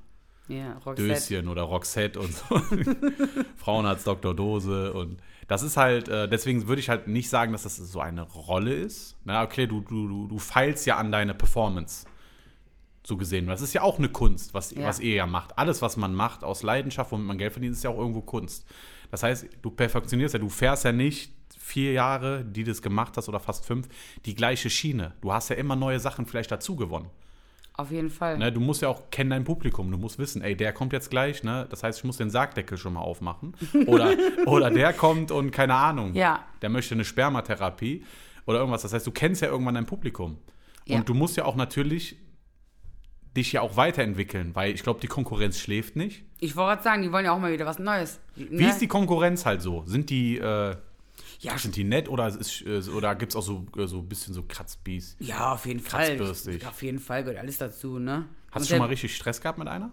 Ja, 0.49 0.75
Roxette. 0.85 1.09
Döschen 1.09 1.49
oder 1.49 1.63
Roxette 1.63 2.21
und 2.21 2.33
so. 2.35 2.61
Frauenarzt 3.57 4.07
Dr. 4.07 4.35
Dose 4.35 4.93
und 4.93 5.19
das 5.47 5.63
ist 5.63 5.77
halt, 5.79 6.09
äh, 6.09 6.29
deswegen 6.29 6.69
würde 6.69 6.81
ich 6.81 6.91
halt 6.91 7.09
nicht 7.09 7.31
sagen, 7.31 7.53
dass 7.53 7.63
das 7.63 7.77
so 7.79 8.01
eine 8.01 8.23
Rolle 8.23 8.75
ist. 8.75 9.17
Na, 9.25 9.43
okay, 9.43 9.67
du, 9.67 9.81
du, 9.81 10.07
du, 10.07 10.27
du 10.29 10.39
feilst 10.39 10.85
ja 10.87 10.97
an 10.99 11.11
deine 11.11 11.33
Performance. 11.35 12.07
So 13.07 13.17
gesehen. 13.17 13.47
Das 13.47 13.63
ist 13.63 13.73
ja 13.73 13.81
auch 13.81 13.97
eine 13.99 14.11
Kunst, 14.11 14.53
was, 14.53 14.73
Ja. 14.73 14.85
was 14.87 15.01
ihr 15.01 15.15
ja 15.15 15.27
macht. 15.27 15.57
Alles, 15.57 15.81
was 15.81 15.97
man 15.97 16.15
macht 16.15 16.45
aus 16.45 16.63
Leidenschaft, 16.63 17.13
womit 17.13 17.27
man 17.27 17.39
Geld 17.39 17.53
verdient, 17.55 17.75
ist 17.75 17.83
ja 17.85 17.89
auch 17.89 17.99
irgendwo 17.99 18.21
Kunst. 18.21 18.67
Das 19.11 19.23
heißt, 19.23 19.47
du 19.63 19.71
perfektionierst 19.71 20.35
ja, 20.35 20.41
du 20.41 20.51
fährst 20.51 20.85
ja 20.85 20.93
nicht 20.93 21.33
vier 21.69 21.93
Jahre, 21.93 22.45
die 22.45 22.65
du 22.65 22.71
das 22.71 22.83
gemacht 22.83 23.17
hast, 23.17 23.29
oder 23.29 23.41
fast 23.41 23.67
fünf, 23.67 23.89
die 24.25 24.35
gleiche 24.35 24.71
Schiene. 24.71 25.13
Du 25.21 25.33
hast 25.33 25.51
ja 25.51 25.57
immer 25.57 25.77
neue 25.77 26.01
Sachen 26.01 26.27
vielleicht 26.27 26.51
dazu 26.51 26.77
gewonnen. 26.77 27.11
Auf 27.75 27.93
jeden 27.93 28.11
Fall. 28.11 28.39
Ne, 28.39 28.51
du 28.51 28.59
musst 28.61 28.83
ja 28.83 28.89
auch 28.89 29.11
kennen 29.11 29.31
dein 29.31 29.45
Publikum. 29.45 29.89
Du 29.93 29.99
musst 29.99 30.19
wissen, 30.19 30.43
ey, 30.43 30.57
der 30.57 30.73
kommt 30.73 30.93
jetzt 30.93 31.11
gleich, 31.11 31.45
ne? 31.45 31.67
Das 31.71 31.85
heißt, 31.85 31.99
ich 31.99 32.05
muss 32.05 32.17
den 32.17 32.29
Sargdeckel 32.31 32.77
schon 32.77 32.95
mal 32.95 33.01
aufmachen. 33.03 33.55
Oder, 33.87 34.17
oder 34.47 34.71
der 34.71 34.93
kommt 34.93 35.31
und 35.31 35.53
keine 35.53 35.75
Ahnung. 35.75 36.13
Ja. 36.15 36.45
Der 36.61 36.71
möchte 36.71 36.95
eine 36.95 37.05
Spermatherapie 37.05 38.05
oder 38.47 38.59
irgendwas. 38.59 38.83
Das 38.83 38.93
heißt, 38.95 39.07
du 39.07 39.13
kennst 39.13 39.43
ja 39.43 39.49
irgendwann 39.49 39.75
dein 39.75 39.87
Publikum. 39.87 40.33
Und 40.33 40.39
Ja. 40.87 41.01
du 41.03 41.15
musst 41.15 41.37
ja 41.37 41.45
auch 41.45 41.55
natürlich 41.55 42.17
dich 43.37 43.53
ja 43.53 43.61
auch 43.61 43.77
weiterentwickeln, 43.77 44.57
weil 44.57 44.75
ich 44.75 44.83
glaube, 44.83 44.99
die 45.01 45.07
Konkurrenz 45.07 45.61
schläft 45.61 45.95
nicht. 45.95 46.25
Ich 46.41 46.57
wollte 46.57 46.69
gerade 46.71 46.83
sagen, 46.83 47.03
die 47.03 47.13
wollen 47.13 47.27
ja 47.27 47.33
auch 47.33 47.39
mal 47.39 47.53
wieder 47.53 47.67
was 47.67 47.79
Neues. 47.79 48.19
Wie 48.35 48.65
ne? 48.65 48.71
ist 48.71 48.81
die 48.81 48.89
Konkurrenz 48.89 49.47
halt 49.47 49.63
so? 49.63 49.85
Sind 49.87 50.11
die, 50.11 50.39
äh, 50.39 50.75
Ja, 51.41 51.57
sind 51.57 51.77
die 51.77 51.85
nett 51.85 52.09
oder, 52.09 52.27
ist, 52.27 52.63
äh, 52.63 52.81
oder 52.91 53.15
gibt 53.15 53.33
es 53.33 53.37
auch 53.37 53.43
so, 53.43 53.67
äh, 53.77 53.87
so 53.87 53.99
ein 53.99 54.09
bisschen 54.09 54.35
so 54.35 54.43
Kratzbies? 54.43 55.17
Ja, 55.21 55.53
auf 55.53 55.67
jeden 55.67 55.81
Fall. 55.81 56.21
Auf 56.21 56.83
jeden 56.83 56.99
Fall 56.99 57.23
gehört 57.23 57.39
alles 57.39 57.59
dazu, 57.59 57.99
ne? 57.99 58.29
Hast 58.51 58.63
Und 58.63 58.63
du 58.63 58.69
schon 58.71 58.79
mal 58.79 58.89
richtig 58.89 59.15
Stress 59.15 59.41
gehabt 59.41 59.59
mit 59.59 59.69
einer? 59.69 59.93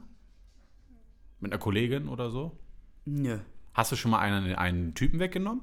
Mit 1.40 1.52
einer 1.52 1.60
Kollegin 1.60 2.08
oder 2.08 2.32
so? 2.32 2.58
Nö. 3.06 3.40
Hast 3.74 3.92
du 3.92 3.96
schon 3.96 4.12
mal 4.12 4.20
einen, 4.20 4.56
einen 4.56 4.96
Typen 4.96 5.20
weggenommen? 5.20 5.62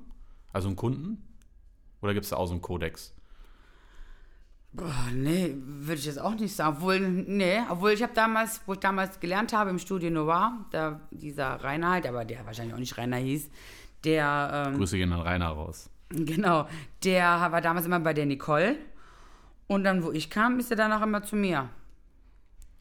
Also 0.53 0.69
einen 0.69 0.77
Kunden? 0.77 1.27
Oder 2.01 2.15
gibt 2.15 2.25
es 2.25 2.31
da 2.31 2.37
auch 2.37 2.47
so 2.47 2.53
einen 2.53 2.63
Kodex? 2.63 3.15
Boah, 4.75 5.09
nee, 5.13 5.55
würde 5.55 5.99
ich 5.99 6.07
jetzt 6.07 6.21
auch 6.21 6.35
nicht 6.35 6.55
sagen. 6.55 6.77
Obwohl, 6.77 7.01
nee, 7.01 7.61
obwohl 7.69 7.91
ich 7.91 8.03
habe 8.03 8.15
damals, 8.15 8.63
wo 8.67 8.73
ich 8.73 8.79
damals 8.79 9.21
gelernt 9.21 9.53
habe 9.53 9.69
im 9.71 9.79
Studio 9.79 10.11
Noir, 10.11 10.65
da 10.71 11.01
dieser 11.11 11.63
Rainer 11.63 11.91
halt, 11.91 12.07
aber 12.07 12.25
der 12.25 12.47
wahrscheinlich 12.47 12.75
auch 12.75 12.79
nicht 12.79 12.97
Rainer 12.97 13.19
hieß, 13.19 13.51
der, 14.05 14.67
ähm, 14.69 14.77
Grüße 14.79 14.97
gehen 14.97 15.13
an 15.13 15.21
Rainer 15.21 15.49
raus. 15.49 15.89
genau, 16.11 16.67
der 17.05 17.25
war 17.51 17.61
damals 17.61 17.87
immer 17.87 18.01
bei 18.01 18.13
der 18.15 18.27
Nicole. 18.27 18.77
Und 19.69 19.85
dann, 19.85 20.03
wo 20.05 20.13
ich 20.13 20.29
kam, 20.29 20.59
ist 20.59 20.71
er 20.71 20.77
danach 20.77 21.03
immer 21.03 21.23
zu 21.23 21.37
mir. 21.37 21.69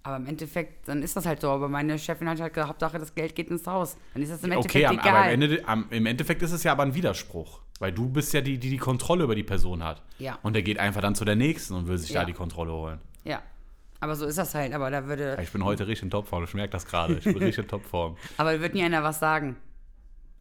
Aber 0.03 0.17
im 0.17 0.25
Endeffekt, 0.25 0.87
dann 0.87 1.03
ist 1.03 1.15
das 1.15 1.25
halt 1.25 1.41
so. 1.41 1.49
Aber 1.51 1.69
meine 1.69 1.97
Chefin 1.99 2.27
hat 2.27 2.39
halt 2.41 2.53
gesagt, 2.53 2.69
Hauptsache 2.69 2.97
das 2.97 3.13
Geld 3.13 3.35
geht 3.35 3.49
ins 3.51 3.65
Haus. 3.67 3.95
Dann 4.13 4.23
ist 4.23 4.31
das 4.31 4.43
im 4.43 4.51
Endeffekt 4.51 4.75
Okay, 4.75 4.85
am, 4.87 4.95
egal. 4.99 5.09
aber 5.15 5.25
am 5.25 5.29
Ende, 5.29 5.61
am, 5.67 5.85
im 5.91 6.05
Endeffekt 6.07 6.41
ist 6.41 6.51
es 6.51 6.63
ja 6.63 6.71
aber 6.71 6.83
ein 6.83 6.95
Widerspruch. 6.95 7.61
Weil 7.79 7.91
du 7.91 8.09
bist 8.09 8.33
ja 8.33 8.41
die, 8.41 8.57
die 8.57 8.71
die 8.71 8.77
Kontrolle 8.77 9.23
über 9.23 9.35
die 9.35 9.43
Person 9.43 9.83
hat. 9.83 10.01
Ja. 10.17 10.37
Und 10.41 10.53
der 10.53 10.63
geht 10.63 10.79
einfach 10.79 11.01
dann 11.01 11.13
zu 11.15 11.23
der 11.23 11.35
nächsten 11.35 11.75
und 11.75 11.87
will 11.87 11.97
sich 11.99 12.09
Ja. 12.09 12.21
da 12.21 12.25
die 12.25 12.33
Kontrolle 12.33 12.71
holen. 12.73 12.99
Ja. 13.23 13.41
Aber 13.99 14.15
so 14.15 14.25
ist 14.25 14.39
das 14.39 14.55
halt. 14.55 14.73
Aber 14.73 14.89
da 14.89 15.05
würde, 15.05 15.37
Ich 15.41 15.51
bin 15.51 15.63
heute 15.63 15.85
richtig 15.87 16.03
in 16.03 16.09
Topform, 16.09 16.43
ich 16.45 16.53
merke 16.55 16.71
das 16.71 16.85
gerade. 16.87 17.13
Ich 17.19 17.23
bin 17.23 17.37
richtig 17.37 17.59
in 17.63 17.67
Topform. 17.69 18.17
aber 18.37 18.59
wird 18.59 18.73
nie 18.73 18.83
einer 18.83 19.03
was 19.03 19.19
sagen. 19.19 19.55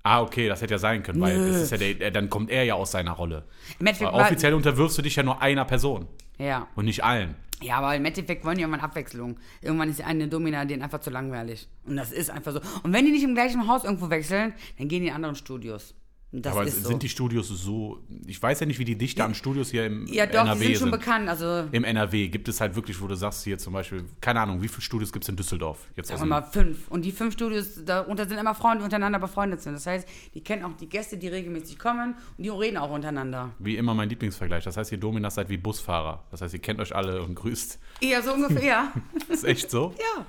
Ah, 0.03 0.23
okay, 0.23 0.49
das 0.49 0.63
hätte 0.63 0.75
ja 0.75 0.79
sein 0.79 1.03
können, 1.03 1.21
weil 1.21 1.37
Nö. 1.39 1.49
das 1.49 1.63
ist 1.63 1.71
ja 1.73 1.77
der, 1.77 2.11
dann 2.11 2.31
kommt 2.31 2.51
er 2.51 2.65
ja 2.65 2.75
aus 2.75 2.91
seiner 2.93 3.13
Rolle. 3.13 3.45
Im 3.79 3.87
Endeffekt 3.87 4.13
Weil 4.13 4.21
offiziell 4.23 4.55
unterwirfst 4.55 4.97
du 4.97 5.03
dich 5.03 5.15
ja 5.17 5.23
nur 5.23 5.43
einer 5.43 5.65
Person 5.67 6.07
Ja. 6.39 6.67
und 6.75 6.87
nicht 6.87 7.05
allen. 7.05 7.35
Ja, 7.63 7.77
aber 7.77 7.95
im 7.95 8.05
Endeffekt 8.07 8.43
wollen 8.47 8.57
die 8.57 8.63
irgendwann 8.63 8.81
Abwechslung. 8.81 9.39
Irgendwann 9.61 9.91
ist 9.91 10.01
eine 10.03 10.29
Domina 10.29 10.65
denen 10.65 10.83
einfach 10.83 11.01
zu 11.01 11.11
langweilig. 11.11 11.69
Und 11.85 11.97
das 11.97 12.11
ist 12.11 12.31
einfach 12.31 12.53
so. 12.53 12.61
Und 12.83 12.95
wenn 12.95 13.05
die 13.05 13.11
nicht 13.13 13.23
im 13.25 13.35
gleichen 13.35 13.69
Haus 13.69 13.85
irgendwo 13.85 14.09
wechseln, 14.09 14.55
dann 14.79 14.89
gehen 14.89 15.03
die 15.03 15.09
in 15.09 15.15
anderen 15.15 15.35
Studios. 15.37 15.95
Das 16.33 16.53
aber 16.53 16.65
sind 16.69 16.85
so. 16.85 16.97
die 16.97 17.09
Studios 17.09 17.49
so. 17.49 17.99
Ich 18.25 18.41
weiß 18.41 18.61
ja 18.61 18.67
nicht, 18.67 18.79
wie 18.79 18.85
die 18.85 18.97
Dichte 18.97 19.25
an 19.25 19.35
Studios 19.35 19.71
hier 19.71 19.87
im 19.87 20.07
ja, 20.07 20.27
doch, 20.27 20.43
NRW 20.43 20.61
die 20.61 20.67
sind 20.67 20.75
schon 20.77 20.91
sind. 20.91 21.01
bekannt. 21.01 21.29
Also, 21.29 21.65
Im 21.73 21.83
NRW 21.83 22.29
gibt 22.29 22.47
es 22.49 22.61
halt 22.61 22.77
wirklich, 22.77 23.01
wo 23.01 23.09
du 23.09 23.17
sagst, 23.17 23.43
hier 23.43 23.59
zum 23.59 23.73
Beispiel, 23.73 24.05
keine 24.21 24.41
Ahnung, 24.41 24.63
wie 24.63 24.69
viele 24.69 24.83
Studios 24.83 25.13
gibt 25.13 25.25
es 25.25 25.29
in 25.29 25.35
Düsseldorf? 25.35 25.89
Jetzt 25.97 26.09
sagen 26.09 26.21
wir 26.21 26.27
mal 26.27 26.43
fünf. 26.43 26.87
Und 26.89 27.05
die 27.05 27.11
fünf 27.11 27.35
Studios, 27.35 27.85
darunter 27.85 28.29
sind 28.29 28.39
immer 28.39 28.55
Frauen, 28.55 28.79
die 28.79 28.85
untereinander 28.85 29.19
befreundet 29.19 29.61
sind. 29.61 29.73
Das 29.73 29.87
heißt, 29.87 30.07
die 30.35 30.41
kennen 30.41 30.65
auch 30.65 30.77
die 30.77 30.89
Gäste, 30.89 31.19
die 31.19 31.27
regelmäßig 31.27 31.81
kommen 31.81 32.15
und 32.39 32.45
die 32.45 32.49
reden 32.49 32.77
auch 32.77 32.91
untereinander. 32.91 33.51
Wie 33.59 33.77
immer 33.77 33.95
mein 33.95 34.09
Lieblingsvergleich. 34.09 34.63
Das 34.63 34.77
heißt, 34.77 34.93
ihr 34.93 34.99
Dominas 34.99 35.35
seid 35.35 35.49
wie 35.49 35.57
Busfahrer. 35.57 36.23
Das 36.31 36.43
heißt, 36.43 36.55
ihr 36.55 36.61
kennt 36.61 36.79
euch 36.79 36.95
alle 36.95 37.23
und 37.23 37.35
grüßt. 37.35 37.81
Eher 38.01 38.23
so 38.23 38.35
ungefähr, 38.35 38.65
ja. 38.65 38.93
Ist 39.29 39.45
echt 39.45 39.69
so? 39.69 39.95
ja. 39.99 40.25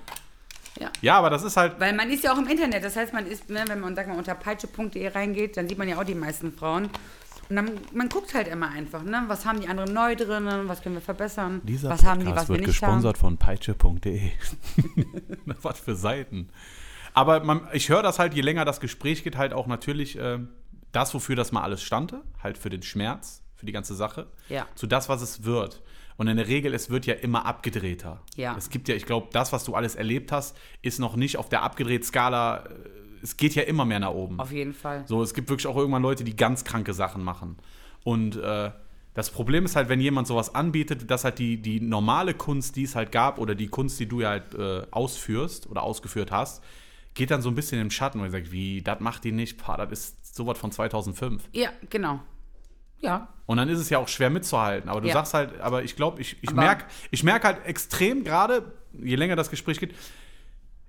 Ja, 1.02 1.18
aber 1.18 1.30
das 1.30 1.44
ist 1.44 1.58
halt. 1.58 1.80
Weil 1.80 1.94
man 1.94 2.10
ist 2.10 2.24
ja 2.24 2.34
auch 2.34 2.38
im 2.38 2.48
Internet. 2.48 2.84
Das 2.84 2.96
heißt, 2.96 3.14
man 3.14 3.28
ist, 3.28 3.50
ne, 3.50 3.64
wenn 3.68 3.80
man 3.80 3.96
sag 3.96 4.08
mal, 4.08 4.18
unter 4.18 4.36
peitsche.de 4.36 5.08
reingeht, 5.10 5.58
dann 5.58 5.68
sieht 5.68 5.78
man 5.78 5.88
ja 5.88 6.00
auch 6.00 6.04
die 6.04 6.16
meisten 6.16 6.52
Frauen. 6.52 6.90
Und 7.50 7.56
dann, 7.58 7.72
man 7.94 8.08
guckt 8.08 8.34
halt 8.34 8.48
immer 8.48 8.70
einfach, 8.70 9.04
ne? 9.04 9.24
Was 9.28 9.46
haben 9.46 9.60
die 9.60 9.68
anderen 9.68 9.94
neu 9.94 10.16
drin? 10.16 10.48
Was 10.68 10.82
können 10.82 10.96
wir 10.96 11.02
verbessern? 11.02 11.60
Dieser 11.64 11.90
was 11.90 12.04
haben 12.06 12.20
die, 12.22 12.26
Podcast 12.28 12.44
was 12.44 12.50
wir 12.50 12.54
wird 12.56 12.68
nicht 12.68 12.80
gesponsert 12.80 13.18
von 13.18 13.38
peitsche.de. 13.38 14.30
was 15.62 15.80
für 15.80 15.96
Seiten. 15.96 16.50
Aber 17.14 17.44
man, 17.44 17.68
ich 17.74 17.90
höre 17.90 18.04
das 18.04 18.20
halt, 18.20 18.34
je 18.34 18.42
länger 18.42 18.64
das 18.64 18.80
Gespräch 18.80 19.24
geht, 19.24 19.38
halt 19.38 19.54
auch 19.54 19.68
natürlich 19.68 20.18
äh, 20.18 20.40
das, 20.94 21.14
wofür 21.14 21.36
das 21.36 21.52
mal 21.52 21.62
alles 21.62 21.82
stande, 21.84 22.22
halt 22.42 22.58
für 22.58 22.70
den 22.70 22.84
Schmerz, 22.84 23.44
für 23.58 23.66
die 23.66 23.72
ganze 23.74 23.96
Sache, 23.96 24.28
Ja. 24.50 24.66
zu 24.76 24.88
das, 24.88 25.10
was 25.10 25.22
es 25.22 25.44
wird. 25.44 25.82
Und 26.22 26.28
in 26.28 26.38
der 26.38 26.48
Regel, 26.48 26.76
es 26.76 26.92
wird 26.92 27.08
ja 27.08 27.16
immer 27.16 27.48
abgedrehter. 27.48 28.22
Ja. 28.36 28.56
Es 28.56 28.70
gibt 28.70 28.88
ja, 28.88 28.94
ich 28.94 29.08
glaube, 29.08 29.30
das, 29.32 29.52
was 29.54 29.64
du 29.64 29.74
alles 29.74 29.96
erlebt 29.96 30.32
hast, 30.32 30.56
ist 30.84 31.00
noch 31.00 31.16
nicht 31.16 31.38
auf 31.38 31.50
der 31.50 31.64
abgedreht 31.64 32.06
Skala. 32.06 32.58
äh, 32.58 32.70
Es 33.24 33.38
geht 33.38 33.56
ja 33.56 33.64
immer 33.64 33.86
mehr 33.86 34.00
nach 34.00 34.12
oben. 34.12 34.40
Auf 34.40 34.52
jeden 34.52 34.76
Fall. 34.76 35.04
So, 35.08 35.24
es 35.24 35.34
gibt 35.34 35.50
wirklich 35.50 35.66
auch 35.66 35.76
irgendwann 35.76 36.04
Leute, 36.04 36.24
die 36.24 36.36
ganz 36.36 36.64
kranke 36.64 36.94
Sachen 36.94 37.24
machen. 37.24 37.58
Und 38.04 38.36
äh, 38.36 38.70
das 39.16 39.32
Problem 39.32 39.66
ist 39.66 39.76
halt, 39.76 39.90
wenn 39.90 40.00
jemand 40.00 40.28
sowas 40.28 40.54
anbietet, 40.54 41.10
dass 41.10 41.24
halt 41.24 41.40
die, 41.40 41.60
die 41.60 41.82
normale 41.82 42.36
Kunst, 42.36 42.76
die 42.76 42.84
es 42.84 42.96
halt 42.96 43.12
gab, 43.12 43.40
oder 43.40 43.56
die 43.56 43.70
Kunst, 43.70 44.00
die 44.00 44.06
du 44.06 44.22
ja 44.22 44.30
halt 44.30 44.54
äh, 44.54 44.84
ausführst 44.92 45.72
oder 45.72 45.82
ausgeführt 45.82 46.32
hast, 46.32 46.64
geht 47.16 47.32
dann 47.32 47.42
so 47.42 47.50
ein 47.50 47.56
bisschen 47.56 47.82
im 47.82 47.90
Schatten, 47.90 48.24
ich 48.24 48.32
sage, 48.32 48.52
wie, 48.52 48.84
das 48.84 49.00
macht 49.00 49.24
die 49.24 49.32
nicht, 49.32 49.58
Pah, 49.58 49.76
das 49.76 49.92
ist 49.92 50.36
sowas 50.36 50.60
von 50.60 50.72
2005. 50.72 51.50
Ja, 51.52 51.70
genau. 51.90 52.20
Ja. 53.00 53.28
Und 53.52 53.58
dann 53.58 53.68
ist 53.68 53.80
es 53.80 53.90
ja 53.90 53.98
auch 54.00 54.08
schwer 54.08 54.30
mitzuhalten. 54.30 54.90
Aber 54.90 55.02
du 55.02 55.08
Ja. 55.10 55.14
sagst 55.14 55.34
halt, 55.34 55.60
aber 55.60 55.84
ich 55.84 55.98
glaube, 55.98 56.22
ich, 56.22 56.38
ich 56.42 56.54
merke 56.54 56.86
ich 57.12 57.22
merk 57.26 57.44
halt 57.44 57.66
extrem 57.66 58.24
gerade, 58.24 58.72
je 58.94 59.16
länger 59.18 59.36
das 59.36 59.50
Gespräch 59.50 59.78
geht, 59.78 59.94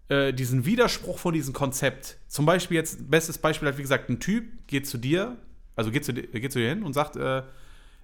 äh, 0.09 0.33
diesen 0.33 0.65
Widerspruch 0.65 1.19
von 1.19 1.35
diesem 1.35 1.53
Konzept. 1.55 2.19
Zum 2.29 2.47
Beispiel 2.47 2.77
jetzt, 2.77 3.11
bestes 3.11 3.39
Beispiel 3.39 3.67
hat, 3.67 3.79
wie 3.79 3.83
gesagt, 3.83 4.09
ein 4.09 4.21
Typ 4.21 4.45
geht 4.69 4.87
zu 4.87 4.97
dir, 4.97 5.39
also 5.75 5.91
geht 5.91 6.05
zu, 6.05 6.13
dir- 6.15 6.23
geht 6.29 6.53
zu 6.53 6.61
dir 6.61 6.69
hin 6.69 6.85
und 6.85 6.93
sagt, 6.93 7.17
äh, 7.17 7.43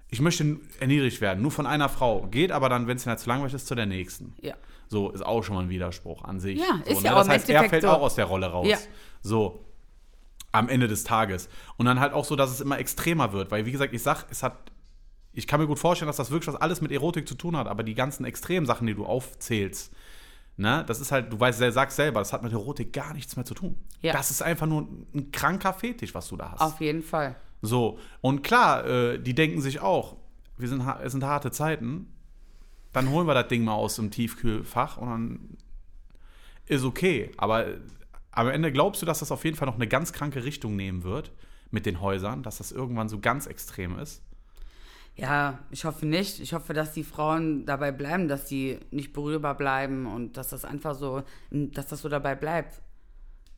ich 0.09 0.19
möchte 0.19 0.57
erniedrigt 0.81 1.21
werden, 1.21 1.41
nur 1.41 1.51
von 1.51 1.65
einer 1.65 1.87
Frau. 1.87 2.27
Geht 2.27 2.51
aber 2.51 2.67
dann, 2.67 2.87
wenn 2.87 2.97
es 2.97 3.07
halt 3.07 3.19
zu 3.19 3.29
langweilig 3.29 3.53
ist, 3.53 3.65
zu 3.67 3.75
der 3.75 3.85
nächsten. 3.85 4.33
Ja. 4.41 4.55
So, 4.89 5.09
ist 5.11 5.25
auch 5.25 5.41
schon 5.41 5.55
mal 5.55 5.61
ein 5.61 5.69
Widerspruch 5.69 6.25
an 6.25 6.41
sich. 6.41 6.59
Ja, 6.59 6.81
so, 6.85 6.91
ist 6.91 7.03
ja 7.03 7.11
Das 7.13 7.21
auch 7.21 7.25
im 7.25 7.31
heißt, 7.31 7.49
er 7.49 7.63
fällt 7.69 7.83
so. 7.83 7.89
auch 7.89 8.01
aus 8.01 8.15
der 8.15 8.25
Rolle 8.25 8.47
raus. 8.47 8.67
Ja. 8.67 8.77
So, 9.21 9.63
am 10.51 10.69
Ende 10.69 10.87
des 10.87 11.03
Tages. 11.03 11.49
Und 11.77 11.85
dann 11.85 11.99
halt 11.99 12.13
auch 12.13 12.25
so, 12.25 12.35
dass 12.35 12.51
es 12.51 12.61
immer 12.61 12.79
extremer 12.79 13.33
wird. 13.33 13.51
Weil, 13.51 13.65
wie 13.65 13.71
gesagt, 13.71 13.93
ich 13.93 14.03
sag, 14.03 14.25
es 14.29 14.43
hat. 14.43 14.57
Ich 15.31 15.45
kann 15.45 15.59
mir 15.59 15.67
gut 15.67 15.77
vorstellen, 15.77 16.07
dass 16.07 16.17
das 16.17 16.31
wirklich 16.31 16.47
was 16.47 16.59
alles 16.59 16.81
mit 16.81 16.91
Erotik 16.91 17.27
zu 17.27 17.35
tun 17.35 17.55
hat, 17.55 17.67
aber 17.67 17.83
die 17.83 17.93
ganzen 17.93 18.25
extremen 18.25 18.65
Sachen, 18.65 18.87
die 18.87 18.95
du 18.95 19.05
aufzählst, 19.05 19.93
ne, 20.57 20.83
das 20.87 20.99
ist 20.99 21.11
halt, 21.11 21.31
du 21.31 21.39
weißt, 21.39 21.59
sagst 21.71 21.95
selber, 21.95 22.19
das 22.19 22.33
hat 22.33 22.41
mit 22.41 22.51
Erotik 22.51 22.91
gar 22.91 23.13
nichts 23.13 23.35
mehr 23.35 23.45
zu 23.45 23.53
tun. 23.53 23.77
Ja. 24.01 24.11
Das 24.11 24.31
ist 24.31 24.41
einfach 24.41 24.65
nur 24.65 24.87
ein 25.13 25.31
kranker 25.31 25.71
Fetisch, 25.71 26.15
was 26.15 26.27
du 26.29 26.35
da 26.35 26.51
hast. 26.51 26.61
Auf 26.61 26.81
jeden 26.81 27.03
Fall. 27.03 27.35
So, 27.61 27.99
und 28.21 28.41
klar, 28.43 28.85
äh, 28.87 29.19
die 29.19 29.35
denken 29.35 29.61
sich 29.61 29.81
auch, 29.81 30.17
wir 30.57 30.67
sind, 30.67 30.83
es 31.03 31.11
sind 31.11 31.23
harte 31.23 31.51
Zeiten, 31.51 32.07
dann 32.91 33.09
holen 33.09 33.27
wir 33.27 33.33
das 33.33 33.47
Ding 33.47 33.63
mal 33.63 33.73
aus 33.73 33.95
dem 33.95 34.11
Tiefkühlfach 34.11 34.97
und 34.97 35.09
dann 35.09 35.57
ist 36.65 36.83
okay. 36.83 37.31
Aber 37.37 37.65
am 38.47 38.53
Ende 38.53 38.71
glaubst 38.71 39.01
du, 39.01 39.05
dass 39.05 39.19
das 39.19 39.31
auf 39.31 39.43
jeden 39.45 39.55
Fall 39.57 39.67
noch 39.67 39.75
eine 39.75 39.87
ganz 39.87 40.13
kranke 40.13 40.43
Richtung 40.43 40.75
nehmen 40.75 41.03
wird 41.03 41.31
mit 41.71 41.85
den 41.85 42.01
Häusern, 42.01 42.43
dass 42.43 42.57
das 42.57 42.71
irgendwann 42.71 43.09
so 43.09 43.19
ganz 43.19 43.45
extrem 43.47 43.97
ist? 43.99 44.21
Ja, 45.15 45.59
ich 45.69 45.83
hoffe 45.85 46.05
nicht. 46.05 46.39
Ich 46.39 46.53
hoffe, 46.53 46.73
dass 46.73 46.93
die 46.93 47.03
Frauen 47.03 47.65
dabei 47.65 47.91
bleiben, 47.91 48.27
dass 48.29 48.45
die 48.45 48.79
nicht 48.91 49.11
berührbar 49.11 49.55
bleiben 49.55 50.05
und 50.05 50.37
dass 50.37 50.49
das 50.49 50.63
einfach 50.63 50.95
so, 50.95 51.23
dass 51.51 51.87
das 51.87 52.01
so 52.01 52.07
dabei 52.09 52.35
bleibt. 52.35 52.81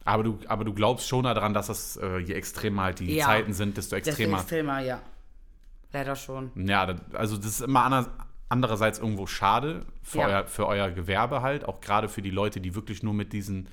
Aber 0.03 0.23
du, 0.23 0.39
aber 0.47 0.63
du 0.63 0.73
glaubst 0.73 1.07
schon 1.07 1.23
daran, 1.25 1.53
dass 1.53 1.67
das, 1.67 1.97
äh, 1.97 2.17
je 2.17 2.33
extremer 2.33 2.83
halt 2.83 2.99
die 2.99 3.13
Ja. 3.15 3.25
Zeiten 3.25 3.53
sind, 3.53 3.77
desto 3.77 3.95
Desto 3.95 4.09
extremer. 4.09 4.37
extremer, 4.39 4.79
ja. 4.79 5.01
Leider 5.93 6.15
schon. 6.15 6.49
Ja, 6.55 6.87
das, 6.87 6.99
also 7.13 7.37
das 7.37 7.45
ist 7.45 7.61
immer 7.61 7.83
ander, 7.83 8.09
andererseits 8.49 8.97
irgendwo 8.97 9.27
schade 9.27 9.85
für, 10.01 10.17
Ja. 10.19 10.27
euer, 10.27 10.47
für 10.47 10.65
euer 10.67 10.89
Gewerbe 10.89 11.43
halt, 11.43 11.65
auch 11.65 11.81
gerade 11.81 12.09
für 12.09 12.23
die 12.23 12.31
Leute, 12.31 12.59
die 12.59 12.73
wirklich 12.73 13.03
nur 13.03 13.13
mit 13.13 13.33
diesen 13.33 13.67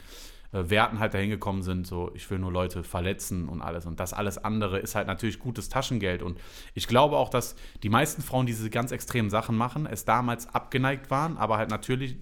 Werten 0.51 0.99
halt 0.99 1.13
dahin 1.13 1.29
gekommen 1.29 1.63
sind, 1.63 1.87
so 1.87 2.11
ich 2.15 2.31
will 2.31 2.39
nur 2.39 2.51
Leute 2.51 2.83
verletzen 2.83 3.49
und 3.49 3.61
alles. 3.61 3.85
Und 3.85 4.01
das 4.01 4.15
alles 4.15 4.39
andere 4.39 4.79
ist 4.79 4.95
halt 4.95 5.07
natürlich 5.07 5.39
gutes 5.39 5.69
Taschengeld. 5.69 6.23
Und 6.23 6.41
ich 6.75 6.89
glaube 6.89 7.17
auch, 7.17 7.29
dass 7.29 7.55
die 7.83 7.91
meisten 7.91 8.23
Frauen, 8.23 8.47
die 8.47 8.53
diese 8.53 8.71
ganz 8.71 8.91
extremen 8.91 9.29
Sachen 9.29 9.57
machen, 9.57 9.87
es 9.87 10.05
damals 10.07 10.53
abgeneigt 10.55 11.11
waren, 11.11 11.37
aber 11.37 11.59
halt 11.59 11.71
natürlich, 11.71 12.17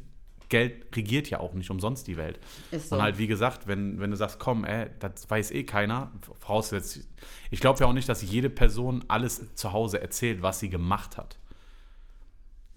Geld 0.49 0.97
regiert 0.97 1.29
ja 1.29 1.41
auch 1.41 1.55
nicht 1.55 1.71
umsonst 1.71 2.07
die 2.07 2.17
Welt. 2.17 2.39
Ist 2.71 2.91
so. 2.91 2.97
Und 2.97 3.03
halt, 3.03 3.19
wie 3.19 3.27
gesagt, 3.27 3.67
wenn, 3.67 3.99
wenn 4.01 4.11
du 4.11 4.17
sagst, 4.17 4.39
komm, 4.39 4.65
ey, 4.65 4.91
das 5.01 5.29
weiß 5.29 5.51
eh 5.51 5.65
keiner, 5.65 6.13
voraussetzt, 6.41 7.09
ich 7.51 7.61
glaube 7.61 7.81
ja 7.81 7.87
auch 7.87 7.93
nicht, 7.93 8.09
dass 8.09 8.23
jede 8.23 8.51
Person 8.51 9.05
alles 9.09 9.55
zu 9.55 9.73
Hause 9.73 10.01
erzählt, 10.01 10.43
was 10.43 10.61
sie 10.61 10.69
gemacht 10.69 11.17
hat. 11.17 11.39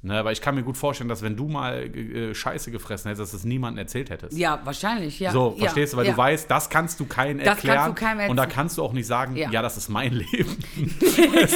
Ne, 0.01 0.17
aber 0.17 0.31
ich 0.31 0.39
kann 0.39 0.55
mir 0.55 0.63
gut 0.63 0.77
vorstellen, 0.77 1.09
dass 1.09 1.21
wenn 1.21 1.35
du 1.35 1.49
mal 1.49 1.93
äh, 1.93 2.33
Scheiße 2.33 2.71
gefressen 2.71 3.09
hättest, 3.09 3.33
dass 3.33 3.39
es 3.39 3.43
niemandem 3.43 3.79
erzählt 3.79 4.09
hättest. 4.09 4.37
Ja, 4.37 4.61
wahrscheinlich, 4.63 5.19
ja. 5.19 5.31
so, 5.31 5.53
ja, 5.57 5.63
verstehst 5.65 5.91
du, 5.91 5.97
weil 5.97 6.05
ja. 6.05 6.11
du 6.13 6.17
weißt, 6.17 6.49
das 6.49 6.69
kannst 6.69 7.01
du 7.01 7.05
keinem 7.05 7.39
Das 7.39 7.47
kannst 7.47 7.65
erklären. 7.65 7.89
du 7.89 7.93
keinem 7.95 8.29
und 8.29 8.37
da 8.37 8.43
erzählen. 8.43 8.55
kannst 8.55 8.77
du 8.77 8.83
auch 8.83 8.93
nicht 8.93 9.07
sagen, 9.07 9.35
ja, 9.35 9.49
Ja. 9.51 9.61
das 9.61 9.75
ist 9.75 9.89
mein 9.89 10.13
Leben. 10.13 10.57
das, 11.01 11.15
das 11.51 11.53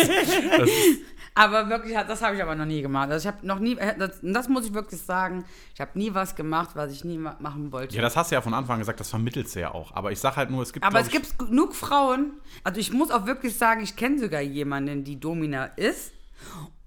ist, 0.69 0.99
Aber 1.35 1.67
wirklich, 1.67 1.95
das 2.07 2.21
habe 2.21 2.35
ich 2.35 2.43
aber 2.43 2.53
noch 2.53 2.65
nie 2.65 2.83
gemacht. 2.83 3.09
Also 3.09 3.27
ich 3.27 3.33
habe 3.33 3.47
noch 3.47 3.57
nie, 3.57 3.75
das, 3.97 4.19
das 4.21 4.49
muss 4.49 4.67
ich 4.67 4.73
wirklich 4.75 5.01
sagen, 5.01 5.45
ich 5.73 5.81
habe 5.81 5.97
nie 5.97 6.13
was 6.13 6.35
gemacht, 6.35 6.71
was 6.75 6.91
ich 6.91 7.03
nie 7.05 7.17
ma- 7.17 7.35
machen 7.39 7.71
wollte. 7.71 7.95
ja, 7.95 8.03
das 8.03 8.15
hast 8.15 8.29
du 8.29 8.35
ja 8.35 8.41
von 8.41 8.53
Anfang 8.53 8.75
an 8.75 8.79
gesagt, 8.81 8.99
das 8.99 9.09
vermittelst 9.09 9.55
du 9.55 9.61
ja 9.61 9.73
auch. 9.73 9.95
Aber 9.95 10.11
ich 10.11 10.19
sag 10.19 10.35
halt 10.35 10.51
nur, 10.51 10.61
es 10.61 10.73
gibt. 10.73 10.85
aber 10.85 10.99
es 10.99 11.09
gibt 11.09 11.39
genug 11.39 11.73
Frauen, 11.73 12.33
also 12.63 12.79
ich 12.79 12.93
muss 12.93 13.09
auch 13.09 13.25
wirklich 13.25 13.57
sagen, 13.57 13.81
ich 13.81 13.95
kenne 13.95 14.19
sogar 14.19 14.41
jemanden, 14.41 15.03
die 15.05 15.19
Domina 15.19 15.65
ist 15.75 16.11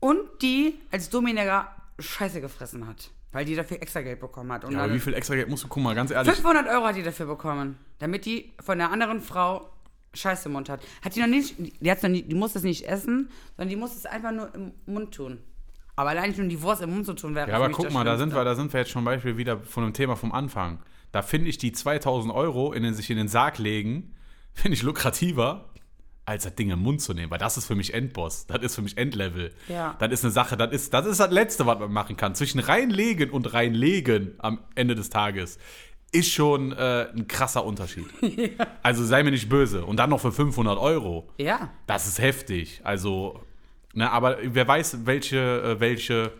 und 0.07 0.41
die 0.41 0.75
als 0.93 1.11
Domina 1.11 1.67
Scheiße 1.99 2.41
gefressen 2.41 2.87
hat, 2.87 3.11
weil 3.33 3.45
die 3.45 3.57
dafür 3.57 3.83
extra 3.83 4.03
Geld 4.03 4.21
bekommen 4.21 4.53
hat. 4.53 4.65
Und 4.65 4.73
Ja, 4.73 4.85
aber 4.85 4.95
wie 4.95 5.01
viel 5.01 5.15
extra 5.15 5.35
Geld 5.35 5.49
musst 5.49 5.65
du, 5.65 5.69
guck 5.69 5.83
mal, 5.83 5.97
ganz 5.97 6.13
ehrlich. 6.13 6.33
500 6.33 6.69
Euro 6.69 6.85
hat 6.85 6.95
die 6.95 7.03
dafür 7.03 7.27
bekommen, 7.27 7.77
damit 7.99 8.25
die 8.25 8.53
von 8.61 8.79
der 8.79 8.93
anderen 8.93 9.21
Frau 9.21 9.69
Scheiße 10.15 10.49
im 10.49 10.53
Mund 10.53 10.69
hat. 10.69 10.81
Hat 11.03 11.17
die 11.17 11.21
noch 11.21 11.27
nicht, 11.27 11.57
die, 11.59 11.91
hat's 11.91 12.05
noch 12.05 12.11
nie, 12.11 12.23
die 12.23 12.37
muss 12.37 12.55
es 12.55 12.63
nicht 12.63 12.87
essen, 12.87 13.31
sondern 13.57 13.69
die 13.69 13.77
muss 13.77 13.97
es 13.97 14.07
einfach 14.07 14.31
nur 14.31 14.55
im 14.55 14.73
Mund 14.87 15.13
tun. 15.13 15.39
Aber 15.97 16.11
allein 16.11 16.35
schon 16.35 16.49
die 16.49 16.63
Wurst 16.63 16.83
im 16.83 16.91
Mund 16.91 17.05
zu 17.05 17.15
tun 17.15 17.35
wäre 17.35 17.51
Ja, 17.51 17.57
aber 17.57 17.71
guck 17.71 17.87
das 17.87 17.95
mal, 17.95 18.05
da 18.05 18.17
sind, 18.17 18.33
wir, 18.33 18.45
da 18.45 18.55
sind 18.55 18.73
wir 18.73 18.81
jetzt 18.81 18.91
schon 18.91 19.05
Beispiel 19.05 19.37
wieder 19.39 19.59
von 19.59 19.83
dem 19.83 19.93
Thema 19.93 20.15
vom 20.15 20.31
Anfang. 20.31 20.79
Da 21.11 21.23
finde 21.23 21.49
ich 21.49 21.59
die 21.59 21.73
2000 21.73 22.33
Euro 22.33 22.73
in 22.73 22.85
den, 22.85 22.95
sich 22.95 23.11
in 23.11 23.17
den 23.17 23.29
Sarg 23.29 23.59
legen, 23.59 24.15
finde 24.53 24.75
ich 24.75 24.83
lukrativer, 24.83 25.69
als 26.27 26.43
das 26.45 26.55
Ding 26.57 26.71
im 26.71 26.81
Mund 26.81 27.01
zu 27.01 27.15
nehmen. 27.15 27.31
Weil 27.31 27.39
das 27.39 27.57
ist 27.57 27.67
für 27.67 27.75
mich 27.77 27.95
Endboss. 27.95 28.47
Das 28.47 28.61
ist 28.63 28.75
für 28.75 28.83
mich 28.83 28.99
Endlevel. 28.99 29.53
Ja. 29.69 29.97
Das 29.99 30.11
ist 30.13 30.25
eine 30.25 30.33
Sache, 30.33 30.57
das 30.57 30.73
ist, 30.73 30.93
das 30.93 31.07
ist 31.07 31.21
das 31.21 31.31
Letzte, 31.31 31.67
was 31.67 31.79
man 31.79 31.93
machen 31.93 32.17
kann. 32.17 32.35
Zwischen 32.35 32.59
reinlegen 32.59 33.31
und 33.31 33.55
reinlegen 33.55 34.35
am 34.39 34.59
Ende 34.75 34.95
des 34.95 35.09
Tages 35.09 35.59
ist 36.13 36.33
schon 36.33 36.73
äh, 36.73 37.09
ein 37.15 37.27
krasser 37.29 37.65
Unterschied. 37.65 38.07
Also 38.83 39.05
sei 39.05 39.25
mir 39.25 39.33
nicht 39.33 39.49
böse. 39.49 39.85
Und 39.85 39.97
dann 39.97 40.11
noch 40.11 40.21
für 40.21 40.31
500 40.31 40.79
Euro. 40.79 41.29
Ja, 41.39 41.71
Das 41.87 42.07
ist 42.07 42.21
heftig. 42.21 42.81
Also, 42.85 43.41
ne, 43.95 44.11
aber 44.11 44.39
wer 44.43 44.67
weiß, 44.69 45.07
welche, 45.07 45.37
äh, 45.63 45.81
welche, 45.81 46.33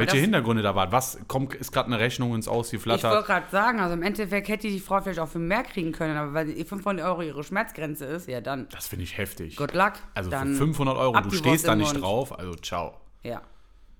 welche 0.00 0.12
das- 0.12 0.20
Hintergründe 0.22 0.62
da 0.62 0.74
waren. 0.74 0.90
Was 0.92 1.18
kommt, 1.28 1.54
ist 1.54 1.72
gerade 1.72 1.86
eine 1.88 1.98
Rechnung 1.98 2.34
ins 2.34 2.46
ich 2.46 2.50
wollte 2.52 2.60
Ausgeflattert? 2.60 3.26
gerade 3.26 3.46
sagen, 3.50 3.80
also 3.80 3.94
im 3.94 4.02
Endeffekt 4.02 4.48
hätte 4.48 4.68
die 4.68 4.80
Frau 4.80 5.00
vielleicht 5.00 5.18
auch 5.20 5.28
für 5.28 5.38
mehr 5.38 5.62
kriegen 5.62 5.92
können, 5.92 6.16
aber 6.16 6.32
weil 6.34 6.46
die 6.54 6.64
500 6.64 7.04
Euro 7.06 7.22
ihre 7.22 7.42
Schmerzgrenze 7.44 8.04
ist, 8.06 8.28
ja 8.28 8.40
dann, 8.40 8.68
Das 8.70 8.88
finde 8.88 9.04
ich 9.04 9.16
heftig. 9.18 9.56
good 9.56 9.74
luck. 9.74 9.92
also 10.14 10.30
für 10.30 10.46
500 10.46 10.96
Euro, 10.96 11.20
du 11.20 11.30
stehst 11.30 11.66
da 11.66 11.74
nicht 11.74 11.92
Mund. 11.92 12.04
drauf, 12.04 12.38
also 12.38 12.54
ciao. 12.54 12.96
Ja. 13.22 13.42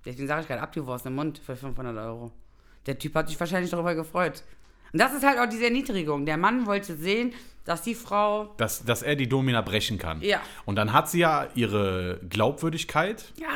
Deswegen 0.04 0.26
sage 0.26 0.42
ich 0.42 0.48
gerade, 0.48 0.60
ab 0.62 0.72
die 0.72 0.84
Wurst 0.84 1.06
im 1.06 1.14
Mund 1.14 1.38
für 1.38 1.54
500 1.56 1.96
Euro. 1.96 2.32
Der 2.86 2.98
Typ 2.98 3.14
hat 3.14 3.28
sich 3.28 3.38
wahrscheinlich 3.38 3.70
darüber 3.70 3.94
gefreut. 3.94 4.42
Und 4.92 4.98
das 5.00 5.14
ist 5.14 5.24
halt 5.24 5.38
auch 5.38 5.46
diese 5.48 5.64
Erniedrigung. 5.64 6.26
Der 6.26 6.36
Mann 6.36 6.66
wollte 6.66 6.96
sehen, 6.96 7.32
dass 7.64 7.82
die 7.82 7.94
Frau. 7.94 8.52
Dass, 8.56 8.84
dass 8.84 9.02
er 9.02 9.14
die 9.14 9.28
Domina 9.28 9.60
brechen 9.60 9.96
kann. 9.98 10.20
Ja. 10.20 10.40
Und 10.64 10.74
dann 10.76 10.92
hat 10.92 11.08
sie 11.08 11.20
ja 11.20 11.46
ihre 11.54 12.20
Glaubwürdigkeit 12.28 13.32
Ja, 13.36 13.48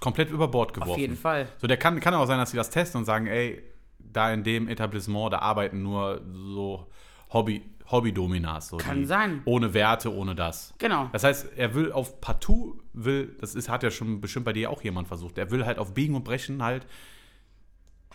komplett 0.00 0.30
über 0.30 0.48
Bord 0.48 0.74
geworfen. 0.74 1.00
jeden 1.00 1.16
Fall. 1.16 1.48
So, 1.58 1.66
der 1.66 1.76
kann, 1.76 1.98
kann 2.00 2.14
auch 2.14 2.26
sein, 2.26 2.38
dass 2.38 2.50
sie 2.52 2.56
das 2.56 2.70
testen 2.70 3.00
und 3.00 3.04
sagen, 3.04 3.26
ey, 3.26 3.62
da 3.98 4.32
in 4.32 4.44
dem 4.44 4.68
Etablissement, 4.68 5.32
da 5.32 5.40
arbeiten 5.40 5.82
nur 5.82 6.20
so 6.32 6.86
Hobby, 7.32 7.62
Hobby-Dominas. 7.90 8.68
So 8.68 8.76
Kann 8.78 9.00
die, 9.00 9.04
sein. 9.06 9.42
Ohne 9.44 9.74
Werte, 9.74 10.12
ohne 10.14 10.34
das. 10.34 10.72
genau. 10.78 11.08
Das 11.12 11.24
heißt, 11.24 11.48
er 11.56 11.74
will 11.74 11.92
auf 11.92 12.20
partout, 12.20 12.78
will, 12.92 13.36
das 13.40 13.54
ist, 13.54 13.68
hat 13.68 13.82
ja 13.82 13.90
schon 13.90 14.20
bestimmt 14.20 14.44
bei 14.46 14.52
dir 14.52 14.70
auch 14.70 14.82
jemand 14.82 15.08
versucht, 15.08 15.36
er 15.38 15.50
will 15.50 15.66
halt 15.66 15.78
auf 15.78 15.94
Biegen 15.94 16.14
und 16.14 16.24
Brechen 16.24 16.62
halt 16.62 16.86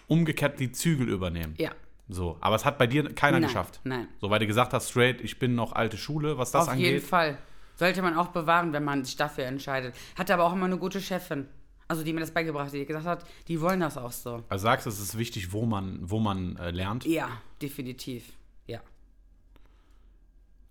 umgekehrt 0.07 0.59
die 0.59 0.71
Zügel 0.71 1.09
übernehmen. 1.09 1.55
Ja. 1.57 1.71
So, 2.09 2.37
aber 2.41 2.55
es 2.55 2.65
hat 2.65 2.77
bei 2.77 2.85
dir 2.87 3.13
keiner 3.15 3.39
Nein, 3.39 3.47
geschafft. 3.47 3.79
nein. 3.83 4.07
So, 4.19 4.29
weil 4.29 4.39
du 4.39 4.47
gesagt 4.47 4.73
hast, 4.73 4.89
straight, 4.89 5.21
ich 5.21 5.39
bin 5.39 5.55
noch 5.55 5.71
alte 5.73 5.97
Schule, 5.97 6.37
was 6.37 6.51
das 6.51 6.67
Auf 6.67 6.75
jeden 6.75 6.95
angeht. 6.95 7.03
Fall. 7.09 7.37
Sollte 7.75 8.01
man 8.01 8.17
auch 8.17 8.27
bewahren, 8.27 8.73
wenn 8.73 8.83
man 8.83 9.03
sich 9.05 9.15
dafür 9.15 9.45
entscheidet. 9.45 9.95
Hatte 10.17 10.33
aber 10.33 10.43
auch 10.43 10.53
immer 10.53 10.65
eine 10.65 10.77
gute 10.77 11.01
Chefin. 11.01 11.47
Also 11.87 12.03
die 12.03 12.13
mir 12.13 12.21
das 12.21 12.31
beigebracht 12.31 12.67
hat, 12.67 12.73
die 12.73 12.85
gesagt 12.85 13.05
hat, 13.05 13.25
die 13.47 13.59
wollen 13.61 13.79
das 13.81 13.97
auch 13.97 14.11
so. 14.11 14.43
Also 14.49 14.63
sagst 14.63 14.85
du, 14.85 14.89
es 14.89 14.99
ist 14.99 15.17
wichtig, 15.17 15.51
wo 15.51 15.65
man, 15.65 15.99
wo 16.01 16.19
man 16.19 16.55
äh, 16.57 16.71
lernt. 16.71 17.05
Ja, 17.05 17.29
definitiv. 17.61 18.33
Ja. 18.67 18.79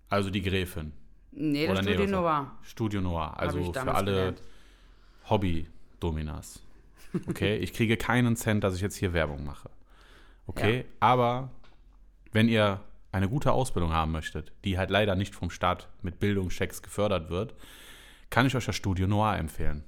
Also 0.09 0.29
die 0.29 0.41
Gräfin. 0.41 0.93
Nee, 1.31 1.67
das 1.67 1.77
Oder 1.79 1.81
nee, 1.87 1.93
Studio 1.95 2.23
war- 2.23 2.41
Noir. 2.43 2.51
Studio 2.63 3.01
Noir. 3.01 3.39
Also 3.39 3.73
für 3.73 3.93
alle. 3.93 4.35
Hobby-Dominas. 5.29 6.61
Okay, 7.27 7.57
ich 7.61 7.73
kriege 7.73 7.97
keinen 7.97 8.35
Cent, 8.35 8.63
dass 8.63 8.75
ich 8.75 8.81
jetzt 8.81 8.95
hier 8.95 9.13
Werbung 9.13 9.45
mache. 9.45 9.69
Okay, 10.45 10.85
aber 10.99 11.49
wenn 12.33 12.49
ihr 12.49 12.81
eine 13.11 13.29
gute 13.29 13.51
Ausbildung 13.53 13.93
haben 13.93 14.11
möchtet, 14.11 14.51
die 14.65 14.77
halt 14.77 14.89
leider 14.89 15.15
nicht 15.15 15.33
vom 15.33 15.49
Staat 15.49 15.87
mit 16.01 16.19
Bildungschecks 16.19 16.81
gefördert 16.81 17.29
wird, 17.29 17.53
kann 18.29 18.45
ich 18.45 18.55
euch 18.55 18.65
das 18.65 18.75
Studio 18.75 19.07
Noir 19.07 19.37
empfehlen. 19.37 19.83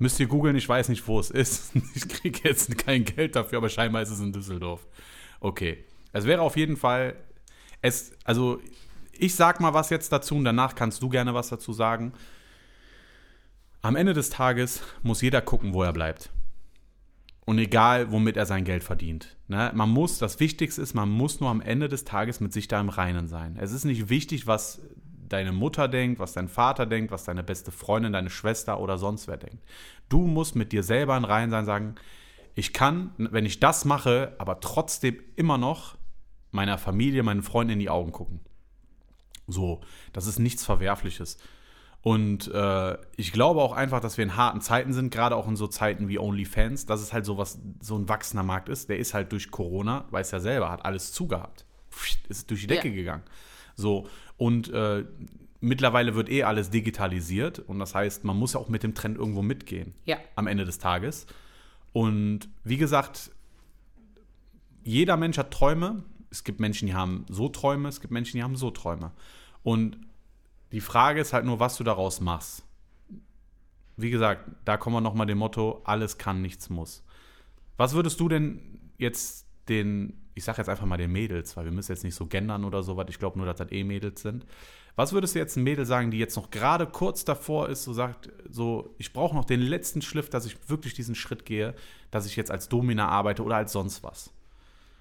Müsst 0.00 0.18
ihr 0.18 0.28
googeln, 0.28 0.56
ich 0.56 0.66
weiß 0.66 0.88
nicht, 0.88 1.06
wo 1.06 1.20
es 1.20 1.30
ist. 1.30 1.72
Ich 1.94 2.08
kriege 2.08 2.40
jetzt 2.42 2.76
kein 2.78 3.04
Geld 3.04 3.36
dafür, 3.36 3.58
aber 3.58 3.68
scheinbar 3.68 4.00
ist 4.00 4.08
es 4.08 4.18
in 4.18 4.32
Düsseldorf. 4.32 4.88
Okay. 5.40 5.84
Es 6.12 6.24
wäre 6.24 6.40
auf 6.40 6.56
jeden 6.56 6.78
Fall. 6.78 7.16
Es, 7.82 8.12
also, 8.24 8.60
ich 9.12 9.34
sag 9.34 9.60
mal 9.60 9.74
was 9.74 9.90
jetzt 9.90 10.10
dazu 10.10 10.36
und 10.36 10.44
danach 10.44 10.74
kannst 10.74 11.02
du 11.02 11.10
gerne 11.10 11.34
was 11.34 11.50
dazu 11.50 11.74
sagen. 11.74 12.14
Am 13.82 13.94
Ende 13.94 14.14
des 14.14 14.30
Tages 14.30 14.82
muss 15.02 15.20
jeder 15.20 15.42
gucken, 15.42 15.74
wo 15.74 15.82
er 15.82 15.92
bleibt. 15.92 16.30
Und 17.44 17.58
egal, 17.58 18.10
womit 18.10 18.38
er 18.38 18.46
sein 18.46 18.64
Geld 18.64 18.82
verdient. 18.82 19.36
Ne? 19.48 19.70
Man 19.74 19.90
muss, 19.90 20.18
das 20.18 20.40
Wichtigste 20.40 20.80
ist, 20.80 20.94
man 20.94 21.10
muss 21.10 21.40
nur 21.40 21.50
am 21.50 21.60
Ende 21.60 21.88
des 21.88 22.04
Tages 22.04 22.40
mit 22.40 22.54
sich 22.54 22.68
da 22.68 22.80
im 22.80 22.88
Reinen 22.88 23.28
sein. 23.28 23.58
Es 23.60 23.72
ist 23.72 23.84
nicht 23.84 24.08
wichtig, 24.08 24.46
was 24.46 24.80
deine 25.32 25.52
Mutter 25.52 25.88
denkt, 25.88 26.18
was 26.20 26.32
dein 26.34 26.48
Vater 26.48 26.86
denkt, 26.86 27.10
was 27.10 27.24
deine 27.24 27.42
beste 27.42 27.70
Freundin, 27.72 28.12
deine 28.12 28.30
Schwester 28.30 28.80
oder 28.80 28.98
sonst 28.98 29.28
wer 29.28 29.36
denkt. 29.36 29.64
Du 30.08 30.26
musst 30.26 30.56
mit 30.56 30.72
dir 30.72 30.82
selber 30.82 31.16
im 31.16 31.24
Reinen 31.24 31.50
sein, 31.50 31.64
sagen, 31.64 31.94
ich 32.54 32.72
kann, 32.72 33.12
wenn 33.16 33.46
ich 33.46 33.60
das 33.60 33.84
mache, 33.84 34.34
aber 34.38 34.60
trotzdem 34.60 35.18
immer 35.36 35.56
noch 35.56 35.96
meiner 36.50 36.78
Familie, 36.78 37.22
meinen 37.22 37.42
Freunden 37.42 37.74
in 37.74 37.78
die 37.78 37.90
Augen 37.90 38.12
gucken. 38.12 38.40
So, 39.46 39.80
das 40.12 40.26
ist 40.26 40.38
nichts 40.38 40.64
Verwerfliches. 40.64 41.38
Und 42.02 42.48
äh, 42.52 42.96
ich 43.16 43.32
glaube 43.32 43.60
auch 43.60 43.72
einfach, 43.72 44.00
dass 44.00 44.16
wir 44.16 44.24
in 44.24 44.36
harten 44.36 44.60
Zeiten 44.62 44.92
sind, 44.92 45.12
gerade 45.12 45.36
auch 45.36 45.46
in 45.46 45.56
so 45.56 45.66
Zeiten 45.66 46.08
wie 46.08 46.18
OnlyFans, 46.18 46.86
dass 46.86 47.02
es 47.02 47.12
halt 47.12 47.26
so 47.26 47.36
was, 47.36 47.58
so 47.80 47.96
ein 47.96 48.08
wachsender 48.08 48.42
Markt 48.42 48.68
ist. 48.68 48.88
Der 48.88 48.98
ist 48.98 49.12
halt 49.12 49.32
durch 49.32 49.50
Corona, 49.50 50.06
weiß 50.10 50.30
ja 50.30 50.40
selber, 50.40 50.70
hat 50.70 50.84
alles 50.84 51.12
zugehabt. 51.12 51.66
Ist 52.28 52.50
durch 52.50 52.62
die 52.62 52.66
Decke 52.68 52.88
Ja. 52.88 52.94
gegangen. 52.94 53.22
So, 53.74 54.08
und 54.40 54.70
äh, 54.72 55.04
mittlerweile 55.60 56.14
wird 56.14 56.30
eh 56.30 56.44
alles 56.44 56.70
digitalisiert 56.70 57.58
und 57.58 57.78
das 57.78 57.94
heißt, 57.94 58.24
man 58.24 58.38
muss 58.38 58.54
ja 58.54 58.60
auch 58.60 58.70
mit 58.70 58.82
dem 58.82 58.94
Trend 58.94 59.18
irgendwo 59.18 59.42
mitgehen 59.42 59.92
Ja. 60.06 60.16
am 60.34 60.46
Ende 60.46 60.64
des 60.64 60.78
Tages. 60.78 61.26
Und 61.92 62.48
wie 62.64 62.78
gesagt, 62.78 63.32
jeder 64.82 65.18
Mensch 65.18 65.36
hat 65.36 65.50
Träume. 65.50 66.04
Es 66.30 66.42
gibt 66.42 66.58
Menschen, 66.58 66.86
die 66.86 66.94
haben 66.94 67.26
so 67.28 67.50
Träume, 67.50 67.90
es 67.90 68.00
gibt 68.00 68.12
Menschen, 68.14 68.38
die 68.38 68.42
haben 68.42 68.56
so 68.56 68.70
Träume. 68.70 69.12
Und 69.62 69.98
die 70.72 70.80
Frage 70.80 71.20
ist 71.20 71.34
halt 71.34 71.44
nur, 71.44 71.60
was 71.60 71.76
du 71.76 71.84
daraus 71.84 72.22
machst. 72.22 72.64
Wie 73.98 74.08
gesagt, 74.10 74.50
da 74.64 74.78
kommen 74.78 74.96
wir 74.96 75.02
nochmal 75.02 75.26
dem 75.26 75.36
Motto, 75.36 75.82
alles 75.84 76.16
kann, 76.16 76.40
nichts 76.40 76.70
muss. 76.70 77.04
Was 77.76 77.92
würdest 77.92 78.18
du 78.20 78.30
denn 78.30 78.80
jetzt 78.96 79.44
den, 79.68 80.14
ich 80.40 80.44
sag 80.44 80.56
jetzt 80.56 80.68
einfach 80.70 80.86
mal 80.86 80.96
den 80.96 81.12
Mädels, 81.12 81.54
weil 81.56 81.66
wir 81.66 81.72
müssen 81.72 81.92
jetzt 81.92 82.02
nicht 82.02 82.14
so 82.14 82.26
gendern 82.26 82.64
oder 82.64 82.82
sowas, 82.82 83.06
ich 83.10 83.18
glaube 83.18 83.38
nur, 83.38 83.46
dass 83.46 83.58
das 83.58 83.70
eh 83.72 83.84
Mädels 83.84 84.22
sind. 84.22 84.46
Was 84.96 85.12
würdest 85.12 85.34
du 85.34 85.38
jetzt 85.38 85.56
ein 85.56 85.62
Mädel 85.62 85.84
sagen, 85.84 86.10
die 86.10 86.18
jetzt 86.18 86.34
noch 86.34 86.50
gerade 86.50 86.86
kurz 86.86 87.24
davor 87.26 87.68
ist, 87.68 87.84
so 87.84 87.92
sagt, 87.92 88.30
so, 88.48 88.94
ich 88.96 89.12
brauche 89.12 89.34
noch 89.34 89.44
den 89.44 89.60
letzten 89.60 90.00
Schliff, 90.00 90.30
dass 90.30 90.46
ich 90.46 90.56
wirklich 90.68 90.94
diesen 90.94 91.14
Schritt 91.14 91.44
gehe, 91.44 91.74
dass 92.10 92.26
ich 92.26 92.36
jetzt 92.36 92.50
als 92.50 92.68
Domina 92.70 93.08
arbeite 93.08 93.44
oder 93.44 93.56
als 93.56 93.72
sonst 93.72 94.02
was? 94.02 94.32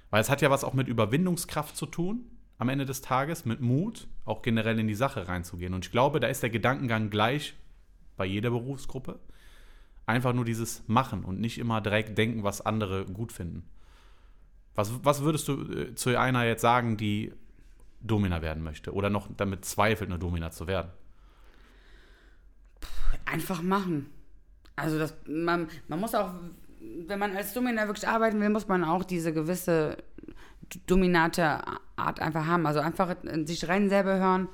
Weil 0.10 0.22
es 0.22 0.30
hat 0.30 0.42
ja 0.42 0.50
was 0.50 0.66
auch 0.66 0.74
mit 0.74 0.90
Überwindungskraft 0.90 1.76
zu 1.76 1.86
tun, 1.86 2.26
am 2.58 2.68
Ende 2.68 2.86
des 2.86 3.02
Tages, 3.02 3.46
mit 3.46 3.62
Mut, 3.62 4.08
auch 4.26 4.42
generell 4.42 4.78
in 4.78 4.88
die 4.88 4.96
Sache 4.96 5.30
reinzugehen. 5.30 5.74
Und 5.74 5.86
ich 5.86 5.92
glaube, 5.92 6.20
da 6.20 6.28
ist 6.28 6.44
der 6.44 6.50
Gedankengang 6.50 7.10
gleich 7.10 7.56
bei 8.18 8.26
jeder 8.26 8.50
Berufsgruppe. 8.50 9.20
Einfach 10.06 10.34
nur 10.34 10.44
dieses 10.44 10.84
Machen 10.88 11.24
und 11.24 11.40
nicht 11.40 11.60
immer 11.60 11.80
direkt 11.80 12.18
denken, 12.18 12.44
was 12.44 12.60
andere 12.60 13.06
gut 13.06 13.32
finden. 13.32 13.64
Was, 14.80 15.04
was 15.04 15.24
würdest 15.24 15.46
du 15.50 15.62
äh, 15.74 15.94
zu 15.94 16.18
einer 16.18 16.46
jetzt 16.46 16.62
sagen, 16.62 16.96
die 16.96 17.34
Domina 18.00 18.42
werden 18.42 18.64
möchte 18.64 18.94
oder 18.94 19.10
noch 19.10 19.28
damit 19.36 19.66
zweifelt, 19.66 20.10
eine 20.10 20.18
Domina 20.18 20.52
zu 20.52 20.68
werden? 20.68 20.90
Einfach 23.26 23.62
machen. 23.62 24.10
Also 24.78 24.98
das, 24.98 25.14
man, 25.28 25.68
man 25.90 26.00
muss 26.00 26.16
auch, 26.16 26.32
wenn 27.08 27.20
man 27.20 27.36
als 27.36 27.54
Domina 27.54 27.88
wirklich 27.88 28.08
arbeiten 28.08 28.40
will, 28.40 28.50
muss 28.50 28.70
man 28.70 28.86
auch 28.86 29.04
diese 29.04 29.34
gewisse 29.34 29.98
dominante 30.88 31.60
Art 31.98 32.22
einfach 32.22 32.46
haben. 32.46 32.66
Also 32.66 32.80
einfach 32.80 33.22
in 33.24 33.46
sich 33.46 33.68
rein 33.68 33.90
selber 33.90 34.18
hören, 34.18 34.48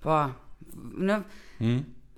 boah, 0.00 0.34
ne? 0.74 1.24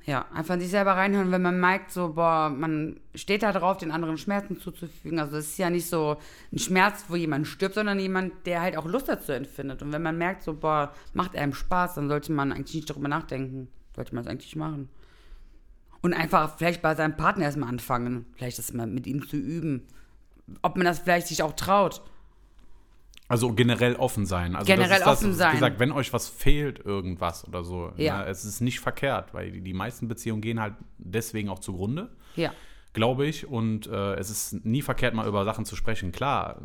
Ja, 0.06 0.26
einfach 0.32 0.54
in 0.54 0.60
sich 0.60 0.70
selber 0.70 0.92
reinhören, 0.92 1.30
wenn 1.30 1.42
man 1.42 1.60
merkt, 1.60 1.90
so, 1.92 2.14
boah, 2.14 2.48
man 2.48 2.98
steht 3.14 3.42
da 3.42 3.52
drauf, 3.52 3.76
den 3.76 3.90
anderen 3.90 4.16
Schmerzen 4.16 4.58
zuzufügen. 4.58 5.18
Also 5.18 5.36
es 5.36 5.48
ist 5.48 5.58
ja 5.58 5.68
nicht 5.68 5.86
so 5.86 6.16
ein 6.52 6.58
Schmerz, 6.58 7.04
wo 7.08 7.16
jemand 7.16 7.46
stirbt, 7.46 7.74
sondern 7.74 7.98
jemand, 7.98 8.46
der 8.46 8.62
halt 8.62 8.76
auch 8.76 8.86
Lust 8.86 9.08
dazu 9.08 9.32
empfindet. 9.32 9.82
Und 9.82 9.92
wenn 9.92 10.02
man 10.02 10.16
merkt, 10.16 10.42
so, 10.42 10.54
boah, 10.54 10.94
macht 11.12 11.36
einem 11.36 11.52
Spaß, 11.52 11.94
dann 11.94 12.08
sollte 12.08 12.32
man 12.32 12.52
eigentlich 12.52 12.76
nicht 12.76 12.90
darüber 12.90 13.08
nachdenken. 13.08 13.68
Sollte 13.94 14.14
man 14.14 14.24
es 14.24 14.30
eigentlich 14.30 14.56
machen. 14.56 14.88
Und 16.00 16.14
einfach 16.14 16.56
vielleicht 16.56 16.80
bei 16.80 16.94
seinem 16.94 17.16
Partner 17.16 17.44
erstmal 17.44 17.68
anfangen. 17.68 18.24
Vielleicht 18.36 18.58
das 18.58 18.72
mal 18.72 18.86
mit 18.86 19.06
ihm 19.06 19.26
zu 19.26 19.36
üben. 19.36 19.86
Ob 20.62 20.76
man 20.76 20.86
das 20.86 21.00
vielleicht 21.00 21.26
sich 21.26 21.42
auch 21.42 21.52
traut. 21.52 22.02
Also 23.30 23.52
generell 23.52 23.94
offen 23.94 24.26
sein. 24.26 24.56
Also 24.56 24.66
Generell 24.66 24.88
das 24.90 24.98
ist 24.98 25.06
das, 25.06 25.18
offen 25.20 25.32
sein. 25.34 25.52
Wie 25.52 25.56
gesagt, 25.56 25.78
wenn 25.78 25.92
euch 25.92 26.12
was 26.12 26.28
fehlt, 26.28 26.84
irgendwas 26.84 27.46
oder 27.46 27.62
so, 27.64 27.92
Ja. 27.96 28.18
ne, 28.18 28.26
es 28.26 28.44
ist 28.44 28.60
nicht 28.60 28.80
verkehrt, 28.80 29.32
weil 29.32 29.52
die, 29.52 29.60
die 29.62 29.72
meisten 29.72 30.08
Beziehungen 30.08 30.42
gehen 30.42 30.60
halt 30.60 30.74
deswegen 30.98 31.48
auch 31.48 31.60
zugrunde, 31.60 32.10
Ja. 32.34 32.52
glaube 32.92 33.26
ich. 33.26 33.46
Und 33.46 33.86
äh, 33.86 34.14
es 34.14 34.30
ist 34.30 34.64
nie 34.66 34.82
verkehrt, 34.82 35.14
mal 35.14 35.28
über 35.28 35.44
Sachen 35.44 35.64
zu 35.64 35.76
sprechen. 35.76 36.10
Klar, 36.10 36.62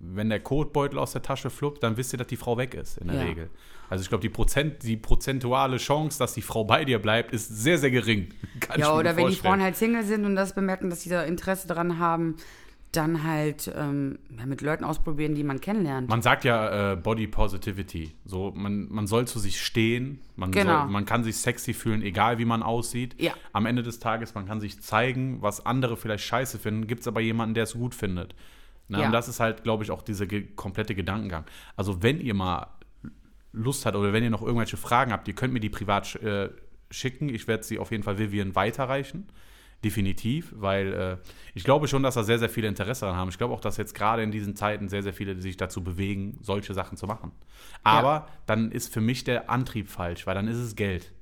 wenn 0.00 0.28
der 0.30 0.40
Kotbeutel 0.40 0.98
aus 0.98 1.12
der 1.12 1.22
Tasche 1.22 1.48
fluppt, 1.48 1.82
dann 1.84 1.96
wisst 1.96 2.12
ihr, 2.12 2.18
dass 2.18 2.26
die 2.26 2.36
Frau 2.36 2.58
weg 2.58 2.74
ist, 2.74 2.98
in 2.98 3.06
der 3.06 3.16
Ja. 3.16 3.22
Regel. 3.22 3.48
Also 3.88 4.02
ich 4.02 4.08
glaube, 4.08 4.22
die, 4.22 4.28
Prozent, 4.30 4.82
die 4.82 4.96
prozentuale 4.96 5.76
Chance, 5.78 6.18
dass 6.18 6.34
die 6.34 6.42
Frau 6.42 6.64
bei 6.64 6.84
dir 6.84 6.98
bleibt, 7.00 7.32
ist 7.32 7.48
sehr, 7.48 7.78
sehr 7.78 7.90
gering. 7.92 8.28
Kann 8.60 8.80
Ja, 8.80 8.92
oder 8.94 9.10
wenn 9.10 9.16
die 9.16 9.22
vorstellen. 9.34 9.52
Frauen 9.54 9.62
halt 9.62 9.76
Single 9.76 10.02
sind 10.04 10.24
und 10.24 10.34
das 10.34 10.54
bemerken, 10.56 10.90
dass 10.90 11.02
sie 11.02 11.10
da 11.10 11.22
Interesse 11.22 11.68
dran 11.68 11.98
haben, 12.00 12.34
dann 12.92 13.22
halt 13.22 13.72
ähm, 13.76 14.18
mit 14.46 14.62
Leuten 14.62 14.84
ausprobieren, 14.84 15.34
die 15.34 15.44
man 15.44 15.60
kennenlernt. 15.60 16.08
Man 16.08 16.22
sagt 16.22 16.44
ja 16.44 16.92
äh, 16.92 16.96
Body 16.96 17.26
Positivity. 17.28 18.14
So, 18.24 18.52
man, 18.54 18.88
man 18.90 19.06
soll 19.06 19.28
zu 19.28 19.38
sich 19.38 19.60
stehen, 19.60 20.20
man, 20.36 20.50
Genau. 20.50 20.80
soll, 20.82 20.90
man 20.90 21.04
kann 21.04 21.22
sich 21.22 21.36
sexy 21.36 21.72
fühlen, 21.72 22.02
egal 22.02 22.38
wie 22.38 22.44
man 22.44 22.62
aussieht. 22.62 23.14
Ja. 23.20 23.32
Am 23.52 23.66
Ende 23.66 23.82
des 23.82 24.00
Tages, 24.00 24.34
man 24.34 24.46
kann 24.46 24.60
sich 24.60 24.80
zeigen, 24.82 25.40
was 25.40 25.64
andere 25.64 25.96
vielleicht 25.96 26.24
scheiße 26.24 26.58
finden, 26.58 26.86
gibt 26.86 27.02
es 27.02 27.08
aber 27.08 27.20
jemanden, 27.20 27.54
der 27.54 27.64
es 27.64 27.74
gut 27.74 27.94
findet. 27.94 28.34
Na, 28.88 29.00
Ja. 29.00 29.06
Und 29.06 29.12
das 29.12 29.28
ist 29.28 29.38
halt, 29.38 29.62
glaube 29.62 29.84
ich, 29.84 29.90
auch 29.92 30.02
dieser 30.02 30.26
ge 30.26 30.48
komplette 30.56 30.94
Gedankengang. 30.96 31.44
Also, 31.76 32.02
wenn 32.02 32.20
ihr 32.20 32.34
mal 32.34 32.66
Lust 33.52 33.86
habt 33.86 33.96
oder 33.96 34.12
wenn 34.12 34.24
ihr 34.24 34.30
noch 34.30 34.42
irgendwelche 34.42 34.76
Fragen 34.76 35.12
habt, 35.12 35.28
ihr 35.28 35.34
könnt 35.34 35.52
mir 35.52 35.60
die 35.60 35.68
privat 35.70 36.16
äh, 36.16 36.50
schicken. 36.90 37.28
Ich 37.28 37.46
werde 37.46 37.62
sie 37.64 37.78
auf 37.78 37.90
jeden 37.92 38.02
Fall 38.02 38.18
Vivian 38.18 38.54
weiterreichen. 38.54 39.28
Definitiv, 39.82 40.52
weil 40.56 40.92
äh, 40.92 41.16
ich 41.54 41.64
glaube 41.64 41.88
schon, 41.88 42.02
dass 42.02 42.14
da 42.14 42.22
sehr, 42.22 42.38
sehr 42.38 42.50
viele 42.50 42.68
Interesse 42.68 43.06
daran 43.06 43.16
haben. 43.16 43.28
Ich 43.30 43.38
glaube 43.38 43.54
auch, 43.54 43.60
dass 43.60 43.78
jetzt 43.78 43.94
gerade 43.94 44.22
in 44.22 44.30
diesen 44.30 44.54
Zeiten 44.54 44.90
sehr, 44.90 45.02
sehr 45.02 45.14
viele 45.14 45.40
sich 45.40 45.56
dazu 45.56 45.82
bewegen, 45.82 46.38
solche 46.42 46.74
Sachen 46.74 46.98
zu 46.98 47.06
machen. 47.06 47.32
Aber 47.82 48.28
dann 48.44 48.72
ist 48.72 48.92
für 48.92 49.00
mich 49.00 49.24
der 49.24 49.48
Antrieb 49.48 49.88
falsch, 49.88 50.26
weil 50.26 50.34
dann 50.34 50.48
ist 50.48 50.58
es 50.58 50.76
Geld. 50.76 51.12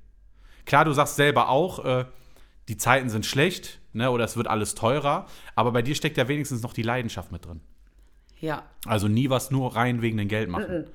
Klar, 0.66 0.84
du 0.84 0.92
sagst 0.92 1.14
selber 1.14 1.48
auch, 1.48 1.84
äh, 1.84 2.04
die 2.68 2.76
Zeiten 2.76 3.08
sind 3.10 3.24
schlecht 3.24 3.80
ne, 3.92 4.10
oder 4.10 4.24
es 4.24 4.36
wird 4.36 4.48
alles 4.48 4.74
teurer, 4.74 5.26
aber 5.54 5.72
bei 5.72 5.82
dir 5.82 5.94
steckt 5.94 6.16
ja 6.16 6.28
wenigstens 6.28 6.62
noch 6.62 6.72
die 6.72 6.82
Leidenschaft 6.82 7.32
mit 7.32 7.46
drin. 7.46 7.60
ja. 8.40 8.64
Also 8.86 9.08
nie 9.08 9.30
was 9.30 9.50
nur 9.50 9.76
rein 9.76 10.02
wegen 10.02 10.18
dem 10.18 10.28
Geld 10.28 10.48
machen. 10.48 10.86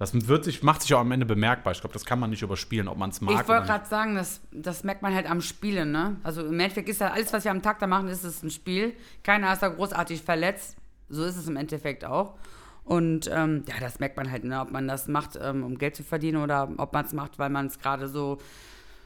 Das 0.00 0.14
wird 0.28 0.44
sich, 0.44 0.62
macht 0.62 0.80
sich 0.80 0.94
auch 0.94 1.00
am 1.00 1.12
Ende 1.12 1.26
bemerkbar. 1.26 1.74
Ich 1.74 1.80
glaube, 1.80 1.92
das 1.92 2.06
kann 2.06 2.18
man 2.18 2.30
nicht 2.30 2.40
überspielen, 2.40 2.88
ob 2.88 2.96
man 2.96 3.10
es 3.10 3.20
mag. 3.20 3.42
Ich 3.42 3.46
wollte 3.46 3.66
gerade 3.66 3.84
sagen, 3.86 4.14
das, 4.14 4.40
das 4.50 4.82
merkt 4.82 5.02
man 5.02 5.14
halt 5.14 5.30
am 5.30 5.42
Spielen, 5.42 5.92
ne? 5.92 6.16
Also 6.22 6.40
im 6.40 6.58
Endeffekt 6.58 6.88
ist 6.88 7.02
ja 7.02 7.10
alles, 7.10 7.30
was 7.34 7.44
wir 7.44 7.50
am 7.50 7.60
Tag 7.60 7.80
da 7.80 7.86
machen, 7.86 8.08
ist 8.08 8.24
es 8.24 8.42
ein 8.42 8.50
Spiel. 8.50 8.94
Keiner 9.22 9.52
ist 9.52 9.60
da 9.60 9.68
großartig 9.68 10.22
verletzt. 10.22 10.78
So 11.10 11.22
ist 11.22 11.36
es 11.36 11.46
im 11.46 11.56
Endeffekt 11.56 12.06
auch. 12.06 12.38
Und 12.82 13.30
ähm, 13.30 13.62
ja, 13.68 13.74
das 13.78 14.00
merkt 14.00 14.16
man 14.16 14.30
halt, 14.30 14.44
ne? 14.44 14.62
ob 14.62 14.70
man 14.70 14.88
das 14.88 15.06
macht, 15.06 15.38
ähm, 15.38 15.64
um 15.64 15.76
Geld 15.76 15.96
zu 15.96 16.02
verdienen 16.02 16.42
oder 16.42 16.70
ob 16.78 16.94
man 16.94 17.04
es 17.04 17.12
macht, 17.12 17.38
weil 17.38 17.50
man 17.50 17.66
es 17.66 17.78
gerade 17.78 18.08
so, 18.08 18.38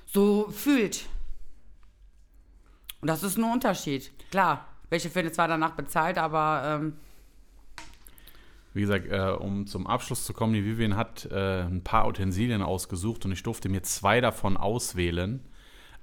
so 0.07 0.49
fühlt. 0.51 1.07
Und 3.01 3.09
das 3.09 3.25
ist 3.25 3.37
ein 3.37 3.43
Unterschied. 3.43 4.13
Klar, 4.31 4.69
welche 4.91 5.11
findet 5.11 5.35
zwar 5.35 5.49
danach 5.49 5.73
bezahlt, 5.73 6.19
aber 6.19 6.63
ähm, 6.65 6.93
Wie 8.75 8.81
gesagt, 8.81 9.07
äh, 9.09 9.37
um 9.39 9.67
zum 9.69 9.87
Abschluss 9.87 10.25
zu 10.25 10.35
kommen, 10.35 10.53
die 10.53 10.65
Vivian 10.65 10.97
hat 10.97 11.27
äh, 11.31 11.63
ein 11.63 11.85
paar 11.85 12.09
Utensilien 12.09 12.61
ausgesucht 12.61 13.25
und 13.25 13.31
ich 13.31 13.45
durfte 13.45 13.69
mir 13.69 13.85
zwei 13.85 14.21
davon 14.21 14.57
auswählen. 14.57 15.41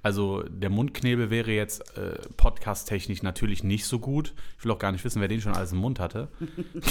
Also 0.02 0.42
der 0.42 0.70
Mundknebel 0.70 1.30
wäre 1.30 1.52
jetzt 1.52 1.96
äh, 1.96 2.18
podcast-technisch 2.36 3.22
natürlich 3.22 3.62
nicht 3.62 3.84
so 3.84 4.00
gut. 4.00 4.34
Ich 4.58 4.64
will 4.64 4.72
auch 4.72 4.78
gar 4.78 4.90
nicht 4.90 5.04
wissen, 5.04 5.20
wer 5.20 5.28
den 5.28 5.40
schon 5.40 5.54
alles 5.54 5.72
im 5.72 5.78
Mund 5.78 6.00
hatte. 6.00 6.28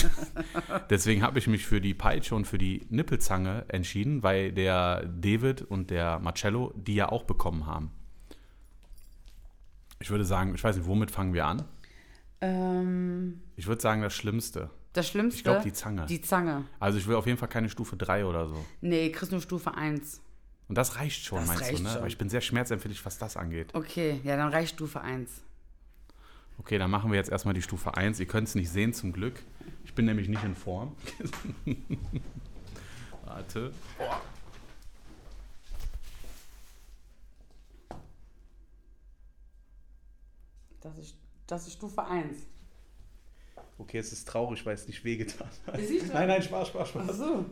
Deswegen 0.90 1.24
habe 1.24 1.40
ich 1.40 1.48
mich 1.48 1.66
für 1.66 1.82
die 1.82 1.96
Peitsche 1.96 2.36
und 2.36 2.46
für 2.46 2.60
die 2.60 2.86
Nippelzange 2.90 3.66
entschieden, 3.68 4.24
weil 4.24 4.54
der 4.54 5.04
David 5.08 5.64
und 5.64 5.90
der 5.90 6.20
Marcello 6.20 6.74
die 6.76 6.96
ja 6.96 7.10
auch 7.10 7.24
bekommen 7.24 7.66
haben. 7.66 7.92
Ich 10.00 10.12
würde 10.12 10.26
sagen, 10.26 10.54
ich 10.56 10.64
weiß 10.64 10.78
nicht, 10.78 10.88
womit 10.88 11.12
fangen 11.12 11.34
wir 11.34 11.48
an? 11.48 11.64
Ähm, 12.42 13.42
Ich 13.56 13.68
würde 13.68 13.82
sagen, 13.82 14.02
das 14.02 14.14
Schlimmste. 14.14 14.70
das 14.94 15.08
Schlimmste. 15.08 15.38
Ich 15.38 15.44
glaube, 15.44 15.62
die 15.64 15.74
Zange. 15.74 16.06
Die 16.08 16.22
Zange. 16.22 16.66
Also 16.80 16.98
ich 16.98 17.08
will 17.08 17.16
auf 17.16 17.26
jeden 17.28 17.38
Fall 17.38 17.50
keine 17.50 17.70
Stufe 17.70 17.96
3 17.98 18.26
oder 18.26 18.48
so. 18.48 18.66
Nee, 18.82 19.12
kriegst 19.12 19.32
nur 19.32 19.42
Stufe 19.42 19.74
1. 19.76 20.22
Und 20.68 20.76
das 20.78 20.96
reicht 20.98 21.24
schon, 21.24 21.40
Das 21.40 21.48
meinst 21.50 21.64
reicht 21.64 21.80
du, 21.80 21.84
ne? 21.84 21.90
schon. 21.90 21.98
Aber 22.00 22.08
ich 22.08 22.18
bin 22.18 22.30
sehr 22.30 22.42
schmerzempfindlich, 22.42 23.06
was 23.06 23.18
das 23.18 23.36
angeht. 23.38 23.74
Okay, 23.74 24.20
ja, 24.24 24.38
dann 24.38 24.50
reicht 24.50 24.76
Stufe 24.76 25.02
1. 25.02 25.30
Okay, 26.58 26.78
dann 26.78 26.92
machen 26.92 27.12
wir 27.12 27.18
jetzt 27.18 27.30
erstmal 27.30 27.54
die 27.54 27.62
Stufe 27.62 27.96
1. 27.98 28.20
Ihr 28.20 28.26
könnt 28.28 28.48
es 28.48 28.56
nicht 28.56 28.70
sehen, 28.70 28.94
zum 28.94 29.12
Glück. 29.14 29.42
Ich 29.84 29.94
bin 29.96 30.06
nämlich 30.06 30.28
nicht 30.30 30.44
in 30.44 30.56
Form. 30.56 30.96
Warte. 33.26 33.74
Das 40.82 40.98
ist, 40.98 41.16
das 41.52 41.68
ist 41.68 41.74
Stufe 41.74 42.04
1. 42.04 42.38
Okay, 43.78 43.98
es 43.98 44.14
ist 44.14 44.28
traurig, 44.28 44.66
weil 44.66 44.76
es 44.76 44.88
nicht 44.88 45.04
wehgetan 45.04 45.50
hat. 45.68 45.80
Nein, 46.14 46.28
nein, 46.28 46.42
Spaß, 46.42 46.70
Spaß, 46.70 46.90
Ach 46.96 47.04
Spaß. 47.04 47.18
so. 47.18 47.46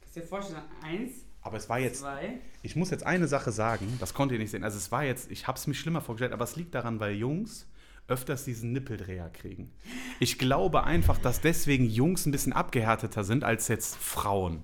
Kannst 0.00 0.16
du 0.16 0.20
dir 0.20 0.26
vorstellen, 0.26 0.62
1, 0.82 1.12
Aber 1.42 1.56
es 1.58 1.68
war 1.68 1.78
jetzt, 1.78 2.00
2. 2.00 2.40
ich 2.62 2.76
muss 2.76 2.90
jetzt 2.90 3.04
eine 3.04 3.28
Sache 3.28 3.52
sagen, 3.52 3.96
das 4.00 4.14
konnt 4.14 4.32
ihr 4.32 4.38
nicht 4.38 4.50
sehen. 4.50 4.64
Also 4.64 4.78
es 4.78 4.90
war 4.90 5.04
jetzt, 5.04 5.30
ich 5.30 5.46
habe 5.46 5.58
es 5.58 5.66
mir 5.66 5.74
schlimmer 5.74 6.00
vorgestellt, 6.00 6.32
aber 6.32 6.44
es 6.44 6.56
liegt 6.56 6.74
daran, 6.74 6.98
weil 6.98 7.14
Jungs 7.14 7.68
öfters 8.06 8.44
diesen 8.44 8.72
Nippeldreher 8.72 9.28
kriegen. 9.28 9.70
Ich 10.20 10.38
glaube 10.38 10.84
einfach, 10.84 11.18
dass 11.18 11.42
deswegen 11.42 11.84
Jungs 11.84 12.24
ein 12.24 12.32
bisschen 12.32 12.54
abgehärteter 12.54 13.22
sind 13.22 13.44
als 13.44 13.68
jetzt 13.68 13.96
Frauen. 13.96 14.62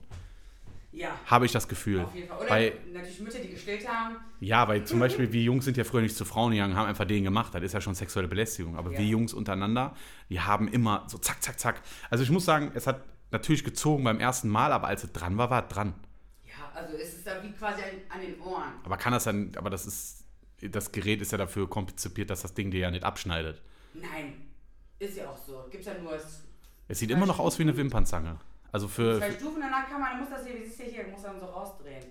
Ja. 0.95 1.18
Habe 1.26 1.45
ich 1.47 1.53
das 1.53 1.66
Gefühl. 1.68 2.05
Auf 2.05 2.14
jeden 2.14 2.28
Fall. 2.28 2.38
Oder 2.40 2.51
Weil, 2.51 2.72
natürlich 2.92 3.20
Mütter, 3.20 3.38
die 3.40 3.49
gestillt 3.51 3.88
haben. 3.88 4.16
ja, 4.40 4.68
weil 4.68 4.84
zum 4.84 4.99
Beispiel 5.05 5.32
wir 5.32 5.42
Jungs 5.42 5.64
sind 5.64 5.76
ja 5.76 5.84
früher 5.84 6.03
nicht 6.03 6.16
zu 6.16 6.24
Frauen 6.24 6.53
gegangen, 6.53 6.76
haben 6.76 6.86
einfach 6.88 7.05
den 7.05 7.24
gemacht. 7.24 7.55
Das 7.55 7.62
ist 7.62 7.72
ja 7.72 7.80
schon 7.80 7.95
sexuelle 7.95 8.28
Belästigung. 8.28 8.76
Aber 8.76 8.92
Ja. 8.92 8.99
wir 8.99 9.05
Jungs 9.07 9.34
untereinander, 9.34 9.95
wir 10.28 10.47
haben 10.47 10.68
immer 10.68 11.05
so 11.09 11.18
zack, 11.18 11.42
zack, 11.42 11.59
zack. 11.59 11.82
Also 12.11 12.22
ich 12.22 12.30
muss 12.30 12.45
sagen, 12.45 12.70
es 12.74 12.86
hat 12.86 13.03
natürlich 13.32 13.64
gezogen 13.64 14.05
beim 14.05 14.20
ersten 14.20 14.49
Mal, 14.49 14.72
aber 14.72 14.86
als 14.86 15.03
es 15.05 15.12
dran 15.12 15.36
war, 15.36 15.51
war 15.51 15.64
es 15.64 15.74
dran. 15.74 15.95
Ja, 16.47 16.70
also 16.80 16.95
es 16.97 17.14
ist 17.14 17.26
da 17.26 17.42
wie 17.42 17.51
quasi 17.53 17.82
an, 17.82 17.88
an 18.16 18.20
den 18.20 18.38
Ohren. 18.40 18.72
Aber 18.84 18.97
kann 18.97 19.12
das 19.12 19.24
dann, 19.24 19.51
aber 19.57 19.70
das 19.70 19.86
ist, 19.86 20.24
das 20.61 20.92
Gerät 20.92 21.20
ist 21.20 21.32
ja 21.32 21.38
dafür 21.38 21.68
konzipiert, 21.68 22.30
dass 22.30 22.42
das 22.42 22.55
Ding 22.55 22.70
dir 22.70 22.80
ja 22.80 22.90
nicht 22.92 23.03
abschneidet. 23.03 23.61
Nein, 23.95 24.34
ist 25.01 25.16
ja 25.16 25.28
auch 25.28 25.36
so. 25.36 25.64
Gibt's 25.70 25.86
ja 25.86 25.95
nur 26.01 26.16
Es 26.86 26.99
sieht 27.01 27.11
immer 27.11 27.26
noch 27.26 27.40
aus 27.40 27.59
wie 27.59 27.62
eine 27.64 27.76
Wimpernzange. 27.76 28.38
Also 28.75 28.89
für, 28.89 29.18
zwei 29.18 29.31
Stufen, 29.31 29.61
danach 29.61 29.89
kann 29.89 30.01
man, 30.01 30.11
dann 30.11 30.20
muss 30.20 30.31
das 30.31 30.45
hier, 30.47 30.57
wie 30.59 30.64
siehst 30.64 30.81
du 30.81 30.85
hier, 30.85 31.07
muss 31.07 31.22
dann 31.22 31.39
so 31.39 31.47
rausdrehen. 31.47 32.05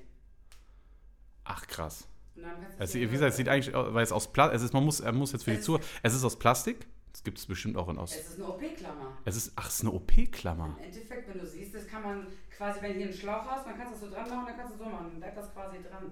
ach 1.44 1.68
krass. 1.68 2.08
Hier 2.36 3.10
wie 3.10 3.14
gesagt, 3.14 3.32
es 3.32 3.38
sieht 3.38 3.50
eigentlich, 3.50 3.76
aus- 3.76 3.94
weil 3.94 4.04
es 4.04 4.12
aus 4.12 4.32
Plastik, 4.32 4.56
es 4.56 4.64
ist, 4.64 4.74
man 4.74 4.84
muss, 4.86 5.00
er 5.02 5.12
muss 5.12 5.34
jetzt 5.34 5.44
für 5.44 5.52
die 5.52 5.58
Es- 5.58 5.64
Zuhörer, 5.64 5.84
es 6.02 6.14
ist 6.16 6.24
aus 6.24 6.40
Plastik. 6.40 6.88
Das 7.12 7.24
gibt 7.24 7.38
es 7.38 7.46
bestimmt 7.46 7.78
auch 7.78 7.90
in 7.90 7.98
aus. 8.00 8.16
Es 8.16 8.30
ist 8.30 8.36
eine 8.40 8.48
OP-Klammer. 8.48 9.18
Es 9.26 9.36
ist, 9.36 9.52
ach, 9.56 9.68
es 9.68 9.76
ist 9.76 9.82
eine 9.82 9.92
OP-Klammer. 9.92 10.78
Im 10.80 10.84
Endeffekt, 10.86 11.28
wenn 11.30 11.38
du 11.40 11.46
siehst, 11.46 11.76
das 11.76 11.86
kann 11.86 12.02
man 12.02 12.28
quasi, 12.58 12.82
wenn 12.82 12.94
du 12.94 12.98
hier 12.98 13.08
einen 13.08 13.14
Schlauch 13.18 13.46
hast, 13.46 13.68
dann 13.68 13.78
kannst 13.78 13.94
du 13.94 14.00
das 14.00 14.10
so 14.10 14.10
dran 14.16 14.30
machen, 14.30 14.46
dann 14.48 14.58
kannst 14.58 14.74
du 14.74 14.78
so 14.80 14.86
machen, 14.86 15.08
dann 15.12 15.20
bleibt 15.20 15.38
das 15.38 15.54
quasi 15.54 15.78
dran. 15.84 16.12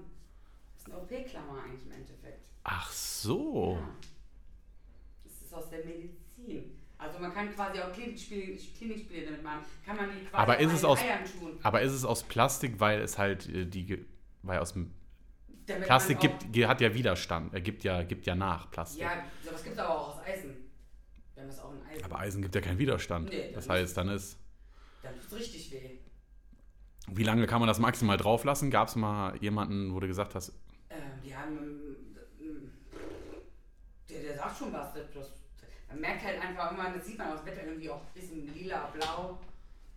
Das 0.74 0.82
ist 0.82 0.92
eine 0.92 0.98
OP-Klammer 1.02 1.62
eigentlich 1.64 1.86
im 1.86 1.92
Endeffekt. 1.92 2.44
Ach 2.64 2.92
so. 2.92 3.78
Ja. 3.80 3.88
Das 5.24 5.32
ist 5.42 5.54
aus 5.54 5.70
der 5.70 5.84
Medizin. 5.84 6.78
Also 7.02 7.18
man 7.18 7.32
kann 7.34 7.52
quasi 7.54 7.80
auch 7.80 7.92
Klinikspiele, 7.92 8.56
Klinikspiele 8.76 9.26
damit 9.26 9.42
machen. 9.42 9.64
Kann 9.84 9.96
man 9.96 10.06
die 10.10 10.24
quasi 10.24 10.34
Aber 10.34 10.58
ist 10.60 10.72
es 10.72 10.84
aus- 10.84 11.00
Eiern 11.02 11.24
tun. 11.38 11.58
Aber 11.62 11.80
ist 11.82 11.92
es 11.92 12.04
aus 12.04 12.22
Plastik, 12.24 12.80
weil 12.80 13.00
es 13.00 13.18
halt 13.18 13.48
äh, 13.48 13.66
die, 13.66 14.04
weil 14.42 14.58
aus 14.58 14.72
dem 14.72 14.92
Damit 15.66 15.84
Plastik 15.86 16.20
gibt, 16.20 16.44
hat 16.68 16.80
ja 16.80 16.94
Widerstand. 16.94 17.52
Er 17.54 17.60
gibt 17.60 17.84
ja, 17.84 18.02
gibt 18.02 18.26
ja 18.26 18.34
nach 18.34 18.70
Plastik. 18.70 19.02
Ja, 19.02 19.24
sowas 19.44 19.62
gibt 19.64 19.74
es 19.76 19.80
aber 19.80 19.98
auch 19.98 20.16
aus 20.16 20.24
Eisen. 20.26 20.54
Wir 21.34 21.42
haben 21.42 21.48
das 21.50 21.58
auch 21.60 21.72
in 21.72 21.82
Eisen. 21.90 22.04
Aber 22.04 22.18
Eisen 22.18 22.42
gibt 22.42 22.54
ja 22.54 22.60
keinen 22.60 22.78
Widerstand. 22.78 23.30
Nee, 23.30 23.50
das 23.52 23.68
heißt, 23.68 23.96
dann 23.96 24.08
ist. 24.08 24.38
Dann 25.02 25.14
tut 25.14 25.24
es 25.26 25.34
richtig 25.38 25.72
weh. 25.72 25.98
Wie 27.08 27.24
lange 27.24 27.46
kann 27.46 27.58
man 27.60 27.66
das 27.66 27.80
maximal 27.80 28.16
drauf 28.16 28.44
lassen? 28.44 28.70
Gab 28.70 28.88
es 28.88 28.94
mal 28.96 29.36
jemanden, 29.42 29.92
wo 29.92 29.98
du 30.00 30.06
gesagt 30.06 30.34
hast, 30.36 30.52
Ähm, 30.90 30.98
die 31.24 31.34
haben. 31.34 31.58
ähm, 32.40 32.70
Der, 34.08 34.20
der 34.22 34.36
sagt 34.36 34.58
schon 34.58 34.72
was. 34.72 34.92
Das, 34.94 35.32
man 35.88 36.00
merkt 36.00 36.24
halt 36.24 36.40
einfach 36.42 36.72
immer, 36.72 36.90
das 36.90 37.06
sieht 37.06 37.18
man 37.18 37.32
aus 37.32 37.40
dem 37.40 37.46
Wetter 37.46 37.66
irgendwie 37.66 37.90
auch 37.90 38.00
ein 38.00 38.12
bisschen 38.14 38.54
lila, 38.54 38.88
blau. 38.94 39.38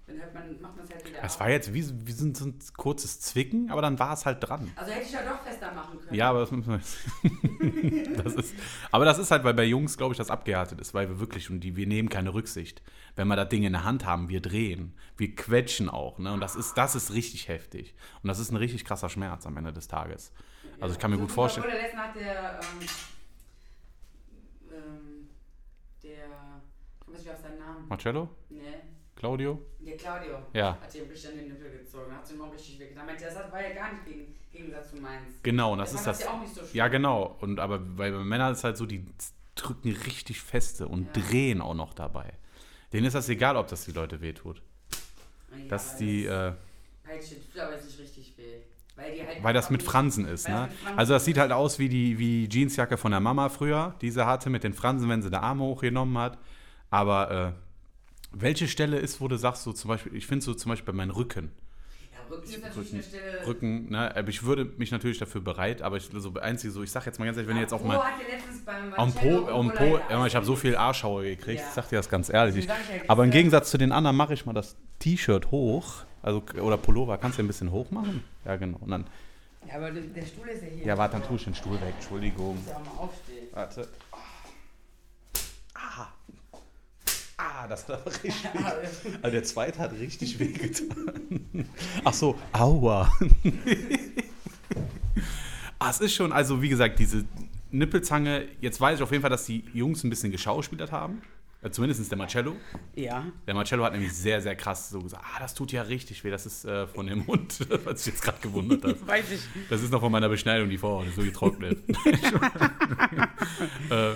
Dann 0.07 0.19
hört 0.19 0.35
man, 0.35 0.61
macht 0.61 0.75
man 0.75 0.85
es 0.85 0.91
halt 0.91 1.07
wieder 1.07 1.23
es 1.23 1.39
war 1.39 1.49
jetzt 1.49 1.73
wie, 1.73 1.83
wie 2.05 2.11
so 2.11 2.25
ein, 2.25 2.35
so 2.35 2.45
ein 2.45 2.59
kurzes 2.77 3.21
Zwicken, 3.21 3.71
aber 3.71 3.81
dann 3.81 3.97
war 3.97 4.13
es 4.13 4.23
halt 4.23 4.37
dran. 4.47 4.71
Also 4.75 4.91
hätte 4.91 5.03
ich 5.03 5.11
ja 5.11 5.21
doch 5.23 5.41
fester 5.41 5.71
machen 5.73 5.99
können. 5.99 6.13
Ja, 6.13 6.29
aber 6.29 6.41
das 6.41 6.51
müssen 6.51 6.69
wir 6.69 6.77
jetzt. 6.77 8.17
das 8.23 8.35
ist, 8.35 8.55
aber 8.91 9.05
das 9.05 9.17
ist 9.17 9.31
halt, 9.31 9.43
weil 9.43 9.55
bei 9.55 9.63
Jungs, 9.63 9.97
glaube 9.97 10.13
ich, 10.13 10.19
das 10.19 10.29
abgehärtet 10.29 10.79
ist, 10.79 10.93
weil 10.93 11.09
wir 11.09 11.19
wirklich, 11.19 11.49
und 11.49 11.61
die, 11.61 11.75
wir 11.75 11.87
nehmen 11.87 12.09
keine 12.09 12.35
Rücksicht. 12.35 12.83
Wenn 13.15 13.27
wir 13.27 13.35
das 13.35 13.49
Ding 13.49 13.63
in 13.63 13.73
der 13.73 13.83
Hand 13.83 14.05
haben, 14.05 14.29
wir 14.29 14.41
drehen, 14.41 14.93
wir 15.17 15.33
quetschen 15.33 15.89
auch, 15.89 16.19
ne? 16.19 16.33
Und 16.33 16.39
das 16.39 16.55
ist, 16.55 16.75
das 16.75 16.93
ist 16.93 17.11
richtig 17.11 17.47
heftig. 17.47 17.95
Und 18.21 18.27
das 18.27 18.37
ist 18.37 18.51
ein 18.51 18.57
richtig 18.57 18.85
krasser 18.85 19.09
Schmerz 19.09 19.47
am 19.47 19.57
Ende 19.57 19.73
des 19.73 19.87
Tages. 19.87 20.31
Also 20.79 20.93
ich 20.93 20.99
kann 20.99 21.09
mir 21.09 21.17
So 21.17 21.23
gut 21.23 21.31
wie 21.31 21.33
vorstellen. 21.33 21.65
Oder 21.65 21.75
letztens 21.77 22.01
hat 22.01 22.15
der, 22.15 22.59
ähm, 22.59 22.87
der, 26.05 26.61
ich 27.07 27.13
weiß 27.13 27.19
nicht 27.19 27.31
auf 27.31 27.39
seinen 27.41 27.59
Namen. 27.59 27.87
Marcello? 27.87 28.29
Ne, 28.49 28.61
Claudio? 29.15 29.61
der 29.79 29.97
Claudio. 29.97 30.37
Ja. 30.53 30.77
Hat 30.81 30.93
ihm 30.95 31.03
an 31.03 31.37
den 31.37 31.47
Nippel 31.47 31.71
gezogen, 31.79 32.11
hat 32.15 32.29
ihn 32.31 32.37
mal 32.37 32.49
richtig 32.49 32.79
weggetan. 32.79 33.05
Meinte, 33.05 33.25
das 33.25 33.35
war 33.35 33.61
ja 33.61 33.73
gar 33.73 33.93
nicht 33.93 34.05
gegen, 34.05 34.35
Gegensatz 34.51 34.89
zu 34.91 34.97
meins. 34.97 35.41
Genau, 35.43 35.73
und 35.73 35.77
das 35.79 35.93
ist 35.93 36.05
das. 36.07 36.21
ja 36.23 36.29
auch 36.31 36.41
nicht 36.41 36.53
so 36.53 36.61
schlimm. 36.61 36.75
Ja, 36.75 36.87
genau. 36.87 37.37
Und 37.41 37.59
aber 37.59 37.79
bei 37.79 38.11
Männern 38.11 38.53
ist 38.53 38.63
halt 38.63 38.77
so, 38.77 38.85
die 38.85 39.05
drücken 39.55 39.91
richtig 39.91 40.41
feste 40.41 40.87
und 40.87 41.15
Ja. 41.15 41.23
drehen 41.23 41.61
auch 41.61 41.73
noch 41.75 41.93
dabei. 41.93 42.33
Denen 42.93 43.05
ist 43.05 43.13
das 43.13 43.29
egal, 43.29 43.57
ob 43.57 43.67
das 43.67 43.85
die 43.85 43.91
Leute 43.91 44.21
wehtut. 44.21 44.61
Ja, 45.51 45.57
Das 45.69 45.91
ist 45.91 45.99
die, 45.99 46.25
äh, 46.25 46.53
Peitsche 47.03 47.35
tut 47.35 47.59
aber 47.59 47.73
jetzt 47.73 47.85
nicht. 47.85 47.94
Weil, 48.95 49.05
halt 49.27 49.43
weil 49.43 49.53
das 49.53 49.69
mit 49.69 49.83
Fransen 49.83 50.25
ist, 50.25 50.47
ne? 50.47 50.69
Fransen 50.69 50.97
Also 50.97 51.13
das 51.13 51.25
sieht 51.25 51.37
halt 51.37 51.51
aus 51.51 51.79
wie 51.79 51.89
die 51.89 52.17
wie 52.17 52.47
Jeansjacke 52.49 52.97
von 52.97 53.11
der 53.11 53.19
Mama 53.19 53.49
früher, 53.49 53.93
die 54.01 54.09
sie 54.09 54.25
hatte 54.25 54.49
mit 54.49 54.63
den 54.63 54.73
Fransen, 54.73 55.09
wenn 55.09 55.21
sie 55.21 55.29
die 55.29 55.35
Arme 55.35 55.63
hochgenommen 55.63 56.17
hat. 56.17 56.37
Aber 56.89 57.31
äh, 57.31 57.51
welche 58.31 58.67
Stelle 58.67 58.97
ist, 58.97 59.19
wo 59.21 59.27
du 59.27 59.37
sagst, 59.37 59.63
so 59.63 59.73
zum 59.73 59.89
Beispiel, 59.89 60.15
ich 60.15 60.27
finde 60.27 60.43
so 60.45 60.53
zum 60.53 60.69
Beispiel 60.69 60.93
bei 60.93 60.97
meinem 60.97 61.11
Rücken. 61.11 61.51
Ja, 62.13 62.35
Rücken 62.35 62.43
ist 62.49 62.61
natürlich 62.63 62.77
Rücken, 62.77 62.93
eine 62.95 63.03
Stelle. 63.03 63.47
Rücken, 63.47 63.89
ne? 63.89 64.15
Aber 64.15 64.29
ich 64.29 64.43
würde 64.43 64.65
mich 64.77 64.91
natürlich 64.91 65.17
dafür 65.17 65.41
bereit, 65.41 65.81
aber 65.81 65.97
ich 65.97 66.09
so 66.13 66.33
einzig 66.35 66.71
so, 66.71 66.83
ich 66.83 66.91
sag 66.91 67.05
jetzt 67.05 67.19
mal 67.19 67.25
ganz 67.25 67.37
ehrlich, 67.37 67.49
wenn 67.49 67.57
ihr 67.57 67.63
jetzt 67.63 67.71
letztens 67.73 68.65
beim 68.65 68.93
Am 68.95 69.13
Po, 69.13 69.47
am 69.47 69.73
Po, 69.73 69.99
ja 70.09 70.25
ich 70.25 70.35
habe 70.35 70.45
so 70.45 70.55
viel 70.55 70.75
Arschhaue 70.75 71.23
gekriegt, 71.23 71.59
Ja. 71.59 71.67
ich 71.67 71.73
sag 71.73 71.89
dir 71.89 71.97
das 71.97 72.09
ganz 72.09 72.29
ehrlich. 72.29 72.55
Ich, 72.65 72.69
aber 73.07 73.23
im 73.23 73.31
Gegensatz 73.31 73.71
zu 73.71 73.77
den 73.77 73.91
anderen 73.91 74.15
mache 74.15 74.33
ich 74.33 74.45
mal 74.45 74.53
das 74.53 74.75
T-Shirt 74.99 75.51
hoch, 75.51 76.05
also 76.25 76.41
oder 76.59 76.77
Pullover, 76.77 77.17
kannst 77.19 77.37
du 77.37 77.43
ein 77.43 77.47
bisschen 77.47 77.71
hoch 77.71 77.91
machen? 77.91 78.23
Ja, 78.45 78.55
genau. 78.55 78.77
Und 78.81 78.89
dann, 78.89 79.05
Ja, 79.67 79.75
aber 79.75 79.91
der- 79.91 80.25
Stuhl 80.25 80.47
ist 80.47 80.63
ja 80.63 80.69
hier. 80.69 80.85
ja, 80.85 80.97
warte, 80.97 81.17
dann 81.17 81.27
tue 81.27 81.35
ich 81.37 81.43
den 81.43 81.53
Stuhl 81.55 81.79
weg, 81.81 81.93
Entschuldigung. 81.99 82.55
Muss 82.57 82.67
ja 82.67 82.77
auch 82.77 82.85
mal 82.85 83.03
aufstehen. 83.03 83.47
Warte. 83.53 83.87
Ah. 85.75 86.07
Ah, 87.37 87.67
das 87.67 87.87
hat 87.87 88.01
aber 88.01 88.11
richtig. 88.11 88.33
Also 89.21 89.31
der 89.31 89.43
zweite 89.43 89.79
hat 89.79 89.91
richtig 89.93 90.39
wehgetan. 90.39 91.69
Ach 92.03 92.13
so, 92.13 92.35
aua. 92.53 93.11
ah, 95.79 95.89
es 95.89 95.99
ist 95.99 96.13
schon, 96.15 96.31
also 96.31 96.61
wie 96.61 96.69
gesagt, 96.69 96.99
diese 96.99 97.25
Nippelzange, 97.71 98.47
jetzt 98.61 98.79
weiß 98.81 98.97
ich 98.97 99.03
auf 99.03 99.11
jeden 99.11 99.21
Fall, 99.21 99.29
dass 99.29 99.45
die 99.45 99.63
Jungs 99.73 100.03
ein 100.03 100.09
bisschen 100.09 100.31
geschauspielert 100.31 100.91
haben. 100.91 101.21
Äh, 101.65 101.71
Zumindest 101.71 102.11
der 102.11 102.17
Marcello. 102.17 102.55
ja. 102.95 103.25
Der 103.47 103.55
Marcello 103.55 103.83
hat 103.83 103.93
nämlich 103.93 104.13
sehr, 104.13 104.39
sehr 104.39 104.55
krass 104.55 104.89
so 104.89 105.01
gesagt, 105.01 105.23
ah, 105.25 105.39
das 105.39 105.55
tut 105.55 105.71
ja 105.71 105.81
richtig 105.81 106.23
weh, 106.23 106.29
das 106.29 106.45
ist 106.45 106.63
äh, 106.65 106.85
von 106.87 107.07
dem 107.07 107.25
Hund, 107.25 107.59
was 107.85 108.01
ich 108.01 108.13
jetzt 108.13 108.23
gerade 108.23 108.37
gewundert 108.39 108.83
habe. 108.83 108.95
Weiß 109.07 109.31
ich. 109.31 109.41
Das 109.69 109.81
ist 109.81 109.91
noch 109.91 110.01
von 110.01 110.11
meiner 110.11 110.29
Beschneidung, 110.29 110.69
die 110.69 110.77
Vorhaut 110.77 111.07
ist 111.07 111.15
so 111.15 111.23
getrocknet. 111.23 111.79
äh, 113.89 114.13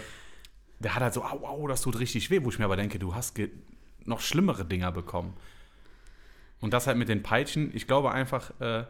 der 0.79 0.95
hat 0.95 1.01
halt 1.01 1.13
so, 1.13 1.23
au, 1.23 1.45
au, 1.45 1.67
das 1.67 1.81
tut 1.81 1.97
richtig 1.99 2.29
weh, 2.29 2.43
wo 2.43 2.49
ich 2.49 2.59
mir 2.59 2.65
aber 2.65 2.77
denke, 2.77 2.99
du 2.99 3.15
hast 3.15 3.35
noch 4.05 4.21
schlimmere 4.21 4.63
Dinger 4.63 4.91
bekommen. 4.91 5.33
Und 6.61 6.73
das 6.73 6.85
halt 6.87 6.97
mit 6.97 7.09
den 7.09 7.23
Peitschen, 7.23 7.71
ich 7.75 7.87
glaube 7.87 8.11
einfach, 8.11 8.51
äh, 8.61 8.83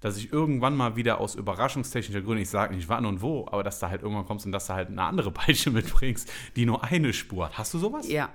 dass 0.00 0.16
ich 0.16 0.32
irgendwann 0.32 0.76
mal 0.76 0.96
wieder 0.96 1.20
aus 1.20 1.34
überraschungstechnischer 1.34 2.22
Gründen, 2.22 2.42
ich 2.42 2.48
sage 2.50 2.74
nicht 2.74 2.88
wann 2.88 3.04
und 3.06 3.20
wo, 3.20 3.46
aber 3.46 3.62
dass 3.62 3.78
da 3.78 3.90
halt 3.90 4.02
irgendwann 4.02 4.26
kommst 4.26 4.46
und 4.46 4.52
dass 4.52 4.66
du 4.66 4.72
halt 4.74 4.88
eine 4.88 5.02
andere 5.02 5.30
Peitsche 5.30 5.70
mitbringst, 5.70 6.30
die 6.56 6.64
nur 6.66 6.82
eine 6.84 7.12
Spur 7.12 7.46
hat. 7.46 7.58
Hast 7.58 7.74
du 7.74 7.78
sowas? 7.78 8.08
Ja. 8.08 8.30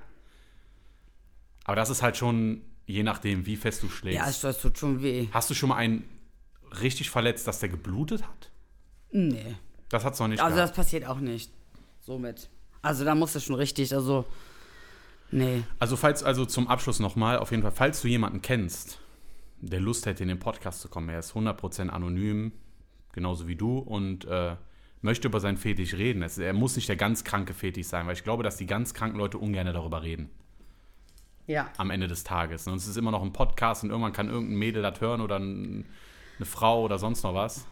Aber 1.63 1.75
das 1.75 1.89
ist 1.89 2.01
halt 2.03 2.17
schon, 2.17 2.61
je 2.85 3.01
nachdem, 3.03 3.45
wie 3.45 3.55
fest 3.55 3.81
du 3.81 3.89
schlägst. 3.89 4.43
Ja, 4.43 4.49
das 4.49 4.61
tut 4.61 4.77
schon 4.77 5.01
weh. 5.01 5.27
Hast 5.31 5.49
du 5.49 5.53
schon 5.55 5.69
mal 5.69 5.77
einen 5.77 6.03
richtig 6.81 7.09
verletzt, 7.09 7.47
dass 7.47 7.59
der 7.59 7.69
geblutet 7.69 8.23
hat? 8.23 8.51
Nee. 9.11 9.55
Das 9.89 10.03
hat's 10.03 10.19
noch 10.19 10.27
nicht 10.27 10.41
Also 10.41 10.55
gehabt. 10.55 10.69
das 10.71 10.75
passiert 10.75 11.05
auch 11.07 11.19
nicht. 11.19 11.51
Somit. 12.01 12.49
Also 12.83 13.03
da 13.03 13.15
muss 13.15 13.33
es 13.33 13.43
schon 13.43 13.55
richtig, 13.55 13.93
also. 13.95 14.25
Nee. 15.31 15.63
Also 15.79 15.95
falls, 15.97 16.21
also 16.21 16.45
zum 16.45 16.67
Abschluss 16.67 16.99
nochmal, 16.99 17.39
auf 17.39 17.49
jeden 17.49 17.63
Fall, 17.63 17.71
falls 17.71 18.01
du 18.01 18.07
jemanden 18.07 18.43
kennst, 18.43 18.99
der 19.61 19.79
Lust 19.79 20.05
hätte, 20.05 20.23
in 20.23 20.29
den 20.29 20.39
Podcast 20.39 20.81
zu 20.81 20.89
kommen, 20.89 21.09
er 21.09 21.19
ist 21.19 21.33
100% 21.33 21.89
anonym, 21.89 22.51
genauso 23.13 23.47
wie 23.47 23.55
du, 23.55 23.79
und 23.79 24.25
äh, 24.25 24.55
möchte 25.01 25.27
über 25.27 25.39
seinen 25.39 25.57
Fetisch 25.57 25.93
reden. 25.95 26.21
Es, 26.23 26.37
er 26.37 26.53
muss 26.53 26.75
nicht 26.75 26.89
der 26.89 26.95
ganz 26.95 27.23
kranke 27.23 27.53
Fetisch 27.53 27.87
sein, 27.87 28.05
weil 28.07 28.13
ich 28.13 28.23
glaube, 28.23 28.43
dass 28.43 28.57
die 28.57 28.65
ganz 28.65 28.93
kranken 28.93 29.17
Leute 29.17 29.37
ungern 29.37 29.65
darüber 29.67 30.03
reden, 30.03 30.29
Ja. 31.47 31.69
am 31.77 31.91
Ende 31.91 32.07
des 32.07 32.23
Tages. 32.23 32.67
Und 32.67 32.75
es 32.75 32.87
ist 32.87 32.97
immer 32.97 33.11
noch 33.11 33.21
ein 33.23 33.33
Podcast 33.33 33.83
und 33.83 33.89
irgendwann 33.91 34.13
kann 34.13 34.29
irgendein 34.29 34.57
Mädel 34.57 34.81
das 34.83 34.99
hören 35.01 35.21
oder 35.21 35.37
ein, 35.39 35.85
eine 36.37 36.45
Frau 36.45 36.83
oder 36.83 36.97
sonst 36.99 37.23
noch 37.23 37.33
was. 37.33 37.65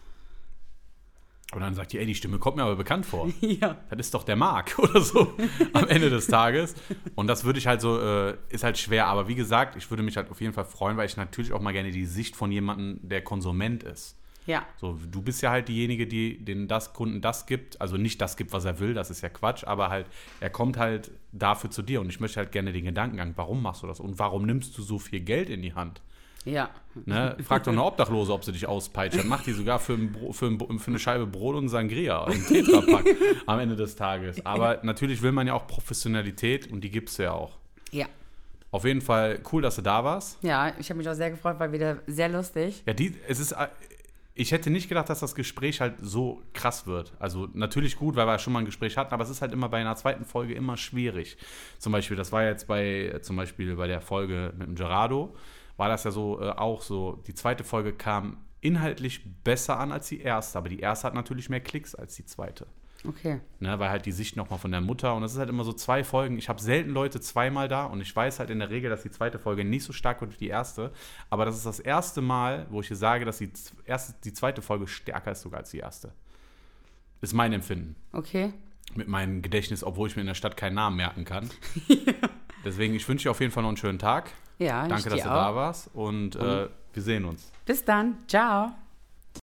Und 1.56 1.62
dann 1.62 1.74
sagt 1.74 1.94
die, 1.94 2.00
ey, 2.00 2.06
die 2.06 2.16
Stimme 2.16 2.40
kommt 2.40 2.58
mir 2.58 2.64
aber 2.64 2.76
bekannt 2.76 3.06
vor. 3.06 3.30
Ja. 3.42 3.78
das 3.90 4.08
ist 4.08 4.14
doch 4.14 4.24
der 4.24 4.36
Marc 4.36 4.78
oder 4.80 5.02
so 5.02 5.34
am 5.74 5.88
Ende 5.88 6.10
des 6.10 6.28
Tages. 6.28 6.76
Und 7.16 7.28
das 7.28 7.44
würde 7.44 7.60
ich 7.60 7.68
halt 7.68 7.82
so, 7.82 8.00
äh, 8.00 8.36
ist 8.50 8.64
halt 8.64 8.78
schwer. 8.78 9.08
Aber 9.08 9.28
wie 9.28 9.36
gesagt, 9.36 9.76
ich 9.76 9.90
würde 9.90 10.02
mich 10.02 10.18
halt 10.18 10.32
auf 10.32 10.42
jeden 10.42 10.54
Fall 10.54 10.66
freuen, 10.66 10.98
weil 10.98 11.06
ich 11.06 11.18
natürlich 11.18 11.54
auch 11.54 11.62
mal 11.62 11.74
gerne 11.74 11.92
die 11.92 12.06
Sicht 12.06 12.36
von 12.36 12.52
jemandem, 12.52 13.00
der 13.02 13.24
Konsument 13.24 13.84
ist. 13.84 14.18
Ja. 14.46 14.66
So, 14.78 15.00
du 15.10 15.22
bist 15.22 15.42
ja 15.42 15.52
halt 15.52 15.68
diejenige, 15.70 16.08
die 16.08 16.44
den 16.44 16.68
das 16.68 16.94
Kunden 16.94 17.22
das 17.22 17.46
gibt, 17.46 17.80
also 17.80 17.98
nicht 17.98 18.20
das 18.20 18.36
gibt, 18.36 18.52
was 18.52 18.66
er 18.66 18.80
will, 18.80 18.94
das 18.94 19.10
ist 19.10 19.22
ja 19.22 19.30
Quatsch, 19.30 19.64
aber 19.64 19.90
halt, 19.90 20.08
er 20.42 20.50
kommt 20.50 20.78
halt 20.78 21.12
dafür 21.32 21.72
zu 21.72 21.82
dir 21.82 22.02
und 22.02 22.10
ich 22.10 22.20
möchte 22.20 22.40
halt 22.40 22.52
gerne 22.52 22.74
den 22.74 22.84
Gedankengang, 22.86 23.34
warum 23.36 23.62
machst 23.62 23.84
du 23.84 23.88
das 23.88 24.00
und 24.00 24.20
warum 24.20 24.46
nimmst 24.46 24.78
du 24.78 24.82
so 24.82 25.00
viel 25.00 25.22
Geld 25.22 25.50
in 25.50 25.62
die 25.62 25.74
Hand? 25.74 26.02
Ja. 26.46 26.70
Ne? 27.06 27.38
Frag 27.44 27.64
doch 27.64 27.72
eine 27.72 27.84
Obdachlose, 27.84 28.34
ob 28.34 28.44
sie 28.44 28.52
dich 28.52 28.68
auspeitscht. 28.68 29.18
Dann 29.18 29.28
macht 29.28 29.46
die 29.46 29.54
sogar 29.54 29.80
für, 29.80 29.94
ein 29.94 30.16
für, 30.32 30.48
ein, 30.48 30.80
für 30.80 30.92
eine 30.92 31.00
Scheibe 31.00 31.26
Brot 31.26 31.56
und 31.56 31.70
Sangria 31.70 32.26
im 32.28 32.46
Tetrapack 32.46 33.06
am 33.46 33.60
Ende 33.60 33.76
des 33.76 33.96
Tages. 33.96 34.46
Aber 34.46 34.80
natürlich 34.84 35.22
will 35.22 35.32
man 35.32 35.48
ja 35.48 35.54
auch 35.54 35.68
Professionalität 35.68 36.72
und 36.72 36.82
die 36.82 36.92
gibst 36.92 37.18
du 37.20 37.24
ja 37.24 37.32
auch. 37.32 37.58
Ja. 37.92 38.06
Auf 38.72 38.86
jeden 38.86 39.02
Fall 39.02 39.40
cool, 39.52 39.62
dass 39.62 39.76
du 39.76 39.82
da 39.82 40.04
warst. 40.04 40.44
Ja, 40.44 40.74
ich 40.80 40.90
habe 40.90 40.98
mich 40.98 41.08
auch 41.08 41.14
sehr 41.14 41.30
gefreut, 41.30 41.60
war 41.60 41.72
wieder 41.72 42.00
sehr 42.08 42.30
lustig. 42.30 42.84
Ja, 42.88 42.94
die, 42.94 43.16
es 43.28 43.40
ist, 43.40 43.52
äh, 43.52 43.68
ich 44.36 44.52
hätte 44.52 44.72
nicht 44.72 44.90
gedacht, 44.90 45.10
dass 45.10 45.20
das 45.20 45.36
Gespräch 45.36 45.80
halt 45.80 45.96
so 46.02 46.42
krass 46.54 46.88
wird. 46.88 47.14
Also 47.20 47.48
natürlich 47.54 47.98
gut, 47.98 48.16
weil 48.16 48.26
wir 48.26 48.40
schon 48.40 48.52
mal 48.52 48.60
ein 48.60 48.66
Gespräch 48.66 48.98
hatten, 48.98 49.14
aber 49.14 49.24
es 49.24 49.30
ist 49.30 49.42
halt 49.42 49.54
immer 49.54 49.70
bei 49.70 49.78
einer 49.78 49.96
zweiten 49.96 50.26
Folge 50.26 50.56
immer 50.56 50.76
schwierig. 50.76 51.38
Zum 51.78 51.92
Beispiel, 51.92 52.18
das 52.18 52.32
war 52.32 52.44
jetzt 52.44 52.68
bei, 52.68 53.20
zum 53.22 53.36
Beispiel 53.36 53.76
bei 53.76 53.86
der 53.86 54.02
Folge 54.02 54.52
mit 54.58 54.68
dem 54.68 54.76
Gerardo, 54.76 55.36
war 55.84 55.90
das 55.90 56.06
ja 56.06 56.12
so 56.12 56.40
äh, 56.40 56.50
auch 56.52 56.82
so, 56.82 57.22
die 57.28 57.34
zweite 57.34 57.66
Folge 57.66 57.92
kam 57.92 58.38
inhaltlich 58.62 59.20
besser 59.44 59.78
an 59.78 59.92
als 59.92 60.08
die 60.08 60.22
erste, 60.22 60.58
aber 60.58 60.70
die 60.70 60.80
erste 60.80 61.08
hat 61.08 61.14
natürlich 61.14 61.50
mehr 61.50 61.60
Klicks 61.60 61.94
als 61.94 62.16
die 62.16 62.26
zweite. 62.26 62.68
Okay. 63.06 63.42
Ne, 63.60 63.78
weil 63.80 63.90
halt 63.90 64.06
die 64.06 64.14
Sicht 64.14 64.38
nochmal 64.38 64.60
von 64.60 64.72
der 64.72 64.80
Mutter 64.80 65.14
und 65.14 65.24
das 65.24 65.34
ist 65.34 65.40
halt 65.40 65.50
immer 65.50 65.66
so 65.66 65.74
zwei 65.74 66.06
Folgen. 66.06 66.38
Ich 66.38 66.48
habe 66.48 66.62
selten 66.62 66.92
Leute 66.92 67.20
zweimal 67.20 67.68
da 67.68 67.84
und 67.84 68.00
ich 68.00 68.16
weiß 68.16 68.40
halt 68.40 68.50
in 68.50 68.60
der 68.60 68.70
Regel, 68.70 68.90
dass 68.90 69.04
die 69.04 69.12
zweite 69.12 69.40
Folge 69.40 69.66
nicht 69.66 69.84
so 69.84 69.92
stark 69.92 70.22
wird 70.22 70.32
wie 70.32 70.38
die 70.38 70.48
erste. 70.48 70.94
Aber 71.30 71.44
das 71.44 71.58
ist 71.58 71.66
das 71.66 71.82
erste 71.82 72.22
Mal, 72.22 72.66
wo 72.70 72.80
ich 72.80 72.88
dir 72.88 72.96
sage, 72.96 73.26
dass 73.26 73.40
die, 73.40 73.52
erste, 73.84 74.16
die 74.24 74.32
zweite 74.32 74.62
Folge 74.62 74.88
stärker 74.88 75.34
ist 75.34 75.42
sogar 75.42 75.60
als 75.60 75.72
die 75.72 75.80
erste. 75.80 76.14
Ist 77.20 77.34
mein 77.34 77.52
Empfinden. 77.52 77.98
Okay. 78.14 78.54
Mit 78.96 79.10
meinem 79.10 79.42
Gedächtnis, 79.42 79.84
obwohl 79.84 80.08
ich 80.08 80.16
mir 80.16 80.22
in 80.22 80.28
der 80.28 80.34
Stadt 80.34 80.56
keinen 80.56 80.76
Namen 80.76 80.96
merken 80.96 81.26
kann. 81.26 81.50
Deswegen, 82.64 82.94
ich 82.94 83.06
wünsche 83.10 83.24
dir 83.24 83.32
auf 83.32 83.42
jeden 83.42 83.52
Fall 83.52 83.64
noch 83.64 83.70
einen 83.70 83.78
schönen 83.78 84.00
Tag. 84.00 84.32
Ja, 84.64 84.88
Danke, 84.88 85.10
dass 85.10 85.22
du 85.22 85.30
auch. 85.30 85.34
da 85.34 85.56
warst 85.56 85.90
und 85.94 86.36
äh, 86.36 86.68
wir 86.94 87.02
sehen 87.02 87.26
uns. 87.26 87.52
Bis 87.66 87.84
dann. 87.84 88.18
Ciao. 88.28 88.72